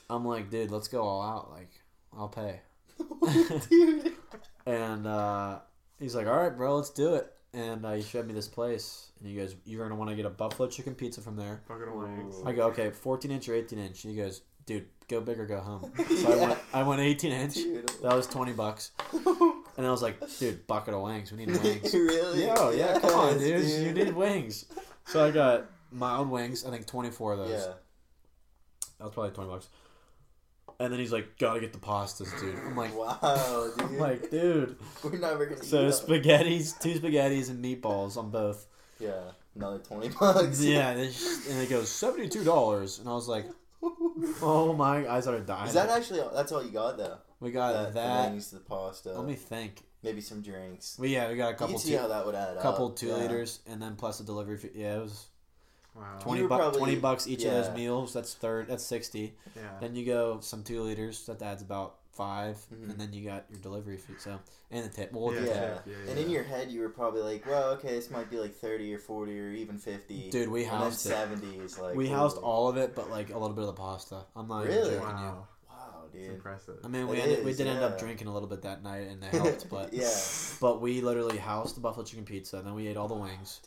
[0.09, 1.49] I'm like, dude, let's go all out.
[1.51, 1.71] Like,
[2.15, 2.61] I'll pay.
[3.69, 4.13] dude.
[4.65, 5.59] And uh,
[5.99, 7.29] he's like, all right, bro, let's do it.
[7.53, 10.25] And uh, he showed me this place, and he goes, "You're gonna want to get
[10.25, 12.37] a buffalo chicken pizza from there." Bucket wings.
[12.45, 15.45] I go, "Okay, 14 inch or 18 inch." And he goes, "Dude, go big or
[15.45, 17.53] go home." So I went, I went 18 inch.
[17.55, 17.89] Dude.
[18.01, 18.91] That was 20 bucks,
[19.77, 21.31] and I was like, "Dude, bucket of wings.
[21.31, 22.45] We need wings." really?
[22.45, 23.97] Yo, yeah, come on, Yes, dude.
[23.97, 24.65] You need wings.
[25.05, 26.65] So I got my own wings.
[26.65, 27.49] I think 24 of those.
[27.49, 27.73] Yeah.
[28.99, 29.67] That was probably 20 bucks.
[30.79, 33.85] And then he's like, "Gotta get the pastas, dude." I'm like, Wow, dude.
[33.85, 34.77] I'm like, dude.
[35.03, 38.65] We're never gonna So spaghettis, two spaghettis and meatballs on both.
[38.99, 39.21] Yeah,
[39.55, 40.61] another twenty bucks.
[40.61, 41.15] Yeah, and it,
[41.49, 43.45] and it goes seventy two dollars, and I was like,
[43.83, 45.67] "Oh my!" I started dying.
[45.67, 47.17] Is that actually that's all you got though?
[47.43, 48.23] We got that, that.
[48.25, 49.83] the wings, the pasta, let me think.
[50.01, 50.97] maybe some drinks.
[50.97, 52.87] We yeah, we got a You couple can see two, how that would add couple
[52.87, 52.95] up.
[52.95, 53.15] two yeah.
[53.17, 54.71] liters, and then plus the delivery fee.
[54.75, 55.27] Yeah, it was
[55.95, 56.17] Wow.
[56.19, 56.59] twenty were bucks.
[56.61, 58.13] probably- Twenty bucks each of those meals.
[58.13, 58.67] That's third.
[58.67, 59.35] That's sixty.
[59.55, 59.61] Yeah.
[59.79, 61.25] Then you go some two liters.
[61.27, 62.91] That adds about 5 Mhm.
[62.91, 64.13] and then you got your delivery fee.
[64.19, 64.39] So
[64.71, 65.11] and the tip.
[65.11, 65.53] Well, Yeah, the Yeah.
[65.75, 65.81] tip.
[65.87, 68.55] yeah, And in your head, you were probably like, "Well, okay, this might be like
[68.55, 70.29] thirty or forty or even 50.
[70.31, 71.09] dude, we and then housed it.
[71.09, 73.73] seventy is like We housed all of it, but like a little bit of the
[73.81, 74.25] pasta.
[74.35, 74.95] I'm not even Really?
[74.95, 75.47] joking you.
[76.13, 76.19] Wow.
[76.19, 76.75] Wow, It's impressive.
[76.83, 78.83] I mean, we It ended, we is, did end up drinking a little bit that
[78.83, 79.69] night, and it helped.
[79.69, 80.09] But yeah,
[80.61, 83.23] but we literally housed the buffalo chicken pizza, and then we ate all the ah,
[83.23, 83.61] wings.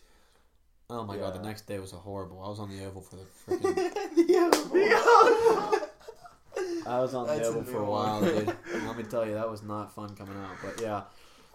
[0.89, 2.43] Oh my god, the next day was a horrible.
[2.43, 3.23] I was on the oval for the
[3.56, 4.28] freaking.
[4.28, 4.51] yeah.
[6.86, 8.47] I was on the That's a oval for a while, dude.
[8.86, 10.56] Let me tell you, that was not fun coming out.
[10.62, 11.02] But yeah,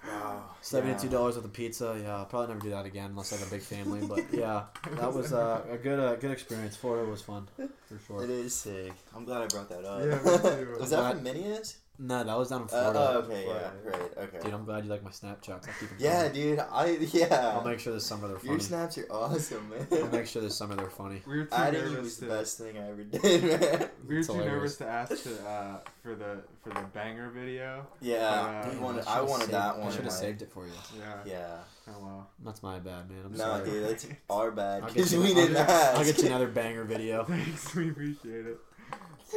[0.08, 0.44] Wow.
[0.62, 2.00] seventy-two dollars with a pizza.
[2.02, 4.06] Yeah, I'll probably never do that again unless I have a big family.
[4.06, 4.64] But yeah,
[5.00, 6.76] that was uh, a good uh, good experience.
[6.76, 7.70] Florida was fun for
[8.08, 8.24] sure.
[8.24, 8.94] is sick.
[9.16, 10.02] I'm glad I brought that up.
[10.02, 10.76] Yeah, me too.
[10.80, 11.78] was that from Mineo's?
[12.04, 13.00] No, that was down in Uh, Florida.
[13.00, 13.72] oh, okay, Florida.
[13.84, 14.40] yeah, right, okay.
[14.44, 15.68] Dude, I'm glad you like my Snapchats.
[15.68, 16.34] I'll keep them yeah, coming.
[16.34, 17.54] dude, I yeah.
[17.56, 18.52] I'll make sure this summer they're funny.
[18.54, 19.88] Your snaps are awesome, man.
[19.92, 21.22] I'll make sure this summer they're funny.
[21.28, 22.32] We were too Adding you nervous was the to.
[22.32, 23.90] best thing I ever did, man.
[24.08, 24.52] We were It's too hilarious.
[24.52, 27.86] nervous to ask to, uh, for the for the banger video.
[28.02, 29.88] Yeah, Uh, I wanted, should've I wanted saved- that one.
[29.88, 30.72] I should have like- saved it for you.
[30.98, 31.14] Yeah.
[31.26, 31.58] Yeah.
[31.88, 32.30] Oh well.
[32.44, 33.20] That's my bad, man.
[33.26, 33.70] I'm No, sorry.
[33.70, 35.98] dude, that's our bad because we didn't ask.
[36.00, 37.24] I'll get you another banger video.
[37.26, 38.58] Thanks, we appreciate it.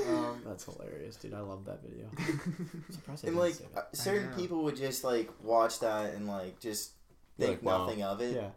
[0.08, 1.34] Um, That's hilarious, dude.
[1.34, 2.06] I love that video.
[2.90, 3.96] Surprised I And didn't like save uh, it.
[3.96, 4.36] certain know.
[4.36, 6.92] people would just like watch that and like just
[7.38, 7.86] You're think like, wow.
[7.86, 8.34] nothing of it.
[8.36, 8.48] Yeah.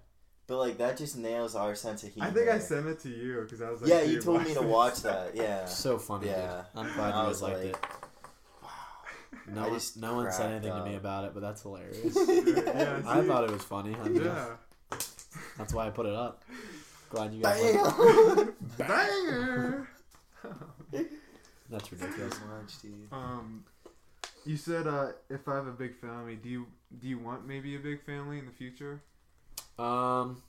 [0.47, 2.30] But like that just nails our sense of humor.
[2.30, 4.39] I think I sent it to you because I was like, yeah, dude, you told
[4.43, 4.64] me to this.
[4.64, 5.35] watch that.
[5.35, 5.65] Yeah.
[5.65, 6.64] So funny, Yeah.
[6.73, 6.85] dude.
[6.88, 9.53] I'm glad I you was guys liked like, it.
[9.53, 11.01] No, I one, just no one said cracked anything to me up.
[11.01, 12.15] about it, but that's hilarious.
[12.15, 13.27] Yeah, I see?
[13.27, 13.95] thought it was funny.
[13.95, 14.45] I mean, Yeah.
[15.57, 16.43] That's why I put it up.
[17.09, 18.77] Glad you guys liked it.
[18.77, 19.88] Bam!
[20.91, 21.07] Banger.
[21.69, 22.34] That's ridiculous.
[22.48, 22.94] Much, dude.
[23.11, 23.64] um,
[24.45, 26.68] you said uh, if I have a big family, do you
[26.99, 29.02] do you want maybe a big family in the future?
[29.77, 30.41] Um,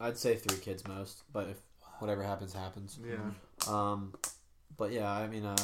[0.00, 1.56] I'd say three kids most, but if
[1.98, 2.98] whatever happens, happens.
[3.04, 3.30] Yeah.
[3.72, 4.14] Um,
[4.76, 5.56] but yeah, I mean, uh,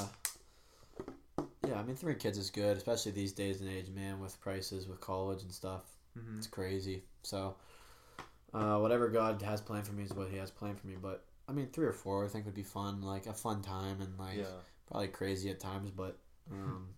[1.66, 4.86] yeah, I mean, three kids is good, especially these days and age, man, with prices,
[4.86, 5.82] with college and stuff.
[6.14, 7.02] hmm It's crazy.
[7.22, 7.54] So,
[8.52, 10.96] uh, whatever God has planned for me is what He has planned for me.
[11.00, 14.00] But I mean, three or four, I think would be fun, like a fun time,
[14.00, 14.60] and like Yeah.
[14.86, 15.90] probably crazy at times.
[15.90, 16.18] But
[16.50, 16.94] um,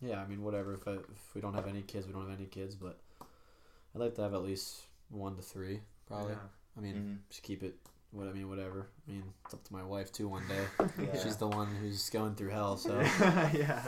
[0.00, 0.74] yeah, I mean, whatever.
[0.74, 2.74] If I, if we don't have any kids, we don't have any kids.
[2.74, 6.34] But I'd like to have at least one to three, probably.
[6.76, 7.18] I mean, Mhm.
[7.30, 7.76] just keep it.
[8.12, 8.88] What I mean, whatever.
[9.06, 10.26] I mean, it's up to my wife too.
[10.28, 10.64] One day,
[11.00, 11.22] Yeah.
[11.22, 12.76] she's the one who's going through hell.
[12.76, 12.98] So,
[13.54, 13.84] yeah.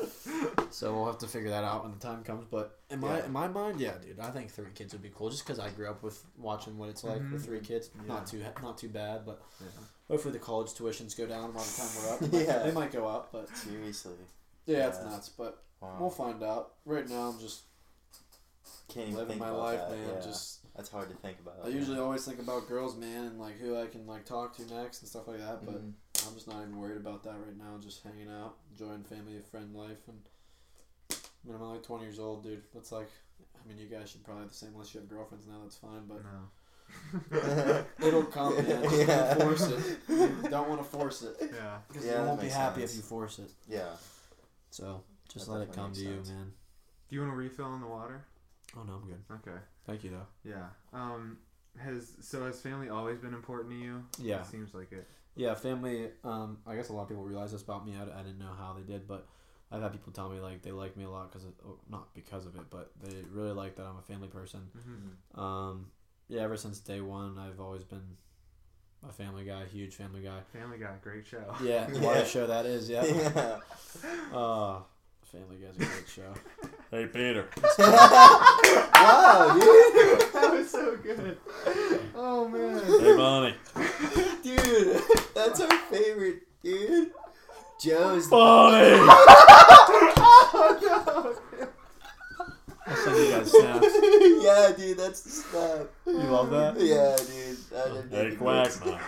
[0.71, 2.45] so we'll have to figure that out when the time comes.
[2.49, 3.25] But in my Yeah.
[3.27, 5.29] in my mind, yeah, dude, I think three kids would be cool.
[5.31, 7.33] Just because I grew up with watching what it's like Mhm.
[7.33, 7.91] with three kids.
[8.07, 9.67] Not too not too bad, but Yeah.
[10.07, 12.33] hopefully the college tuitions go down by the time we're up.
[12.49, 12.63] Yeah.
[12.63, 14.15] they might go up, but Seriously.
[14.67, 15.31] yeah, it's nuts.
[15.31, 15.97] But Wow.
[15.99, 16.75] we'll find out.
[16.85, 17.63] Right now, I'm just
[18.87, 19.91] Can't even living my life, that.
[19.91, 20.09] man.
[20.15, 20.21] Yeah.
[20.21, 21.57] Just That's hard to think about.
[21.65, 24.75] I usually always think about girls, man, and like who I can like talk to
[24.75, 25.65] next and stuff like that.
[25.67, 25.93] But Mhm.
[26.27, 27.77] I'm just not even worried about that right now.
[27.79, 30.23] Just hanging out, enjoying family and friend life, and
[31.11, 32.63] I mean, I'm only 20 years old, dude.
[32.73, 33.09] That's like,
[33.63, 35.61] I mean, you guys should probably have the same unless you have girlfriends now.
[35.63, 37.85] That's fine, but No.
[38.07, 38.55] it'll come.
[38.57, 38.83] Man.
[38.85, 39.35] Just Yeah.
[39.35, 39.99] don't force it.
[40.09, 41.79] You don't want to force it yeah.
[41.89, 42.93] because Yeah, you won't be happy sense.
[42.93, 43.51] if you force it.
[43.69, 43.97] Yeah.
[44.71, 46.53] So just That let it come makes to you, man.
[47.09, 48.25] Do you want to refill on the water?
[48.77, 49.23] Oh no, I'm good.
[49.31, 49.59] Okay.
[49.87, 50.27] Thank you though.
[50.45, 50.67] Yeah.
[50.93, 51.39] Um.
[51.79, 54.05] Has so has family always been important to you?
[54.19, 54.41] Yeah.
[54.41, 55.09] It seems like it.
[55.35, 56.11] Yeah, family.
[56.25, 57.95] Um, I guess a lot of people realize this about me.
[57.97, 59.27] I, I didn't know how they did, but
[59.71, 61.47] I've had people tell me like they like me a lot because
[61.89, 64.61] not because of it, but they really like that I'm a family person.
[64.77, 65.41] Mm-hmm.
[65.41, 65.87] Um,
[66.29, 68.17] yeah, ever since day one, I've always been
[69.09, 70.41] a family guy, huge family guy.
[70.53, 71.43] Family Guy, great show.
[71.63, 72.01] Yeah, Yeah.
[72.07, 72.89] what a show that is.
[72.89, 73.05] Yeah.
[73.05, 73.59] Yeah.
[74.37, 74.81] Uh,
[75.33, 76.35] family Guy's a great show.
[76.91, 77.49] hey Peter.
[77.79, 80.21] wow, dude.
[80.33, 81.39] that was so good.
[82.15, 82.83] Oh man.
[83.01, 83.55] Hey Bonnie.
[84.43, 85.01] Dude,
[85.35, 87.13] that's our favorite, dude.
[87.81, 88.29] Joe's.
[88.29, 88.77] Bonnie.
[90.55, 91.69] oh no.
[92.85, 93.87] I'll send you guys snaps.
[94.43, 95.87] yeah, dude, that's the snap.
[96.07, 96.79] You love that?
[96.81, 97.57] Yeah, dude.
[97.71, 99.01] That'd Hey, be Quagmire.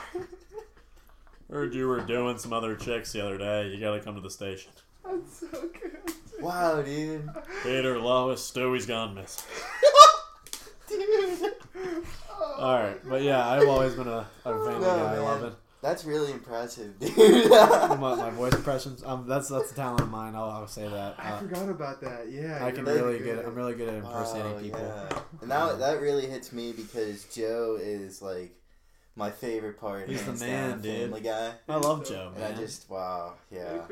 [1.50, 3.68] Heard you were doing some other chicks the other day.
[3.68, 4.72] You gotta come to the station.
[5.04, 5.16] No.
[5.18, 6.14] That's so good.
[6.40, 7.28] Wow, dude.
[7.62, 9.44] Peter, Lois, Stewie's gone miss.
[10.88, 11.52] Dude.
[12.58, 15.14] All right, but yeah, I've always been a, a family No, guy.
[15.14, 15.54] I love it.
[15.80, 17.50] That's really impressive, dude.
[17.50, 19.02] my, my voice impressions.
[19.04, 20.34] Um, that's that's a talent of mine.
[20.34, 21.14] I'll, I'll say that.
[21.18, 22.30] I Uh, forgot about that.
[22.30, 22.64] Yeah.
[22.64, 23.44] I can That's really good.
[23.44, 24.80] I'm really good at impersonating Wow, people.
[24.80, 25.18] Yeah.
[25.42, 28.54] And that, that really hits me because Joe is like
[29.14, 30.08] my favorite part.
[30.08, 31.00] He's the hands man, dude.
[31.02, 31.52] Family Guy.
[31.68, 33.82] I love Joe, And I just wow, yeah.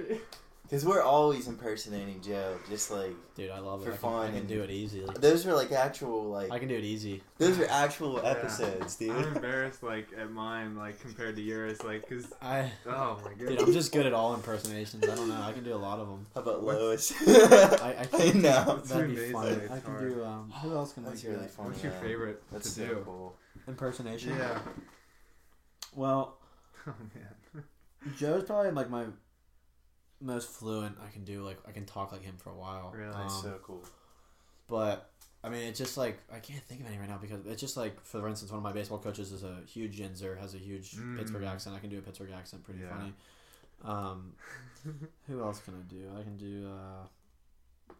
[0.72, 0.80] Maybe.
[0.80, 3.84] Because we're always impersonating Joe, just like Dude, I love it.
[3.84, 5.04] For I can, I fun can and- do it easy.
[5.20, 7.22] Those are like actual like I can do it easy.
[7.38, 8.30] those are actual Yeah.
[8.30, 9.10] episodes, dude.
[9.10, 13.38] I'm embarrassed, like at mine, like compared to yours, like, cause I, oh my god,
[13.38, 13.60] dude.
[13.60, 15.04] I'm just good at all impersonations.
[15.06, 15.42] I don't know.
[15.42, 16.26] I can do a lot of them.
[16.34, 17.28] How about What's- Lois?
[17.82, 18.40] I, I can.
[18.42, 18.80] know.
[18.84, 19.32] That'd be amazing.
[19.34, 19.48] fun.
[19.48, 20.14] It's I can hard.
[20.14, 20.24] do.
[20.24, 21.34] Um, who else can That's I do?
[21.34, 21.68] really funny.
[21.68, 22.00] What's your yeah.
[22.00, 23.02] favorite That's to so do?
[23.04, 23.36] cool.
[23.68, 24.36] Impersonation.
[24.38, 24.58] Yeah.
[25.94, 26.38] Well,
[26.86, 27.64] Oh man.
[28.16, 29.04] Joe's probably like my
[30.22, 30.96] most fluent.
[31.06, 32.92] I can do like I can talk like him for a while.
[32.96, 33.12] Really?
[33.14, 33.84] Um, so cool.
[34.68, 35.10] But
[35.44, 37.76] I mean, it's just like I can't think of any right now because it's just
[37.76, 40.92] like, for instance, one of my baseball coaches is a huge Yinzer, has a huge
[40.92, 41.18] Mm.
[41.18, 41.74] Pittsburgh accent.
[41.76, 42.88] I can do a Pittsburgh accent pretty Yeah.
[42.96, 43.12] funny.
[43.84, 44.32] Um,
[45.26, 46.08] who else can I do?
[46.18, 46.68] I can do.
[46.70, 47.92] Uh,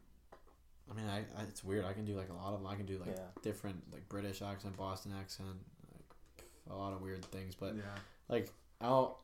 [0.91, 1.85] I mean, I, I it's weird.
[1.85, 2.67] I can do like a lot of them.
[2.71, 3.23] I can do like Yeah.
[3.43, 5.57] different like British accent, Boston accent,
[5.95, 7.55] like a lot of weird things.
[7.55, 7.83] But yeah.
[8.29, 8.51] like
[8.81, 9.19] I'll.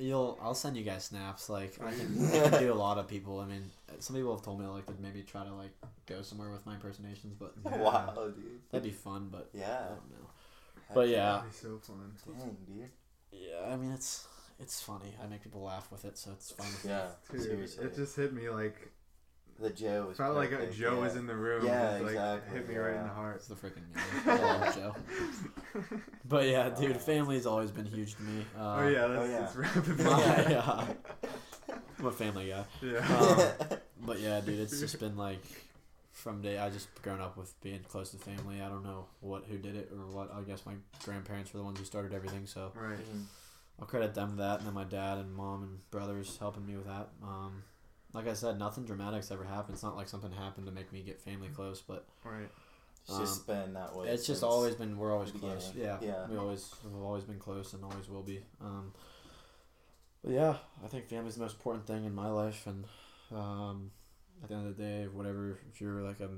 [0.00, 0.38] You'll.
[0.42, 1.48] I'll send you guys snaps.
[1.48, 3.40] Like I can, I can do a lot of people.
[3.40, 5.70] I mean, some people have told me like to maybe try to like
[6.06, 7.76] go somewhere with my impersonations, but Yeah.
[7.78, 8.60] Wow, dude.
[8.70, 9.78] That'd be fun, but I Yeah.
[9.88, 10.26] don't know.
[10.94, 12.12] But yeah, That'd be so fun.
[12.38, 12.88] Dang, dude.
[13.32, 13.72] yeah.
[13.72, 14.26] I mean, it's
[14.58, 15.14] it's funny.
[15.22, 16.66] I make people laugh with it, so it's fun.
[16.86, 17.06] Yeah.
[17.30, 17.84] Dude, seriously.
[17.84, 18.90] it just hit me like
[19.60, 21.00] the Joe was felt like a Joe yeah.
[21.00, 21.66] was in the room.
[21.66, 23.36] Yeah, Just, like, exactly, Hit me right in the heart.
[23.36, 24.40] It's the freaking man.
[24.40, 24.96] I love Joe.
[26.24, 26.98] But yeah, dude, Wow.
[26.98, 28.44] family's always been huge to me.
[28.58, 29.40] Uh, oh yeah, let's, yeah.
[29.40, 30.86] let's wrap it my, uh,
[31.98, 32.64] I'm a family guy.
[32.82, 32.98] Yeah.
[33.70, 35.42] Um, But yeah, dude, it's just been like
[36.12, 38.62] from day I just grown up with being close to family.
[38.62, 40.32] I don't know what who did it or what.
[40.34, 40.72] I guess my
[41.04, 42.98] grandparents were the ones who started everything, so right.
[42.98, 43.24] Mhm.
[43.78, 46.86] I'll credit them that, and then my dad and mom and brothers helping me with
[46.86, 47.08] that.
[47.22, 47.62] Um,
[48.12, 49.74] like I said, nothing dramatic's ever happened.
[49.74, 52.48] It's not like something happened to make me get family close, but Right.
[53.08, 54.08] It's just been that way.
[54.08, 55.72] it's just always been we're always close.
[55.74, 56.26] Yeah, Yeah.
[56.28, 58.44] we always we've always been close and always will be.
[58.60, 58.92] Um,
[60.22, 62.84] but yeah, I think family's the most important thing in my life, and
[63.34, 63.90] um,
[64.42, 66.28] at the end of the day, whatever if you're like a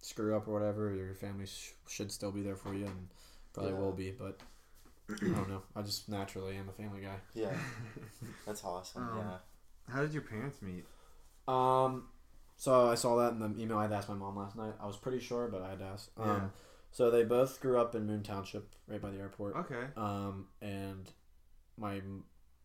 [0.00, 3.08] screw up or whatever, your family sh- should still be there for you, and
[3.52, 3.78] probably Yeah.
[3.78, 4.10] will be.
[4.12, 4.38] But
[5.10, 5.62] I don't know.
[5.74, 7.16] I just naturally am a family guy.
[7.34, 7.52] Yeah.
[8.46, 9.02] That's awesome.
[9.02, 9.38] Um, yeah.
[9.92, 10.84] How did your parents meet?
[11.48, 12.08] Um,
[12.56, 14.74] so I saw that in the email I had asked my mom last night.
[14.80, 16.10] I was pretty sure, but I had to ask.
[16.18, 16.48] Um, Yeah.
[16.90, 19.56] so they both grew up in Moon Township, right by the airport.
[19.56, 19.84] Okay.
[19.96, 21.10] Um, and
[21.76, 22.00] my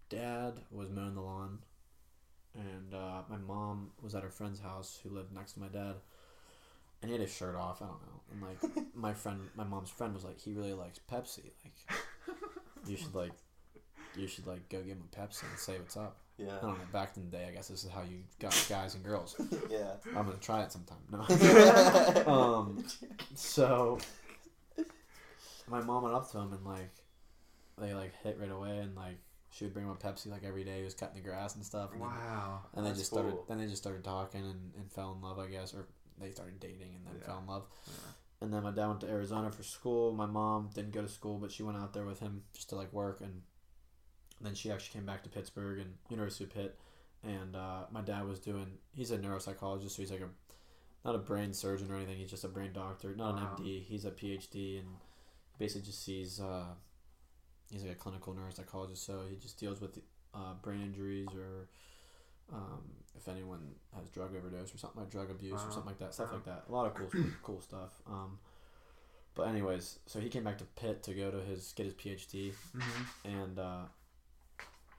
[0.09, 1.59] dad was mowing the lawn,
[2.55, 5.95] and uh, my mom was at her friend's house who lived next to my dad,
[7.01, 7.81] and he had his shirt off.
[7.81, 10.99] I don't know, and like my friend, my mom's friend was like, he really likes
[11.11, 11.51] Pepsi.
[11.63, 12.35] Like,
[12.87, 13.33] you should like,
[14.15, 16.17] you should like go give him a Pepsi and say what's up.
[16.41, 16.59] I Yeah.
[16.61, 16.85] don't know.
[16.91, 19.35] Back in the day, I guess this is how you got guys and girls.
[19.69, 19.93] yeah.
[20.07, 20.97] I'm gonna try it sometime.
[21.11, 21.21] No.
[22.31, 22.83] um.
[23.35, 23.99] So
[25.67, 26.91] my mom went up to him and like
[27.77, 29.17] they like hit right away and like
[29.51, 30.77] she would bring him a Pepsi like every day.
[30.79, 31.91] He was cutting the grass and stuff.
[31.93, 32.61] And, then, Wow.
[32.73, 33.35] and they That's just started.
[33.47, 35.87] Then they just started talking and, and fell in love, I guess, or
[36.19, 37.25] they started dating and then Yeah.
[37.25, 37.63] fell in love.
[37.87, 37.93] Yeah.
[38.41, 40.13] And then my dad went to Arizona for school.
[40.13, 42.75] My mom didn't go to school, but she went out there with him just to
[42.75, 43.19] like work.
[43.21, 43.41] And
[44.43, 46.77] then she actually came back to Pittsburgh and University of Pitt,
[47.23, 48.77] and uh, my dad was doing.
[48.93, 50.29] He's a neuropsychologist, so he's like a
[51.05, 52.17] not a brain surgeon or anything.
[52.17, 53.55] He's just a brain doctor, not Wow.
[53.57, 53.83] an MD.
[53.83, 54.87] He's a PhD and
[55.59, 56.39] basically just sees.
[56.39, 56.65] Uh,
[57.71, 59.97] he's like a clinical neuropsychologist, so he just deals with
[60.33, 61.67] uh, brain injuries or
[62.53, 62.81] um,
[63.17, 63.59] if anyone
[63.97, 65.67] has drug overdose or something like drug abuse Wow.
[65.67, 66.35] or something like that, stuff Wow.
[66.35, 66.63] like that.
[66.67, 67.91] A lot of cool, cool stuff.
[68.07, 68.39] Um,
[69.35, 72.53] but anyways, so he came back to Pitt to go to his get his PhD,
[72.75, 73.27] Mm-hmm.
[73.29, 73.81] and uh,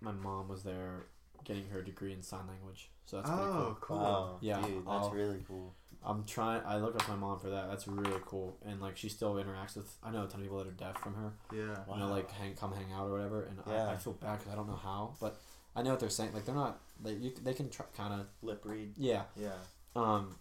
[0.03, 1.07] my mom was there
[1.45, 2.91] getting her degree in sign language.
[3.07, 3.77] So that's pretty Oh, cool.
[3.81, 3.97] cool.
[3.99, 5.75] Wow, Yeah, dude, that's I'll- really cool.
[6.05, 6.63] I'm trying.
[6.67, 7.69] I look up my mom for that.
[7.69, 8.57] That's really cool.
[8.65, 9.97] And like she still interacts with.
[10.03, 11.33] I know a ton of people that are deaf from her.
[11.53, 11.77] Yeah.
[11.89, 13.43] You know, like hang come hang out or whatever.
[13.45, 13.87] And Yeah.
[13.89, 15.37] I, I feel bad because I don't know how, but
[15.77, 16.33] I know what they're saying.
[16.35, 16.81] Like they're not.
[17.05, 18.27] Like you, they can try, kind of.
[18.43, 18.95] Lip read.
[18.99, 19.23] Yeah.
[19.37, 19.53] Yeah.
[19.95, 20.35] Um,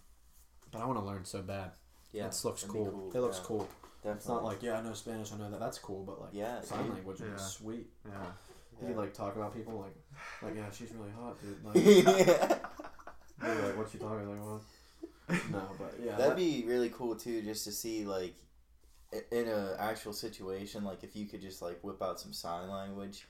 [0.72, 1.70] but I want to learn so bad.
[2.12, 2.26] Yeah.
[2.26, 3.12] it looks that'd cool.
[3.14, 3.68] It looks yeah, cool.
[4.02, 4.18] Definitely.
[4.18, 5.32] It's not like yeah, I know Spanish.
[5.32, 5.60] I know that.
[5.60, 6.02] That's cool.
[6.04, 6.94] But like Yeah, sign dude.
[6.94, 7.86] language would be sweet.
[8.04, 8.12] Yeah.
[8.72, 8.88] You Yeah.
[8.88, 9.94] could like talk about people like,
[10.42, 11.64] like yeah, she's really hot, dude.
[11.64, 12.58] Like, yeah.
[13.54, 14.62] you're like what you talking like what?
[15.50, 18.34] No, but yeah, That'd that- be really cool too, just to see like
[19.30, 23.26] in a actual situation, like if you could just like whip out some sign language.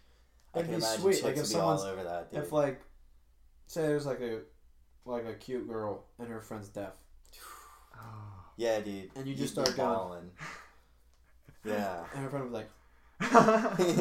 [0.54, 2.42] I That'd can be imagine sweet, like, if be all someone's- over that, dude.
[2.42, 2.82] if like,
[3.66, 4.40] say there's like a,
[5.06, 6.92] like a cute girl and her friend's deaf.
[8.58, 9.10] Yeah, dude.
[9.16, 10.30] And you you'd just be start going-
[11.64, 12.04] Yeah.
[12.14, 12.70] And her friend would be like,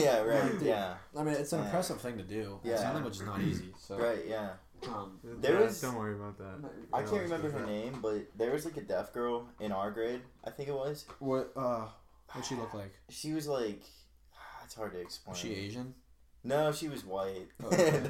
[0.02, 0.22] yeah.
[0.22, 0.52] Right.
[0.52, 0.62] dude.
[0.62, 0.96] Yeah.
[1.18, 1.66] I mean, it's an Yeah.
[1.66, 2.60] impressive thing to do.
[2.64, 2.78] Yeah.
[2.78, 3.74] Sign language is not easy.
[3.80, 4.26] So, Right.
[4.28, 4.52] Yeah.
[4.88, 6.70] um, There Yeah, was- Don't worry about that.
[6.94, 10.22] I can't remember her name, but there was like a deaf girl in our grade.
[10.44, 11.06] I think it was.
[11.20, 11.88] what, uh,
[12.30, 12.94] what'd she look like?
[13.10, 13.84] She was like,
[14.64, 15.32] it's hard to explain.
[15.34, 15.94] Was she Asian?
[16.44, 17.50] No, she was white.
[17.64, 18.02] Oh, okay.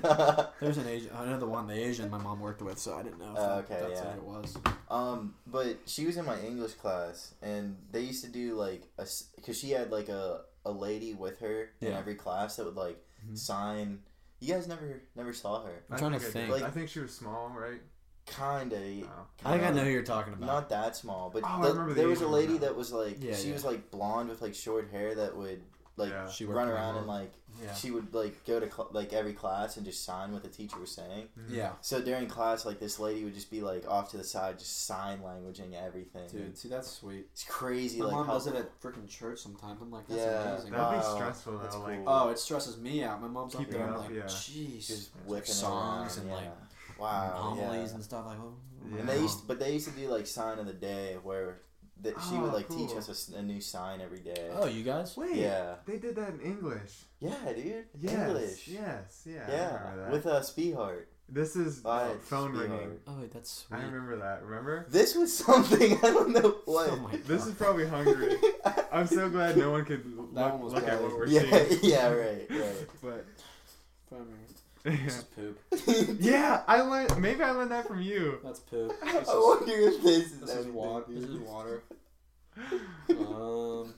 [0.62, 1.12] There's an Asian.
[1.14, 3.38] I know the one, the Asian my mom worked with, so I didn't know if
[3.38, 4.14] Oh, okay, that's yeah.
[4.14, 4.58] who it was.
[4.90, 9.06] Um, but she was in my English class, and they used to do like a
[9.36, 11.98] because she had like a a lady with her in Yeah.
[11.98, 13.38] every class that would like Mhm.
[13.38, 14.04] sign.
[14.40, 15.84] You guys never never saw her.
[15.90, 16.52] I'm trying to think I think.
[16.54, 17.82] Like- I think she was small, right?
[18.26, 18.78] Kinda.
[19.08, 19.28] Oh.
[19.46, 20.46] I think I know who you're talking about.
[20.46, 22.92] Not that small, but Oh, I the- remember the there was a lady that was
[22.92, 23.54] like Yeah, she yeah.
[23.54, 25.64] was like blonde with like short hair that would
[26.02, 26.30] like Yeah.
[26.30, 27.32] She worked run around and like
[27.64, 27.74] yeah.
[27.74, 30.80] she would like go to cl- like every class and just sign what the teacher
[30.80, 31.28] was saying.
[31.40, 31.56] Mhm.
[31.56, 31.72] yeah.
[31.82, 34.86] So during class, like this lady would just be like off to the side, just
[34.86, 36.28] sign languaging everything.
[36.30, 37.28] Dude, see, that's sweet.
[37.34, 38.00] It's crazy.
[38.00, 39.82] My like mom does it at freaking church sometimes.
[39.82, 40.54] I'm like, that's Yeah.
[40.54, 40.72] amazing.
[40.72, 41.82] That'd be stressful That's though.
[41.82, 42.00] Like.
[42.08, 43.22] Oh, it stresses me out.
[43.22, 43.82] My mom's up there.
[43.82, 44.24] it I'm up, like, yeah.
[44.24, 44.88] jeez.
[44.88, 46.36] just It's whipping like songs around, and yeah.
[46.36, 47.96] like wow, homilies yeah.
[47.96, 48.26] and stuff.
[48.26, 48.54] Like, oh,
[48.92, 49.00] Yeah.
[49.02, 51.62] And they used, but they used to do like sign of the day where
[52.02, 52.98] that she would Oh, like teach cool.
[52.98, 54.50] us a, new sign every day.
[54.54, 55.16] oh, you guys?
[55.18, 55.36] wait.
[55.36, 55.76] Yeah.
[55.86, 56.92] They did that in English.
[57.20, 57.86] Yeah, dude.
[58.00, 58.14] Yes.
[58.28, 58.68] English.
[58.68, 59.22] Yes.
[59.26, 59.46] Yeah.
[59.50, 60.12] Yeah, remember that.
[60.12, 61.04] with uh, Speehart.
[61.30, 62.62] this is uh, phone Speehart.
[62.62, 63.00] ringing.
[63.08, 63.78] Oh, wait, that's sweet.
[63.78, 64.44] I remember that.
[64.44, 64.86] Remember?
[64.90, 66.90] This was something I don't know what.
[66.90, 67.24] Oh my god.
[67.26, 68.36] This is probably hungry.
[68.92, 71.80] I'm so glad no one could look, one look at what we're yeah, seeing.
[71.84, 72.88] yeah, right, right.
[73.02, 73.26] But
[74.84, 75.06] This yeah.
[75.06, 76.18] is poop.
[76.20, 77.22] yeah, I learned.
[77.22, 78.40] Maybe I learned that from you.
[78.44, 78.94] That's poop.
[79.04, 81.06] This is, wonder if this is this is water.
[81.08, 81.84] This is water.
[83.10, 83.94] Um.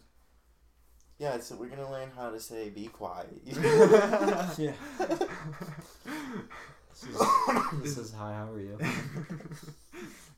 [1.17, 4.73] Yeah, so we're gonna learn how to say "be quiet." Yeah.
[6.91, 7.21] This is,
[7.81, 8.33] this is hi.
[8.33, 8.77] How are you?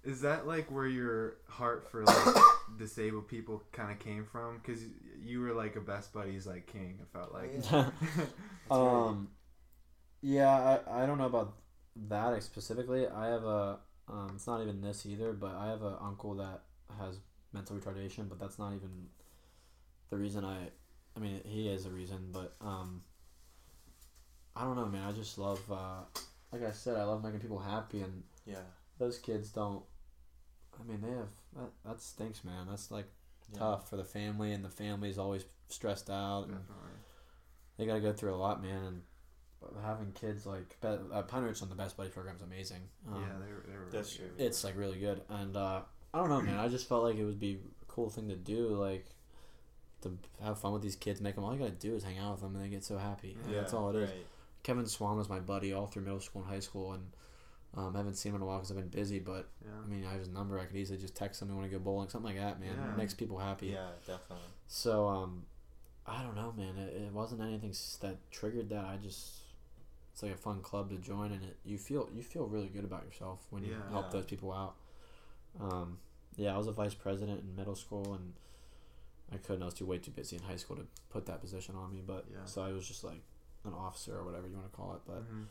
[0.05, 2.35] Is that like where your heart for like
[2.77, 4.57] disabled people kind of came from?
[4.57, 4.81] Because
[5.21, 6.99] you were like a best buddies like king.
[7.01, 7.51] It felt like.
[7.71, 7.89] Yeah.
[8.71, 9.29] um.
[10.27, 11.53] Yeah, I, I don't know about
[12.07, 13.07] that specifically.
[13.07, 13.77] I have a
[14.09, 14.31] um.
[14.33, 16.61] It's not even this either, but I have a uncle that
[16.99, 17.19] has
[17.53, 18.89] mental retardation, but that's not even
[20.09, 20.57] the reason I.
[21.15, 23.03] I mean, he is a reason, but um.
[24.55, 25.07] I don't know, man.
[25.07, 25.61] I just love.
[25.71, 26.01] Uh,
[26.51, 28.65] like I said, I love making people happy, and yeah,
[28.97, 29.83] those kids don't.
[30.79, 31.69] I mean, they have that.
[31.85, 32.65] That stinks, man.
[32.67, 33.05] That's like
[33.53, 33.59] yeah.
[33.59, 36.57] tough for the family, and the family's always stressed out, and
[37.77, 38.83] they got to go through a lot, man.
[38.85, 39.01] And
[39.83, 42.81] having kids like Be- uh, Pine-Richland on the Best Buddy program is amazing.
[43.07, 43.63] Um, yeah, they were.
[43.67, 44.37] They were That's really true.
[44.37, 44.45] good.
[44.45, 45.81] it's like really good, and uh,
[46.13, 46.59] I don't know, man.
[46.59, 49.05] I just felt like it would be a cool thing to do, like
[50.01, 51.21] to have fun with these kids.
[51.21, 52.97] Make them all you gotta do is hang out with them, and they get so
[52.97, 53.37] happy.
[53.45, 54.09] And that's all it is.
[54.09, 54.25] right.
[54.63, 57.03] Kevin Swan was my buddy all through middle school and high school, and
[57.77, 59.19] um, I haven't seen him in a while because I've been busy.
[59.19, 59.71] But Yeah.
[59.83, 60.59] I mean, I have his number.
[60.59, 62.71] I could easily just text him and want to go bowling, something like that, man.
[62.77, 62.91] Yeah.
[62.93, 63.67] It makes people happy.
[63.67, 64.45] Yeah, definitely.
[64.67, 65.43] So, um,
[66.07, 66.77] I don't know, man.
[66.77, 68.85] It, it wasn't anything that triggered that.
[68.85, 69.33] I just,
[70.15, 72.85] it's like a fun club to join, and it you feel you feel really good
[72.85, 73.89] about yourself when you Yeah.
[73.91, 74.11] help Yeah.
[74.13, 74.75] those people out.
[75.59, 75.97] Um,
[76.37, 78.31] yeah, I was a vice president in middle school, and
[79.29, 79.61] I couldn't.
[79.61, 82.01] I was too way too busy in high school to put that position on me.
[82.01, 82.45] But Yeah.
[82.45, 83.21] so I was just like
[83.65, 85.01] an officer or whatever you want to call it.
[85.05, 85.47] But Mhm.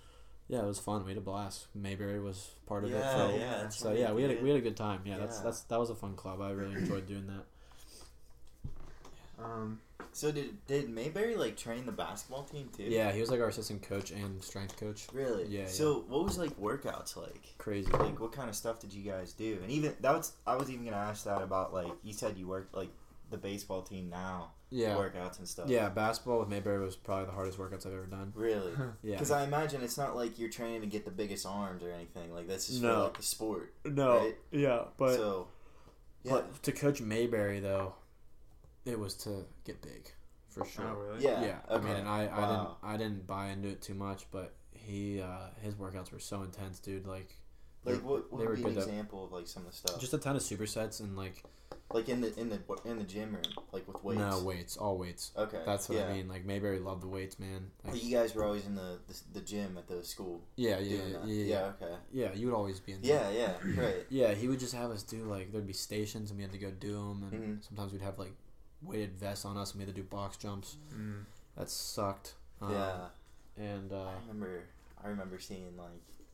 [0.48, 1.04] yeah, it was fun.
[1.04, 1.66] We had a blast.
[1.74, 2.94] Mayberry was part of it.
[2.94, 5.02] Yeah, yeah, so right, yeah, we had a, we had a good time.
[5.04, 6.40] Yeah, that's that's that was a fun club.
[6.40, 7.44] I really enjoyed doing that.
[9.38, 9.80] Um,
[10.14, 12.84] So did did Mayberry like train the basketball team too?
[12.84, 15.06] Yeah, he was like our assistant coach and strength coach.
[15.12, 15.46] Really?
[15.48, 17.54] Yeah, So what was like workouts like?
[17.58, 17.90] Crazy.
[17.90, 19.58] Like what kind of stuff did you guys do?
[19.60, 22.46] And even that was I was even gonna ask that about like you said you
[22.46, 22.90] worked like
[23.30, 24.94] the baseball team now Yeah.
[24.94, 25.68] workouts and stuff.
[25.68, 28.32] Yeah, basketball with Mayberry was probably the hardest workouts I've ever done.
[28.36, 28.70] Really?
[29.02, 29.12] Yeah.
[29.14, 32.32] Because I imagine it's not like you're training to get the biggest arms or anything.
[32.32, 33.74] Like that's just for like the sport.
[33.84, 34.18] no.
[34.18, 34.36] right?
[34.52, 35.48] Yeah, but so
[36.22, 37.94] yeah, but to coach Mayberry though,
[38.84, 40.10] it was to get big,
[40.48, 40.84] for sure.
[40.86, 41.24] Oh, really?
[41.24, 41.74] yeah, Yeah, Okay.
[41.74, 45.20] I mean, and I, I didn't I didn't buy into it too much, but he
[45.20, 47.06] uh, his workouts were so intense, dude.
[47.06, 47.36] Like,
[47.84, 48.74] Like they- what, what were would be an good.
[48.74, 50.00] to- example of like some of the stuff?
[50.00, 51.42] just a ton of supersets and like
[51.92, 53.42] like in the in the in the gym room,
[53.72, 54.18] like with weights.
[54.18, 55.32] no weights, all weights.
[55.36, 55.60] Okay.
[55.64, 56.06] That's what yeah.
[56.06, 56.28] I mean.
[56.28, 57.70] Like Mayberry loved the weights, man.
[57.84, 60.78] Like, But you guys were always in the, the the gym at the school yeah,
[60.78, 61.72] yeah, yeah, yeah, yeah.
[61.80, 61.94] Okay.
[62.12, 63.02] Yeah, you would always be in.
[63.02, 63.30] there.
[63.32, 63.54] Yeah.
[63.74, 63.82] Yeah.
[63.82, 63.96] Right.
[64.10, 66.58] Yeah, he would just have us do like there'd be stations and we had to
[66.58, 67.66] go do them, and Mhm.
[67.66, 68.32] sometimes we'd have like
[68.84, 70.76] weighted vests on us and we had to do box jumps.
[70.94, 71.24] Mm.
[71.56, 72.34] That sucked.
[72.60, 72.94] Um, yeah.
[73.56, 74.64] And uh, I remember.
[75.04, 75.88] I remember seeing like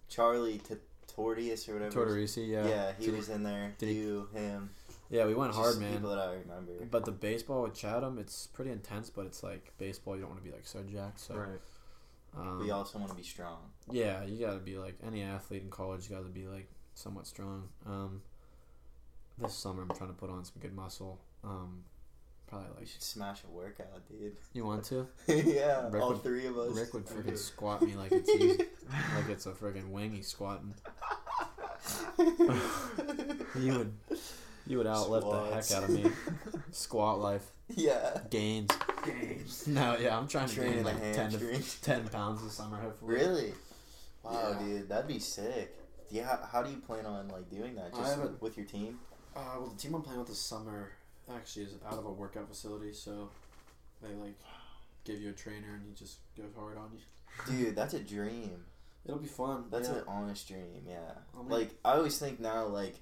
[0.08, 0.74] Charlie T-
[1.16, 2.06] Tortius or whatever.
[2.06, 2.92] Tortorisi, yeah, Yeah.
[2.98, 3.74] he Did was in there.
[3.78, 4.70] did he- him.
[5.10, 5.92] Yeah, we went just hard, man.
[5.94, 6.72] People that I remember.
[6.88, 10.14] But the baseball with Chatham, it's pretty intense, but it's like baseball.
[10.14, 11.18] You don't want to be like so jacked.
[11.18, 11.60] So, Right.
[12.38, 13.58] um, we also want to be strong.
[13.90, 16.08] yeah, you got to be like any athlete in college.
[16.08, 17.68] You got to be like somewhat strong.
[17.84, 18.22] Um,
[19.36, 21.18] this summer, I'm trying to put on some good muscle.
[21.42, 21.82] Um,
[22.50, 24.36] probably We like should smash a workout, dude.
[24.52, 25.06] you want to.
[25.26, 26.76] yeah, Rick all would- three of us.
[26.76, 28.58] Rick would freaking squat me like it's easy,
[29.16, 30.74] like it's a friggin' wingy He's squatting.
[33.58, 33.92] You would,
[34.66, 36.10] you would outlift the heck out of me.
[36.70, 38.18] Squat life yeah.
[38.30, 38.70] gains.
[39.04, 39.66] Gains.
[39.66, 43.14] No, yeah, I'm trying to Training gain like 10 to 10 pounds this summer, hopefully.
[43.14, 43.52] Really?
[44.22, 44.64] Wow, Yeah.
[44.66, 45.76] dude, that'd be sick.
[46.10, 47.90] Yeah, how, how do you plan on like doing that?
[47.94, 48.98] I Just with your team?
[49.34, 50.92] Uh, well, the team I'm playing with this summer
[51.36, 53.30] actually is out of a workout facility, so
[54.02, 54.38] they like
[55.04, 57.64] give you a trainer and he just goes hard on you.
[57.64, 58.64] Dude, that's a dream.
[59.04, 59.64] It'll be fun.
[59.70, 59.96] That's yeah.
[59.96, 60.82] an honest dream.
[60.86, 61.12] Yeah.
[61.34, 62.96] I mean- Like I always think now, like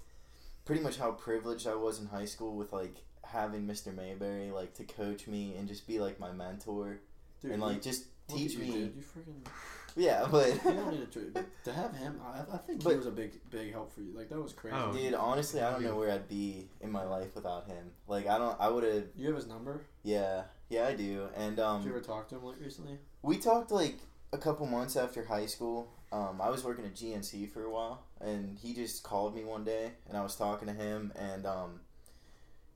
[0.65, 3.95] pretty much how privileged I was in high school with like having Mr.
[3.95, 7.01] Mayberry like to coach me and just be like my mentor
[7.43, 8.73] Dude, and like just teach you, me.
[8.73, 8.97] Dude.
[8.97, 9.51] You freaking.
[9.99, 12.95] Yeah, but You don't need a tra- but to have him, I, I think he
[12.95, 14.13] was a big, big help for you.
[14.17, 14.77] Like that was crazy.
[14.79, 14.93] Oh.
[14.93, 17.91] dude, honestly, I don't know where I'd be in my life without him.
[18.07, 19.05] Like I don't, I would have.
[19.17, 19.83] You have his number.
[20.05, 21.29] Yeah, yeah, I do.
[21.37, 22.99] And um, Did you ever talk to him like recently?
[23.23, 23.99] We talked like
[24.33, 25.93] a couple months after high school.
[26.13, 29.65] Um, I was working at GNC for a while, and he just called me one
[29.65, 31.81] day, and I was talking to him, and um,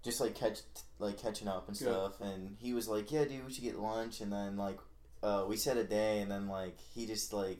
[0.03, 0.59] just like catch
[0.99, 1.85] like catching up and Good.
[1.89, 2.21] stuff.
[2.21, 4.79] And he was like, "Yeah, dude, we should get lunch." And then like,
[5.23, 7.59] uh, we set a day, and then like he just like,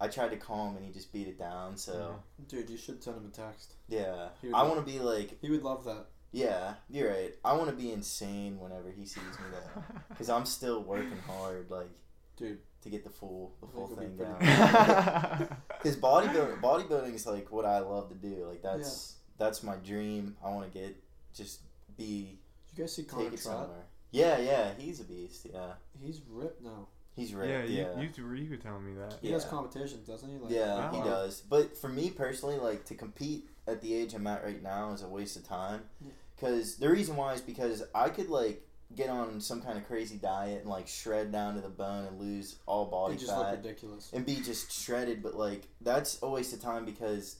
[0.00, 1.76] I tried to call him, and he just beat it down.
[1.76, 2.16] So
[2.48, 3.74] Dude, you should send him a text.
[3.88, 6.06] yeah, He would I love- want to be like, He would love that.
[6.32, 7.34] yeah, you're right.
[7.44, 11.70] I want to be insane whenever he sees me though, because I'm still working hard,
[11.70, 11.90] like
[12.36, 15.38] Dude, to get the full the I full think thing it'll down.
[15.38, 18.44] be Because bodybuilding, bodybuilding is like what I love to do.
[18.48, 20.36] Like that's that's my dream.
[20.44, 20.96] I want to get
[21.34, 21.60] just
[21.96, 22.38] be
[22.68, 23.54] Did you guys see Connor take it Trot?
[23.60, 23.84] somewhere.
[24.10, 25.46] Yeah, yeah, he's a beast.
[25.52, 25.72] Yeah,
[26.02, 26.88] He's ripped now.
[27.16, 27.70] He's yeah, ripped.
[27.70, 29.18] you, Yeah, you, you, you were telling me that.
[29.20, 29.50] He does Yeah.
[29.50, 30.36] competitions, doesn't he?
[30.36, 31.40] Like, yeah, he does.
[31.40, 35.02] But for me personally, like to compete at the age I'm at right now is
[35.02, 35.82] a waste of time.
[36.00, 36.12] Yeah.
[36.36, 38.62] Because the reason why is because I could like
[38.94, 42.20] get on some kind of crazy diet and like shred down to the bone and
[42.20, 43.56] lose all he body just looked fat.
[43.56, 44.10] ridiculous.
[44.12, 45.22] and be just shredded.
[45.22, 47.36] But like that's a waste of time because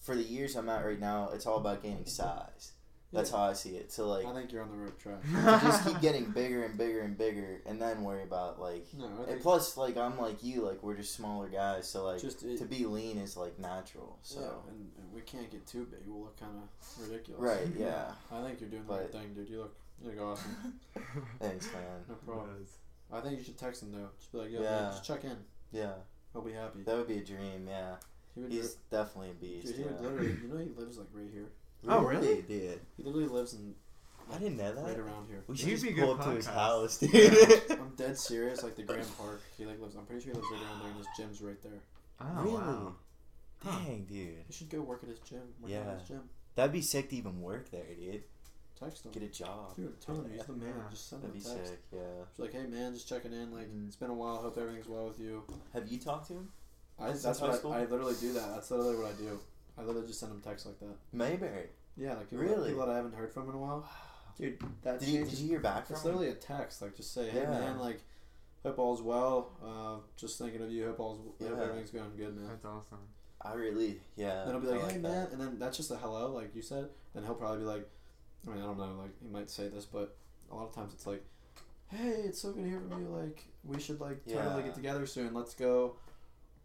[0.00, 2.08] for the years I'm at right now, it's all about gaining mm-hmm.
[2.08, 2.72] size.
[3.14, 3.36] That's Yeah.
[3.38, 3.92] how I see it.
[3.92, 5.22] So like I think you're on the right track.
[5.62, 8.86] just keep getting bigger and bigger and bigger, and then worry about like.
[8.98, 12.04] No, I And think plus, like I'm like you, like we're just smaller guys, so
[12.04, 14.18] like just it, to be lean is like natural.
[14.22, 16.00] So yeah, and, and we can't get too big.
[16.06, 17.40] We'll look kind of ridiculous.
[17.40, 18.12] right, yeah.
[18.32, 19.48] I think you're doing the right thing, dude.
[19.48, 20.74] You look, you look awesome.
[21.40, 22.04] Thanks, man.
[22.08, 22.48] No problem.
[22.58, 22.78] Does.
[23.12, 24.08] I think you should text him though.
[24.18, 24.70] Just be like, yeah, Yeah.
[24.82, 25.36] man, just check in.
[25.72, 25.92] Yeah,
[26.32, 26.82] He'll be happy.
[26.84, 27.66] that would be a dream.
[27.68, 27.94] Yeah,
[28.34, 29.66] He would, he's definitely a beast.
[29.68, 30.00] dude, he would yeah.
[30.08, 30.36] literally.
[30.42, 31.48] You know, he lives like right here.
[31.88, 32.42] Oh, really?
[32.42, 32.80] dude?
[32.96, 33.74] He literally lives in
[34.32, 34.84] I didn't know that.
[34.84, 35.44] right around here.
[35.46, 37.70] We should He'd just be a pull good up to his house, dude.
[37.70, 38.62] I'm dead serious.
[38.62, 39.42] Like the Grand Park.
[39.58, 39.96] He like lives.
[39.96, 41.82] I'm pretty sure he lives right around there, and his gym's right there.
[42.20, 42.54] Oh, really?
[42.54, 42.94] wow.
[43.62, 43.78] Huh.
[43.84, 44.16] Dang, dude.
[44.48, 45.40] You should go work at his gym.
[45.60, 45.80] Work Yeah.
[45.80, 46.22] at his gym.
[46.54, 48.22] That'd be sick to even work there, dude.
[48.80, 49.12] Text him.
[49.12, 49.76] Get a job.
[49.76, 50.68] Dude, tell him he's the man.
[50.76, 50.90] Yeah.
[50.90, 51.70] Just send him That'd a be text.
[51.70, 51.98] sick, yeah.
[52.28, 53.52] Just like, hey man, just checking in.
[53.52, 53.86] Like Mhm.
[53.86, 54.36] it's been a while.
[54.38, 55.44] Hope everything's well with you.
[55.74, 56.48] Have you talked to him?
[56.98, 57.72] I, Since that's high what school?
[57.72, 58.54] I, I literally do that.
[58.54, 59.38] That's literally what I do.
[59.78, 60.96] I literally just send him texts like that.
[61.12, 61.68] Mayberry.
[61.96, 62.70] Yeah, like people, Really?
[62.70, 63.88] people that I haven't heard from in a while.
[64.38, 66.10] Dude, that Did you, did just- you hear back from It's him?
[66.12, 66.82] literally a text.
[66.82, 67.50] Like just say, hey Yeah.
[67.50, 68.00] man, like
[68.64, 69.50] hope all's well.
[69.64, 70.86] Uh, just thinking of you.
[70.86, 71.62] Hope all's hope Yeah.
[71.62, 72.48] everything's going good, man.
[72.48, 72.98] That's awesome.
[73.40, 74.44] I really, yeah.
[74.44, 75.02] then I'll be I like, hey that.
[75.02, 76.88] man, and then that's just a hello, like you said.
[77.14, 77.88] Then he'll probably be like,
[78.46, 80.16] I mean, I don't know, like he might say this, but
[80.50, 81.22] a lot of times it's like,
[81.88, 83.08] hey, it's so good to hear from you.
[83.08, 84.42] Like, we should like Yeah.
[84.42, 85.32] totally get together soon.
[85.34, 85.96] Let's go.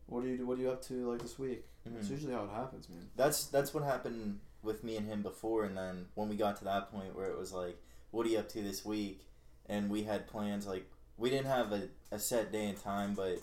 [0.10, 1.66] What do you What are you up to like this week?
[1.86, 2.12] That's Mhm.
[2.12, 3.10] usually how it happens, man.
[3.16, 6.64] That's that's what happened with me and him before, and then when we got to
[6.66, 7.78] that point where it was like,
[8.12, 9.26] "What are you up to this week?"
[9.68, 13.40] and we had plans like we didn't have a, a set day and time, but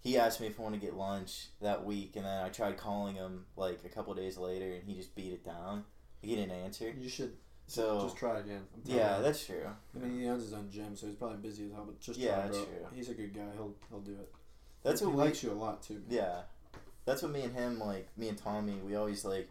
[0.00, 2.76] he asked me if I want to get lunch that week, and then I tried
[2.76, 5.84] calling him like a couple days later, and he just beat it down.
[6.20, 6.90] He didn't answer.
[6.90, 7.36] You should
[7.66, 8.66] So just try again.
[8.74, 9.22] I'm telling yeah, you.
[9.22, 9.66] that's true.
[9.94, 11.84] I mean, he owns his own gym, so he's probably busy as hell.
[11.86, 12.66] But just Yeah, try, that's bro.
[12.66, 12.86] true.
[12.94, 13.50] He's a good guy.
[13.54, 14.32] He'll He'll do it.
[14.82, 15.94] That's he what we likes you a lot too.
[15.94, 16.02] man.
[16.08, 16.40] Yeah,
[17.04, 18.08] that's what me and him like.
[18.16, 19.48] Me and Tommy, we always like.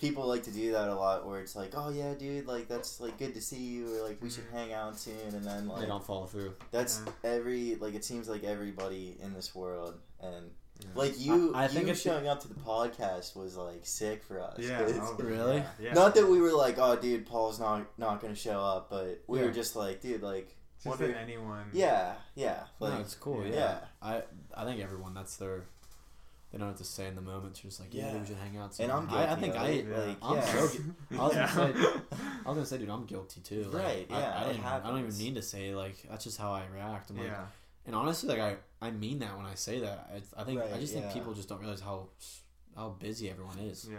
[0.00, 3.00] People like to do that a lot, where it's like, "Oh yeah, dude, like that's
[3.00, 4.52] like good to see you," or like we should Mhm.
[4.52, 6.54] hang out soon, and then They like don't follow through.
[6.72, 7.30] that's Yeah.
[7.30, 10.50] every like it seems like everybody in this world, and
[10.80, 10.86] Yeah.
[10.96, 14.24] like you, I- I think you it's- showing up to the podcast was like sick
[14.24, 14.58] for us.
[14.58, 15.58] Yeah, 'cause- oh, Really?
[15.58, 15.92] Yeah, yeah.
[15.94, 19.38] Not that we were like, "Oh, dude, Paul's not not gonna show up," but we
[19.38, 19.46] Yeah.
[19.46, 20.54] were just like, "Dude, like,
[20.84, 21.64] Just wonder- that anyone.
[21.72, 23.44] yeah, yeah, no, like, it's cool.
[23.44, 23.52] yeah.
[23.52, 23.58] Yeah.
[23.58, 24.22] yeah." I
[24.62, 25.64] I think everyone that's their.
[26.52, 27.50] They don't have to say in the moment.
[27.50, 28.20] It's just like, yeah, Yeah.
[28.20, 28.78] we should hang out.
[28.78, 29.26] And I'm somewhere.
[29.26, 29.28] guilty.
[29.28, 29.66] I, I think I.
[29.70, 29.98] it, Yeah.
[29.98, 30.44] like, I'm yeah.
[30.44, 31.54] so gu- I was Yeah.
[31.56, 31.90] gonna say.
[31.90, 33.64] I was gonna say, dude, I'm guilty too.
[33.64, 35.96] Like, Right, I, yeah, I, it don't even, I don't even need to say like
[36.08, 37.10] that's just how I react.
[37.10, 37.46] I'm like, yeah.
[37.86, 38.40] and honestly, like
[38.80, 40.08] I, I mean that when I say that.
[40.14, 41.00] I, I think I just yeah.
[41.00, 42.06] think people just don't realize how
[42.76, 43.88] how busy everyone is.
[43.90, 43.98] Yeah.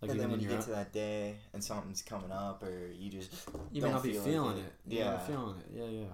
[0.00, 3.10] Like and then when you get to that day and something's coming up, or you
[3.10, 3.32] just
[3.70, 4.60] you may don't not be feel like feeling it.
[4.60, 4.72] it.
[4.86, 5.18] You yeah, Yeah.
[5.18, 5.66] feeling it.
[5.74, 6.04] Yeah, yeah.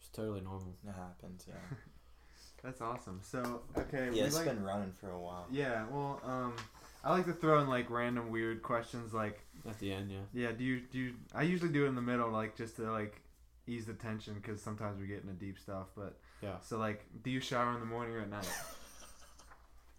[0.00, 0.74] It's totally normal.
[0.86, 1.44] it happens.
[1.48, 1.54] Yeah,
[2.64, 3.20] That's awesome.
[3.22, 4.10] So okay, yeah.
[4.10, 5.46] we It's like, been running for a while.
[5.52, 5.84] yeah.
[5.90, 6.56] Well, um,
[7.04, 10.18] I like to throw in like random weird questions, like At the end, yeah.
[10.32, 10.52] yeah.
[10.52, 10.98] Do you do?
[10.98, 13.20] You, I usually do it in the middle, like just to like
[13.68, 15.86] ease the tension, because sometimes we get into deep stuff.
[15.96, 16.58] But Yeah.
[16.60, 18.48] So like, do you shower in the morning or at night,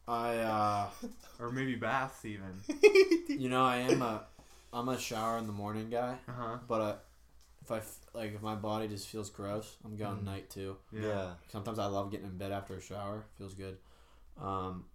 [0.08, 0.88] I uh
[1.40, 2.62] or maybe baths even?
[3.30, 4.24] you know, I am a
[4.74, 6.58] I'm a shower in the morning guy, Uh huh.
[6.68, 6.96] but uh,
[7.64, 10.24] if I f- like if my body just feels gross, I'm going Mhm.
[10.26, 10.78] night too.
[10.92, 11.02] Yeah.
[11.08, 11.30] yeah.
[11.50, 13.26] Sometimes I love getting in bed after a shower.
[13.38, 13.78] Feels good.
[14.42, 14.86] Um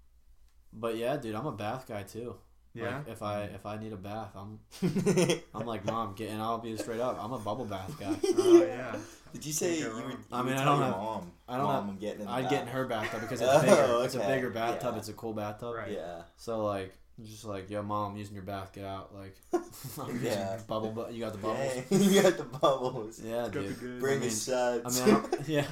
[0.72, 2.36] but yeah, dude, I'm a bath guy too.
[2.74, 2.98] Yeah.
[2.98, 4.58] Like if I if I need a bath, I'm
[5.54, 7.18] I'm like, "Mom, get and I'll be straight up.
[7.22, 8.14] I'm a bubble bath guy.
[8.38, 8.96] Oh yeah.
[9.34, 10.18] Did you say you Can't You.
[10.32, 12.32] I mean, would I don't have- Mom, I don't Mom, have- I'm getting in the
[12.32, 14.04] I'd get in her bathtub because it's Oh, bigger.
[14.04, 14.92] It's a bigger bathtub.
[14.94, 14.98] Yeah.
[14.98, 15.74] It's a cool bathtub.
[15.74, 15.92] Right.
[15.92, 16.22] Yeah.
[16.36, 18.72] So like, just like, yo, mom, I'm using your bath.
[18.74, 19.14] Get out.
[19.14, 20.58] Like, I'm using Yeah.
[20.66, 20.90] bubble.
[20.92, 21.74] Bu- you got the bubbles.
[21.90, 23.20] Dang, you got the bubbles.
[23.22, 23.80] Yeah, Got dude.
[23.80, 25.00] good- Bring I mean- us suds.
[25.02, 25.66] I mean, I yeah.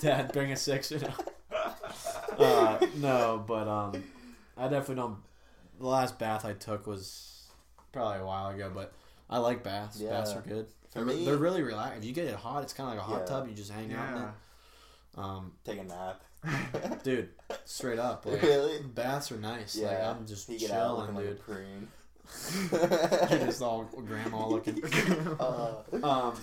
[0.00, 0.90] Dad, bring a six.
[0.92, 1.14] You know.
[2.38, 4.02] Uh, no, but um,
[4.56, 5.16] I definitely don't.
[5.80, 7.48] The last bath I took was
[7.92, 8.92] probably a while ago, but
[9.28, 9.98] I like baths.
[9.98, 10.66] Baths are good.
[10.92, 11.98] For they're, me- they're really relaxed.
[11.98, 13.26] If you get it hot, it's kind of like a hot Yeah.
[13.26, 13.48] tub.
[13.48, 14.28] You just hang out in it.
[15.16, 16.20] Um, Take a nap.
[17.02, 17.30] dude,
[17.64, 18.80] straight up, like really?
[18.82, 19.76] baths are nice.
[19.76, 20.10] Like Yeah.
[20.10, 21.40] I'm just You get out chilling, looking dude.
[21.48, 23.30] like a prune.
[23.38, 24.82] You're just all grandma looking.
[25.38, 26.34] Uh, Um,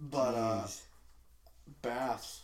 [0.00, 0.66] but uh,
[1.82, 2.40] baths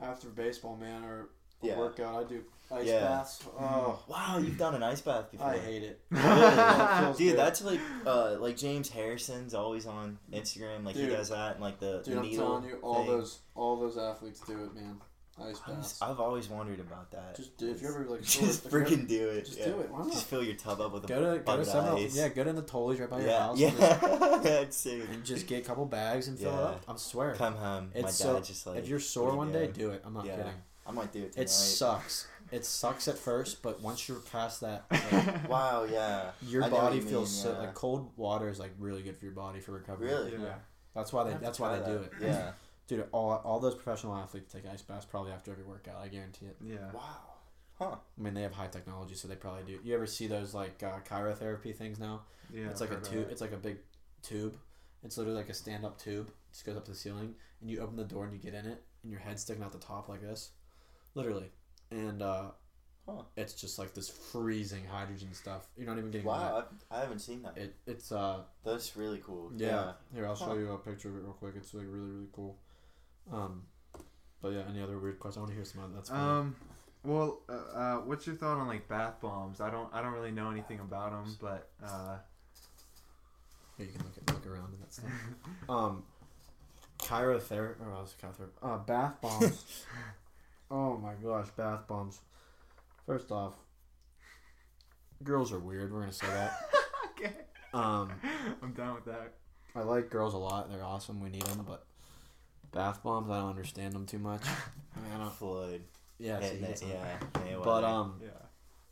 [0.00, 1.28] after baseball, man, or
[1.62, 1.76] Yeah.
[1.78, 2.24] workout.
[2.24, 3.00] I do ice Yeah.
[3.00, 3.40] baths.
[3.58, 5.46] Oh, wow, you've done an ice bath before.
[5.46, 6.00] I hate it.
[6.10, 7.00] Really?
[7.04, 7.38] Feels Dude, good.
[7.38, 10.84] that's like uh like James Harrison's always on Instagram.
[10.84, 13.06] Like he does that and like the, Dude, the I'm telling you, all thing.
[13.06, 14.98] those all those athletes do it, man.
[15.40, 16.02] Ice I was- baths.
[16.02, 17.36] I've always wondered about that.
[17.36, 19.46] Just do if you ever like just it- if you ever- freaking do it.
[19.46, 19.66] just yeah.
[19.66, 19.90] do it.
[19.90, 20.10] Why not?
[20.12, 21.94] Just fill your tub up with a Go to go to bucket of seven.
[22.04, 22.16] ice.
[22.16, 23.60] Yeah, go to the Tollies right by your yeah, house.
[23.62, 24.38] and yeah.
[24.42, 24.98] That's sick.
[25.00, 26.84] just- And just get a couple bags and fill it up.
[26.88, 27.34] I swear.
[27.34, 27.92] Come home.
[27.94, 28.78] It's My so- dad just like.
[28.78, 30.02] if you're sore what one you day, do it.
[30.04, 30.36] I'm not Yeah.
[30.36, 30.52] kidding.
[30.86, 31.44] I might do it tonight.
[31.44, 32.26] It sucks.
[32.50, 35.84] It sucks at first, but once you're past that, like, Wow.
[35.84, 36.30] Yeah.
[36.42, 37.58] your I body you feels mean, so yeah.
[37.66, 40.08] like cold water is like really good for your body for recovery.
[40.08, 40.32] Really?
[40.32, 40.54] Yeah.
[40.94, 41.34] That's why they.
[41.40, 42.12] That's why try they do it.
[42.20, 42.52] Yeah.
[42.88, 45.96] Dude, all all those professional athletes take ice baths probably after every workout.
[46.02, 46.56] I guarantee it.
[46.64, 46.90] Yeah.
[46.92, 47.02] Wow.
[47.78, 47.96] Huh.
[48.18, 49.78] I mean, they have high technology, so they probably do.
[49.84, 52.22] You ever see those like uh, cryotherapy things now?
[52.52, 52.68] Yeah.
[52.70, 53.28] it's like a I've heard tube.
[53.30, 53.76] It's like a big
[54.22, 54.56] tube.
[55.04, 56.28] It's literally like a stand-up tube.
[56.28, 58.54] It just goes up to the ceiling, and you open the door and you get
[58.54, 60.50] in it, and your head's sticking out the top like this,
[61.14, 61.52] literally.
[61.90, 62.44] And uh,
[63.06, 63.22] Huh.
[63.38, 65.66] it's just like this freezing hydrogen stuff.
[65.78, 66.56] You're not even getting Wow.
[66.56, 66.66] wet.
[66.90, 67.56] I, I haven't seen that.
[67.56, 69.50] It it's uh That's really cool.
[69.56, 69.92] yeah.
[70.14, 71.54] Here I'll show you a picture of it real quick.
[71.56, 72.58] It's like really really cool.
[73.32, 73.62] Um,
[74.42, 75.38] but yeah, any other weird questions?
[75.38, 75.82] I want to hear some.
[75.84, 76.12] other- That's it.
[76.12, 76.22] funny.
[76.30, 76.56] Um.
[77.04, 79.60] Well, uh, uh, what's your thought on like bath bombs?
[79.62, 79.88] I don't.
[79.94, 82.18] I don't really know anything about them, but uh,
[83.78, 85.10] Yeah, you can look at, look around and that stuff.
[85.70, 86.02] um,
[86.98, 87.76] cryotherapy.
[87.80, 88.50] Oh, I was cryotherapy.
[88.62, 89.64] Uh, bath bombs.
[90.70, 92.20] oh my gosh, bath bombs.
[93.06, 93.54] First off,
[95.22, 95.92] girls are weird.
[95.92, 96.52] We're gonna say that.
[97.10, 97.32] okay.
[97.72, 98.10] Um,
[98.62, 99.34] I'm down with that.
[99.74, 100.70] I like girls a lot.
[100.70, 101.20] They're awesome.
[101.22, 101.84] We need them, but
[102.72, 104.42] bath bombs, I don't understand them too much.
[104.96, 105.32] I mean, I don't.
[105.32, 105.82] Floyd.
[106.18, 106.74] Yeah, Yeah.
[106.74, 107.56] see, yeah.
[107.62, 108.28] But um, Yeah.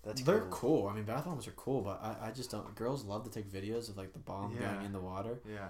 [0.05, 0.83] that's they're cool.
[0.83, 0.89] cool.
[0.89, 2.75] I mean, bath bombs are cool, but I, I just don't.
[2.75, 4.75] Girls love to take videos of like the bomb Yeah.
[4.75, 5.69] going in the water, Yeah.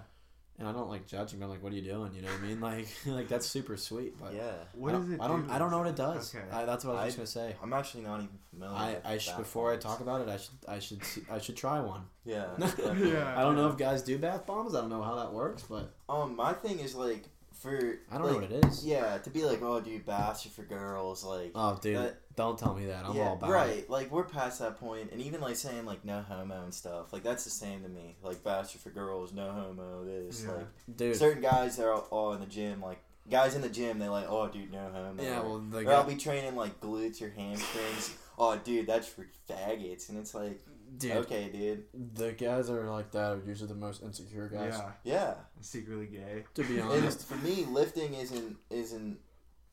[0.59, 1.43] And I don't like judging.
[1.43, 2.15] I'm like, what are you doing?
[2.15, 2.61] You know what I mean?
[2.61, 4.19] Like, like that's super sweet.
[4.19, 4.53] But yeah.
[4.75, 5.47] What I does don't, it I don't.
[5.47, 6.35] do I don't know what it does.
[6.35, 6.45] Okay.
[6.53, 7.57] I, that's what I was just I- gonna say.
[7.63, 8.77] I'm actually not even familiar.
[9.05, 11.39] I, I should bath before I talk about it, I should I should see, I
[11.39, 12.03] should try one.
[12.25, 12.47] Yeah.
[12.59, 13.35] Yeah.
[13.37, 14.75] I don't know if guys do bath bombs.
[14.75, 17.25] I don't know how that works, but Um, my thing is like
[17.61, 18.85] for I don't know what it is.
[18.85, 21.25] Yeah, to be like, oh, dude, baths are for girls.
[21.25, 23.05] Like, Oh, dude, That- don't tell me that.
[23.07, 23.71] I'm yeah, all about right.
[23.79, 23.91] it.
[23.91, 27.13] Like we're past that point, and even like saying like no homo and stuff.
[27.13, 28.17] Like that's the same to me.
[28.23, 30.05] Like baths are for girls, no homo.
[30.05, 30.53] This Yeah.
[30.53, 30.67] like
[30.97, 31.17] Dude.
[31.17, 32.81] certain guys they're all, all in the gym.
[32.83, 32.99] Like
[33.31, 35.23] guys in the gym, they like, oh, dude, no homo.
[35.23, 38.15] Yeah, well, the or I'll be training like glutes or hamstrings.
[38.39, 40.61] oh, dude, that's for faggots, and it's like,
[40.99, 44.75] dude, okay, dude, the guys that are like that are usually the most insecure guys.
[44.77, 44.91] Yeah.
[45.05, 45.35] yeah.
[45.61, 46.45] Secretly gay.
[46.55, 49.19] To be And honest, for me, lifting isn't isn't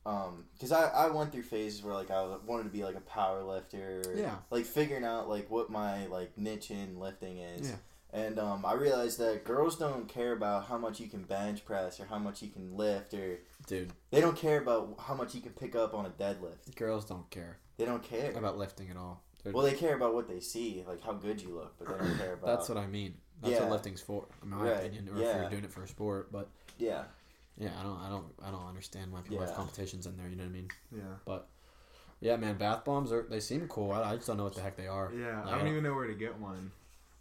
[0.05, 3.01] um because I, I went through phases where like I wanted to be like a
[3.01, 4.35] power lifter Yeah.
[4.51, 7.75] like figuring out like what my like niche in lifting is Yeah.
[8.25, 12.01] and um I realized that girls don't care about how much you can bench press
[12.01, 15.39] or how much you can lift or dude, they don't care about how much you
[15.39, 18.97] can pick up on a deadlift girls don't care they don't care about lifting at
[18.97, 19.23] all.
[19.43, 22.05] They're- well they care about what they see like how good you look but they
[22.05, 23.15] don't care about that's what I mean.
[23.41, 23.61] That's Yeah.
[23.63, 25.09] what lifting's for, in my Right, opinion.
[25.09, 25.41] Or if yeah.
[25.41, 27.03] you're doing it for a sport, but yeah
[27.57, 29.45] yeah, I don't, I don't, I don't understand why people Yeah.
[29.45, 30.27] have competitions in there.
[30.27, 30.67] You know what I mean?
[30.95, 31.01] Yeah.
[31.23, 31.47] But
[32.19, 33.91] yeah, man, bath bombs are they seem cool.
[33.91, 35.11] I, I just don't know what the heck they are.
[35.15, 35.43] Yeah.
[35.43, 36.71] Like, I don't even know where to get one.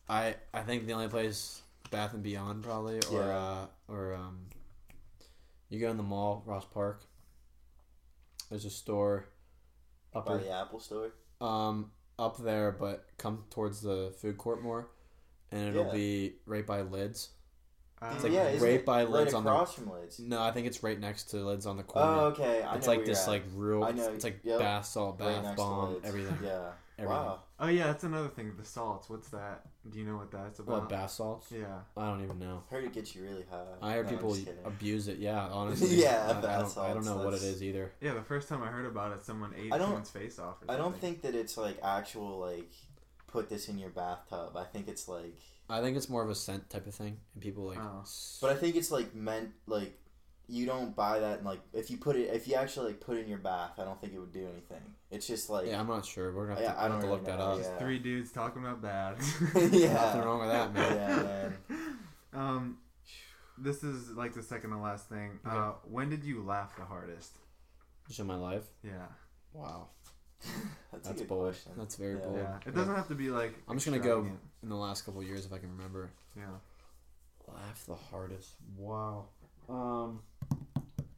[0.08, 3.36] I I think the only place Bath and Beyond probably or Yeah.
[3.36, 4.46] uh, or um
[5.68, 7.02] you go in the mall Ross Park.
[8.48, 9.26] There's a store
[10.14, 14.88] up by the Apple store um up there, but come towards the food court more,
[15.50, 15.92] and it'll Yeah.
[15.92, 17.30] be right by Lids.
[18.00, 20.18] Uh, It's like yeah isn't right it by right lids on the- across from lids
[20.18, 22.08] No, I think it's right next to Lids on the corner.
[22.10, 23.42] oh okay I it's know like where this you're at.
[23.42, 23.84] like real.
[23.84, 24.58] I know, It's like yep.
[24.58, 26.04] bath salt, Right bath next to bomb, Lids.
[26.08, 26.38] everything.
[26.42, 27.16] yeah everything.
[27.16, 28.52] wow Oh yeah, that's another thing.
[28.58, 29.08] The salts.
[29.08, 29.62] What's that?
[29.88, 30.80] Do you know what that's about?
[30.80, 31.52] What bath salts?
[31.52, 31.66] Yeah.
[31.96, 32.64] I don't even know.
[32.68, 33.62] Heard it gets you really high.
[33.80, 34.64] I heard No, I'm people just kidding.
[34.64, 35.18] abuse it.
[35.18, 35.94] Yeah, honestly.
[36.02, 36.84] Yeah, I, I bath don't.
[36.84, 37.92] I don't salts, know what it that's- is either.
[38.00, 38.14] Yeah.
[38.14, 40.56] The first time I heard about it, someone ate I don't- someone's face off.
[40.62, 41.00] Or I don't something.
[41.00, 42.72] think that it's like actual like
[43.28, 44.56] put this in your bathtub.
[44.56, 45.38] I think it's like,
[45.70, 47.78] I think it's more of a scent type of thing, and people like.
[47.80, 48.00] Oh.
[48.02, 49.96] s- but I think it's like meant like
[50.48, 53.16] you don't buy that and like if you put it if you actually like put
[53.16, 54.82] it in your bath, I don't think it would do anything.
[55.10, 56.32] It's just like yeah, I'm not sure.
[56.32, 57.58] We're gonna have Yeah, to, I we'll don't have to really look that up.
[57.62, 57.78] yeah.
[57.78, 59.34] Three dudes talking about baths.
[59.72, 60.96] yeah, Nothing wrong with that, man.
[60.96, 61.22] yeah,
[61.76, 61.78] man.
[62.34, 62.78] Um,
[63.58, 65.38] this is like the second to last thing.
[65.46, 65.54] Okay.
[65.56, 67.36] Uh, when did you laugh the hardest?
[68.08, 68.64] Just in my life.
[68.82, 69.04] Yeah.
[69.52, 69.88] Wow,
[70.90, 71.44] That's, that's a good bold.
[71.44, 71.72] question.
[71.76, 72.20] That's very Yeah.
[72.24, 72.36] bold.
[72.38, 72.56] Yeah.
[72.66, 73.54] It doesn't have to be like.
[73.68, 74.26] I'm just gonna go
[74.62, 76.10] in the last couple of years if I can remember.
[76.34, 76.44] Yeah.
[77.46, 78.54] Laugh the hardest.
[78.78, 79.26] Wow.
[79.68, 80.20] Um,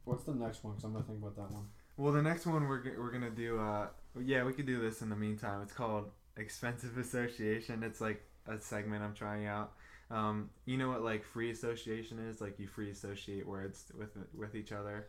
[0.05, 0.75] what's the next one?
[0.75, 1.65] Cause I'm gonna think about that one.
[1.97, 3.59] Well, the next one we're g- we're gonna do.
[3.59, 3.87] Uh,
[4.23, 5.61] yeah, we could do this in the meantime.
[5.61, 7.83] It's called expensive association.
[7.83, 9.73] It's like a segment I'm trying out.
[10.11, 12.39] Um, you know what like free association is?
[12.41, 15.07] Like you free associate words with with each other.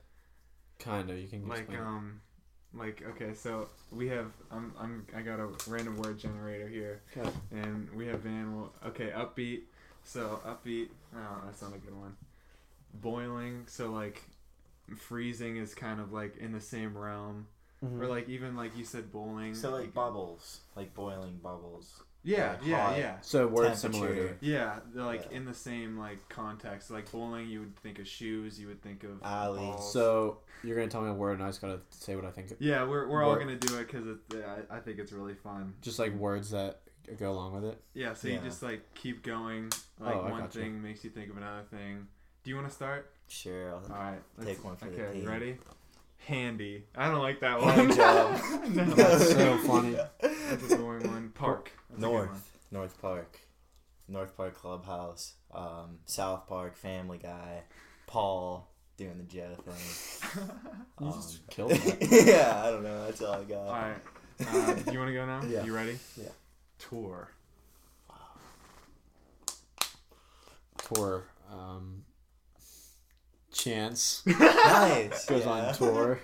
[0.79, 1.19] Kinda.
[1.19, 1.81] You can Like explain.
[1.81, 2.21] um,
[2.75, 7.31] like okay, so we have I'm I'm I got a random word generator here, Okay.
[7.51, 8.55] and we have Van.
[8.57, 9.63] Well, okay, upbeat.
[10.05, 10.89] So upbeat.
[11.15, 12.17] Oh, that's not a good one.
[12.95, 13.65] Boiling.
[13.67, 14.23] So like,
[14.97, 17.47] freezing is kind of like in the same realm.
[17.85, 18.01] Mm-hmm.
[18.03, 19.55] Or like even like you said bowling.
[19.55, 22.03] So like you- bubbles, like boiling bubbles.
[22.23, 23.17] Yeah, like yeah, hot yeah.
[23.21, 24.35] So words similar to.
[24.41, 25.37] Yeah, they're like Yeah.
[25.37, 26.91] in the same like context.
[26.91, 28.59] Like bowling, you would think of shoes.
[28.59, 29.61] You would think of alley.
[29.61, 29.93] balls.
[29.93, 32.53] So you're gonna tell me a word, and I just gotta say what I think.
[32.59, 35.75] yeah, we're, we're all gonna do it because yeah, I, I think it's really fun.
[35.83, 36.81] Just like words that
[37.19, 37.81] go along with it.
[37.95, 39.71] Yeah, so you just like keep going.
[40.01, 40.59] Like Oh, I one gotcha.
[40.59, 42.09] thing makes you think of another thing.
[42.43, 43.13] Do you want to start?
[43.29, 43.71] Sure.
[43.71, 45.21] I'll, All right, Take one for the okay.
[45.21, 45.29] team.
[45.29, 45.57] ready?
[46.27, 46.85] Handy.
[46.97, 47.97] I don't like that Hand one.
[47.97, 48.41] job.
[48.71, 49.97] no, That's so funny.
[50.21, 51.31] That's a boring one.
[51.35, 51.71] Park.
[51.91, 52.27] That's a good one.
[52.27, 52.59] North.
[52.73, 53.39] North Park.
[54.09, 55.35] North Park Clubhouse.
[55.55, 57.63] Um, South Park Family Guy.
[58.07, 60.43] Paul doing the Joe thing.
[61.01, 62.27] You Um, just killed that.
[62.27, 63.05] yeah, I don't know.
[63.05, 63.59] That's all I got.
[63.59, 63.97] All right.
[64.41, 65.43] Uh, do you want to go now?
[65.47, 65.65] Yeah.
[65.65, 65.99] You ready?
[66.17, 66.29] Yeah.
[66.79, 67.31] Tour.
[70.79, 71.25] Tour.
[71.53, 72.05] Um,
[73.57, 75.25] Chance Nice.
[75.27, 75.51] goes yeah.
[75.51, 76.21] on tour,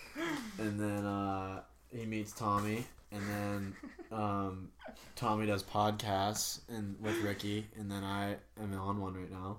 [0.58, 3.74] and then uh, he meets Tommy, and then
[4.12, 4.68] um,
[5.16, 9.58] Tommy does podcasts and with Ricky, and then I am on one right now.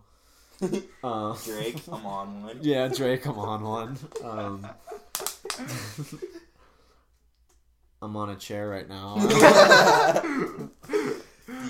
[1.03, 2.57] Uh, Drake, I'm on one.
[2.61, 3.97] Yeah, Drake, I'm on one.
[4.23, 4.67] Um,
[8.01, 9.15] I'm on a chair right now.
[9.17, 9.30] do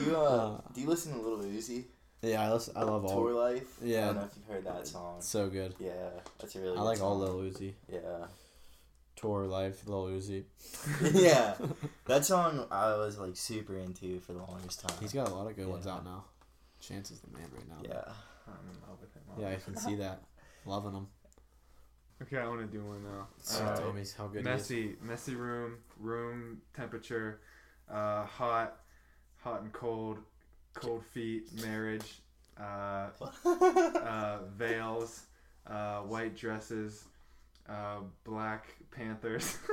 [0.05, 1.83] you uh, Uh, do you listen to Lil Uzi?
[2.27, 3.15] Yeah, I listen, I love all.
[3.15, 3.77] Tour Life.
[3.83, 3.97] Yeah.
[3.97, 5.17] I don't know if you've heard that song.
[5.21, 5.73] So good.
[5.79, 5.91] Yeah,
[6.39, 6.73] that's a really.
[6.73, 7.17] I good like all.
[7.17, 7.73] Lil Uzi.
[7.91, 8.27] Yeah.
[9.15, 10.43] Tour life, Lil Uzi.
[11.13, 11.55] yeah,
[12.05, 14.95] that song I was like super into for the longest time.
[14.99, 16.25] He's got a lot of good ones out now.
[16.79, 17.77] Chance is the man right now.
[17.83, 18.13] Yeah.
[18.47, 19.23] I'm in love with him.
[19.39, 20.21] Yeah, I can see that.
[20.65, 21.07] Loving him.
[22.21, 23.27] Okay, I want to do one now.
[23.41, 24.45] So Uh, tell me how good he is.
[24.45, 27.41] messy, messy room, room temperature,
[27.89, 28.77] uh, hot,
[29.37, 30.19] hot and cold,
[30.77, 32.19] cold feet, marriage,
[32.59, 33.07] uh,
[33.45, 35.23] uh, veils,
[35.69, 37.03] uh, white dresses,
[37.69, 39.57] uh, black panthers.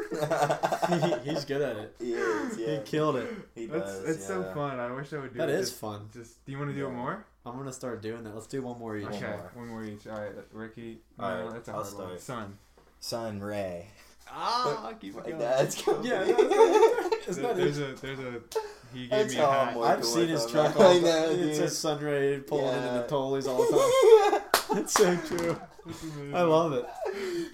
[0.88, 1.96] He- he's good at it.
[1.98, 2.76] He is, yeah.
[2.76, 3.28] He killed it.
[3.54, 4.78] He That's does, it's so fun.
[4.78, 5.54] I wish I would do That it.
[5.60, 6.08] is just, fun.
[6.12, 7.24] Just do you want to do it more?
[7.46, 8.34] I'm gonna start doing that.
[8.34, 9.04] Let's do one more each.
[9.04, 9.50] One okay, more.
[9.54, 10.06] one more each.
[10.06, 10.98] All right, Ricky.
[11.18, 12.18] All no, right, that's a I'll hard one.
[12.18, 12.20] start.
[12.20, 12.58] Sun.
[13.00, 13.86] Sun Ray.
[14.30, 15.38] Ah, keep My it going.
[15.38, 16.04] dad's coming.
[16.04, 17.98] Yeah, that's There- not there's it.
[17.98, 18.40] a there's a
[18.94, 19.76] he gave That's me a how I'm hat.
[19.76, 20.50] working I've seen with his him.
[20.50, 21.30] truck I all the know, time.
[21.38, 21.56] It dude.
[21.56, 22.98] says Sunray pulling in in Yeah.
[22.98, 23.68] the Tollies all the
[24.30, 24.40] time.
[24.76, 25.60] That's so true.
[26.34, 26.86] I love it.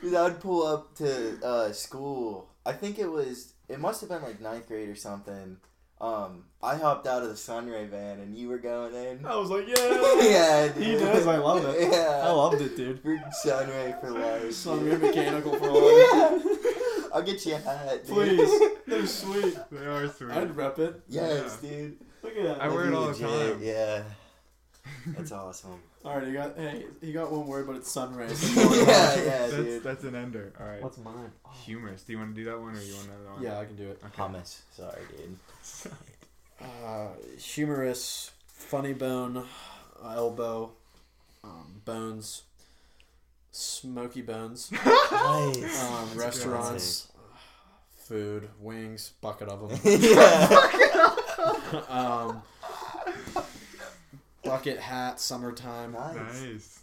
[0.00, 2.48] Dude, I would pull up to uh, school.
[2.64, 3.54] I think it was.
[3.68, 5.56] It must have been like ninth grade or something.
[6.00, 9.26] Um, I hopped out of the Sunray van and you were going in.
[9.26, 10.22] I was like, yeah.
[10.22, 10.82] yeah, dude.
[10.82, 11.92] He knows I love it.
[11.92, 12.22] Yeah.
[12.24, 13.02] I loved it, dude.
[13.02, 14.50] Freaking Sunray for life.
[14.52, 15.02] Sunray dude.
[15.02, 16.42] mechanical for life.
[17.12, 18.14] I'll get you a hat, dude.
[18.14, 18.60] Please.
[18.86, 19.56] They're sweet.
[19.70, 20.30] They are sweet.
[20.30, 21.02] I'd rep it.
[21.08, 21.98] yes, dude.
[22.22, 22.62] Look at that.
[22.62, 23.62] I wear it all the Legit, time.
[23.62, 24.02] Yeah.
[25.06, 25.80] That's awesome.
[26.04, 26.56] All right, you got.
[26.56, 28.56] Hey, he got one word, but it's sunrise.
[28.56, 29.82] yeah, yeah, that's dude.
[29.82, 30.52] that's an ender.
[30.58, 30.82] All right.
[30.82, 31.30] What's mine?
[31.64, 32.02] Humorous.
[32.02, 33.42] Do you want to do that one or you want another one?
[33.42, 34.00] Yeah, I can do it.
[34.02, 34.22] Okay.
[34.22, 34.60] Hummus.
[34.74, 35.92] Sorry, dude.
[36.62, 37.08] Uh,
[37.38, 39.44] humorous, funny bone,
[40.02, 40.72] elbow,
[41.44, 42.42] um, bones,
[43.52, 44.70] smoky bones,
[45.12, 45.82] Nice.
[45.90, 47.08] um, restaurants,
[47.98, 49.80] food, wings, bucket of them.
[50.02, 51.14] yeah.
[51.88, 52.42] um,
[54.44, 55.92] bucket hat, summertime.
[55.92, 56.42] Nice.
[56.42, 56.76] Nice.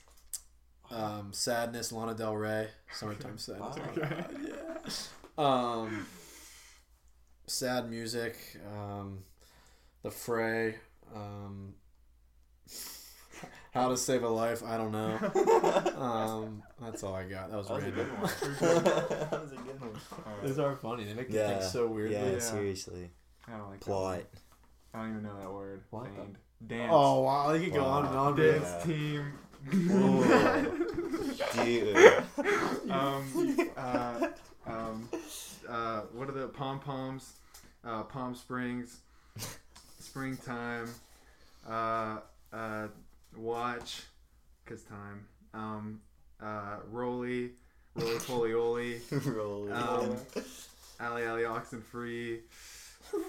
[0.89, 3.77] Um, sadness, Lana Del Rey, summertime sadness.
[3.77, 4.25] Wow.
[4.47, 5.77] Yeah.
[5.83, 6.05] Um,
[7.45, 8.37] sad music.
[8.73, 9.19] Um,
[10.03, 10.75] the Fray.
[11.13, 11.73] Um,
[13.77, 14.63] how to save a life?
[14.65, 15.17] I don't know.
[15.97, 17.49] Um, that's all I got.
[17.49, 18.21] That was That was a good one.
[18.21, 19.89] that was a good one.
[20.25, 20.43] All right.
[20.45, 21.05] These are funny.
[21.05, 21.47] They make me Yeah.
[21.59, 22.15] think so weirdly.
[22.17, 22.39] Yeah, Yeah.
[22.39, 23.09] seriously.
[23.47, 24.03] I don't like Plot.
[24.17, 24.21] one.
[24.93, 25.81] I don't even know that word.
[25.89, 26.37] What Feigned.
[26.67, 26.91] Dance.
[26.93, 28.35] Oh wow, they could go on and on.
[28.35, 28.87] Dance man.
[28.87, 29.33] team.
[31.53, 31.97] Dude.
[32.89, 34.27] um, uh,
[34.65, 35.09] um,
[35.67, 37.33] uh, what are the pom poms?
[37.85, 38.97] Uh, Palm Springs,
[39.99, 40.89] springtime,
[41.69, 42.17] uh,
[42.51, 42.87] uh,
[43.37, 44.03] watch,
[44.65, 45.27] cause time.
[45.53, 46.01] Um,
[46.41, 47.51] uh, Roly,
[47.95, 49.71] Roly Poly Oly, Roll.
[49.73, 50.15] Um,
[50.99, 52.41] Ali Ali Oxen Free,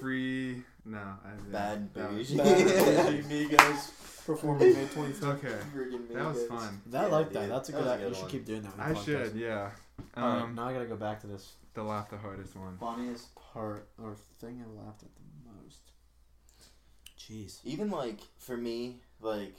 [0.01, 0.63] Free.
[0.85, 2.37] No, I Bad that was- bougie.
[2.39, 5.25] Bad Migos performing May twenty fifth.
[5.25, 6.49] Okay, that was Migos.
[6.49, 6.81] fun.
[6.93, 7.41] I Yeah, like that.
[7.43, 7.51] dude.
[7.51, 7.79] That's a good.
[7.81, 8.73] was a act- good you should keep doing that.
[8.75, 9.05] on I the podcast.
[9.05, 9.71] should, yeah.
[10.17, 12.77] Alright, Um, now I gotta go back to this the laugh the hardest one.
[12.79, 15.81] funniest part or thing I laughed at the most.
[17.19, 17.59] Jeez.
[17.65, 19.55] Even like for me, like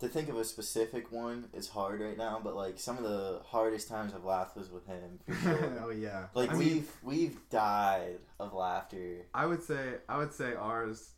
[0.00, 2.40] to think of a specific one is hard right now.
[2.42, 5.20] But like some of the hardest times I've laughed was with him.
[5.26, 5.82] For sure.
[5.84, 6.26] oh yeah.
[6.34, 9.26] like I we've mean, we've died of laughter.
[9.34, 11.10] I would say I would say ours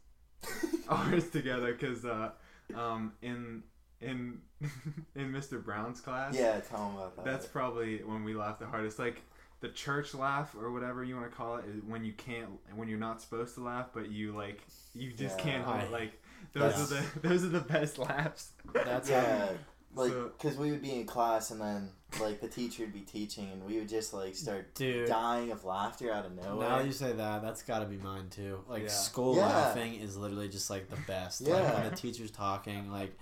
[0.88, 2.30] ours together because uh,
[2.76, 3.62] um, in
[4.00, 4.38] in
[5.14, 5.62] in Mr.
[5.62, 6.34] Brown's class.
[6.34, 7.24] yeah, tell him about that.
[7.24, 8.98] That's probably when we laughed the hardest.
[8.98, 9.22] Like
[9.60, 12.88] the church laugh or whatever you want to call it is when you can't when
[12.88, 14.60] you're not supposed to laugh but you like
[14.92, 15.44] you just Yeah.
[15.44, 16.20] can't I- Like
[16.52, 18.50] those That's- are the those are the best laughs.
[18.72, 19.46] That's yeah.
[19.46, 19.52] how.
[19.94, 23.00] Like, So- cause we would be in class and then like the teacher would be
[23.02, 25.06] teaching and we would just like start Dude.
[25.06, 26.66] dying of laughter out of nowhere.
[26.68, 28.64] Now you say that, that's got to be mine too.
[28.68, 28.88] Like Yeah.
[28.88, 29.46] school Yeah.
[29.48, 31.42] laughing is literally just like the best.
[31.42, 31.74] Like Yeah.
[31.82, 33.12] when the teacher's talking, like,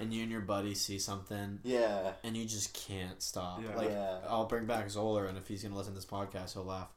[0.00, 3.60] and you and your buddy see something, yeah, and you just can't stop.
[3.62, 3.76] Yeah.
[3.76, 6.64] Like, yeah, I'll bring back Zoller, and if he's gonna listen to this podcast, he'll
[6.64, 6.88] laugh.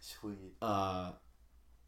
[0.00, 0.54] sweet.
[0.60, 1.12] Uh,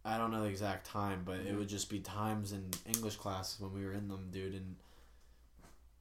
[0.05, 3.61] I don't know the exact time, but it would just be times in English classes
[3.61, 4.77] when we were in them, dude, and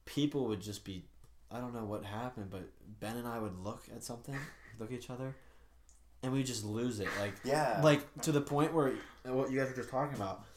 [0.04, 1.04] people would just be.
[1.50, 2.62] I don't know what happened, but
[3.00, 4.36] Ben and I would look at something,
[4.78, 5.34] look at each other,
[6.22, 7.08] and we just lose it.
[7.20, 8.92] Like Yeah, like to the point where
[9.28, 10.44] uh, what you guys were just talking about.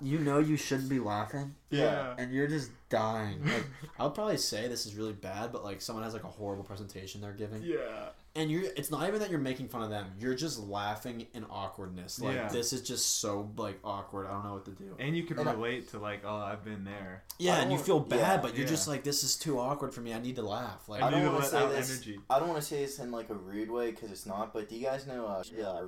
[0.00, 3.42] You know you shouldn't be laughing, yeah, and you're just dying.
[3.44, 3.64] Like
[3.98, 6.64] I would probably say this is really bad, but like someone has like a horrible
[6.64, 8.08] presentation they're giving, Yeah.
[8.36, 10.06] And you're it's not even that you're making fun of them.
[10.18, 12.20] You're just laughing in awkwardness.
[12.20, 12.48] Like Yeah.
[12.48, 14.26] this is just so like awkward.
[14.26, 14.96] I don't know what to do.
[14.98, 17.24] And you can And I- relate to like, oh, I've been there.
[17.38, 18.36] Yeah, and you feel bad, yeah.
[18.38, 18.70] but you're Yeah.
[18.70, 20.12] just like this is too awkward for me.
[20.14, 20.88] I need to laugh.
[20.88, 22.20] Like I I don't wanna let say this- energy.
[22.30, 24.52] I don't want to say this in like a rude way because it's not.
[24.52, 25.26] But do you guys know?
[25.26, 25.82] Uh, yeah,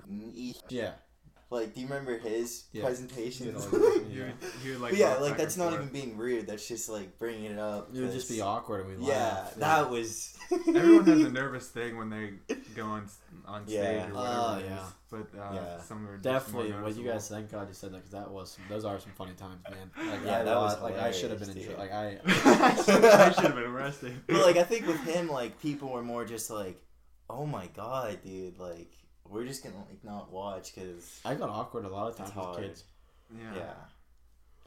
[0.68, 0.92] yeah,
[1.48, 2.84] Like, do you remember his Yeah.
[2.84, 3.46] presentation?
[3.46, 4.34] Yeah, like- You would,
[4.64, 6.48] you would, like, But yeah, like that's not even being rude.
[6.48, 7.88] That's just like bringing it up.
[7.94, 9.54] It would just be awkward and we Yeah, laugh.
[9.56, 10.34] that was.
[10.52, 12.30] Everyone has a nervous thing when they
[12.74, 13.08] go on
[13.46, 14.08] on stage Yeah.
[14.10, 14.70] or whatever Oh, it is.
[14.70, 14.84] yeah.
[15.08, 15.80] But uh, Yeah.
[15.82, 17.12] some are just Definitely, more what you noticeable.
[17.12, 19.90] guys thank God you said that because that was those are some funny times, man.
[20.10, 21.76] Like, Yeah, I, that was like I should have been in jail.
[21.78, 22.74] Like I, I
[23.32, 24.20] should have been arrested.
[24.26, 26.82] But like I think with him, like people were more just like,
[27.30, 28.58] "Oh my god, dude!
[28.58, 28.90] Like
[29.30, 32.58] we're just gonna like not watch because I got awkward a lot of times with
[32.58, 32.84] kids.
[33.36, 33.54] yeah.
[33.56, 33.72] yeah,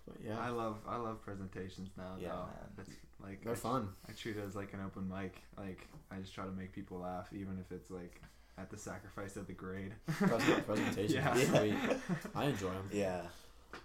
[0.08, 2.16] But yeah, I love I love presentations now.
[2.20, 2.36] Yeah, though.
[2.36, 2.48] man.
[2.80, 2.90] It's
[3.24, 3.90] like they're I, fun.
[4.08, 5.42] I treat it as like an open mic.
[5.58, 8.22] Like I just try to make people laugh, even if it's like
[8.58, 9.94] at the sacrifice of the grade.
[10.08, 11.36] Present- presentations yeah.
[11.38, 11.60] Yeah.
[11.60, 11.98] sweet.
[12.36, 12.90] I enjoy them.
[12.92, 13.22] yeah.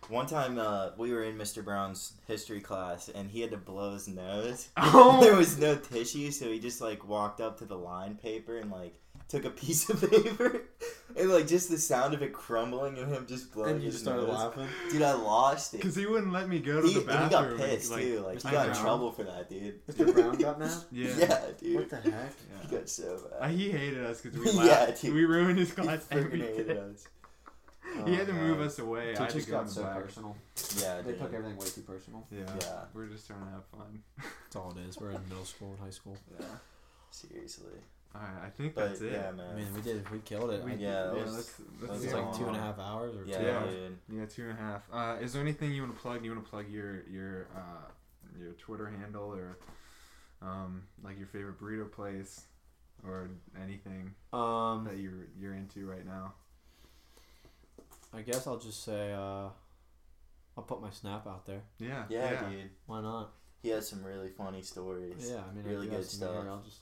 [0.08, 1.62] One time uh, we were in Mr.
[1.62, 4.68] Brown's history class and he had to blow his nose.
[4.78, 5.20] Oh.
[5.22, 8.70] there was no tissue, so he just like walked up to the line paper and
[8.70, 8.94] like
[9.28, 10.62] took a piece of paper
[11.16, 13.94] and like just the sound of it crumbling and him just blowing And you his
[13.94, 14.36] just started nose.
[14.38, 14.68] laughing.
[14.90, 15.78] Dude, I lost it.
[15.78, 18.20] Because he wouldn't let me go to He, the and he got pissed like, too.
[18.20, 19.86] Like he I got in trouble for that, dude.
[19.86, 20.12] Mr.
[20.14, 20.70] Brown got mad.
[20.92, 21.10] Yeah.
[21.18, 21.76] Yeah, dude.
[21.76, 22.32] What the heck?
[22.62, 23.50] He got so Uh, bad.
[23.52, 25.02] he hated us because we Yeah, laughed.
[25.02, 25.14] dude.
[25.14, 26.78] we ruined his class freaking every hated day.
[26.78, 27.06] us.
[28.06, 29.14] He had to Oh, move us away.
[29.14, 30.02] I had to Teachers go in got so back.
[30.02, 30.36] personal.
[30.80, 31.20] Yeah, They dude.
[31.20, 32.26] took everything way too personal.
[32.30, 32.40] Yeah.
[32.60, 32.80] Yeah.
[32.92, 34.02] We're just trying to have fun.
[34.18, 34.98] That's all it is.
[34.98, 36.16] We're in middle school and high school.
[36.40, 36.46] Yeah.
[37.10, 37.70] Seriously.
[38.14, 38.46] All right.
[38.46, 39.12] I think But that's it.
[39.12, 40.08] yeah, I mean, we did.
[40.10, 40.62] We killed it.
[40.62, 42.38] We- I- Yeah, that yeah, was- let's, that it was was like long.
[42.38, 43.58] two and a half hours or yeah, two Yeah.
[43.58, 43.74] hours.
[43.74, 43.98] dude.
[44.08, 44.82] Yeah, two and a half.
[44.92, 46.18] Uh, is there anything you want to plug?
[46.20, 47.90] Do You want to plug your your uh,
[48.38, 49.58] your Twitter handle or
[50.42, 52.44] um, like your favorite burrito place
[53.04, 53.28] or
[53.60, 56.34] anything Um, that you're you're into right now?
[58.12, 59.48] I guess I'll just say uh,
[60.56, 61.62] I'll put my snap out there.
[61.78, 62.04] Yeah.
[62.08, 62.70] Yeah, dude.
[62.86, 63.32] Why not?
[63.62, 65.28] He has some really funny stories.
[65.32, 66.30] Yeah, I mean, really I do have good stuff.
[66.42, 66.48] Here.
[66.50, 66.78] I'll just.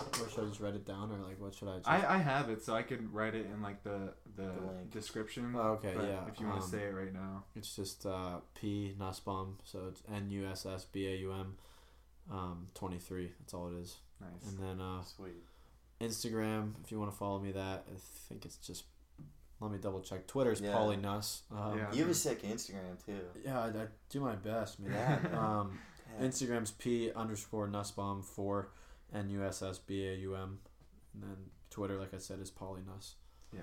[0.00, 1.76] Or should I just write it down, or like, what should I?
[1.76, 1.88] Just...
[1.88, 4.50] I, I have it, so I could write it in like the the, The
[4.90, 5.54] description.
[5.56, 6.20] Oh, okay, but yeah.
[6.32, 7.44] If you want to um, say it right now.
[7.54, 11.56] It's just uh, P Nussbaum, so it's N U S S B A U M,
[12.30, 13.32] um, twenty three.
[13.40, 13.96] That's all it is.
[14.20, 14.48] Nice.
[14.48, 15.42] And then uh, Sweet.
[16.00, 17.98] Instagram, if you want to follow me, that I
[18.28, 18.84] think it's just.
[19.60, 20.26] Let me double check.
[20.26, 20.72] Twitter's Yeah.
[20.72, 21.42] Paulie Nuss.
[21.52, 21.92] Um, Yeah.
[21.92, 23.20] You have a sick Instagram too.
[23.44, 24.92] yeah, I, I do my best, man.
[25.32, 25.38] Yeah.
[25.38, 25.78] um,
[26.20, 28.70] Instagram's P underscore Nussbaum four,
[29.14, 30.58] N U S S B A U M,
[31.14, 31.36] and then
[31.70, 33.14] Twitter, like I said, is Paulie Nuss.
[33.54, 33.60] Yeah.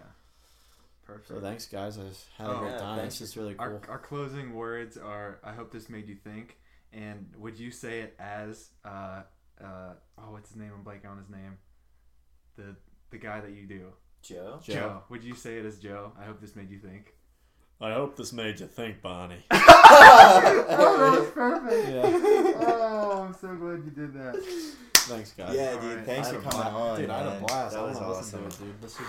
[1.05, 1.27] Perfect.
[1.27, 1.97] So thanks, guys.
[1.97, 2.99] I just had a Oh, great yeah, time.
[2.99, 3.81] thanks It's just really Our, cool.
[3.89, 6.57] our closing words are I hope this made you think.
[6.93, 9.21] And would you say it as uh
[9.63, 10.71] uh oh what's his name?
[10.77, 11.57] I'm blanking on his name.
[12.57, 12.75] The
[13.09, 13.87] the guy that you do.
[14.21, 14.59] Joe.
[14.61, 15.01] Joe.
[15.09, 16.11] Would you say it as Joe?
[16.19, 17.13] I hope this made you think.
[17.81, 19.43] I hope this made you think, Bonnie.
[19.51, 21.89] oh, that was perfect.
[21.89, 22.67] Yeah.
[22.67, 24.35] Oh, I'm so glad you did that.
[25.09, 25.55] Thanks, guys.
[25.55, 25.97] Yeah, All dude.
[25.97, 26.05] right.
[26.05, 26.75] Thanks I for had coming blast.
[26.75, 26.99] on.
[26.99, 27.73] Dude, I had a blast.
[27.73, 28.49] That I was wanna listen awesome.
[28.49, 28.81] to it, dude.
[28.81, 29.07] This is